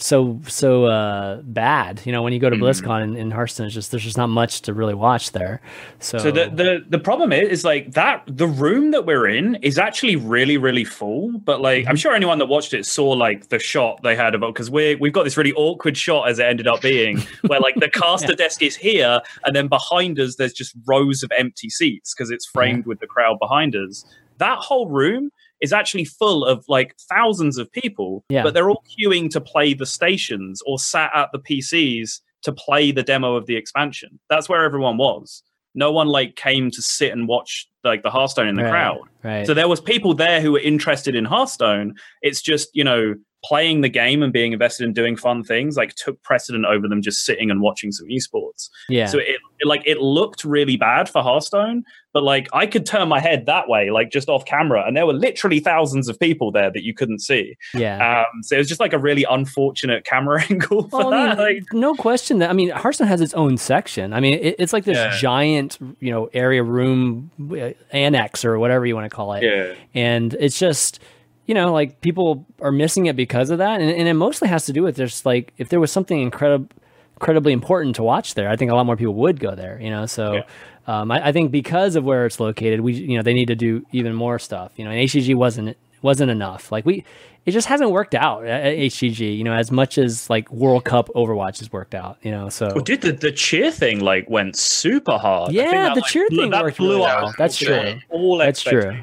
so, 0.02 0.40
so 0.48 0.86
uh, 0.86 1.42
bad. 1.44 2.02
You 2.06 2.12
know, 2.12 2.24
when 2.24 2.34
you 2.34 2.40
go 2.40 2.50
to 2.50 2.56
Mhm. 2.56 2.62
BlizzCon 2.62 3.04
in, 3.04 3.16
in 3.16 3.32
Hearthstone, 3.32 3.68
it's 3.68 3.76
just 3.76 3.92
there's 3.92 4.04
just 4.04 4.18
not 4.18 4.28
much 4.28 4.62
to 4.64 4.74
really 4.74 4.94
watch 4.94 5.32
there. 5.32 5.62
So, 6.00 6.18
So 6.18 6.32
the, 6.32 6.50
the 6.50 6.86
the 6.90 7.00
problem 7.00 7.32
is, 7.32 7.50
is 7.50 7.64
like 7.64 7.92
that 7.94 8.24
the 8.28 8.48
room 8.48 8.92
that 8.92 9.06
we're 9.06 9.28
in 9.28 9.56
is 9.62 9.78
actually 9.78 10.16
really 10.16 10.58
really 10.58 10.84
full. 10.84 11.32
But 11.40 11.62
like 11.62 11.86
I'm 11.88 11.96
sure 11.96 12.14
anyone 12.16 12.40
that 12.40 12.48
watched 12.48 12.74
it 12.74 12.86
saw 12.86 13.10
like 13.12 13.50
the 13.50 13.60
shot 13.60 14.02
they 14.04 14.16
had 14.16 14.34
about 14.36 14.54
because 14.54 14.72
we 14.72 14.96
we've 14.96 15.14
got 15.14 15.24
this 15.24 15.38
really 15.38 15.54
awkward 15.54 15.96
shot 15.96 16.28
as 16.30 16.40
it 16.40 16.46
ended 16.46 16.68
up 16.68 16.82
being 16.82 17.20
where 17.48 17.60
like 17.60 17.76
the 17.76 17.90
caster 17.90 18.34
desk 18.36 18.62
is 18.64 18.76
here 18.76 19.22
and 19.46 19.56
then 19.56 19.68
behind 19.68 20.20
us 20.20 20.36
there's 20.36 20.54
just 20.54 20.74
rows 20.88 21.22
of 21.24 21.32
empty 21.38 21.70
seats 21.70 22.14
because 22.14 22.32
it's 22.32 22.46
framed 22.46 22.86
with 22.88 23.00
the 23.00 23.08
crowd 23.08 23.38
behind 23.40 23.76
us. 23.76 24.04
That 24.40 24.58
whole 24.58 24.88
room 24.90 25.32
is 25.62 25.72
actually 25.74 26.06
full 26.06 26.44
of 26.46 26.66
like 26.68 26.96
thousands 27.10 27.58
of 27.58 27.72
people, 27.72 28.24
Yeah. 28.30 28.44
but 28.44 28.54
they're 28.54 28.70
all 28.70 28.84
queuing 29.00 29.30
to 29.32 29.42
play 29.42 29.74
the 29.74 29.86
stations 29.86 30.62
or 30.66 30.80
sat 30.80 31.12
at 31.16 31.30
the 31.32 31.40
PCs 31.40 32.20
to 32.44 32.52
play 32.52 32.92
the 32.92 33.04
demo 33.04 33.36
of 33.36 33.46
the 33.46 33.56
expansion. 33.56 34.20
That's 34.30 34.50
where 34.50 34.64
everyone 34.64 34.98
was. 34.98 35.44
No 35.76 35.92
one 35.92 36.08
like 36.08 36.36
came 36.36 36.72
to 36.72 36.82
sit 36.82 37.12
and 37.14 37.28
watch 37.28 37.68
like 37.84 38.02
the 38.04 38.10
Hearthstone 38.10 38.48
in 38.48 38.56
the 38.56 38.64
Right. 38.64 38.72
crowd. 38.72 39.00
right. 39.24 39.48
So 39.48 39.54
there 39.54 39.68
was 39.68 39.80
people 39.80 40.14
there 40.14 40.42
who 40.42 40.52
were 40.54 40.60
interested 40.60 41.16
in 41.16 41.26
Hearthstone. 41.26 41.94
It's 42.22 42.42
just, 42.42 42.70
you 42.74 42.84
know, 42.84 43.16
playing 43.44 43.82
the 43.82 43.90
game 43.90 44.22
and 44.22 44.32
being 44.32 44.54
invested 44.54 44.84
in 44.84 44.94
doing 44.94 45.16
fun 45.16 45.44
things 45.44 45.76
like 45.76 45.96
took 45.96 46.22
precedent 46.22 46.64
over 46.66 46.88
them 46.88 47.02
just 47.02 47.26
sitting 47.26 47.50
and 47.50 47.60
watching 47.62 47.92
some 47.92 48.08
esports. 48.08 48.70
yeah. 48.88 49.08
So 49.08 49.18
it, 49.18 49.38
it 49.60 49.66
like 49.68 49.82
it 49.86 50.00
looked 50.00 50.44
really 50.46 50.78
bad 50.78 51.10
for 51.10 51.24
Hearthstone, 51.24 51.84
but 52.14 52.22
like 52.24 52.48
I 52.54 52.66
could 52.68 52.86
turn 52.86 53.08
my 53.10 53.20
head 53.20 53.46
that 53.48 53.68
way, 53.68 53.90
like 53.90 54.12
just 54.12 54.30
off 54.30 54.46
camera, 54.46 54.84
and 54.86 54.96
there 54.96 55.06
were 55.08 55.14
literally 55.14 55.60
thousands 55.60 56.08
of 56.08 56.20
people 56.20 56.52
there 56.52 56.72
that 56.72 56.84
you 56.84 56.94
couldn't 56.94 57.20
see. 57.20 57.56
yeah. 57.74 58.22
Um, 58.32 58.44
so 58.44 58.56
it 58.56 58.60
was 58.60 58.68
just 58.68 58.80
like 58.80 58.94
a 58.94 59.00
really 59.00 59.24
unfortunate 59.30 60.06
camera 60.06 60.44
angle 60.50 60.88
for 60.90 60.98
Well, 61.00 61.14
I 61.14 61.26
that. 61.28 61.38
mean, 61.38 61.56
like, 61.56 61.74
no 61.74 61.96
question 61.96 62.40
that 62.40 62.50
I 62.50 62.54
mean 62.54 62.70
Hearthstone 62.70 63.08
has 63.08 63.22
its 63.22 63.34
own 63.34 63.58
section. 63.58 64.14
I 64.14 64.20
mean, 64.20 64.40
it, 64.40 64.56
it's 64.60 64.74
like 64.74 64.86
this 64.86 64.98
Yeah. 64.98 65.16
giant, 65.18 65.78
you 66.00 66.12
know, 66.12 66.30
area 66.34 66.62
room 66.64 67.32
uh, 67.52 67.72
annex 67.92 68.46
or 68.46 68.60
whatever 68.60 68.86
you 68.86 68.96
want 68.96 69.10
to 69.10 69.16
call 69.16 69.34
it. 69.34 69.44
yeah. 69.44 69.74
and 69.96 70.34
it's 70.40 70.60
just 70.60 71.00
you 71.46 71.54
know 71.56 71.72
like 71.74 72.02
people 72.02 72.46
are 72.62 72.72
missing 72.72 73.06
it 73.08 73.16
because 73.16 73.50
of 73.50 73.58
that 73.58 73.82
and, 73.82 73.90
and 73.90 74.08
it 74.08 74.14
mostly 74.14 74.48
has 74.48 74.66
to 74.66 74.74
do 74.74 74.84
with 74.84 74.96
just 74.98 75.26
like 75.26 75.54
if 75.58 75.70
there 75.70 75.80
was 75.80 75.92
something 75.92 76.20
incredible 76.22 76.68
incredibly 77.16 77.54
important 77.54 77.96
to 77.96 78.02
watch 78.04 78.34
there 78.34 78.50
i 78.50 78.56
think 78.56 78.72
a 78.72 78.76
lot 78.76 78.86
more 78.86 78.96
people 78.98 79.14
would 79.14 79.40
go 79.40 79.54
there 79.54 79.80
you 79.82 79.90
know 79.92 80.06
so 80.08 80.34
Yeah. 80.34 80.44
um, 80.88 81.12
I, 81.12 81.28
I 81.28 81.32
think 81.32 81.52
because 81.52 81.96
of 81.96 82.04
where 82.04 82.26
it's 82.26 82.40
located 82.40 82.82
we 82.82 82.94
you 82.94 83.16
know 83.18 83.22
they 83.24 83.34
need 83.34 83.48
to 83.48 83.56
do 83.56 83.86
even 83.92 84.16
more 84.16 84.40
stuff 84.40 84.72
you 84.76 84.84
know 84.86 84.92
and 84.92 85.00
hcg 85.08 85.36
wasn't 85.36 85.78
wasn't 86.02 86.32
enough 86.32 86.72
like 86.72 86.84
we 86.84 87.04
it 87.46 87.52
just 87.52 87.68
hasn't 87.68 87.92
worked 87.92 88.16
out 88.16 88.46
at, 88.48 88.76
hcg 88.76 89.38
you 89.38 89.44
know 89.44 89.54
as 89.54 89.72
much 89.72 90.00
as 90.00 90.30
like 90.32 90.52
world 90.52 90.84
cup 90.84 91.10
overwatch 91.10 91.60
has 91.60 91.72
worked 91.72 91.94
out 91.94 92.18
you 92.24 92.32
know 92.32 92.50
so 92.50 92.68
Well, 92.74 92.84
dude, 92.84 93.02
the, 93.02 93.12
the 93.12 93.32
cheer 93.32 93.70
thing 93.70 94.00
like 94.00 94.28
went 94.28 94.56
super 94.56 95.18
hard. 95.20 95.52
I 95.52 95.54
Yeah, 95.54 95.62
think 95.64 95.74
that, 95.74 95.94
the 95.96 96.02
like, 96.02 96.10
cheer 96.10 96.28
blew- 96.30 96.42
thing 96.42 96.52
that 96.52 96.64
worked 96.64 96.78
blew 96.78 96.90
really 96.90 97.02
well. 97.02 97.34
That's 97.38 97.58
true. 97.58 98.00
All 98.10 98.38
That's 98.38 98.62
true. 98.64 98.96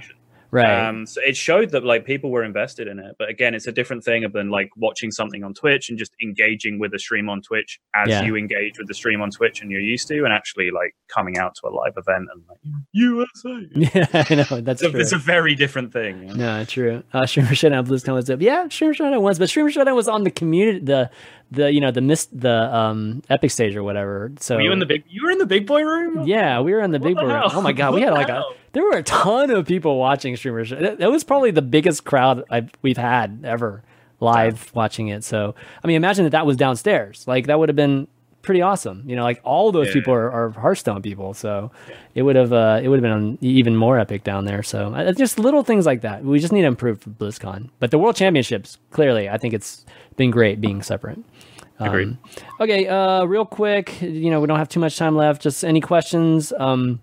Right 0.51 0.87
Um, 0.89 1.07
so 1.07 1.21
it 1.23 1.37
showed 1.37 1.71
that 1.71 1.85
like 1.85 2.05
people 2.05 2.31
were 2.31 2.43
invested 2.45 2.89
in 2.89 2.99
it, 2.99 3.17
but 3.19 3.29
again, 3.29 3.55
it's 3.55 3.67
a 3.67 3.73
different 3.73 4.05
thing 4.05 4.27
than 4.33 4.51
like 4.51 4.71
watching 4.77 5.11
something 5.11 5.45
on 5.45 5.55
Twitch 5.55 5.89
and 5.91 5.99
just 5.99 6.13
engaging 6.23 6.79
with 6.79 6.95
a 6.95 6.99
stream 6.99 7.29
on 7.29 7.43
Twitch 7.43 7.79
as 7.95 8.09
Yeah. 8.09 8.23
you 8.23 8.37
engage 8.37 8.79
with 8.79 8.89
the 8.89 8.95
stream 8.95 9.21
on 9.21 9.31
Twitch 9.31 9.61
and 9.63 9.71
you're 9.71 9.81
used 9.81 10.09
to, 10.09 10.25
and 10.25 10.33
actually 10.33 10.71
like 10.71 10.95
coming 11.09 11.39
out 11.39 11.55
to 11.57 11.69
a 11.69 11.71
live 11.71 11.95
event 11.97 12.29
and 12.33 12.43
like 12.49 12.59
USA. 12.93 13.67
yeah 13.75 14.25
i 14.31 14.35
know 14.35 14.61
that's 14.61 14.83
It's 14.83 14.95
a, 14.95 14.99
it's 14.99 15.13
a 15.13 15.19
very 15.19 15.55
different 15.55 15.93
thing. 15.93 16.21
you 16.29 16.35
know? 16.35 16.59
No, 16.59 16.65
true. 16.65 17.03
Uh, 17.13 17.27
Streamer 17.27 17.55
Showdown 17.55 17.87
BlizzCon 17.87 18.15
was 18.15 18.31
up. 18.31 18.41
Yeah, 18.41 18.69
Streamer 18.69 18.95
Showdown 18.95 19.23
was, 19.23 19.39
but 19.39 19.49
Streamer 19.49 19.71
Showdown 19.71 19.95
was 19.95 20.09
on 20.09 20.25
the 20.25 20.31
community, 20.31 20.79
the 20.81 21.11
the 21.51 21.73
you 21.73 21.81
know 21.81 21.91
the 21.91 22.01
mist 22.01 22.29
the 22.39 22.75
um 22.75 23.23
epic 23.31 23.51
stage 23.51 23.75
or 23.77 23.83
whatever. 23.83 24.31
So 24.41 24.57
Were 24.57 24.63
you 24.63 24.73
in 24.73 24.79
the 24.79 24.87
big? 24.87 25.05
You 25.09 25.25
were 25.25 25.31
in 25.31 25.39
the 25.39 25.47
big 25.47 25.67
boy 25.67 25.83
room. 25.83 26.27
yeah, 26.27 26.61
we 26.61 26.73
were 26.73 26.81
in 26.81 26.91
the 26.91 26.99
What 26.99 27.07
big 27.09 27.17
the 27.17 27.23
boy. 27.23 27.29
hell? 27.29 27.51
Oh 27.53 27.61
my 27.63 27.73
god, 27.73 27.95
we 27.95 28.03
had 28.03 28.13
like 28.13 28.29
a 28.29 28.43
there 28.73 28.83
were 28.85 28.97
a 28.99 29.03
ton 29.03 29.51
of 29.51 29.67
people 29.67 29.99
watching 29.99 30.37
Streamer 30.37 30.65
Show. 30.65 30.77
That, 30.77 30.99
that 30.99 31.11
was 31.11 31.25
probably 31.25 31.51
the 31.51 31.63
biggest 31.63 32.05
crowd 32.05 32.45
I've, 32.51 32.71
we've 32.83 32.99
had 32.99 33.41
ever 33.45 33.83
live 34.21 34.71
watching 34.75 35.09
it. 35.09 35.25
So 35.25 35.55
I 35.83 35.87
mean, 35.87 35.97
imagine 35.97 36.25
that 36.25 36.31
that 36.31 36.45
was 36.47 36.57
downstairs. 36.57 37.25
Like 37.27 37.47
that 37.47 37.59
would 37.59 37.69
have 37.71 37.77
been 37.77 38.09
pretty 38.49 38.63
awesome. 38.63 39.03
You 39.07 39.15
know, 39.15 39.25
like 39.25 39.41
all 39.45 39.71
those 39.73 39.89
Yeah. 39.89 39.93
people 39.93 40.15
are, 40.15 40.31
are 40.31 40.49
Hearthstone 40.51 41.03
people, 41.03 41.35
so 41.35 41.71
it 42.15 42.23
would 42.23 42.35
have 42.35 42.51
uh, 42.53 42.81
it 42.83 42.89
would 42.89 43.03
have 43.03 43.09
been 43.13 43.37
even 43.43 43.77
more 43.77 43.99
epic 43.99 44.25
down 44.25 44.47
there. 44.47 44.63
So 44.63 44.95
uh, 44.95 45.13
just 45.13 45.39
little 45.39 45.63
things 45.63 45.85
like 45.85 46.01
that. 46.01 46.25
We 46.25 46.39
just 46.39 46.53
need 46.53 46.63
to 46.63 46.67
improve 46.69 47.03
for 47.03 47.11
BlizzCon. 47.11 47.69
But 47.79 47.91
the 47.91 47.99
World 47.99 48.17
Championships, 48.17 48.79
clearly, 48.91 49.29
I 49.29 49.37
think 49.37 49.53
it's 49.53 49.85
been 50.17 50.31
great 50.31 50.61
being 50.63 50.81
separate. 50.83 51.19
Um, 51.79 51.89
Agreed. 51.89 52.17
Okay, 52.59 52.87
uh, 52.89 53.25
real 53.25 53.45
quick, 53.45 54.01
you 54.01 54.31
know, 54.31 54.41
we 54.41 54.47
don't 54.47 54.59
have 54.59 54.69
too 54.71 54.81
much 54.81 54.97
time 54.97 55.15
left. 55.15 55.43
Just 55.43 55.63
any 55.63 55.81
questions? 55.83 56.53
Um, 56.59 57.01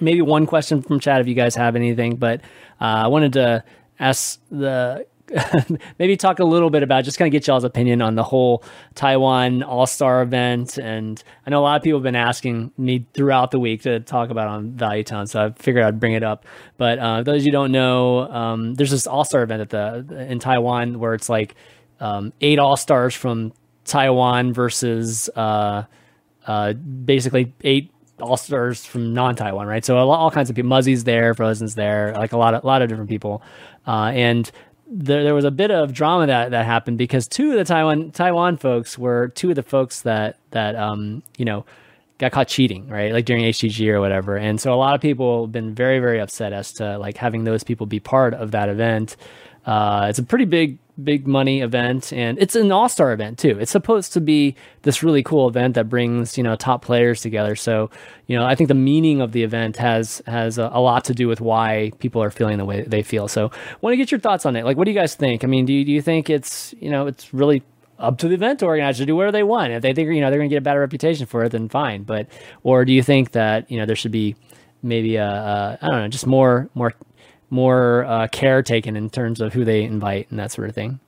maybe 0.00 0.20
one 0.22 0.44
question 0.46 0.82
from 0.82 0.98
chat 0.98 1.20
if 1.20 1.28
you 1.28 1.34
guys 1.34 1.54
have 1.54 1.76
anything. 1.76 2.16
But 2.16 2.40
uh, 2.80 3.04
I 3.04 3.06
wanted 3.06 3.32
to 3.34 3.62
ask 4.00 4.40
the 4.50 5.06
maybe 5.98 6.16
talk 6.16 6.38
a 6.38 6.44
little 6.44 6.70
bit 6.70 6.82
about 6.82 7.04
just 7.04 7.18
kind 7.18 7.28
of 7.28 7.32
get 7.32 7.46
y'all's 7.46 7.64
opinion 7.64 8.02
on 8.02 8.14
the 8.14 8.22
whole 8.22 8.62
Taiwan 8.94 9.62
All 9.62 9.86
Star 9.86 10.22
event. 10.22 10.78
And 10.78 11.22
I 11.46 11.50
know 11.50 11.60
a 11.60 11.62
lot 11.62 11.76
of 11.76 11.82
people 11.82 11.98
have 11.98 12.04
been 12.04 12.16
asking 12.16 12.72
me 12.76 13.06
throughout 13.14 13.50
the 13.50 13.58
week 13.58 13.82
to 13.82 14.00
talk 14.00 14.30
about 14.30 14.48
on 14.48 14.72
Value 14.72 15.04
Town, 15.04 15.26
so 15.26 15.46
I 15.46 15.50
figured 15.52 15.84
I'd 15.84 16.00
bring 16.00 16.12
it 16.12 16.22
up. 16.22 16.44
But 16.76 16.98
uh, 16.98 17.22
those 17.22 17.44
you 17.44 17.52
don't 17.52 17.72
know, 17.72 18.30
um, 18.30 18.74
there's 18.74 18.90
this 18.90 19.06
All 19.06 19.24
Star 19.24 19.42
event 19.42 19.62
at 19.62 19.70
the 19.70 20.26
in 20.28 20.38
Taiwan 20.38 20.98
where 20.98 21.14
it's 21.14 21.28
like 21.28 21.54
um, 22.00 22.32
eight 22.40 22.58
All 22.58 22.76
Stars 22.76 23.14
from 23.14 23.52
Taiwan 23.84 24.52
versus 24.52 25.28
uh, 25.36 25.84
uh, 26.46 26.72
basically 26.72 27.52
eight 27.62 27.90
all 28.20 28.36
stars 28.36 28.86
from 28.86 29.12
non-Taiwan, 29.12 29.66
right? 29.66 29.84
So 29.84 29.96
lot, 30.06 30.18
all 30.18 30.30
kinds 30.30 30.50
of 30.50 30.56
people. 30.56 30.68
Muzzy's 30.68 31.04
there, 31.04 31.34
Frozen's 31.34 31.74
there, 31.74 32.14
like 32.16 32.32
a 32.32 32.36
lot 32.36 32.54
of 32.54 32.64
a 32.64 32.66
lot 32.66 32.82
of 32.82 32.88
different 32.88 33.10
people, 33.10 33.42
uh, 33.86 34.12
and 34.14 34.50
there, 34.86 35.24
there 35.24 35.34
was 35.34 35.44
a 35.44 35.50
bit 35.50 35.70
of 35.70 35.92
drama 35.92 36.26
that 36.26 36.50
that 36.50 36.66
happened 36.66 36.98
because 36.98 37.26
two 37.26 37.52
of 37.52 37.56
the 37.56 37.64
Taiwan 37.64 38.10
Taiwan 38.10 38.56
folks 38.56 38.98
were 38.98 39.28
two 39.28 39.50
of 39.50 39.56
the 39.56 39.62
folks 39.62 40.02
that 40.02 40.38
that 40.50 40.76
um 40.76 41.22
you 41.36 41.44
know 41.44 41.64
got 42.18 42.32
caught 42.32 42.48
cheating, 42.48 42.88
right? 42.88 43.12
Like 43.12 43.24
during 43.24 43.44
HGG 43.44 43.88
or 43.88 44.00
whatever. 44.00 44.36
And 44.36 44.60
so 44.60 44.72
a 44.72 44.76
lot 44.76 44.94
of 44.94 45.00
people 45.00 45.44
have 45.44 45.52
been 45.52 45.74
very, 45.74 45.98
very 45.98 46.20
upset 46.20 46.52
as 46.52 46.72
to 46.74 46.98
like 46.98 47.16
having 47.16 47.44
those 47.44 47.64
people 47.64 47.86
be 47.86 48.00
part 48.00 48.34
of 48.34 48.52
that 48.52 48.68
event. 48.68 49.16
Uh, 49.66 50.06
it's 50.08 50.18
a 50.18 50.22
pretty 50.22 50.44
big, 50.44 50.78
big 51.02 51.26
money 51.26 51.60
event, 51.60 52.12
and 52.12 52.38
it's 52.38 52.54
an 52.54 52.70
all 52.70 52.88
star 52.88 53.12
event 53.12 53.38
too. 53.38 53.58
It's 53.58 53.70
supposed 53.70 54.12
to 54.12 54.20
be 54.20 54.54
this 54.82 55.02
really 55.02 55.22
cool 55.22 55.48
event 55.48 55.74
that 55.74 55.88
brings 55.88 56.38
you 56.38 56.44
know 56.44 56.56
top 56.56 56.84
players 56.84 57.20
together. 57.20 57.56
So 57.56 57.90
you 58.26 58.38
know, 58.38 58.44
I 58.44 58.54
think 58.54 58.68
the 58.68 58.74
meaning 58.74 59.20
of 59.20 59.32
the 59.32 59.42
event 59.42 59.76
has 59.76 60.22
has 60.26 60.58
a, 60.58 60.70
a 60.72 60.80
lot 60.80 61.04
to 61.06 61.14
do 61.14 61.28
with 61.28 61.40
why 61.40 61.92
people 61.98 62.22
are 62.22 62.30
feeling 62.30 62.58
the 62.58 62.64
way 62.64 62.82
they 62.82 63.02
feel. 63.02 63.28
So, 63.28 63.50
want 63.80 63.92
to 63.92 63.96
get 63.96 64.10
your 64.10 64.20
thoughts 64.20 64.46
on 64.46 64.56
it. 64.56 64.64
Like, 64.64 64.76
what 64.76 64.84
do 64.84 64.90
you 64.90 64.98
guys 64.98 65.14
think? 65.14 65.44
I 65.44 65.46
mean, 65.46 65.66
do 65.66 65.72
you, 65.72 65.84
do 65.84 65.92
you 65.92 66.02
think 66.02 66.30
it's 66.30 66.74
you 66.78 66.90
know 66.90 67.06
it's 67.06 67.34
really 67.34 67.62
up 67.98 68.18
to 68.18 68.28
the 68.28 68.34
event 68.34 68.62
organizer 68.62 69.02
to 69.02 69.06
do 69.06 69.16
whatever 69.16 69.32
they 69.32 69.42
want. 69.42 69.72
If 69.72 69.82
they 69.82 69.92
think 69.92 70.10
you 70.10 70.20
know 70.20 70.30
they're 70.30 70.38
going 70.38 70.50
to 70.50 70.54
get 70.54 70.58
a 70.58 70.62
better 70.62 70.80
reputation 70.80 71.26
for 71.26 71.44
it, 71.44 71.52
then 71.52 71.68
fine. 71.68 72.02
But 72.02 72.28
or 72.62 72.84
do 72.84 72.92
you 72.92 73.02
think 73.02 73.32
that 73.32 73.70
you 73.70 73.78
know 73.78 73.86
there 73.86 73.96
should 73.96 74.12
be 74.12 74.36
maybe 74.82 75.16
a, 75.16 75.26
a 75.26 75.78
I 75.80 75.88
don't 75.88 76.00
know, 76.00 76.08
just 76.08 76.26
more 76.26 76.68
more 76.74 76.94
more 77.54 78.04
uh, 78.04 78.26
care 78.28 78.62
taken 78.62 78.96
in 78.96 79.08
terms 79.08 79.40
of 79.40 79.52
who 79.54 79.64
they 79.64 79.84
invite 79.84 80.30
and 80.30 80.38
that 80.38 80.52
sort 80.52 80.68
of 80.68 80.74
thing? 80.74 81.00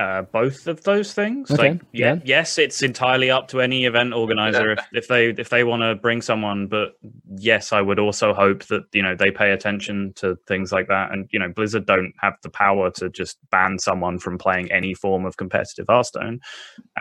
Uh, 0.00 0.22
both 0.22 0.66
of 0.66 0.82
those 0.84 1.12
things. 1.12 1.50
Okay, 1.50 1.72
Like, 1.72 1.82
yeah, 1.92 2.14
yeah. 2.14 2.20
yes, 2.24 2.56
it's 2.56 2.82
entirely 2.82 3.30
up 3.30 3.48
to 3.48 3.60
any 3.60 3.84
event 3.84 4.14
organizer 4.14 4.72
if, 4.72 4.78
if 4.94 5.08
they 5.08 5.28
if 5.28 5.50
they 5.50 5.62
want 5.62 5.82
to 5.82 5.94
bring 5.94 6.22
someone. 6.22 6.68
But 6.68 6.94
yes, 7.36 7.70
I 7.70 7.82
would 7.82 7.98
also 7.98 8.32
hope 8.32 8.64
that 8.64 8.84
you 8.94 9.02
know 9.02 9.14
they 9.14 9.30
pay 9.30 9.50
attention 9.50 10.14
to 10.14 10.38
things 10.46 10.72
like 10.72 10.88
that. 10.88 11.12
And 11.12 11.28
you 11.32 11.38
know, 11.38 11.50
Blizzard 11.50 11.84
don't 11.84 12.14
have 12.18 12.32
the 12.42 12.48
power 12.48 12.90
to 12.92 13.10
just 13.10 13.36
ban 13.50 13.78
someone 13.78 14.18
from 14.18 14.38
playing 14.38 14.72
any 14.72 14.94
form 14.94 15.26
of 15.26 15.36
competitive 15.36 15.84
Hearthstone. 15.86 16.40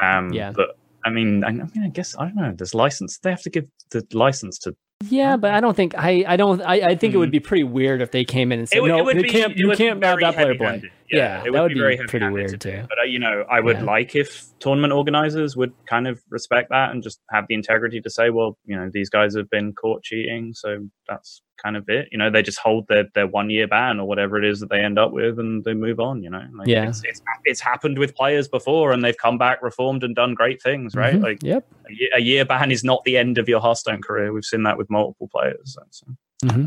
Um, 0.01 0.33
Yeah. 0.33 0.51
But 0.51 0.77
I 1.05 1.09
mean, 1.09 1.45
I, 1.45 1.47
I 1.47 1.51
mean, 1.51 1.83
I 1.85 1.89
guess 1.89 2.17
I 2.19 2.25
don't 2.25 2.35
know. 2.35 2.53
There's 2.53 2.75
license. 2.75 3.17
They 3.19 3.29
have 3.29 3.43
to 3.43 3.49
give 3.49 3.65
the 3.91 4.05
license 4.11 4.59
to 4.59 4.75
Yeah, 5.05 5.37
but 5.37 5.53
I 5.53 5.61
don't 5.61 5.75
think 5.75 5.97
I 5.97 6.25
I 6.27 6.35
don't 6.35 6.61
I, 6.61 6.81
I 6.81 6.95
think 6.95 7.13
it 7.13 7.17
would 7.17 7.29
hmm. 7.29 7.33
be 7.33 7.39
pretty 7.39 7.63
weird 7.63 8.01
if 8.01 8.11
they 8.11 8.25
came 8.25 8.51
in 8.51 8.59
and 8.59 8.67
said 8.67 8.81
would- 8.81 8.89
no, 8.89 9.03
would 9.03 9.15
you 9.15 9.23
be- 9.23 9.29
can't 9.29 9.51
it 9.53 9.57
you 9.57 9.67
would 9.67 9.77
be 9.77 9.85
can't 9.85 9.99
very 9.99 10.21
that 10.21 10.35
player 10.35 10.55
play. 10.55 10.91
Heavy-handed. 11.11 11.17
Yeah, 11.17 11.39
it 11.39 11.43
that 11.45 11.51
would 11.51 11.61
would 11.61 11.73
be 11.73 11.79
very 11.79 11.97
pretty 11.97 12.29
weird 12.29 12.59
too. 12.61 12.83
But 12.89 12.99
uh, 12.99 13.03
you 13.03 13.19
know, 13.19 13.45
I 13.49 13.59
would 13.59 13.77
Yeah. 13.77 13.83
like 13.83 14.15
if 14.15 14.45
tournament 14.59 14.93
organizers 14.93 15.55
would 15.57 15.73
kind 15.85 16.07
of 16.07 16.21
respect 16.29 16.69
that 16.69 16.91
and 16.91 17.01
just 17.03 17.19
have 17.31 17.45
the 17.47 17.55
integrity 17.55 18.01
to 18.01 18.09
say, 18.09 18.29
well, 18.29 18.57
you 18.65 18.75
know, 18.75 18.89
these 18.93 19.09
guys 19.09 19.35
have 19.35 19.49
been 19.49 19.73
caught 19.73 20.03
cheating, 20.03 20.53
so 20.53 20.85
that's 21.07 21.41
kind 21.61 21.75
of 21.75 21.89
it. 21.89 22.07
You 22.11 22.17
know, 22.17 22.29
they 22.29 22.41
just 22.41 22.59
hold 22.59 22.87
their, 22.87 23.05
their 23.15 23.27
one 23.27 23.49
year 23.49 23.67
ban 23.67 23.99
or 23.99 24.07
whatever 24.07 24.37
it 24.37 24.45
is 24.45 24.61
that 24.61 24.69
they 24.69 24.79
end 24.79 24.97
up 24.97 25.11
with, 25.11 25.39
and 25.39 25.63
they 25.65 25.73
move 25.73 25.99
on. 25.99 26.23
You 26.23 26.29
know, 26.29 26.43
like, 26.57 26.67
Yeah. 26.67 26.87
it's, 26.87 27.01
it's 27.03 27.21
it's 27.45 27.59
happened 27.59 27.97
with 27.99 28.15
players 28.15 28.47
before, 28.47 28.91
and 28.93 29.03
they've 29.03 29.17
come 29.17 29.37
back 29.37 29.61
reformed 29.61 30.03
and 30.03 30.15
done 30.15 30.33
great 30.35 30.61
things, 30.61 30.95
right? 30.95 31.15
Mhm. 31.15 31.23
Like 31.23 31.43
Yep. 31.43 31.65
a 31.89 31.93
year, 31.93 32.09
a 32.15 32.21
year 32.21 32.45
ban 32.45 32.71
is 32.71 32.83
not 32.83 33.03
the 33.03 33.17
end 33.17 33.37
of 33.37 33.49
your 33.49 33.59
Hearthstone 33.59 34.01
career. 34.01 34.31
We've 34.31 34.45
seen 34.45 34.63
that 34.63 34.77
with 34.77 34.89
multiple 34.89 35.27
players. 35.29 35.77
So. 35.89 36.05
Mm-hmm. 36.45 36.65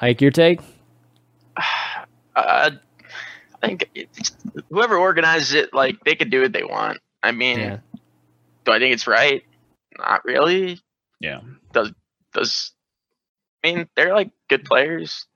Ike, 0.00 0.20
your 0.20 0.30
take? 0.30 0.60
Uh, 2.38 2.70
I 3.62 3.66
think 3.66 3.90
whoever 4.70 4.96
organizes 4.96 5.54
it, 5.54 5.74
like 5.74 5.98
they 6.04 6.14
could 6.14 6.30
do 6.30 6.42
what 6.42 6.52
they 6.52 6.62
want. 6.64 6.98
I 7.22 7.32
mean, 7.32 7.58
Yeah. 7.58 7.78
do 8.64 8.72
I 8.72 8.78
think 8.78 8.92
it's 8.92 9.06
right? 9.06 9.44
Not 9.98 10.24
really. 10.24 10.80
Yeah. 11.20 11.40
Does 11.72 11.92
does 12.32 12.72
I 13.64 13.72
mean 13.72 13.88
they're 13.96 14.14
like 14.14 14.30
good 14.48 14.64
players. 14.64 15.26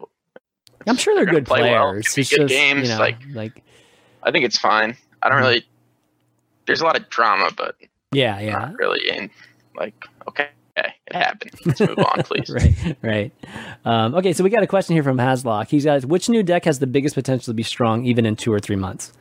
I'm 0.86 0.96
sure 0.96 1.14
they're 1.16 1.24
gonna 1.24 1.38
good 1.40 1.46
play 1.46 1.60
players. 1.60 2.06
It's 2.06 2.18
It's 2.18 2.30
good 2.30 2.48
just, 2.48 2.54
games, 2.54 2.88
you 2.88 2.94
know, 2.94 3.00
like- 3.00 3.18
like 3.32 3.62
I 4.22 4.30
think 4.30 4.44
it's 4.44 4.58
fine. 4.58 4.96
I 5.22 5.28
don't 5.28 5.38
Mhm. 5.38 5.42
really. 5.42 5.68
There's 6.66 6.80
a 6.80 6.84
lot 6.84 6.96
of 6.96 7.08
drama, 7.08 7.50
but 7.56 7.74
yeah, 8.12 8.38
yeah. 8.38 8.52
not 8.52 8.74
really. 8.78 9.10
And 9.10 9.30
like, 9.74 9.94
okay, 10.28 10.50
it 11.12 11.16
happened. 11.16 11.52
Let's 11.64 11.80
move 11.80 11.98
on, 11.98 12.22
please. 12.24 12.50
right, 12.50 12.96
right. 13.02 13.32
Um, 13.84 14.14
okay, 14.14 14.32
so 14.32 14.42
we 14.42 14.50
got 14.50 14.62
a 14.62 14.66
question 14.66 14.94
here 14.94 15.02
from 15.02 15.18
Haslock. 15.18 15.68
He's 15.68 15.84
got 15.84 16.04
which 16.04 16.28
new 16.28 16.42
deck 16.42 16.64
has 16.64 16.78
the 16.78 16.86
biggest 16.86 17.14
potential 17.14 17.52
to 17.52 17.54
be 17.54 17.62
strong 17.62 18.04
even 18.04 18.26
in 18.26 18.36
two 18.36 18.52
or 18.52 18.60
three 18.60 18.76
months? 18.76 19.12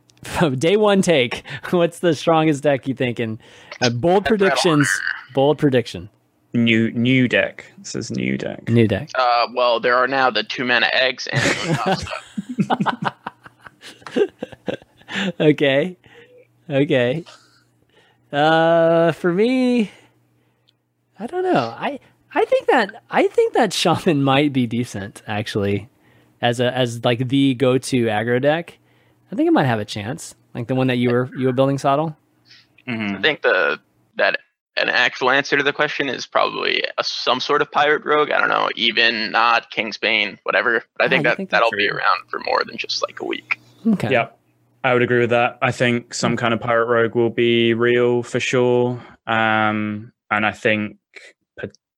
Day 0.58 0.76
one 0.76 1.02
take. 1.02 1.42
What's 1.70 1.98
the 1.98 2.14
strongest 2.14 2.62
deck 2.62 2.86
you 2.86 2.94
think? 2.94 3.18
And 3.18 3.38
uh, 3.80 3.90
bold 3.90 4.24
predictions. 4.24 4.88
Bold 5.34 5.58
prediction. 5.58 6.08
New 6.54 6.90
new 6.92 7.28
deck. 7.28 7.64
It 7.80 7.86
says 7.86 8.10
new 8.10 8.36
deck. 8.36 8.68
New 8.68 8.86
deck. 8.86 9.10
Uh, 9.14 9.46
well, 9.54 9.80
there 9.80 9.96
are 9.96 10.06
now 10.06 10.30
the 10.30 10.42
two 10.42 10.64
mana 10.64 10.90
eggs 10.92 11.26
and 11.32 12.04
Okay. 15.40 15.96
Okay. 16.68 17.24
Uh, 18.32 19.12
for 19.12 19.32
me, 19.32 19.90
I 21.18 21.26
don't 21.26 21.42
know. 21.44 21.74
I 21.76 22.00
I 22.34 22.44
think 22.44 22.66
that 22.68 23.02
I 23.10 23.28
think 23.28 23.54
that 23.54 23.72
shaman 23.72 24.22
might 24.32 24.52
be 24.52 24.66
decent 24.66 25.22
actually, 25.26 25.88
as 26.40 26.60
a 26.60 26.74
as 26.76 27.04
like 27.04 27.28
the 27.28 27.54
go 27.54 27.78
to 27.78 28.04
aggro 28.06 28.40
deck. 28.40 28.78
I 29.30 29.34
think 29.34 29.48
it 29.48 29.52
might 29.52 29.64
have 29.66 29.80
a 29.80 29.84
chance, 29.84 30.34
like 30.54 30.68
the 30.68 30.74
one 30.74 30.88
that 30.88 30.96
you 30.96 31.10
were 31.10 31.30
you 31.36 31.46
were 31.46 31.52
building, 31.52 31.78
Sottle. 31.78 32.16
Mhm. 32.86 33.18
I 33.18 33.22
think 33.22 33.42
the 33.42 33.80
that 34.16 34.38
an 34.76 34.88
actual 34.88 35.30
answer 35.30 35.56
to 35.56 35.62
the 35.62 35.72
question 35.72 36.08
is 36.08 36.26
probably 36.26 36.82
a, 36.96 37.04
some 37.04 37.40
sort 37.40 37.60
of 37.62 37.70
pirate 37.70 38.04
rogue. 38.04 38.30
I 38.30 38.38
don't 38.40 38.48
know, 38.48 38.70
even 38.74 39.30
not 39.30 39.70
Kingsbane, 39.70 40.38
whatever. 40.44 40.82
But 40.96 41.06
I 41.06 41.08
think 41.08 41.24
you 41.24 41.30
that 41.30 41.36
think 41.36 41.50
that'll 41.50 41.70
be 41.72 41.88
around 41.88 42.28
for 42.28 42.40
more 42.40 42.62
than 42.64 42.76
just 42.78 43.02
like 43.02 43.20
a 43.20 43.24
week. 43.24 43.60
Okay. 43.86 44.10
Yep. 44.10 44.38
I 44.84 44.94
would 44.94 45.02
agree 45.02 45.20
with 45.20 45.30
that. 45.30 45.58
I 45.62 45.70
think 45.70 46.12
some 46.12 46.36
kind 46.36 46.52
of 46.52 46.60
pirate 46.60 46.86
rogue 46.86 47.14
will 47.14 47.30
be 47.30 47.72
real 47.72 48.22
for 48.22 48.40
sure. 48.40 49.00
Um, 49.26 50.12
and 50.32 50.44
I 50.46 50.52
think 50.52 50.96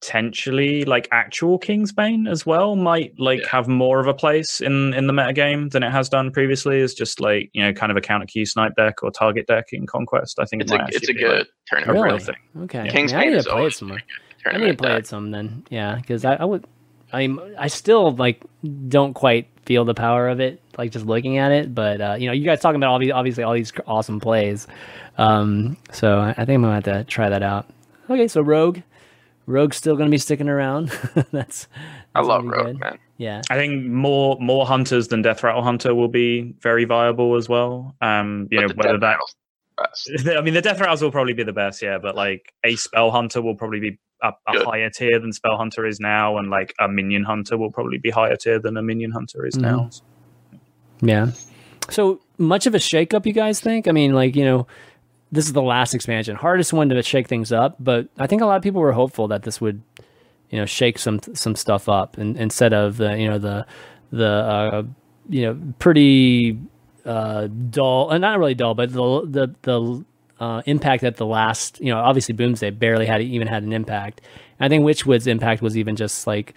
potentially 0.00 0.84
like 0.84 1.08
actual 1.12 1.58
Kingsbane 1.58 2.28
as 2.30 2.44
well 2.44 2.76
might 2.76 3.18
like 3.18 3.40
Yeah. 3.40 3.48
have 3.48 3.68
more 3.68 4.00
of 4.00 4.06
a 4.06 4.12
place 4.12 4.60
in 4.60 4.92
in 4.92 5.06
the 5.06 5.14
metagame 5.14 5.70
than 5.70 5.82
it 5.82 5.90
has 5.92 6.10
done 6.10 6.30
previously. 6.30 6.80
It's 6.80 6.92
just 6.92 7.20
like, 7.20 7.48
you 7.54 7.62
know, 7.62 7.72
kind 7.72 7.90
of 7.90 7.96
a 7.96 8.02
counter 8.02 8.26
key 8.26 8.44
snipe 8.44 8.74
deck 8.76 9.02
or 9.02 9.10
target 9.10 9.46
deck 9.46 9.66
in 9.72 9.86
Conquest. 9.86 10.38
I 10.38 10.44
think 10.44 10.62
It's 10.62 10.72
it 10.72 10.80
a 10.80 10.84
it's 10.88 10.96
a 10.96 10.98
actually 10.98 11.14
be, 11.14 11.26
like, 11.26 11.36
good 11.38 11.46
tournament. 11.68 11.90
a 11.98 12.02
real 12.02 12.12
Really? 12.12 12.24
thing. 12.24 12.36
Okay. 12.64 12.88
King's 12.90 13.12
Yeah, 13.12 13.18
I 13.20 13.24
need 13.24 13.34
is 13.36 13.44
to 13.44 13.50
play 13.50 13.66
it 13.66 13.72
some 13.74 13.88
more. 13.88 13.98
I 14.46 14.58
need 14.58 14.66
to 14.66 14.74
play 14.74 14.88
deck. 14.90 14.98
it 15.00 15.06
some 15.06 15.30
then. 15.30 15.64
Yeah, 15.70 15.94
because 15.96 16.24
I, 16.26 16.34
I 16.34 16.44
would. 16.44 16.66
I'm. 17.14 17.40
I 17.58 17.68
still 17.68 18.14
like 18.14 18.42
don't 18.88 19.14
quite 19.14 19.48
feel 19.64 19.86
the 19.86 19.94
power 19.94 20.28
of 20.28 20.38
it. 20.40 20.60
Like 20.76 20.90
just 20.90 21.06
looking 21.06 21.38
at 21.38 21.50
it, 21.52 21.74
but 21.74 22.00
uh, 22.02 22.16
you 22.18 22.26
know, 22.26 22.32
you 22.34 22.44
guys 22.44 22.60
talking 22.60 22.76
about 22.76 22.90
all 22.90 22.98
these 22.98 23.12
obviously 23.12 23.42
all 23.44 23.54
these 23.54 23.72
awesome 23.86 24.20
plays. 24.20 24.66
Um, 25.16 25.78
so 25.92 26.18
I, 26.18 26.30
I 26.30 26.44
think 26.44 26.56
I'm 26.56 26.62
gonna 26.62 26.74
have 26.74 26.84
to 26.84 27.04
try 27.04 27.30
that 27.30 27.42
out. 27.42 27.70
Okay, 28.10 28.28
so 28.28 28.40
Rogue, 28.40 28.80
Rogue's 29.46 29.76
still 29.76 29.96
gonna 29.96 30.10
be 30.10 30.18
sticking 30.18 30.48
around. 30.48 30.88
that's, 31.32 31.68
I 32.14 32.20
that's 32.20 32.28
love 32.28 32.44
rogue, 32.44 32.66
good. 32.66 32.80
man. 32.80 32.98
Yeah. 33.16 33.42
I 33.50 33.56
think 33.56 33.86
more 33.86 34.36
more 34.40 34.66
hunters 34.66 35.08
than 35.08 35.22
Deathrattle 35.22 35.62
Hunter 35.62 35.94
will 35.94 36.08
be 36.08 36.54
very 36.60 36.84
viable 36.84 37.36
as 37.36 37.48
well. 37.48 37.94
Um, 38.00 38.48
you 38.50 38.60
But 38.60 38.68
know, 38.68 38.74
whether 38.76 38.98
death 38.98 39.18
that 39.76 39.90
best. 40.16 40.28
I 40.36 40.40
mean, 40.40 40.54
the 40.54 40.62
Deathrattles 40.62 41.00
will 41.02 41.12
probably 41.12 41.32
be 41.32 41.44
the 41.44 41.52
best, 41.52 41.80
yeah. 41.82 41.98
But 41.98 42.16
like 42.16 42.52
a 42.64 42.76
Spell 42.76 43.10
Hunter 43.10 43.40
will 43.40 43.54
probably 43.54 43.80
be 43.80 43.98
a, 44.22 44.32
a 44.48 44.64
higher 44.64 44.90
tier 44.90 45.18
than 45.20 45.32
Spell 45.32 45.56
Hunter 45.56 45.86
is 45.86 46.00
now, 46.00 46.38
and 46.38 46.50
like 46.50 46.74
a 46.80 46.88
Minion 46.88 47.22
Hunter 47.24 47.56
will 47.56 47.70
probably 47.70 47.98
be 47.98 48.10
higher 48.10 48.36
tier 48.36 48.58
than 48.58 48.76
a 48.76 48.82
Minion 48.82 49.12
Hunter 49.12 49.46
is 49.46 49.56
now. 49.56 49.90
Yeah. 51.00 51.30
So 51.90 52.20
much 52.38 52.66
of 52.66 52.74
a 52.74 52.78
shakeup, 52.78 53.26
you 53.26 53.32
guys 53.32 53.60
think? 53.60 53.86
I 53.86 53.92
mean, 53.92 54.14
like, 54.14 54.34
you 54.34 54.44
know, 54.44 54.66
this 55.34 55.46
is 55.46 55.52
the 55.52 55.62
last 55.62 55.94
expansion, 55.94 56.36
hardest 56.36 56.72
one 56.72 56.88
to 56.88 57.02
shake 57.02 57.28
things 57.28 57.50
up, 57.50 57.76
but 57.80 58.08
I 58.18 58.26
think 58.26 58.40
a 58.40 58.46
lot 58.46 58.56
of 58.56 58.62
people 58.62 58.80
were 58.80 58.92
hopeful 58.92 59.28
that 59.28 59.42
this 59.42 59.60
would, 59.60 59.82
you 60.50 60.58
know, 60.58 60.64
shake 60.64 60.98
some 60.98 61.20
some 61.34 61.56
stuff 61.56 61.88
up 61.88 62.16
and 62.16 62.36
instead 62.36 62.72
of 62.72 62.96
the, 62.98 63.18
you 63.18 63.28
know, 63.28 63.38
the 63.38 63.66
the 64.12 64.28
uh, 64.28 64.82
you 65.28 65.42
know, 65.42 65.58
pretty 65.78 66.58
uh 67.04 67.48
dull, 67.70 68.10
uh, 68.10 68.18
not 68.18 68.38
really 68.38 68.54
dull, 68.54 68.74
but 68.74 68.92
the 68.92 69.22
the 69.26 69.54
the 69.62 70.04
uh, 70.40 70.62
impact 70.66 71.02
that 71.02 71.16
the 71.16 71.26
last, 71.26 71.80
you 71.80 71.92
know, 71.92 71.98
obviously 71.98 72.34
Boomsday 72.34 72.70
barely 72.70 73.06
had 73.06 73.20
even 73.20 73.48
had 73.48 73.62
an 73.62 73.72
impact. 73.72 74.20
I 74.60 74.68
think 74.68 74.84
Witchwood's 74.84 75.26
impact 75.26 75.62
was 75.62 75.76
even 75.76 75.96
just 75.96 76.26
like 76.26 76.54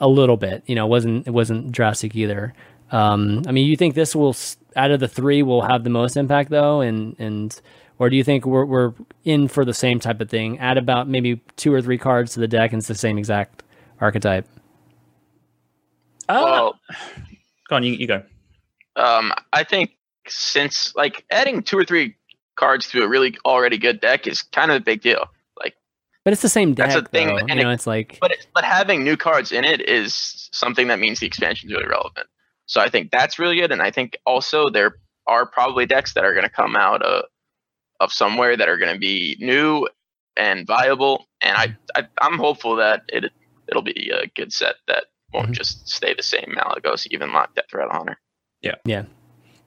a 0.00 0.08
little 0.08 0.36
bit. 0.36 0.62
You 0.66 0.74
know, 0.74 0.86
it 0.86 0.90
wasn't 0.90 1.26
it 1.26 1.30
wasn't 1.30 1.70
drastic 1.70 2.16
either. 2.16 2.54
Um, 2.92 3.42
I 3.46 3.52
mean, 3.52 3.66
you 3.66 3.76
think 3.76 3.94
this 3.94 4.16
will 4.16 4.34
out 4.74 4.90
of 4.90 5.00
the 5.00 5.08
three 5.08 5.42
will 5.42 5.62
have 5.62 5.84
the 5.84 5.90
most 5.90 6.16
impact 6.16 6.50
though, 6.50 6.80
and 6.80 7.14
and 7.18 7.60
or 7.98 8.10
do 8.10 8.16
you 8.16 8.24
think 8.24 8.44
we're 8.46 8.64
we're 8.64 8.92
in 9.24 9.48
for 9.48 9.64
the 9.64 9.74
same 9.74 9.98
type 10.00 10.20
of 10.20 10.28
thing? 10.30 10.58
Add 10.58 10.78
about 10.78 11.08
maybe 11.08 11.40
two 11.56 11.72
or 11.72 11.80
three 11.82 11.98
cards 11.98 12.34
to 12.34 12.40
the 12.40 12.48
deck, 12.48 12.72
and 12.72 12.80
it's 12.80 12.88
the 12.88 12.94
same 12.94 13.18
exact 13.18 13.62
archetype. 14.00 14.46
Well, 16.28 16.78
Go 17.68 17.76
on, 17.76 17.82
you, 17.82 17.92
you 17.94 18.06
go. 18.06 18.22
um, 18.96 19.32
I 19.52 19.64
think 19.64 19.90
since 20.28 20.94
like 20.96 21.24
adding 21.30 21.62
two 21.62 21.78
or 21.78 21.84
three 21.84 22.16
cards 22.56 22.88
to 22.90 23.02
a 23.02 23.08
really 23.08 23.36
already 23.44 23.78
good 23.78 24.00
deck 24.00 24.26
is 24.26 24.42
kind 24.42 24.70
of 24.70 24.76
a 24.78 24.80
big 24.80 25.02
deal. 25.02 25.26
Like, 25.58 25.74
But 26.24 26.32
it's 26.32 26.42
the 26.42 26.48
same 26.48 26.74
deck. 26.74 26.88
That's 26.90 27.02
the 27.02 27.08
thing, 27.08 27.28
though. 27.28 27.36
and 27.38 27.48
You 27.50 27.64
know, 27.64 27.70
it- 27.70 27.74
it's 27.74 27.86
like 27.86 28.18
but 28.20 28.32
it, 28.32 28.46
but 28.54 28.64
having 28.64 29.04
new 29.04 29.16
cards 29.16 29.52
in 29.52 29.64
it 29.64 29.88
is 29.88 30.48
something 30.52 30.88
that 30.88 30.98
means 30.98 31.20
the 31.20 31.26
expansion 31.26 31.68
is 31.70 31.74
really 31.76 31.88
relevant. 31.88 32.26
So 32.66 32.80
I 32.80 32.88
think 32.88 33.10
that's 33.12 33.38
really 33.38 33.56
good, 33.56 33.70
and 33.70 33.80
I 33.82 33.90
think 33.90 34.16
also 34.26 34.68
there 34.68 34.96
are 35.28 35.46
probably 35.46 35.86
decks 35.86 36.14
that 36.14 36.24
are 36.24 36.32
going 36.32 36.44
to 36.44 36.50
come 36.50 36.74
out 36.76 37.04
uh, 37.04 37.22
of 38.00 38.12
somewhere 38.12 38.56
that 38.56 38.68
are 38.68 38.76
going 38.76 38.92
to 38.92 38.98
be 39.00 39.36
new 39.40 39.88
and 40.36 40.66
viable, 40.66 41.26
and 41.40 41.56
I, 41.56 41.76
I 41.94 42.06
I'm 42.20 42.38
hopeful 42.38 42.76
that 42.76 43.02
it 43.08 43.32
it'll 43.68 43.82
be 43.82 44.10
a 44.10 44.26
good 44.36 44.52
set 44.52 44.76
that 44.88 45.06
won't 45.32 45.50
Mhm. 45.50 45.54
just 45.54 45.88
stay 45.88 46.14
the 46.14 46.22
same 46.22 46.54
Malygos, 46.56 47.06
even 47.10 47.32
like 47.32 47.48
Deathrattle 47.54 47.92
Hunter. 47.92 48.18
Yeah, 48.62 48.76
yeah, 48.84 49.04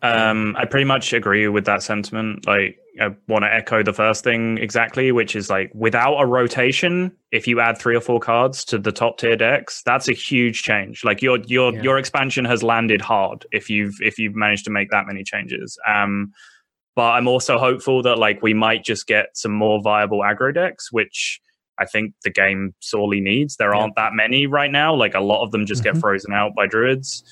Um, 0.01 0.55
I 0.57 0.63
pretty 0.65 0.85
much 0.85 1.11
agree 1.11 1.47
with 1.49 1.65
that 1.65 1.83
sentiment. 1.83 2.47
Like, 2.47 2.79
I 3.01 3.13
want 3.27 3.43
to 3.43 3.53
echo 3.53 3.83
the 3.83 3.91
first 3.93 4.23
thing 4.23 4.57
exactly, 4.57 5.11
which 5.11 5.35
is 5.35 5.49
like 5.49 5.71
without 5.73 6.17
a 6.17 6.25
rotation, 6.25 7.11
if 7.31 7.47
you 7.47 7.59
add 7.59 7.77
three 7.77 7.95
or 7.95 8.01
four 8.01 8.19
cards 8.19 8.63
to 8.65 8.77
the 8.77 8.91
top 8.93 9.17
tier 9.17 9.35
decks, 9.35 9.83
that's 9.85 10.07
a 10.07 10.13
huge 10.13 10.63
change. 10.63 11.03
Like 11.03 11.21
your 11.21 11.39
your 11.39 11.73
Yeah. 11.73 11.81
your 11.83 11.97
expansion 11.97 12.45
has 12.45 12.63
landed 12.63 13.01
hard 13.01 13.45
if 13.51 13.69
you've 13.69 13.95
if 14.01 14.17
you've 14.17 14.35
managed 14.35 14.65
to 14.65 14.71
make 14.71 14.89
that 14.91 15.05
many 15.05 15.23
changes. 15.23 15.77
Um, 15.87 16.33
but 16.95 17.11
I'm 17.11 17.27
also 17.27 17.57
hopeful 17.57 18.01
that 18.03 18.17
like 18.17 18.41
we 18.41 18.53
might 18.53 18.83
just 18.83 19.07
get 19.07 19.27
some 19.37 19.51
more 19.53 19.81
viable 19.81 20.19
aggro 20.19 20.53
decks, 20.53 20.91
which 20.91 21.39
I 21.79 21.85
think 21.85 22.13
the 22.23 22.29
game 22.29 22.73
sorely 22.79 23.21
needs. 23.21 23.55
There 23.55 23.73
Yeah. 23.73 23.79
aren't 23.81 23.95
that 23.95 24.13
many 24.13 24.47
right 24.47 24.71
now. 24.71 24.93
Like 24.93 25.13
a 25.15 25.21
lot 25.21 25.43
of 25.43 25.51
them 25.51 25.65
just 25.65 25.81
Mhm. 25.81 25.85
get 25.85 25.97
frozen 25.97 26.33
out 26.33 26.53
by 26.55 26.67
druids. 26.67 27.23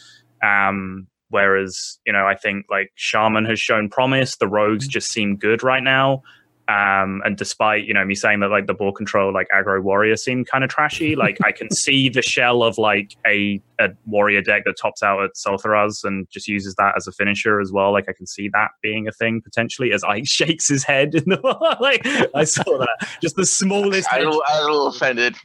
Um, 0.42 1.08
whereas 1.30 2.00
you 2.06 2.14
know, 2.14 2.26
I 2.26 2.36
think 2.36 2.66
like 2.70 2.92
Shaman 2.96 3.46
has 3.46 3.60
shown 3.60 3.90
promise. 3.90 4.38
The 4.38 4.48
rogues 4.48 4.88
just 4.88 5.12
seem 5.12 5.36
good 5.36 5.64
right 5.64 5.84
now. 5.84 6.24
Um, 6.68 7.22
and 7.24 7.38
despite 7.38 7.86
you 7.86 7.94
know 7.94 8.04
me 8.04 8.14
saying 8.14 8.42
that 8.42 8.50
like 8.50 8.68
the 8.68 8.74
ball 8.74 8.92
control 8.92 9.34
like 9.34 9.48
aggro 9.56 9.82
warrior 9.82 10.18
seemed 10.18 10.48
kind 10.48 10.64
of 10.64 10.70
trashy, 10.70 11.16
like 11.26 11.38
I 11.44 11.52
can 11.52 11.72
see 11.72 12.10
the 12.10 12.22
shell 12.22 12.64
of 12.64 12.78
like 12.78 13.16
a, 13.26 13.62
a 13.80 13.90
warrior 14.06 14.42
deck 14.42 14.64
that 14.66 14.76
tops 14.78 15.02
out 15.02 15.24
at 15.24 15.32
Sul'thraze 15.36 16.04
and 16.04 16.30
just 16.30 16.48
uses 16.48 16.76
that 16.76 16.94
as 16.98 17.08
a 17.08 17.12
finisher 17.12 17.62
as 17.62 17.72
well. 17.72 17.92
Like 17.94 18.10
I 18.10 18.14
can 18.14 18.28
see 18.28 18.50
that 18.50 18.72
being 18.82 19.08
a 19.08 19.12
thing 19.12 19.42
potentially 19.42 19.94
as 19.94 20.04
Ike 20.04 20.28
shakes 20.28 20.68
his 20.68 20.84
head 20.84 21.16
in 21.16 21.24
the 21.26 21.38
like 21.80 22.06
I 22.36 22.44
saw 22.44 22.78
that 22.78 23.08
just 23.22 23.36
the 23.36 23.46
smallest. 23.46 24.12
I 24.12 24.18
head 24.18 24.28
was, 24.28 24.42
I 24.50 24.60
a 24.60 24.62
little 24.64 24.88
offended. 24.88 25.36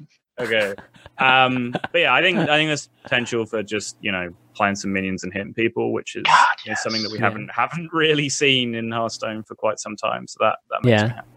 Okay. 0.40 0.74
Um, 1.18 1.72
but 1.92 2.00
yeah, 2.00 2.14
I 2.14 2.22
think 2.22 2.38
I 2.38 2.56
think 2.56 2.68
there's 2.68 2.88
potential 3.02 3.44
for 3.46 3.62
just 3.62 3.96
you 4.00 4.10
know 4.12 4.30
playing 4.54 4.76
some 4.76 4.92
minions 4.92 5.24
and 5.24 5.32
hitting 5.32 5.54
people, 5.54 5.92
which 5.92 6.16
is, 6.16 6.22
God, 6.24 6.46
is 6.66 6.82
something 6.82 7.02
that 7.02 7.10
we 7.10 7.18
yes. 7.18 7.22
haven't 7.22 7.50
haven't 7.50 7.90
really 7.92 8.28
seen 8.28 8.74
in 8.74 8.90
Hearthstone 8.90 9.42
for 9.42 9.54
quite 9.54 9.78
some 9.78 9.96
time. 9.96 10.26
So 10.26 10.38
that 10.40 10.58
that 10.70 10.84
makes 10.84 11.00
Yeah. 11.02 11.08
me 11.08 11.14
happy. 11.14 11.28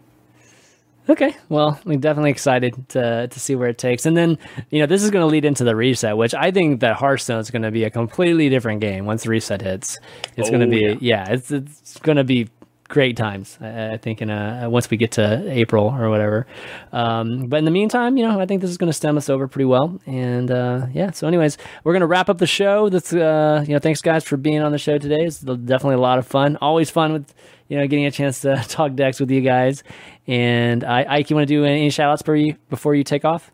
Okay, 1.08 1.36
well, 1.48 1.78
we're 1.84 1.98
definitely 1.98 2.32
excited 2.32 2.88
to 2.88 3.28
to 3.28 3.40
see 3.40 3.54
where 3.54 3.68
it 3.68 3.78
takes, 3.78 4.06
and 4.06 4.16
then 4.16 4.36
you 4.70 4.80
know 4.80 4.86
this 4.86 5.04
is 5.04 5.10
going 5.12 5.22
to 5.22 5.26
lead 5.30 5.44
into 5.44 5.62
the 5.62 5.76
reset, 5.76 6.16
which 6.16 6.34
I 6.34 6.50
think 6.50 6.80
that 6.80 6.96
Hearthstone 6.96 7.38
is 7.38 7.48
going 7.50 7.62
to 7.62 7.70
be 7.70 7.84
a 7.84 7.90
completely 7.90 8.48
different 8.48 8.80
game 8.80 9.04
once 9.06 9.22
the 9.22 9.30
reset 9.30 9.60
hits. 9.62 9.98
It's 10.36 10.50
going 10.50 10.62
to 10.62 10.66
Oh, 10.66 10.70
be 10.70 10.80
yeah. 10.80 11.24
yeah. 11.26 11.32
it's 11.32 11.52
it's 11.52 11.98
going 12.00 12.16
to 12.16 12.24
be 12.24 12.48
great 12.88 13.16
times. 13.16 13.58
I, 13.60 13.92
I 13.92 13.96
think 13.96 14.22
in 14.22 14.30
uh, 14.30 14.66
once 14.68 14.90
we 14.90 14.96
get 14.96 15.12
to 15.12 15.50
April 15.50 15.86
or 15.86 16.10
whatever. 16.10 16.46
Um, 16.92 17.48
but 17.48 17.58
in 17.58 17.64
the 17.64 17.70
meantime, 17.70 18.16
you 18.16 18.26
know, 18.26 18.40
I 18.40 18.46
think 18.46 18.60
this 18.60 18.70
is 18.70 18.78
going 18.78 18.88
to 18.88 18.96
stem 18.96 19.16
us 19.16 19.28
over 19.28 19.48
pretty 19.48 19.66
well. 19.66 19.98
And 20.06 20.50
uh, 20.50 20.86
yeah, 20.92 21.10
so 21.10 21.26
anyways, 21.26 21.58
we're 21.84 21.92
going 21.92 22.00
to 22.00 22.06
wrap 22.06 22.28
up 22.28 22.38
the 22.38 22.46
show. 22.46 22.88
That's 22.88 23.12
uh, 23.12 23.64
you 23.66 23.74
know, 23.74 23.78
thanks 23.78 24.00
guys 24.00 24.24
for 24.24 24.36
being 24.36 24.62
on 24.62 24.72
the 24.72 24.78
show 24.78 24.98
today. 24.98 25.24
It's 25.24 25.40
definitely 25.40 25.94
a 25.94 26.00
lot 26.00 26.18
of 26.18 26.26
fun. 26.26 26.56
Always 26.56 26.90
fun 26.90 27.12
with 27.12 27.34
you 27.68 27.78
know 27.78 27.86
getting 27.86 28.06
a 28.06 28.10
chance 28.10 28.40
to 28.40 28.56
talk 28.68 28.94
decks 28.94 29.20
with 29.20 29.30
you 29.30 29.40
guys. 29.40 29.82
And 30.26 30.84
I, 30.84 31.04
Ike, 31.08 31.30
you 31.30 31.36
want 31.36 31.48
to 31.48 31.54
do 31.54 31.64
any 31.64 31.90
shout 31.90 32.10
outs 32.10 32.22
for 32.22 32.34
you 32.34 32.56
before 32.70 32.94
you 32.94 33.04
take 33.04 33.24
off? 33.24 33.50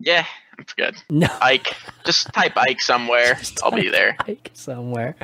Yeah, 0.00 0.24
that's 0.56 0.74
good. 0.74 0.96
No. 1.10 1.28
Ike, 1.40 1.74
just 2.04 2.32
type 2.32 2.56
Ike 2.56 2.80
somewhere. 2.80 3.38
I'll 3.62 3.70
be 3.70 3.88
there. 3.88 4.16
Ike 4.20 4.50
somewhere. 4.54 5.16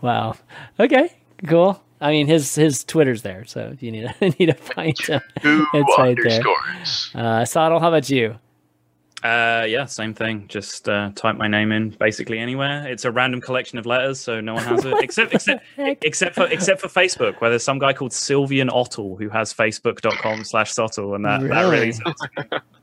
Wow. 0.00 0.36
Okay. 0.78 1.17
Cool. 1.46 1.80
I 2.00 2.10
mean, 2.10 2.26
his 2.26 2.54
his 2.54 2.84
Twitter's 2.84 3.22
there, 3.22 3.44
so 3.44 3.70
if 3.72 3.82
you 3.82 3.90
need 3.90 4.08
to 4.20 4.30
need 4.38 4.46
to 4.46 4.54
find 4.54 4.98
him, 4.98 5.20
Two 5.42 5.66
it's 5.74 5.98
right 5.98 6.16
there. 6.16 6.32
underscores. 6.40 7.10
Uh, 7.14 7.44
Sottle, 7.44 7.80
how 7.80 7.88
about 7.88 8.08
you? 8.10 8.36
Uh, 9.24 9.66
yeah, 9.68 9.84
same 9.84 10.14
thing. 10.14 10.46
Just 10.46 10.88
uh, 10.88 11.10
type 11.16 11.34
my 11.36 11.48
name 11.48 11.72
in 11.72 11.90
basically 11.90 12.38
anywhere. 12.38 12.86
It's 12.86 13.04
a 13.04 13.10
random 13.10 13.40
collection 13.40 13.76
of 13.76 13.84
letters, 13.84 14.20
so 14.20 14.40
no 14.40 14.54
one 14.54 14.62
has 14.62 14.84
it 14.84 14.94
except 15.00 15.34
except 15.34 15.64
except 16.04 16.36
for 16.36 16.46
except 16.46 16.80
for 16.80 16.86
Facebook, 16.86 17.40
where 17.40 17.50
there's 17.50 17.64
some 17.64 17.80
guy 17.80 17.92
called 17.92 18.12
Sylvian 18.12 18.70
Ottle 18.72 19.16
who 19.16 19.28
has 19.30 19.52
facebook.com 19.52 20.44
slash 20.44 20.70
Sottle, 20.72 21.16
and 21.16 21.24
that, 21.24 21.40
that 21.40 21.48
Really? 21.48 21.70
really 21.78 21.92
sounds 21.92 22.20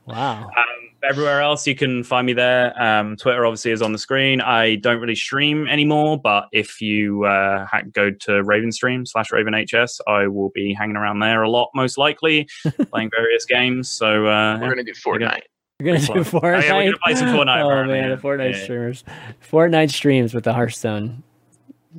Wow. 0.04 0.44
Um, 0.44 0.85
everywhere 1.08 1.40
else, 1.40 1.66
you 1.66 1.74
can 1.74 2.02
find 2.04 2.26
me 2.26 2.32
there. 2.32 2.80
Um, 2.82 3.16
Twitter 3.16 3.44
obviously 3.46 3.70
is 3.72 3.82
on 3.82 3.92
the 3.92 3.98
screen. 3.98 4.40
I 4.40 4.76
don't 4.76 5.00
really 5.00 5.14
stream 5.14 5.66
anymore, 5.68 6.18
but 6.20 6.48
if 6.52 6.80
you 6.80 7.24
uh, 7.24 7.66
go 7.92 8.10
to 8.10 8.30
Ravenstream 8.42 9.06
slash 9.06 9.30
RavenHS, 9.30 10.00
I 10.06 10.26
will 10.26 10.50
be 10.54 10.72
hanging 10.74 10.96
around 10.96 11.20
there 11.20 11.42
a 11.42 11.50
lot, 11.50 11.70
most 11.74 11.98
likely, 11.98 12.48
playing 12.90 13.10
various 13.16 13.44
games. 13.44 13.88
So 13.88 14.26
uh, 14.26 14.58
We're 14.60 14.68
gonna 14.70 14.84
do 14.84 14.92
Fortnite. 14.92 15.40
We're 15.80 15.86
gonna 15.86 15.98
do 16.00 16.06
Pretty 16.06 16.24
fun. 16.24 16.40
Fortnite. 16.40 16.62
Oh, 16.62 16.66
yeah, 16.66 16.74
we're 16.76 16.84
gonna 16.84 16.96
play 17.04 17.14
some 17.14 17.28
Fortnite, 17.28 17.62
Oh 17.62 17.66
apparently, 17.68 18.00
man, 18.00 18.10
the 18.10 18.16
Fortnite 18.16 18.52
Yeah. 18.52 18.62
streamers, 18.64 19.04
Fortnite 19.50 19.90
streams 19.90 20.34
with 20.34 20.44
the 20.44 20.52
Hearthstone 20.54 21.22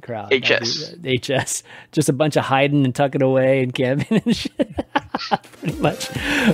crowd. 0.02 0.34
HS. 0.34 0.90
be- 0.96 1.18
HS, 1.18 1.64
just 1.92 2.10
a 2.10 2.14
bunch 2.14 2.36
of 2.36 2.46
hiding 2.46 2.86
and 2.86 2.94
tucking 2.94 3.22
away 3.22 3.64
and 3.64 3.74
camping 3.74 4.22
and 4.26 4.36
shit. 4.36 4.76
Pretty 5.62 5.80
much. 5.80 6.10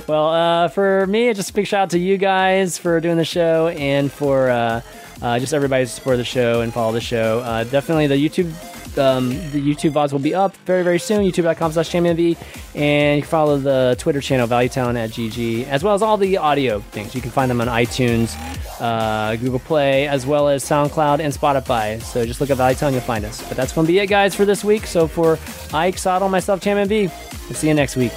Well, 0.08 0.28
uh, 0.28 0.68
for 0.68 1.06
me, 1.06 1.32
just 1.34 1.50
a 1.50 1.52
big 1.52 1.66
shout 1.66 1.82
out 1.82 1.90
to 1.90 1.98
you 1.98 2.16
guys 2.16 2.78
for 2.78 3.00
doing 3.00 3.16
the 3.16 3.24
show 3.24 3.68
and 3.68 4.10
for 4.10 4.50
uh, 4.50 4.80
uh, 5.22 5.38
just 5.38 5.52
everybody 5.54 5.84
to 5.84 5.90
support 5.90 6.16
the 6.16 6.24
show 6.24 6.60
and 6.62 6.72
follow 6.72 6.92
the 6.92 7.00
show. 7.00 7.40
Uh, 7.40 7.64
definitely 7.64 8.06
the 8.06 8.16
YouTube. 8.16 8.52
Um, 8.98 9.30
the 9.50 9.60
YouTube 9.60 9.92
VODs 9.92 10.12
will 10.12 10.18
be 10.18 10.34
up 10.34 10.56
very, 10.58 10.82
very 10.82 10.98
soon. 10.98 11.24
YouTube.com 11.24 11.72
slash 11.72 11.90
ChanmanV. 11.90 12.36
And 12.74 13.16
you 13.16 13.22
can 13.22 13.30
follow 13.30 13.58
the 13.58 13.96
Twitter 13.98 14.20
channel, 14.20 14.46
ValueTown 14.46 14.96
at 14.96 15.10
GG, 15.10 15.66
as 15.68 15.82
well 15.82 15.94
as 15.94 16.02
all 16.02 16.16
the 16.16 16.36
audio 16.36 16.80
things. 16.80 17.14
You 17.14 17.20
can 17.20 17.30
find 17.30 17.50
them 17.50 17.60
on 17.60 17.68
iTunes, 17.68 18.34
uh, 18.80 19.36
Google 19.36 19.60
Play, 19.60 20.08
as 20.08 20.26
well 20.26 20.48
as 20.48 20.64
SoundCloud 20.64 21.20
and 21.20 21.32
Spotify. 21.32 22.00
So 22.02 22.24
just 22.24 22.40
look 22.40 22.50
at 22.50 22.58
ValueTown, 22.58 22.92
you'll 22.92 23.00
find 23.00 23.24
us. 23.24 23.46
But 23.48 23.56
that's 23.56 23.72
going 23.72 23.86
to 23.86 23.92
be 23.92 23.98
it, 23.98 24.06
guys, 24.06 24.34
for 24.34 24.44
this 24.44 24.64
week. 24.64 24.86
So 24.86 25.06
for 25.06 25.38
Ike, 25.72 25.98
Sottle, 25.98 26.28
myself, 26.28 26.60
ChanmanV, 26.60 27.10
we'll 27.48 27.54
see 27.54 27.68
you 27.68 27.74
next 27.74 27.96
week. 27.96 28.12